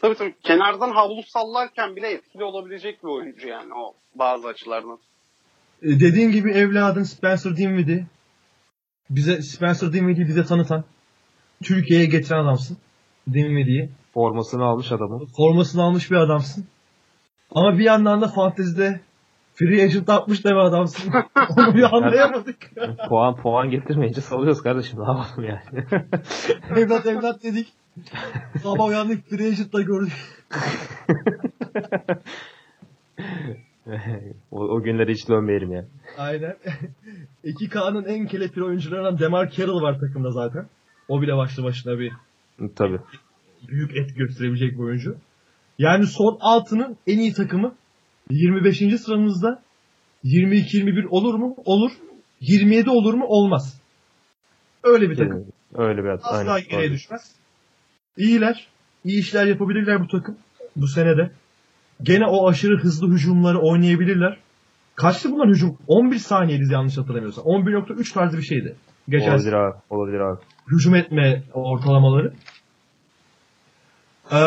Tabii 0.00 0.14
tabii. 0.14 0.34
Kenardan 0.42 0.90
havlu 0.90 1.22
sallarken 1.22 1.96
bile 1.96 2.10
etkili 2.10 2.44
olabilecek 2.44 3.02
bir 3.04 3.08
oyuncu 3.08 3.48
yani 3.48 3.74
o 3.74 3.94
bazı 4.14 4.48
açılardan. 4.48 4.98
E, 5.82 6.00
dediğin 6.00 6.30
gibi 6.30 6.50
evladın 6.50 7.02
Spencer 7.02 7.56
Dinwiddie 7.56 8.06
bize 9.10 9.42
Spencer 9.42 9.92
Dinwiddie'yi 9.92 10.28
bize 10.28 10.44
tanıtan 10.44 10.84
Türkiye'ye 11.62 12.06
getiren 12.06 12.44
adamsın. 12.44 12.76
Dinwiddie'yi. 13.32 13.90
Formasını 14.14 14.64
almış 14.64 14.92
adamı. 14.92 15.26
Formasını 15.36 15.82
almış 15.82 16.10
bir 16.10 16.16
adamsın. 16.16 16.66
Ama 17.50 17.78
bir 17.78 17.84
yandan 17.84 18.20
da 18.20 18.28
fantezide 18.28 19.00
free 19.54 19.82
agent 19.82 20.08
atmış 20.08 20.44
bir 20.44 20.50
adamsın. 20.50 21.12
Onu 21.56 21.74
bir 21.74 21.96
anlayamadık. 21.96 22.70
puan 23.08 23.36
puan 23.36 23.70
getirmeyince 23.70 24.20
salıyoruz 24.20 24.62
kardeşim. 24.62 25.00
Ne 25.00 25.04
yapalım 25.04 25.44
yani. 25.44 25.84
evlat 26.76 27.06
evlat 27.06 27.42
dedik. 27.42 27.72
Sabah 28.62 28.88
uyandık 28.88 29.30
free 29.30 29.46
agent'la 29.46 29.82
gördük. 29.82 30.12
o, 34.50 34.60
o 34.60 34.82
günlere 34.82 35.12
hiç 35.12 35.28
dönmeyelim 35.28 35.72
ya. 35.72 35.86
Aynen. 36.18 36.56
2K'nın 37.44 38.04
en 38.04 38.26
kelepir 38.26 38.60
oyuncularından 38.60 39.18
Demar 39.18 39.50
Carroll 39.50 39.82
var 39.82 40.00
takımda 40.00 40.30
zaten. 40.30 40.68
O 41.08 41.22
bile 41.22 41.36
başlı 41.36 41.64
başına 41.64 41.98
bir 41.98 42.12
Tabii. 42.76 42.98
büyük 43.68 43.96
et 43.96 44.16
gösterebilecek 44.16 44.72
bir 44.72 44.82
oyuncu. 44.84 45.16
Yani 45.78 46.06
son 46.06 46.38
altının 46.40 46.96
en 47.06 47.18
iyi 47.18 47.32
takımı 47.32 47.74
25. 48.30 49.00
sıramızda 49.00 49.62
22-21 50.24 51.06
olur 51.08 51.34
mu? 51.34 51.56
Olur. 51.64 51.90
27 52.40 52.90
olur 52.90 53.14
mu? 53.14 53.24
Olmaz. 53.28 53.80
Öyle 54.84 55.10
bir 55.10 55.16
takım. 55.16 55.46
Öyle 55.74 56.04
bir 56.04 56.08
Asla 56.08 56.52
aynen. 56.52 56.68
geriye 56.70 56.90
düşmez. 56.90 57.34
İyiler. 58.16 58.68
İyi 59.04 59.20
işler 59.20 59.46
yapabilirler 59.46 60.00
bu 60.00 60.08
takım. 60.08 60.38
Bu 60.76 60.86
senede. 60.86 61.30
Gene 62.02 62.26
o 62.26 62.48
aşırı 62.48 62.78
hızlı 62.78 63.12
hücumları 63.12 63.58
oynayabilirler. 63.58 64.36
Kaçtı 64.94 65.32
bunlar 65.32 65.48
hücum? 65.48 65.78
11 65.86 66.18
saniyeydi 66.18 66.72
yanlış 66.72 66.98
hatırlamıyorsam. 66.98 67.44
11.3 67.44 68.12
tarzı 68.14 68.38
bir 68.38 68.42
şeydi. 68.42 68.76
Geçen 69.08 69.30
Olabilir 69.32 69.52
abi. 69.52 69.76
Olabilir 69.90 70.20
abi. 70.20 70.40
hücum 70.70 70.94
etme 70.94 71.42
ortalamaları. 71.54 72.32
Ee, 74.32 74.38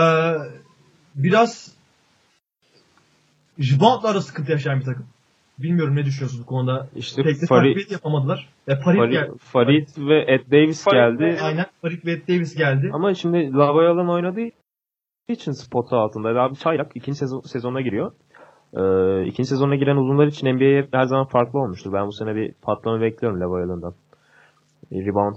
biraz 1.16 1.72
Jibant'la 3.60 4.16
da 4.16 4.22
sıkıntı 4.22 4.52
yaşayan 4.52 4.80
bir 4.80 4.86
takım. 4.86 5.06
Bilmiyorum 5.60 5.96
ne 5.96 6.06
düşünüyorsunuz 6.06 6.44
bu 6.44 6.48
konuda. 6.48 6.88
İşte 6.96 7.24
de 7.26 7.46
Farid, 7.50 7.92
yapamadılar. 7.92 8.50
E, 8.68 8.76
Farid, 8.76 8.98
Farid, 8.98 9.12
geldi. 9.12 9.32
Farid 9.40 9.88
ve 9.98 10.22
Ed 10.34 10.52
Davis 10.52 10.84
Farid 10.84 10.98
geldi. 10.98 11.24
ve- 11.24 11.42
Aynen 11.42 11.66
Farid 11.82 12.06
ve 12.06 12.12
Ed 12.12 12.28
Davis 12.28 12.56
geldi. 12.56 12.90
Ama 12.94 13.14
şimdi 13.14 13.54
Lavayalan 13.54 14.10
oynadığı 14.10 14.50
için 15.28 15.52
spotu 15.52 15.95
altında. 15.95 16.41
Abi 16.41 16.56
çaylak 16.56 16.91
ikinci 16.95 17.18
sezon, 17.18 17.40
sezona 17.40 17.82
giriyor. 17.82 18.12
Ee, 18.74 19.26
ikinci 19.28 19.50
sezona 19.50 19.76
giren 19.76 19.95
uzunlar 19.95 20.28
için 20.28 20.48
NBA 20.48 20.98
her 20.98 21.04
zaman 21.04 21.26
farklı 21.26 21.60
olmuştur. 21.60 21.94
Ben 21.94 22.08
bu 22.08 22.12
sene 22.12 22.36
bir 22.36 22.54
patlama 22.62 23.02
bekliyorum 23.02 23.40
Lavayalan'dan. 23.40 23.94
E, 24.91 24.95
Rebound, 24.95 25.36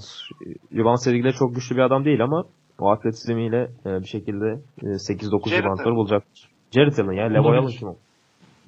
rebound 0.77 0.97
sergileri 0.97 1.33
çok 1.33 1.55
güçlü 1.55 1.77
bir 1.77 1.81
adam 1.81 2.05
değil 2.05 2.23
ama 2.23 2.45
o 2.79 2.91
atletizmiyle 2.91 3.71
e, 3.87 4.01
bir 4.01 4.07
şekilde 4.07 4.47
e, 4.83 4.87
8-9 4.87 5.49
Jared 5.49 5.65
reboundları 5.65 5.95
bulacak. 5.95 6.23
Jared 6.71 6.99
Allen 6.99 7.13
ya. 7.13 7.25
Lavayalan 7.25 7.63
Olabilir. 7.63 7.79
kim 7.79 7.89
o? 7.89 7.97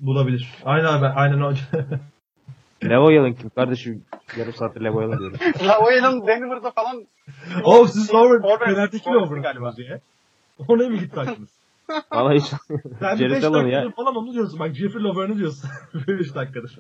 Bulabilir. 0.01 0.55
Aynen 0.65 0.85
abi. 0.85 1.07
Aynen 1.07 1.41
o. 1.41 1.53
Lavayalan 2.85 3.33
kim? 3.33 3.51
Kardeşim 3.51 4.03
yarım 4.39 4.53
saattir 4.53 4.81
Lavayalan 4.81 5.19
diyorum. 5.19 5.39
Lavoya'nın 5.69 6.27
Denver'da 6.27 6.71
falan 6.71 7.05
oh 7.65 7.87
siz 7.87 8.11
Fener'deki 8.11 9.05
Forvet 9.05 9.23
Lover 9.23 9.41
galiba. 9.41 9.71
galiba. 9.71 10.01
Oraya 10.69 10.89
mı 10.91 10.97
gitti 10.97 11.21
aklınız? 11.21 11.51
Valla 12.13 12.33
hiç 12.35 12.45
Sen 12.45 13.19
bir 13.19 13.29
Jared 13.29 13.31
5 13.37 13.45
Allen 13.45 13.67
ya. 13.67 13.73
dakikadır 13.83 13.93
falan 13.93 14.17
onu 14.17 14.33
diyorsun. 14.33 14.59
Bak 14.61 14.75
Jeffrey 14.75 15.03
Lover'ını 15.03 15.39
diyorsun. 15.39 15.71
5 16.09 16.35
dakikadır. 16.35 16.79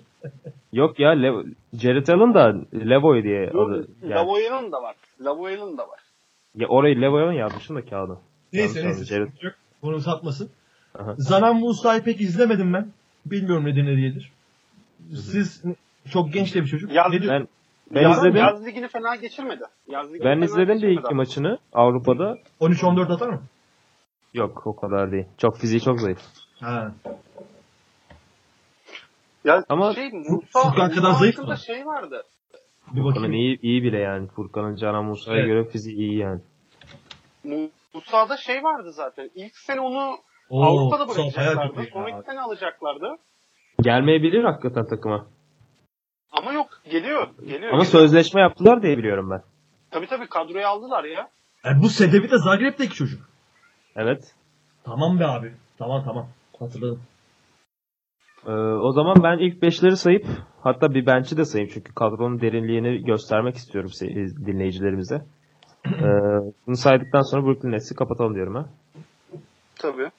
Yok 0.72 1.00
ya 1.00 1.10
Lev 1.10 1.44
Jared 1.74 2.06
Allen 2.08 2.34
da 2.34 2.54
Levoy 2.74 3.22
diye 3.22 3.50
adı. 3.50 3.88
Yani, 4.02 4.72
da 4.72 4.82
var. 4.82 4.94
Lavoya'nın 5.20 5.78
da 5.78 5.82
var. 5.88 6.00
ya 6.54 6.68
orayı 6.68 7.00
Levoy'a 7.00 7.32
yazmışım 7.32 7.76
da 7.76 7.84
kağıdı. 7.84 8.18
Neyse 8.52 8.80
Yanlış 8.80 8.96
neyse. 8.96 9.14
sıkıntı 9.14 9.46
Yok. 9.46 9.54
Bunu 9.82 10.00
satmasın. 10.00 10.50
Aha. 10.98 11.14
Zanan 11.18 11.56
Musa'yı 11.56 12.02
pek 12.02 12.20
izlemedim 12.20 12.74
ben. 12.74 12.88
Bilmiyorum 13.26 13.64
nedir 13.64 13.84
ne 13.84 13.96
değildir. 13.96 14.32
Siz 15.14 15.62
çok 16.12 16.32
genç 16.32 16.54
de 16.54 16.62
bir 16.62 16.66
çocuk. 16.66 16.92
Yaz- 16.92 17.12
Ne 17.12 17.28
Ben 17.28 17.48
ben 17.90 18.02
yaz, 18.02 18.18
izledim. 18.18 18.36
Yaz 18.36 18.66
ligini 18.66 18.88
fena 18.88 19.16
geçirmedi. 19.16 19.62
Yaz 19.88 20.08
ligini 20.08 20.24
Ben 20.24 20.34
fena 20.34 20.44
izledim 20.44 20.90
iki 20.90 21.00
ama. 21.08 21.16
maçını 21.16 21.58
Avrupa'da. 21.72 22.38
13-14 22.60 23.12
atar 23.12 23.28
mı? 23.28 23.42
Yok 24.38 24.66
o 24.66 24.76
kadar 24.76 25.12
değil. 25.12 25.24
Çok 25.38 25.58
fiziği 25.58 25.80
çok 25.80 26.00
zayıf. 26.00 26.18
Ha. 26.60 26.92
Ya 29.44 29.64
Ama 29.68 29.94
şey, 29.94 30.10
Furkan 30.10 30.32
Musa, 30.32 30.72
kadar 30.94 31.08
Musa 31.08 31.12
zayıf 31.12 31.38
mı? 31.38 31.56
şey 31.56 31.86
vardı. 31.86 32.22
Bir 32.92 33.02
Furkan'ın 33.02 33.32
iyi, 33.32 33.60
iyi 33.62 33.82
bile 33.82 33.98
yani. 33.98 34.28
Furkan'ın 34.28 34.76
Canan 34.76 35.04
Musa'ya 35.04 35.38
Evet. 35.38 35.46
göre 35.46 35.64
fiziği 35.64 35.96
iyi 35.96 36.18
yani. 36.18 36.40
Musa'da 37.94 38.36
şey 38.36 38.62
vardı 38.62 38.92
zaten. 38.92 39.30
İlk 39.34 39.56
sene 39.56 39.80
onu 39.80 40.18
Oo, 40.50 40.64
Avrupa'da 40.64 41.08
bırakacaklardı. 41.08 41.82
Sonraki 41.92 42.26
sene 42.26 42.40
alacaklardı. 42.40 43.16
Gelmeyebilir 43.80 44.44
hakikaten 44.44 44.86
takıma. 44.86 45.26
Ama 46.32 46.52
yok 46.52 46.68
geliyor. 46.90 47.28
Geliyor. 47.40 47.72
Ama 47.72 47.82
geliyor. 47.82 47.84
sözleşme 47.84 48.40
yaptılar 48.40 48.82
diye 48.82 48.98
biliyorum 48.98 49.30
ben. 49.30 49.42
Tabii 49.90 50.06
tabii 50.06 50.26
kadroya 50.28 50.68
aldılar 50.68 51.04
ya. 51.04 51.28
E, 51.64 51.82
bu 51.82 51.88
Sedevi 51.88 52.30
de 52.30 52.38
Zagreb'deki 52.38 52.94
çocuk. 52.94 53.27
Evet. 53.98 54.34
Tamam 54.84 55.20
be 55.20 55.26
abi. 55.26 55.52
Tamam 55.78 56.04
tamam. 56.04 56.28
Hatırladım. 56.58 57.00
Ee, 58.46 58.50
o 58.52 58.92
zaman 58.92 59.22
ben 59.22 59.38
ilk 59.38 59.62
beşleri 59.62 59.96
sayıp 59.96 60.26
hatta 60.60 60.94
bir 60.94 61.06
bench'i 61.06 61.36
de 61.36 61.44
sayayım 61.44 61.70
çünkü 61.74 61.94
kadronun 61.94 62.40
derinliğini 62.40 63.04
göstermek 63.04 63.56
istiyorum 63.56 63.90
dinleyicilerimize. 64.46 65.22
Ee, 65.86 66.02
bunu 66.66 66.76
saydıktan 66.76 67.20
sonra 67.20 67.46
Brooklyn 67.46 67.72
Nets'i 67.72 67.94
kapatalım 67.94 68.34
diyorum 68.34 68.54
ha. 68.54 68.66
Tabii. 69.76 70.10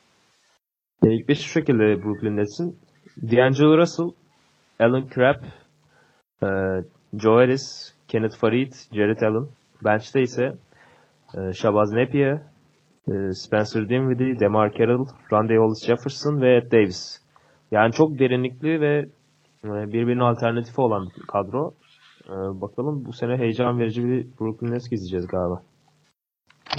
Yani 1.04 1.16
ilk 1.16 1.30
beşi 1.30 1.44
şu 1.44 1.50
şekilde 1.50 2.04
Brooklyn 2.04 2.38
Nets'in. 2.38 2.80
D'Angelo 3.22 3.78
Russell, 3.78 4.10
Alan 4.80 5.08
Crabb, 5.16 5.44
e, 6.44 6.48
Joe 7.20 7.36
Harris, 7.36 7.94
Kenneth 8.08 8.38
Farid, 8.38 8.74
Jared 8.94 9.22
Allen. 9.22 9.48
Bench'te 9.86 10.22
ise 10.22 10.56
e, 11.38 11.54
Shabazz 11.54 11.92
Napier, 11.94 12.42
Spencer 13.34 13.90
Dinwiddie, 13.90 14.40
DeMar 14.40 14.72
Carroll, 14.74 15.08
Randy 15.34 15.56
Hollis 15.58 15.86
Jefferson 15.86 16.42
ve 16.42 16.56
Ed 16.58 16.72
Davis. 16.72 17.22
Yani 17.72 17.94
çok 17.94 18.20
derinlikli 18.20 18.82
ve 18.82 19.06
e, 19.66 19.70
birbirinin 19.88 20.20
alternatifi 20.20 20.82
olan 20.82 21.10
bir 21.18 21.28
kadro. 21.28 21.74
E, 22.26 22.32
bakalım 22.62 23.06
bu 23.06 23.14
sene 23.14 23.38
heyecan 23.38 23.80
verici 23.80 24.04
bir 24.06 24.28
Brooklyn 24.40 24.72
Nets 24.72 24.92
izleyeceğiz 24.92 25.28
galiba. 25.28 25.62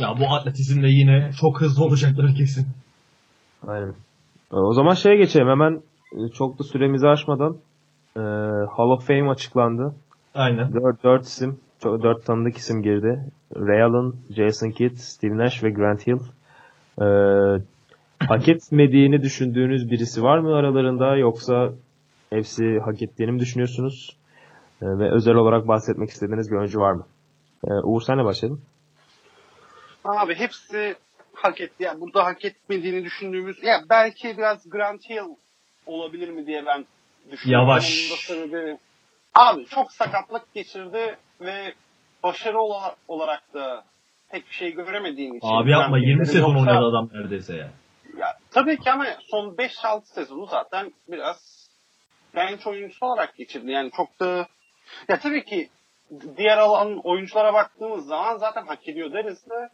Ya 0.01 0.15
bu 0.20 0.35
atletizmle 0.35 0.89
yine 0.89 1.31
çok 1.40 1.61
hızlı 1.61 1.85
olacaklar 1.85 2.35
kesin. 2.35 2.66
Aynen. 3.66 3.94
E, 4.52 4.57
O 4.57 4.73
zaman 4.73 4.94
şeye 4.94 5.16
geçelim 5.16 5.48
hemen 5.48 5.81
çok 6.35 6.59
da 6.59 6.65
süremizi 6.65 7.09
aşmadan 7.09 7.57
Hall 8.77 8.90
of 8.90 9.07
Fame 9.07 9.31
açıklandı. 9.31 9.94
Aynen. 10.35 10.74
4, 10.74 11.05
4 11.05 11.24
isim, 11.24 11.61
çok, 11.82 12.02
4 12.02 12.27
tanıdık 12.27 12.57
isim 12.57 12.82
girdi. 12.82 13.24
Ray 13.57 13.82
Allen, 13.82 14.12
Jason 14.36 14.70
Kidd, 14.70 14.97
Steve 14.97 15.39
Nash 15.39 15.62
ve 15.62 15.70
Grant 15.70 16.07
Hill. 16.07 16.20
E, 17.01 17.07
hak 18.28 18.48
etmediğini 18.48 19.23
düşündüğünüz 19.23 19.90
birisi 19.90 20.23
var 20.23 20.39
mı 20.39 20.55
aralarında 20.55 21.16
yoksa 21.16 21.73
hepsi 22.31 22.78
hak 22.85 23.02
ettiğini 23.02 23.32
mi 23.32 23.40
düşünüyorsunuz? 23.40 24.16
E, 24.82 24.86
ve 24.86 25.11
özel 25.11 25.35
olarak 25.35 25.69
bahsetmek 25.69 26.11
istediğiniz 26.11 26.51
bir 26.51 26.57
oyuncu 26.57 26.81
var 26.81 26.93
mı? 26.93 27.07
E, 27.65 27.70
Uğur 27.73 28.01
senle 28.01 28.24
başlayalım. 28.24 28.62
Abi 30.05 30.35
hepsi 30.35 30.94
hak 31.35 31.61
etti. 31.61 31.85
Yani 31.85 32.01
burada 32.01 32.24
hak 32.24 32.44
etmediğini 32.44 33.05
düşündüğümüz 33.05 33.62
ya 33.62 33.82
belki 33.90 34.39
biraz 34.39 34.70
Grant 34.70 35.11
Hill 35.11 35.36
olabilir 35.86 36.28
mi 36.28 36.47
diye 36.47 36.66
ben 36.66 36.85
düşünüyorum. 37.32 37.69
Yavaş. 37.69 38.11
Abi 39.35 39.66
çok 39.66 39.93
sakatlık 39.93 40.55
geçirdi 40.55 41.16
ve 41.41 41.75
başarı 42.23 42.61
ola- 42.61 42.97
olarak 43.09 43.55
da 43.55 43.85
pek 44.31 44.47
bir 44.49 44.55
şey 44.55 44.73
göremediğim 44.75 45.37
için. 45.37 45.49
Abi 45.49 45.71
yapma 45.71 45.99
Grant 45.99 46.07
20 46.09 46.15
Hill'in 46.15 46.33
sezon 46.33 46.55
yoksa- 46.55 46.61
oynadı 46.71 46.87
adam 46.87 47.11
neredeyse 47.15 47.57
ya. 47.57 47.71
Ya, 48.19 48.39
tabii 48.51 48.79
ki 48.79 48.91
ama 48.91 49.07
son 49.31 49.57
5-6 49.59 50.07
sezonu 50.15 50.47
zaten 50.47 50.93
biraz 51.09 51.69
bench 52.35 52.67
oyuncusu 52.67 53.07
olarak 53.07 53.37
geçirdi. 53.37 53.71
Yani 53.71 53.91
çok 53.97 54.21
da 54.21 54.47
ya 55.09 55.19
tabii 55.19 55.45
ki 55.45 55.69
diğer 56.37 56.59
alan 56.59 57.01
oyunculara 57.05 57.55
baktığımız 57.55 58.07
zaman 58.07 58.37
zaten 58.37 58.67
hak 58.67 58.89
ediyor 58.89 59.12
deriz 59.12 59.51
de 59.51 59.69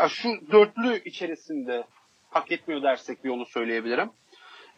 ya 0.00 0.08
şu 0.08 0.28
dörtlü 0.52 1.02
içerisinde 1.04 1.84
hak 2.30 2.52
etmiyor 2.52 2.82
dersek 2.82 3.24
bir 3.24 3.30
onu 3.30 3.46
söyleyebilirim. 3.46 4.10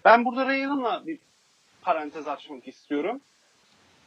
Ben 0.05 0.25
burada 0.25 0.47
Rayhan'la 0.47 1.07
bir 1.07 1.19
parantez 1.83 2.29
açmak 2.29 2.69
istiyorum. 2.69 3.21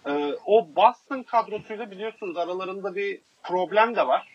Ee, 0.06 0.36
o 0.45 0.76
Boston 0.76 1.23
kadrosuyla 1.23 1.91
biliyorsunuz 1.91 2.38
aralarında 2.38 2.95
bir 2.95 3.22
problem 3.44 3.95
de 3.95 4.07
var. 4.07 4.27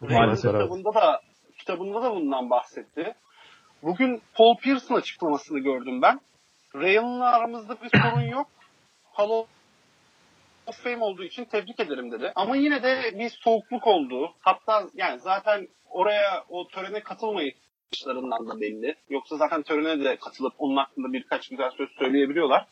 Maalesef, 0.00 0.52
kitabında 0.52 0.94
da 0.94 1.20
kitabında 1.58 2.02
da 2.02 2.14
bundan 2.14 2.50
bahsetti. 2.50 3.14
Bugün 3.82 4.22
Paul 4.34 4.56
Pierce'ın 4.56 4.94
açıklamasını 4.98 5.58
gördüm 5.58 6.02
ben. 6.02 6.20
Rayhan'la 6.74 7.32
aramızda 7.32 7.76
bir 7.82 8.00
sorun 8.02 8.28
yok. 8.30 8.46
Hall 9.12 9.30
of 10.66 10.82
Fame 10.82 11.04
olduğu 11.04 11.24
için 11.24 11.44
tebrik 11.44 11.80
ederim 11.80 12.12
dedi. 12.12 12.32
Ama 12.34 12.56
yine 12.56 12.82
de 12.82 13.18
bir 13.18 13.30
soğukluk 13.30 13.86
oldu. 13.86 14.32
Hatta 14.40 14.88
yani 14.94 15.20
zaten 15.20 15.68
oraya 15.90 16.44
o 16.48 16.68
törene 16.68 17.00
katılmayışlarından 17.00 18.48
da 18.48 18.60
belli. 18.60 18.94
Yoksa 19.08 19.36
zaten 19.36 19.62
törene 19.62 20.04
de 20.04 20.16
katılıp 20.16 20.52
onun 20.58 20.76
hakkında 20.76 21.12
birkaç 21.12 21.48
güzel 21.48 21.70
söz 21.70 21.88
söyleyebiliyorlar. 21.98 22.66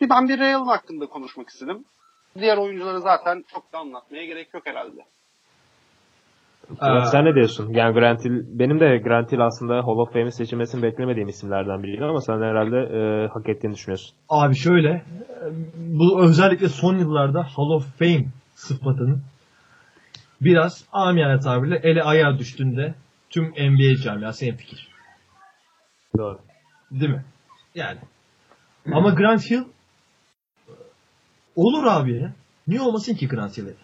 Bir 0.00 0.10
ben 0.10 0.28
bir 0.28 0.38
Rayhan 0.38 0.66
hakkında 0.66 1.06
konuşmak 1.06 1.48
istedim. 1.48 1.84
Diğer 2.38 2.56
oyuncuları 2.56 3.00
zaten 3.00 3.44
çok 3.52 3.72
da 3.72 3.78
anlatmaya 3.78 4.24
gerek 4.24 4.54
yok 4.54 4.66
herhalde. 4.66 5.00
Ee, 6.70 7.06
sen 7.10 7.24
ne 7.24 7.34
diyorsun? 7.34 7.74
Yani 7.74 7.94
Grant 7.94 8.24
Hill, 8.24 8.42
benim 8.46 8.80
de 8.80 8.98
Grant 8.98 9.32
Hill 9.32 9.46
aslında 9.46 9.74
Hall 9.74 9.98
of 9.98 10.12
Fame'in 10.12 10.28
seçilmesini 10.28 10.82
beklemediğim 10.82 11.28
isimlerden 11.28 11.82
biriydi 11.82 12.04
ama 12.04 12.20
sen 12.20 12.34
herhalde 12.34 12.76
e, 12.76 13.28
hak 13.28 13.48
ettiğini 13.48 13.74
düşünüyorsun. 13.74 14.16
Abi 14.28 14.56
şöyle, 14.56 15.02
bu 15.76 16.22
özellikle 16.22 16.68
son 16.68 16.98
yıllarda 16.98 17.42
Hall 17.42 17.70
of 17.70 17.98
Fame 17.98 18.24
sıfatının 18.54 19.22
biraz 20.40 20.84
amiyane 20.92 21.40
tabirle 21.40 21.80
ele 21.82 22.02
ayağa 22.02 22.38
düştüğünde 22.38 22.94
tüm 23.30 23.44
NBA 23.44 23.96
camiası 24.02 24.46
en 24.46 24.56
fikir. 24.56 24.88
Doğru. 26.18 26.38
Değil 26.90 27.10
mi? 27.10 27.24
Yani. 27.74 27.98
Ama 28.92 29.10
Grant 29.10 29.50
Hill 29.50 29.64
olur 31.56 31.84
abi 31.84 32.12
ya. 32.14 32.32
Niye 32.68 32.80
olmasın 32.80 33.14
ki 33.14 33.28
Hill'e? 33.28 33.76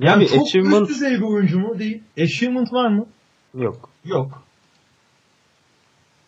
Yani 0.00 0.22
Yani 0.24 0.28
çok 0.28 0.42
achievement 0.42 0.90
üst 0.90 0.90
düzey 0.90 1.16
bir 1.16 1.22
oyuncu 1.22 1.58
mu? 1.58 1.78
Değil. 1.78 2.02
Achievement 2.22 2.72
var 2.72 2.88
mı? 2.88 3.06
yok. 3.54 3.90
Yok. 4.04 4.42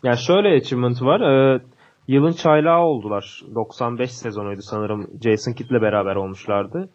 Yani 0.03 0.19
şöyle 0.19 0.57
achievement 0.57 1.03
var. 1.03 1.21
E, 1.21 1.61
yılın 2.09 2.33
çaylağı 2.33 2.81
oldular. 2.81 3.43
95 3.55 4.13
sezonuydu 4.13 4.63
sanırım. 4.63 5.11
Jason 5.25 5.53
Kidd'le 5.53 5.83
beraber 5.83 6.17
olmuşlardı. 6.17 6.89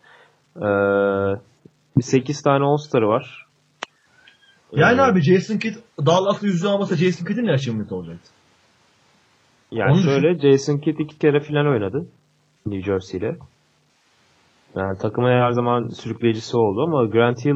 E, 1.98 2.02
8 2.02 2.42
tane 2.42 2.66
All-Star'ı 2.66 3.08
var. 3.08 3.46
Yani 4.72 5.00
E, 5.00 5.02
abi 5.04 5.22
Jason 5.22 5.58
Kidd 5.58 5.76
Dallas'la 6.06 6.48
yüzüğü 6.48 6.68
almasa 6.68 6.96
Jason 6.96 7.26
Kidd'in 7.26 7.46
ne 7.46 7.52
achievement 7.52 7.92
olacaktı? 7.92 8.30
Yani 9.72 9.92
Onu 9.92 10.02
şöyle 10.02 10.40
Jason 10.40 10.78
Kidd 10.78 11.00
iki 11.00 11.20
kere 11.20 11.40
falan 11.40 11.68
oynadı. 11.68 12.08
New 12.65 12.81
Jersey 12.91 13.19
ile. 13.19 13.35
Yani 14.76 14.98
takıma 14.98 15.30
her 15.30 15.52
zaman 15.52 15.88
sürükleyicisi 15.88 16.57
oldu 16.57 16.84
ama 16.84 17.06
Grant 17.06 17.45
Hill 17.45 17.56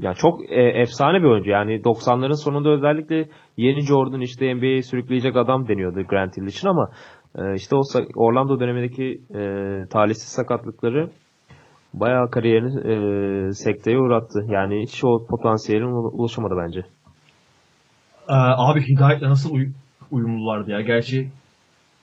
yani 0.00 0.16
çok 0.16 0.50
e, 0.52 0.62
efsane 0.62 1.18
bir 1.18 1.28
oyuncu. 1.28 1.50
Yani 1.50 1.80
90'ların 1.80 2.42
sonunda 2.44 2.68
özellikle 2.68 3.28
yeni 3.56 3.80
Jordan 3.80 4.20
işte 4.20 4.54
NBA'yi 4.54 4.82
sürükleyecek 4.82 5.36
adam 5.36 5.68
deniyordu 5.68 6.02
Grant 6.08 6.36
Hill 6.36 6.46
için 6.46 6.68
ama 6.68 6.90
e, 7.38 7.54
işte 7.54 7.76
o 7.76 7.82
Orlando 8.16 8.60
dönemindeki 8.60 9.20
e, 9.34 9.40
talihsiz 9.90 10.28
sakatlıkları 10.28 11.10
bayağı 11.94 12.30
kariyerini 12.30 12.90
e, 12.90 13.52
sekteye 13.52 13.98
uğrattı. 13.98 14.44
Yani 14.48 14.82
hiç 14.82 15.04
o 15.04 15.26
potansiyeline 15.26 15.86
ulaşamadı 15.88 16.54
bence. 16.66 16.80
Ee, 18.28 18.34
abi 18.34 18.80
Hidayet'le 18.88 19.22
nasıl 19.22 19.54
uy- 19.54 19.72
uyumlulardı 20.10 20.70
ya. 20.70 20.80
Gerçi 20.80 21.28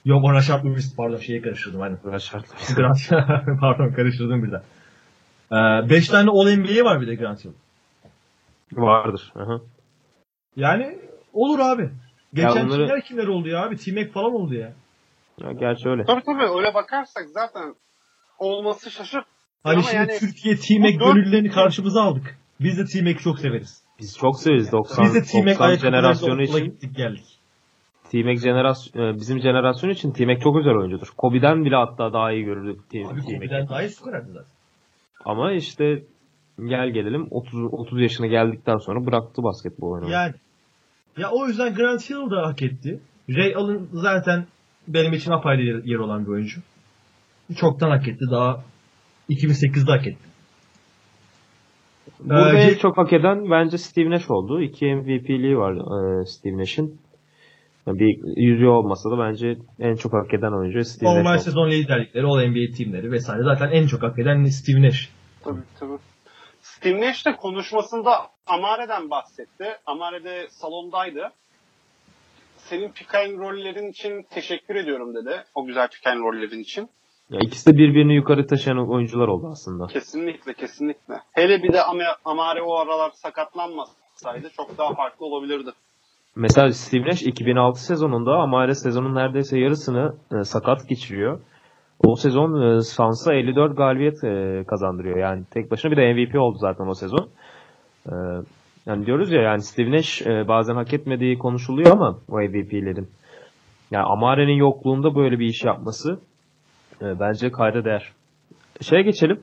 yok 0.05 0.23
o 0.25 0.33
Rashard 0.33 0.65
Lewis 0.65 0.95
pardon 0.95 1.17
şeyi 1.17 1.41
karıştırdım 1.41 1.81
aynen. 1.81 1.97
Grant 2.03 2.31
Grant 2.75 2.97
pardon 3.61 3.93
karıştırdım 3.93 4.43
birden. 4.43 4.61
Ee, 5.51 5.89
beş 5.89 6.07
tane 6.07 6.29
All 6.29 6.55
NBA 6.55 6.85
var 6.85 7.01
bir 7.01 7.07
de 7.07 7.15
Grant 7.15 7.45
Hill. 7.45 7.51
vardır. 8.73 9.33
Aha. 9.35 9.61
Yani 10.55 10.99
olur 11.33 11.59
abi. 11.59 11.89
Geçen 12.33 12.49
Ya 12.55 12.63
onları- 12.65 12.85
kimler 12.85 13.01
kimler 13.01 13.27
oldu 13.27 13.47
ya 13.47 13.63
abi? 13.63 13.77
T-Mac 13.77 14.11
falan 14.11 14.33
oldu 14.33 14.53
ya. 14.53 14.73
Ya, 15.41 15.51
gerçi 15.51 15.89
öyle. 15.89 16.05
Tabii 16.05 16.21
tabii 16.25 16.43
öyle 16.57 16.73
bakarsak 16.73 17.25
zaten 17.29 17.75
olması 18.39 18.91
şaşırt. 18.91 19.25
Hani 19.63 19.73
Ama 19.73 19.83
şimdi 19.83 19.95
yani 19.95 20.19
Türkiye 20.19 20.55
T-Mac 20.55 20.97
gönüllülerini 20.97 21.49
karşımıza 21.49 22.01
aldık. 22.03 22.37
Biz 22.59 22.77
de 22.77 22.85
T-Mac'i 22.85 23.23
çok 23.23 23.39
severiz. 23.39 23.81
Biz 23.99 24.17
çok 24.17 24.39
severiz 24.39 24.71
90, 24.71 25.05
Biz 25.05 25.15
de 25.15 25.23
T-Mac 25.23 25.59
90 25.59 25.75
jenerasyonu 25.75 26.41
için. 26.41 26.65
gittik 26.65 26.95
geldik. 26.95 27.34
T-Mac 28.11 28.37
jenerasyon, 28.37 29.17
bizim 29.17 29.39
jenerasyon 29.39 29.89
için 29.89 30.11
T-Mac 30.11 30.39
çok 30.39 30.57
özel 30.57 30.73
oyuncudur. 30.73 31.07
Kobe'den 31.17 31.65
bile 31.65 31.75
hatta 31.75 32.13
daha 32.13 32.31
iyi 32.31 32.43
görürdük 32.43 32.89
T- 32.89 33.07
Abi. 33.07 33.21
Kobe'den 33.21 33.69
daha 33.69 33.83
iyi 33.83 33.89
skorerdi 33.89 34.27
zaten. 34.27 34.49
Ama 35.25 35.51
işte 35.51 36.03
gel 36.65 36.89
gelelim 36.89 37.27
30 37.31 37.73
30 37.73 38.01
yaşına 38.01 38.27
geldikten 38.27 38.77
sonra 38.77 39.05
bıraktı 39.05 39.43
basketbol 39.43 39.91
oynamayı. 39.91 40.13
Yani. 40.13 40.33
Ya 41.17 41.31
o 41.31 41.47
yüzden 41.47 41.75
Grant 41.75 42.09
Hill 42.09 42.29
da 42.31 42.47
hak 42.47 42.61
etti. 42.61 42.99
Ray 43.29 43.55
Allen 43.55 43.87
zaten 43.93 44.45
benim 44.87 45.13
için 45.13 45.31
apayrı 45.31 45.61
yer, 45.63 45.83
yer 45.83 45.97
olan 45.97 46.25
bir 46.25 46.31
oyuncu. 46.31 46.61
Çoktan 47.57 47.89
hak 47.89 48.07
etti. 48.07 48.25
Daha 48.31 48.63
2008'de 49.29 49.91
hak 49.91 50.07
etti. 50.07 50.29
Burada 52.19 52.59
Ee, 52.59 52.77
çok 52.77 52.97
hak 52.97 53.13
eden 53.13 53.51
bence 53.51 53.77
Steve 53.77 54.09
Nash 54.09 54.29
oldu. 54.29 54.61
İki 54.61 54.85
MVP'liği 54.95 55.57
var 55.57 55.73
e, 55.73 56.25
Steve 56.25 56.57
Nash'in. 56.57 56.99
Yani 57.87 57.99
Bir 57.99 58.37
yüzüğü 58.41 58.67
olmasa 58.67 59.11
da 59.11 59.19
bence 59.19 59.57
en 59.79 59.95
çok 59.95 60.13
hak 60.13 60.33
eden 60.33 60.51
oyuncu 60.59 60.83
Steve 60.85 61.09
Normal 61.09 61.31
Nash 61.31 61.35
oldu. 61.41 61.43
sezon 61.43 61.71
liderlikleri, 61.71 62.25
All 62.25 62.41
NBA 62.47 62.77
teamleri 62.77 63.11
vesaire. 63.11 63.43
Zaten 63.43 63.71
en 63.71 63.87
çok 63.87 64.03
hak 64.03 64.19
eden 64.19 64.45
Steve 64.45 64.81
Nash. 64.81 65.09
Tabii 65.43 65.61
tabii. 65.79 65.97
Steve 66.61 67.01
Nash 67.01 67.25
de 67.25 67.35
konuşmasında 67.35 68.11
Amare'den 68.47 69.09
bahsetti. 69.09 69.65
Amare 69.85 70.23
de 70.23 70.47
salondaydı. 70.49 71.31
Senin 72.57 72.91
pick 72.91 73.15
and 73.15 73.39
roll'lerin 73.39 73.91
için 73.91 74.25
teşekkür 74.29 74.75
ediyorum 74.75 75.15
dedi. 75.15 75.43
O 75.55 75.65
güzel 75.65 75.87
pick 75.89 76.07
and 76.07 76.19
roll'lerin 76.19 76.59
için. 76.59 76.89
Ya 77.29 77.39
ikisi 77.41 77.73
de 77.73 77.77
birbirini 77.77 78.15
yukarı 78.15 78.47
taşıyan 78.47 78.89
oyuncular 78.89 79.27
oldu 79.27 79.47
aslında. 79.51 79.87
Kesinlikle 79.87 80.53
kesinlikle. 80.53 81.13
Hele 81.31 81.63
bir 81.63 81.73
de 81.73 81.81
Ama- 81.83 82.17
Amare 82.25 82.61
o 82.61 82.75
aralar 82.75 83.11
sakatlanmasaydı 83.11 84.49
çok 84.57 84.77
daha 84.77 84.93
farklı 84.93 85.25
olabilirdi. 85.25 85.69
Mesela 86.35 86.73
Steve 86.73 87.09
Nash 87.09 87.23
2006 87.23 87.85
sezonunda 87.85 88.35
Amare 88.35 88.75
sezonun 88.75 89.15
neredeyse 89.15 89.59
yarısını 89.59 90.15
e, 90.39 90.43
sakat 90.43 90.89
geçiriyor. 90.89 91.39
O 92.03 92.15
sezon 92.15 92.61
e, 92.61 92.81
Suns'a 92.81 93.33
54 93.33 93.77
galibiyet 93.77 94.23
e, 94.23 94.63
kazandırıyor. 94.67 95.17
Yani 95.17 95.43
tek 95.51 95.71
başına 95.71 95.91
bir 95.91 95.97
de 95.97 96.13
MVP 96.13 96.35
oldu 96.39 96.57
zaten 96.57 96.87
o 96.87 96.93
sezon. 96.93 97.29
E, 98.09 98.13
yani 98.85 99.05
diyoruz 99.05 99.31
ya 99.31 99.41
yani 99.41 99.61
Steve 99.61 99.91
Nash 99.91 100.21
e, 100.21 100.47
bazen 100.47 100.75
hak 100.75 100.93
etmediği 100.93 101.37
konuşuluyor 101.37 101.91
ama 101.91 102.19
o 102.29 102.39
MVP'lerin. 102.39 103.07
Yani 103.91 104.05
Amare'nin 104.05 104.55
yokluğunda 104.57 105.15
böyle 105.15 105.39
bir 105.39 105.45
iş 105.45 105.63
yapması 105.63 106.19
e, 107.01 107.19
bence 107.19 107.51
kayda 107.51 107.85
değer. 107.85 108.11
Şeye 108.81 109.01
geçelim. 109.01 109.39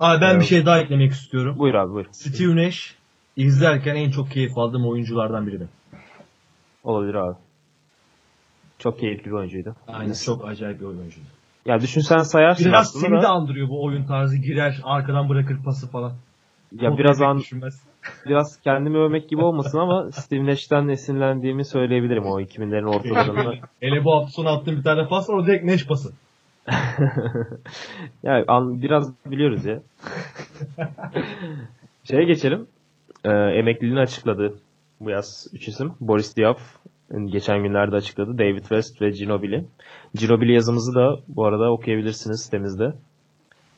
Abi 0.00 0.20
ben 0.20 0.30
Evet. 0.30 0.40
bir 0.40 0.46
şey 0.46 0.66
daha 0.66 0.78
eklemek 0.80 1.12
istiyorum. 1.12 1.54
Buyur 1.58 1.74
abi 1.74 1.92
buyur. 1.92 2.06
Steve 2.12 2.56
Nash 2.56 2.94
izlerken 3.36 3.94
en 3.94 4.10
çok 4.10 4.30
keyif 4.30 4.58
aldığım 4.58 4.86
oyunculardan 4.86 5.46
biri. 5.46 5.58
Olabilir 6.84 7.14
abi. 7.14 7.36
Çok 8.78 8.98
keyifli 8.98 9.24
bir 9.24 9.30
oyuncuydu. 9.30 9.74
Aynen 9.88 10.12
çok 10.12 10.48
acayip 10.48 10.80
bir 10.80 10.84
oyuncuydu. 10.86 11.26
Ya 11.66 11.80
düşünsen 11.80 12.18
sayarsın 12.18 12.64
Biraz 12.68 12.80
aslında 12.88 13.06
Tim'i 13.06 13.18
da- 13.18 13.22
de 13.22 13.26
andırıyor 13.28 13.68
bu 13.68 13.84
oyun 13.84 14.04
tarzı. 14.04 14.36
Girer 14.36 14.80
arkadan 14.84 15.28
bırakır 15.28 15.62
pası 15.64 15.90
falan. 15.90 16.12
Ya 16.80 16.92
O 16.92 16.98
biraz 16.98 17.22
an, 17.22 17.38
düşünmez. 17.38 17.82
biraz 18.26 18.60
kendimi 18.60 18.98
övmek 18.98 19.28
gibi 19.28 19.42
olmasın 19.42 19.78
ama 19.78 20.12
Steve 20.12 20.46
Nash'ten 20.46 20.88
esinlendiğimi 20.88 21.64
söyleyebilirim 21.64 22.24
o 22.26 22.40
2000'lerin 22.40 22.96
ortalarında. 22.96 23.54
Hele 23.80 24.04
bu 24.04 24.12
hafta 24.14 24.30
sonu 24.30 24.48
attığım 24.48 24.76
bir 24.76 24.82
tane 24.82 25.08
pas 25.08 25.28
var 25.30 25.34
o 25.34 25.46
direkt 25.46 25.64
Nash 25.64 25.86
pası. 25.86 26.12
yani 28.22 28.44
an, 28.48 28.82
biraz 28.82 29.12
biliyoruz 29.26 29.64
ya. 29.64 29.80
Şeye 32.04 32.24
geçelim. 32.24 32.66
Ee, 33.24 33.30
emekliliğini 33.30 34.00
açıkladı 34.00 34.54
bu 35.04 35.10
yaz 35.10 35.46
3 35.52 35.68
isim. 35.68 35.92
Boris 36.00 36.36
Diaw 36.36 36.62
geçen 37.26 37.62
günlerde 37.62 37.96
açıkladı. 37.96 38.38
David 38.38 38.60
West 38.60 39.02
ve 39.02 39.10
Ginobili. 39.10 39.64
Ginobili 40.14 40.52
yazımızı 40.52 40.94
da 40.94 41.16
bu 41.28 41.46
arada 41.46 41.72
okuyabilirsiniz 41.72 42.40
sitemizde. 42.42 42.92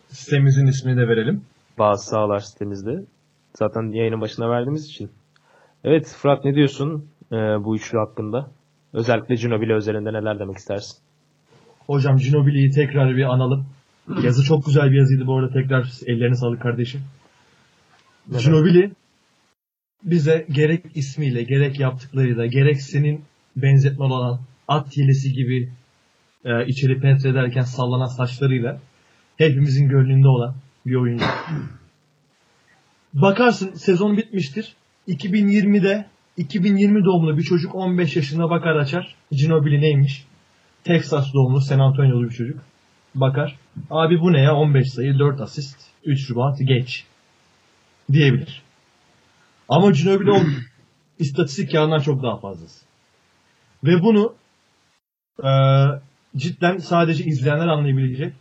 Sitemizin 0.08 0.66
ismini 0.66 0.96
de 0.96 1.08
verelim. 1.08 1.42
Bazı 1.78 2.06
sahalar 2.06 2.40
sitemizde. 2.40 3.04
Zaten 3.54 3.92
yayının 3.92 4.20
başına 4.20 4.50
verdiğimiz 4.50 4.84
için. 4.86 5.10
Evet 5.84 6.16
Fırat 6.18 6.44
ne 6.44 6.54
diyorsun 6.54 7.08
e, 7.32 7.36
bu 7.36 7.76
üçlü 7.76 7.98
hakkında? 7.98 8.50
Özellikle 8.92 9.34
Ginobili 9.34 9.74
özelinde 9.74 10.12
neler 10.12 10.38
demek 10.38 10.56
istersin? 10.56 10.98
Hocam 11.86 12.16
Ginobili'yi 12.16 12.70
tekrar 12.70 13.16
bir 13.16 13.24
analım. 13.24 13.66
Yazı 14.22 14.42
çok 14.42 14.66
güzel 14.66 14.90
bir 14.90 14.98
yazıydı 14.98 15.26
bu 15.26 15.38
arada 15.38 15.52
tekrar 15.52 15.92
ellerine 16.06 16.34
sağlık 16.34 16.62
kardeşim. 16.62 17.00
Neden? 18.28 18.40
Ginobili 18.40 18.92
bize 20.04 20.46
gerek 20.50 20.84
ismiyle 20.94 21.42
gerek 21.42 21.80
yaptıklarıyla 21.80 22.46
gerek 22.46 22.82
senin 22.82 23.24
benzetme 23.56 24.04
olan 24.04 24.40
at 24.68 24.96
yelesi 24.96 25.32
gibi 25.32 25.68
e, 26.44 26.66
içeri 26.66 27.00
penetre 27.00 27.28
ederken 27.28 27.62
sallanan 27.62 28.06
saçlarıyla 28.06 28.80
hepimizin 29.36 29.88
gönlünde 29.88 30.28
olan 30.28 30.54
bir 30.86 30.94
oyuncu. 30.94 31.24
Bakarsın 33.14 33.74
sezon 33.74 34.16
bitmiştir. 34.16 34.74
2020'de 35.08 36.06
2020 36.36 37.04
doğumlu 37.04 37.38
bir 37.38 37.42
çocuk 37.42 37.74
15 37.74 38.16
yaşında 38.16 38.50
bakar 38.50 38.76
açar. 38.76 39.14
Ginobili 39.32 39.80
neymiş? 39.80 40.24
Texas 40.84 41.34
doğumlu 41.34 41.60
San 41.60 41.78
Antonio'lu 41.78 42.24
bir 42.24 42.34
çocuk. 42.34 42.60
Bakar. 43.14 43.56
Abi 43.90 44.20
bu 44.20 44.32
ne 44.32 44.40
ya? 44.40 44.54
15 44.54 44.92
sayı, 44.92 45.18
4 45.18 45.40
asist, 45.40 45.76
3 46.04 46.30
rebound, 46.30 46.58
geç. 46.58 47.04
Diyebilir. 48.12 48.63
Ama 49.68 49.90
Ginobili 49.90 50.30
o 50.30 50.40
istatistik 51.18 51.72
kağıdından 51.72 51.98
çok 51.98 52.22
daha 52.22 52.36
fazlası. 52.36 52.86
Ve 53.84 54.02
bunu 54.02 54.34
eee, 55.44 56.00
cidden 56.36 56.76
sadece 56.76 57.24
izleyenler 57.24 57.66
anlayabilecek. 57.66 58.32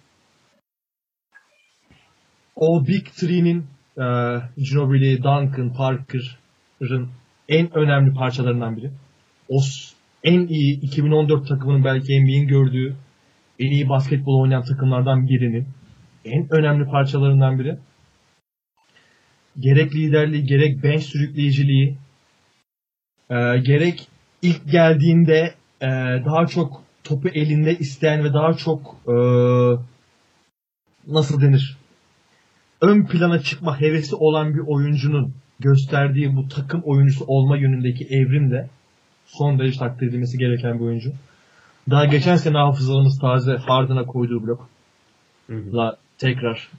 O 2.56 2.88
Big 2.88 3.06
Three'nin 3.06 3.66
eee 3.98 4.42
Ginobili, 4.58 5.18
Duncan, 5.18 5.74
Parker'ın 5.74 7.10
en 7.50 7.78
önemli 7.78 8.14
parçalarından 8.14 8.78
biri. 8.78 8.92
O 9.50 9.60
en 10.24 10.48
iyi 10.48 10.82
2014 10.82 11.48
takımının 11.48 11.84
belki 11.84 12.24
NBA'in 12.24 12.48
gördüğü 12.48 12.96
en 13.60 13.72
iyi 13.72 13.90
basketbol 13.90 14.42
oynayan 14.42 14.64
takımlardan 14.64 15.28
birinin 15.28 15.68
en 16.26 16.48
önemli 16.54 16.86
parçalarından 16.86 17.60
biri. 17.60 17.78
Gerek 19.60 19.96
liderliği, 19.96 20.44
gerek 20.44 20.84
bench 20.84 21.04
sürükleyiciliği, 21.04 21.98
e, 23.30 23.36
gerek 23.58 24.08
ilk 24.42 24.72
geldiğinde 24.72 25.54
e, 25.82 25.88
daha 26.26 26.48
çok 26.48 26.84
topu 27.04 27.30
elinde 27.30 27.78
isteyen 27.78 28.24
ve 28.24 28.34
daha 28.34 28.54
çok 28.54 28.96
e, 29.08 29.16
nasıl 31.08 31.42
denir? 31.42 31.78
Ön 32.82 33.06
plana 33.06 33.40
çıkma 33.40 33.82
hevesi 33.82 34.16
olan 34.16 34.54
bir 34.54 34.60
oyuncunun 34.68 35.34
gösterdiği 35.60 36.36
bu 36.36 36.48
takım 36.48 36.82
oyuncusu 36.86 37.26
olma 37.28 37.58
yönündeki 37.58 38.06
evrimle 38.06 38.70
son 39.26 39.60
derece 39.60 39.80
takdir 39.80 40.08
edilmesi 40.08 40.38
gereken 40.38 40.80
bir 40.80 40.86
oyuncu. 40.86 41.12
Daha 41.90 42.06
geçen 42.06 42.36
sene 42.36 42.58
hafızalarımız 42.58 43.20
taze 43.20 43.56
Harden'a 43.56 44.06
koyduğu 44.06 44.48
blok. 44.48 44.70
La 45.50 45.98
tekrar 46.18 46.70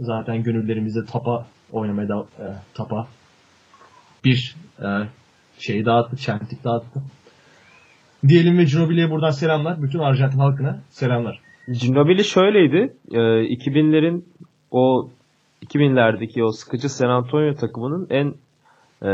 zaten 0.00 0.42
gönüllerimizde 0.42 1.04
tapa 1.04 1.46
oynamaya 1.72 2.08
da 2.08 2.18
e, 2.20 2.46
tapa 2.74 3.06
bir 4.24 4.56
e, 4.82 4.86
şey 5.58 5.84
dağıttı, 5.84 6.18
şenlik 6.18 6.64
dağıttı. 6.64 7.02
Diyelim 8.28 8.58
ve 8.58 8.64
Ginobili'ye 8.64 9.10
buradan 9.10 9.30
selamlar. 9.30 9.82
Bütün 9.82 9.98
Arjantin 9.98 10.38
halkına 10.38 10.78
selamlar. 10.90 11.40
Ginobili 11.80 12.24
şöyleydi. 12.24 12.94
E, 13.10 13.18
2000'lerin 13.18 14.24
o 14.70 15.08
2000'lerdeki 15.66 16.44
o 16.44 16.52
sıkıcı 16.52 16.88
San 16.88 17.08
Antonio 17.08 17.54
takımının 17.54 18.06
en 18.10 18.34
e, 19.02 19.10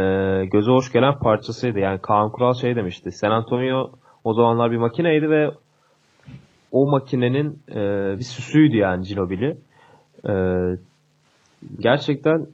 göze 0.47 0.71
hoş 0.71 0.93
gelen 0.93 1.19
parçasıydı. 1.19 1.79
Yani 1.79 1.99
Kaan 1.99 2.31
Kural 2.31 2.55
şey 2.55 2.77
demişti. 2.77 3.13
San 3.13 3.31
Antonio 3.31 3.91
o 4.25 4.35
zamanlar 4.35 4.71
bir 4.71 4.77
makineydi 4.77 5.31
ve 5.31 5.51
o 6.73 6.91
makinenin 6.91 7.59
e, 7.71 7.79
bir 8.19 8.25
süsüydü 8.25 8.77
yani 8.77 9.07
Ginobili. 9.07 9.57
E, 10.29 10.35
gerçekten 11.81 12.47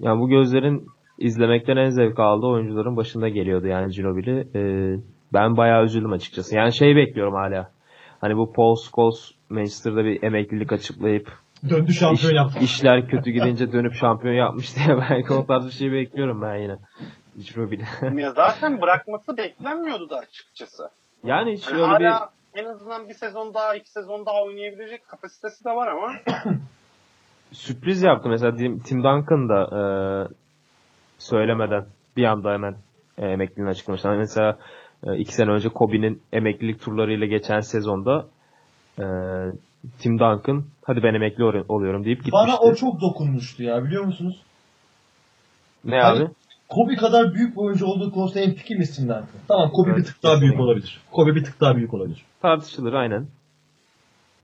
yani 0.00 0.20
bu 0.20 0.28
gözlerin 0.28 0.86
izlemekten 1.18 1.76
en 1.76 1.90
zevk 1.90 2.18
aldığı 2.18 2.46
oyuncuların 2.46 2.96
başında 2.96 3.28
geliyordu 3.28 3.66
yani 3.66 3.92
Ginobili. 3.92 4.40
E, 4.54 4.60
ben 5.32 5.56
bayağı 5.56 5.84
üzüldüm 5.84 6.12
açıkçası. 6.12 6.56
Yani 6.56 6.72
şey 6.72 6.96
bekliyorum 6.96 7.34
hala. 7.34 7.70
Hani 8.20 8.36
bu 8.36 8.52
Paul 8.52 8.76
Scholes 8.76 9.30
Manchester'da 9.48 10.04
bir 10.04 10.22
emeklilik 10.22 10.72
açıklayıp 10.72 11.32
Döndü 11.70 11.92
şampiyon 11.92 12.30
iş- 12.32 12.36
yaptı. 12.36 12.58
işler 12.64 13.08
kötü 13.08 13.30
gidince 13.30 13.72
dönüp 13.72 13.94
şampiyon 13.94 14.34
yapmış 14.34 14.76
diye 14.76 14.98
belki 15.10 15.32
o 15.32 15.46
tarz 15.46 15.66
bir 15.66 15.70
şey 15.70 15.92
bekliyorum 15.92 16.42
ben 16.42 16.56
yine. 16.56 16.76
Ginobili. 17.38 17.84
Ya 18.20 18.30
zaten 18.32 18.80
bırakması 18.80 19.36
beklenmiyordu 19.36 20.10
da 20.10 20.16
açıkçası. 20.16 20.90
yani 21.24 21.52
hiç 21.52 21.68
Yani 21.68 21.82
öyle 21.82 21.98
bir 22.00 22.04
hala 22.04 22.30
en 22.54 22.64
azından 22.64 23.08
bir 23.08 23.14
sezon 23.14 23.54
daha, 23.54 23.74
iki 23.74 23.90
sezon 23.90 24.26
daha 24.26 24.42
oynayabilecek 24.44 25.08
kapasitesi 25.08 25.64
de 25.64 25.70
var 25.70 25.88
ama 25.88 26.12
sürpriz 27.52 28.02
yaptı. 28.02 28.28
Mesela 28.28 28.56
Tim 28.56 29.04
Duncan 29.04 29.48
da 29.48 29.62
e, 29.72 29.80
söylemeden 31.18 31.86
bir 32.16 32.24
anda 32.24 32.52
hemen 32.52 32.76
e, 33.18 33.26
emekliliğini 33.26 33.70
açıklamışlar. 33.70 34.16
Mesela 34.16 34.58
e, 35.06 35.16
iki 35.18 35.34
sene 35.34 35.50
önce 35.50 35.68
Kobe'nin 35.68 36.22
emeklilik 36.32 36.80
turlarıyla 36.80 37.26
geçen 37.26 37.60
sezonda 37.60 38.26
e, 38.98 39.04
Tim 39.98 40.18
Duncan 40.18 40.64
hadi 40.84 41.02
ben 41.02 41.14
emekli 41.14 41.44
ol- 41.44 41.64
oluyorum 41.68 42.04
deyip 42.04 42.18
gitmişti. 42.24 42.32
Bana 42.48 42.56
o 42.58 42.74
çok 42.74 43.00
dokunmuştu 43.00 43.62
ya 43.62 43.84
biliyor 43.84 44.04
musunuz? 44.04 44.42
Ne 45.84 46.00
Hani- 46.00 46.18
abi? 46.24 46.30
Kobe 46.68 46.96
kadar 46.96 47.34
büyük 47.34 47.56
bir 47.56 47.60
oyuncu 47.60 47.86
olduğu 47.86 48.10
konusunda 48.12 48.40
en 48.40 48.54
fikir 48.54 48.76
misin 48.76 49.02
Duncan? 49.02 49.24
Tamam 49.48 49.70
Kobe 49.70 49.90
Evet, 49.90 49.98
bir 50.00 50.04
tık 50.04 50.22
daha 50.22 50.40
büyük 50.40 50.60
olabilir. 50.60 51.00
Kobe 51.12 51.34
bir 51.34 51.44
tık 51.44 51.60
daha 51.60 51.76
büyük 51.76 51.94
olabilir. 51.94 52.24
Tartışılır 52.42 52.92
aynen. 52.92 53.26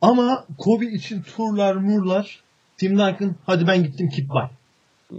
Ama 0.03 0.45
Kobe 0.59 0.87
için 0.87 1.23
turlar 1.23 1.75
murlar 1.75 2.41
Tim 2.79 2.93
Duncan 2.93 3.35
hadi 3.47 3.67
ben 3.67 3.83
gittim 3.83 4.09
keep 4.09 4.29
by. 4.29 4.55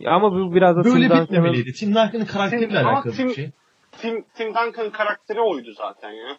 Ama 0.07 0.32
bu 0.32 0.56
biraz 0.56 0.76
da 0.76 0.84
Böyle 0.84 0.94
Tim 0.95 1.03
Duncan'ın 1.03 1.23
bitmemeliydi. 1.23 1.73
Tim 1.73 1.90
Duncan'ın 1.90 2.26
karakteriyle 2.26 2.80
Tim- 2.80 2.88
alakalı 2.88 3.14
Tim- 3.14 3.30
bir 3.30 3.34
şey. 3.34 3.49
Tim, 3.91 4.26
Tim 4.34 4.48
Duncan'ın 4.48 4.90
karakteri 4.90 5.41
oydu 5.41 5.72
zaten 5.77 6.11
ya. 6.11 6.38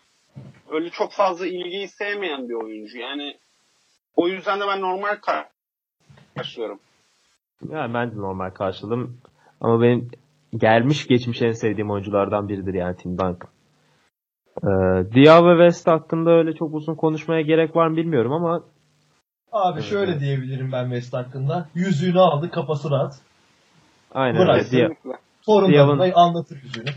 Öyle 0.71 0.91
çok 0.91 1.13
fazla 1.13 1.47
ilgiyi 1.47 1.89
sevmeyen 1.89 2.49
bir 2.49 2.55
oyuncu. 2.55 2.99
Yani 2.99 3.37
o 4.17 4.29
yüzden 4.29 4.61
de 4.61 4.65
ben 4.69 4.81
normal 4.81 5.17
karşılıyorum. 6.37 6.79
yani 7.71 7.95
ben 7.95 8.11
de 8.11 8.17
normal 8.17 8.51
karşıladım. 8.51 9.19
Ama 9.61 9.83
benim 9.83 10.11
gelmiş 10.57 11.07
geçmiş 11.07 11.43
en 11.43 11.53
sevdiğim 11.53 11.91
oyunculardan 11.91 12.49
biridir 12.49 12.75
yani 12.75 12.97
Tim 12.97 13.19
Duncan. 13.19 13.49
Ee, 14.63 15.15
Dia 15.15 15.47
ve 15.47 15.53
West 15.53 15.87
hakkında 15.87 16.31
öyle 16.31 16.55
çok 16.55 16.75
uzun 16.75 16.95
konuşmaya 16.95 17.41
gerek 17.41 17.77
var 17.77 17.87
mı 17.89 17.97
bilmiyorum 17.97 18.33
ama 18.33 18.65
Abi 19.57 19.79
Evet, 19.81 19.91
şöyle 19.91 20.11
evet. 20.11 20.21
diyebilirim 20.21 20.73
ben 20.73 20.85
West 20.85 21.15
hakkında. 21.15 21.69
Yüzüğünü 21.75 22.21
aldı 22.21 22.51
kafası 22.51 22.91
rahat. 22.91 23.15
aynen 24.15 24.39
Bırak, 24.39 24.73
öyle. 24.73 24.97
Torunlarına 25.47 26.15
anlatır 26.15 26.63
yüzüğünü. 26.63 26.91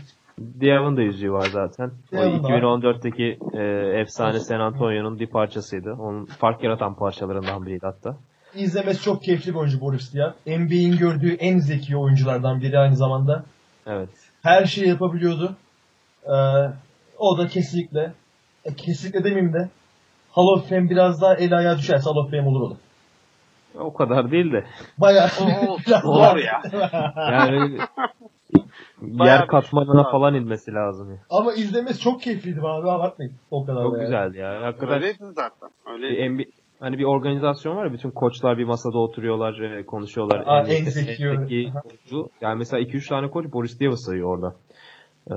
Diav'ın 0.60 0.96
da 0.96 1.02
yüzüğü 1.02 1.32
var 1.32 1.48
zaten. 1.52 1.90
O 2.12 2.16
Diav'ın 2.16 2.42
da 2.42 2.48
var. 2.48 2.62
2014'teki 2.62 3.38
e, 3.52 3.62
efsane 4.00 4.40
San 4.40 4.60
Antonio'nun 4.60 5.18
bir 5.20 5.26
parçasıydı. 5.26 5.92
Onun 5.92 6.24
fark 6.24 6.64
yaratan 6.64 6.94
parçalarından 6.94 7.66
biriydi 7.66 7.86
hatta. 7.86 8.16
İzlemesi 8.54 9.02
çok 9.02 9.22
keyifli 9.22 9.50
bir 9.54 9.58
oyuncu 9.58 9.80
Boris 9.80 10.14
Diaw. 10.14 10.58
NBA'in 10.58 10.96
gördüğü 10.96 11.34
en 11.34 11.58
zeki 11.58 11.96
oyunculardan 11.96 12.60
biri 12.60 12.78
aynı 12.78 12.96
zamanda. 12.96 13.44
Evet. 13.86 14.08
Her 14.42 14.64
şeyi 14.64 14.88
yapabiliyordu. 14.88 15.56
Ee, 16.24 16.32
o 17.18 17.38
da 17.38 17.48
kesinlikle 17.48 18.12
e, 18.64 18.74
kesinlikle 18.74 19.24
demeyeyim 19.24 19.52
de 19.52 19.68
Hall 20.32 20.46
of 20.56 20.68
Fame 20.68 20.90
biraz 20.90 21.22
daha 21.22 21.34
el 21.34 21.56
ayağa 21.58 21.78
düşerse 21.78 22.10
Hall 22.10 22.16
of 22.16 22.30
Fame 22.30 22.48
olur 22.48 22.60
o 22.60 22.70
da. 22.70 22.74
O 23.84 23.94
kadar 23.94 24.30
değil 24.30 24.52
de. 24.52 24.64
Bayağı 24.98 25.28
O- 25.68 25.78
zor 26.02 26.36
ya. 26.36 26.62
Yani 27.16 27.78
Bayağı 29.02 29.36
yer 29.36 29.42
bir 29.42 29.48
katmanına 29.48 30.10
falan 30.10 30.34
inmesi 30.34 30.72
lazım. 30.74 31.10
ya. 31.10 31.16
Ama 31.30 31.52
izlemesi 31.52 32.00
çok 32.00 32.22
keyifliydi 32.22 32.60
abi 32.60 32.90
abartmayın. 32.90 33.32
O 33.50 33.66
kadar 33.66 33.82
Çok 33.82 33.92
yani. 33.92 34.02
güzeldi 34.04 34.38
ya. 34.38 34.62
Hakikaten 34.62 34.94
Öyleydi 34.96 35.18
zaten. 35.34 35.68
bir 35.86 35.92
Öyle. 35.92 36.28
NBA 36.30 36.42
hani 36.80 36.98
bir 36.98 37.04
organizasyon 37.04 37.76
var 37.76 37.86
ya 37.86 37.92
bütün 37.92 38.10
koçlar 38.10 38.58
bir 38.58 38.64
masada 38.64 38.98
oturuyorlar, 38.98 39.60
e, 39.60 39.86
konuşuyorlar. 39.86 40.42
Aa, 40.46 40.60
En 40.62 40.74
en 40.84 40.84
zeki 40.84 41.28
oyuncu. 41.28 42.28
Yani 42.40 42.58
mesela 42.58 42.80
2-3 42.82 43.08
tane 43.08 43.30
koç 43.30 43.52
Boris 43.52 43.80
Diaw 43.80 43.96
sayıyor 43.96 44.28
orada. 44.36 44.54
Ee, 45.30 45.34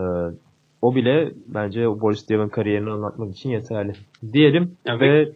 o 0.83 0.95
bile 0.95 1.31
bence 1.47 1.87
o 1.87 1.99
Boris 2.01 2.29
Diaw'ın 2.29 2.49
kariyerini 2.49 2.91
anlatmak 2.91 3.31
için 3.31 3.49
yeterli. 3.49 3.93
Diyelim 4.33 4.77
Evet. 4.85 5.01
ve 5.01 5.31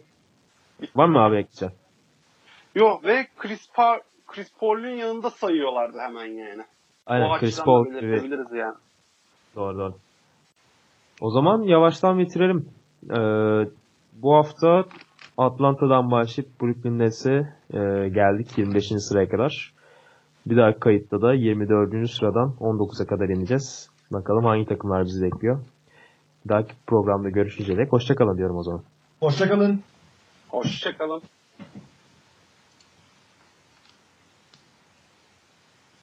var 0.96 1.06
mı 1.08 1.18
abi 1.18 1.36
ekleyeceğim? 1.36 1.74
Yok 2.74 3.04
ve 3.04 3.26
Chris, 3.38 3.72
Pa 3.74 4.00
Chris 4.26 4.52
Paul'un 4.60 4.88
yanında 4.88 5.30
sayıyorlardı 5.30 5.98
hemen 5.98 6.26
yani. 6.26 6.62
o 6.62 6.64
Aynen 7.06 7.24
açıdan 7.30 7.40
Chris 7.40 7.64
Paul 7.64 7.86
gibi. 7.86 8.58
yani. 8.58 8.74
Doğru 9.56 9.78
doğru. 9.78 9.94
O 11.20 11.30
zaman 11.30 11.62
yavaştan 11.62 12.18
bitirelim. 12.18 12.68
Ee, 13.10 13.70
bu 14.12 14.34
hafta 14.34 14.84
Atlanta'dan 15.38 16.10
başlayıp 16.10 16.60
Brooklyn 16.60 16.98
Nets'e 16.98 17.54
e, 17.72 17.78
geldik 18.08 18.58
25. 18.58 18.88
sıraya 18.88 19.28
kadar. 19.28 19.72
Bir 20.46 20.56
dahaki 20.56 20.80
kayıtta 20.80 21.22
da 21.22 21.34
24. 21.34 22.10
sıradan 22.10 22.54
19'a 22.60 23.06
kadar 23.06 23.28
ineceğiz. 23.28 23.90
Bakalım 24.10 24.44
hangi 24.44 24.66
takımlar 24.66 25.04
bizi 25.04 25.22
bekliyor. 25.22 25.58
Dahaki 26.48 26.74
programda 26.86 27.30
görüşünceye 27.30 27.78
dek 27.78 27.92
hoşçakalın 27.92 28.38
diyorum 28.38 28.56
o 28.56 28.62
zaman. 28.62 28.82
Hoşçakalın. 29.20 29.82
Hoşçakalın. 30.48 31.22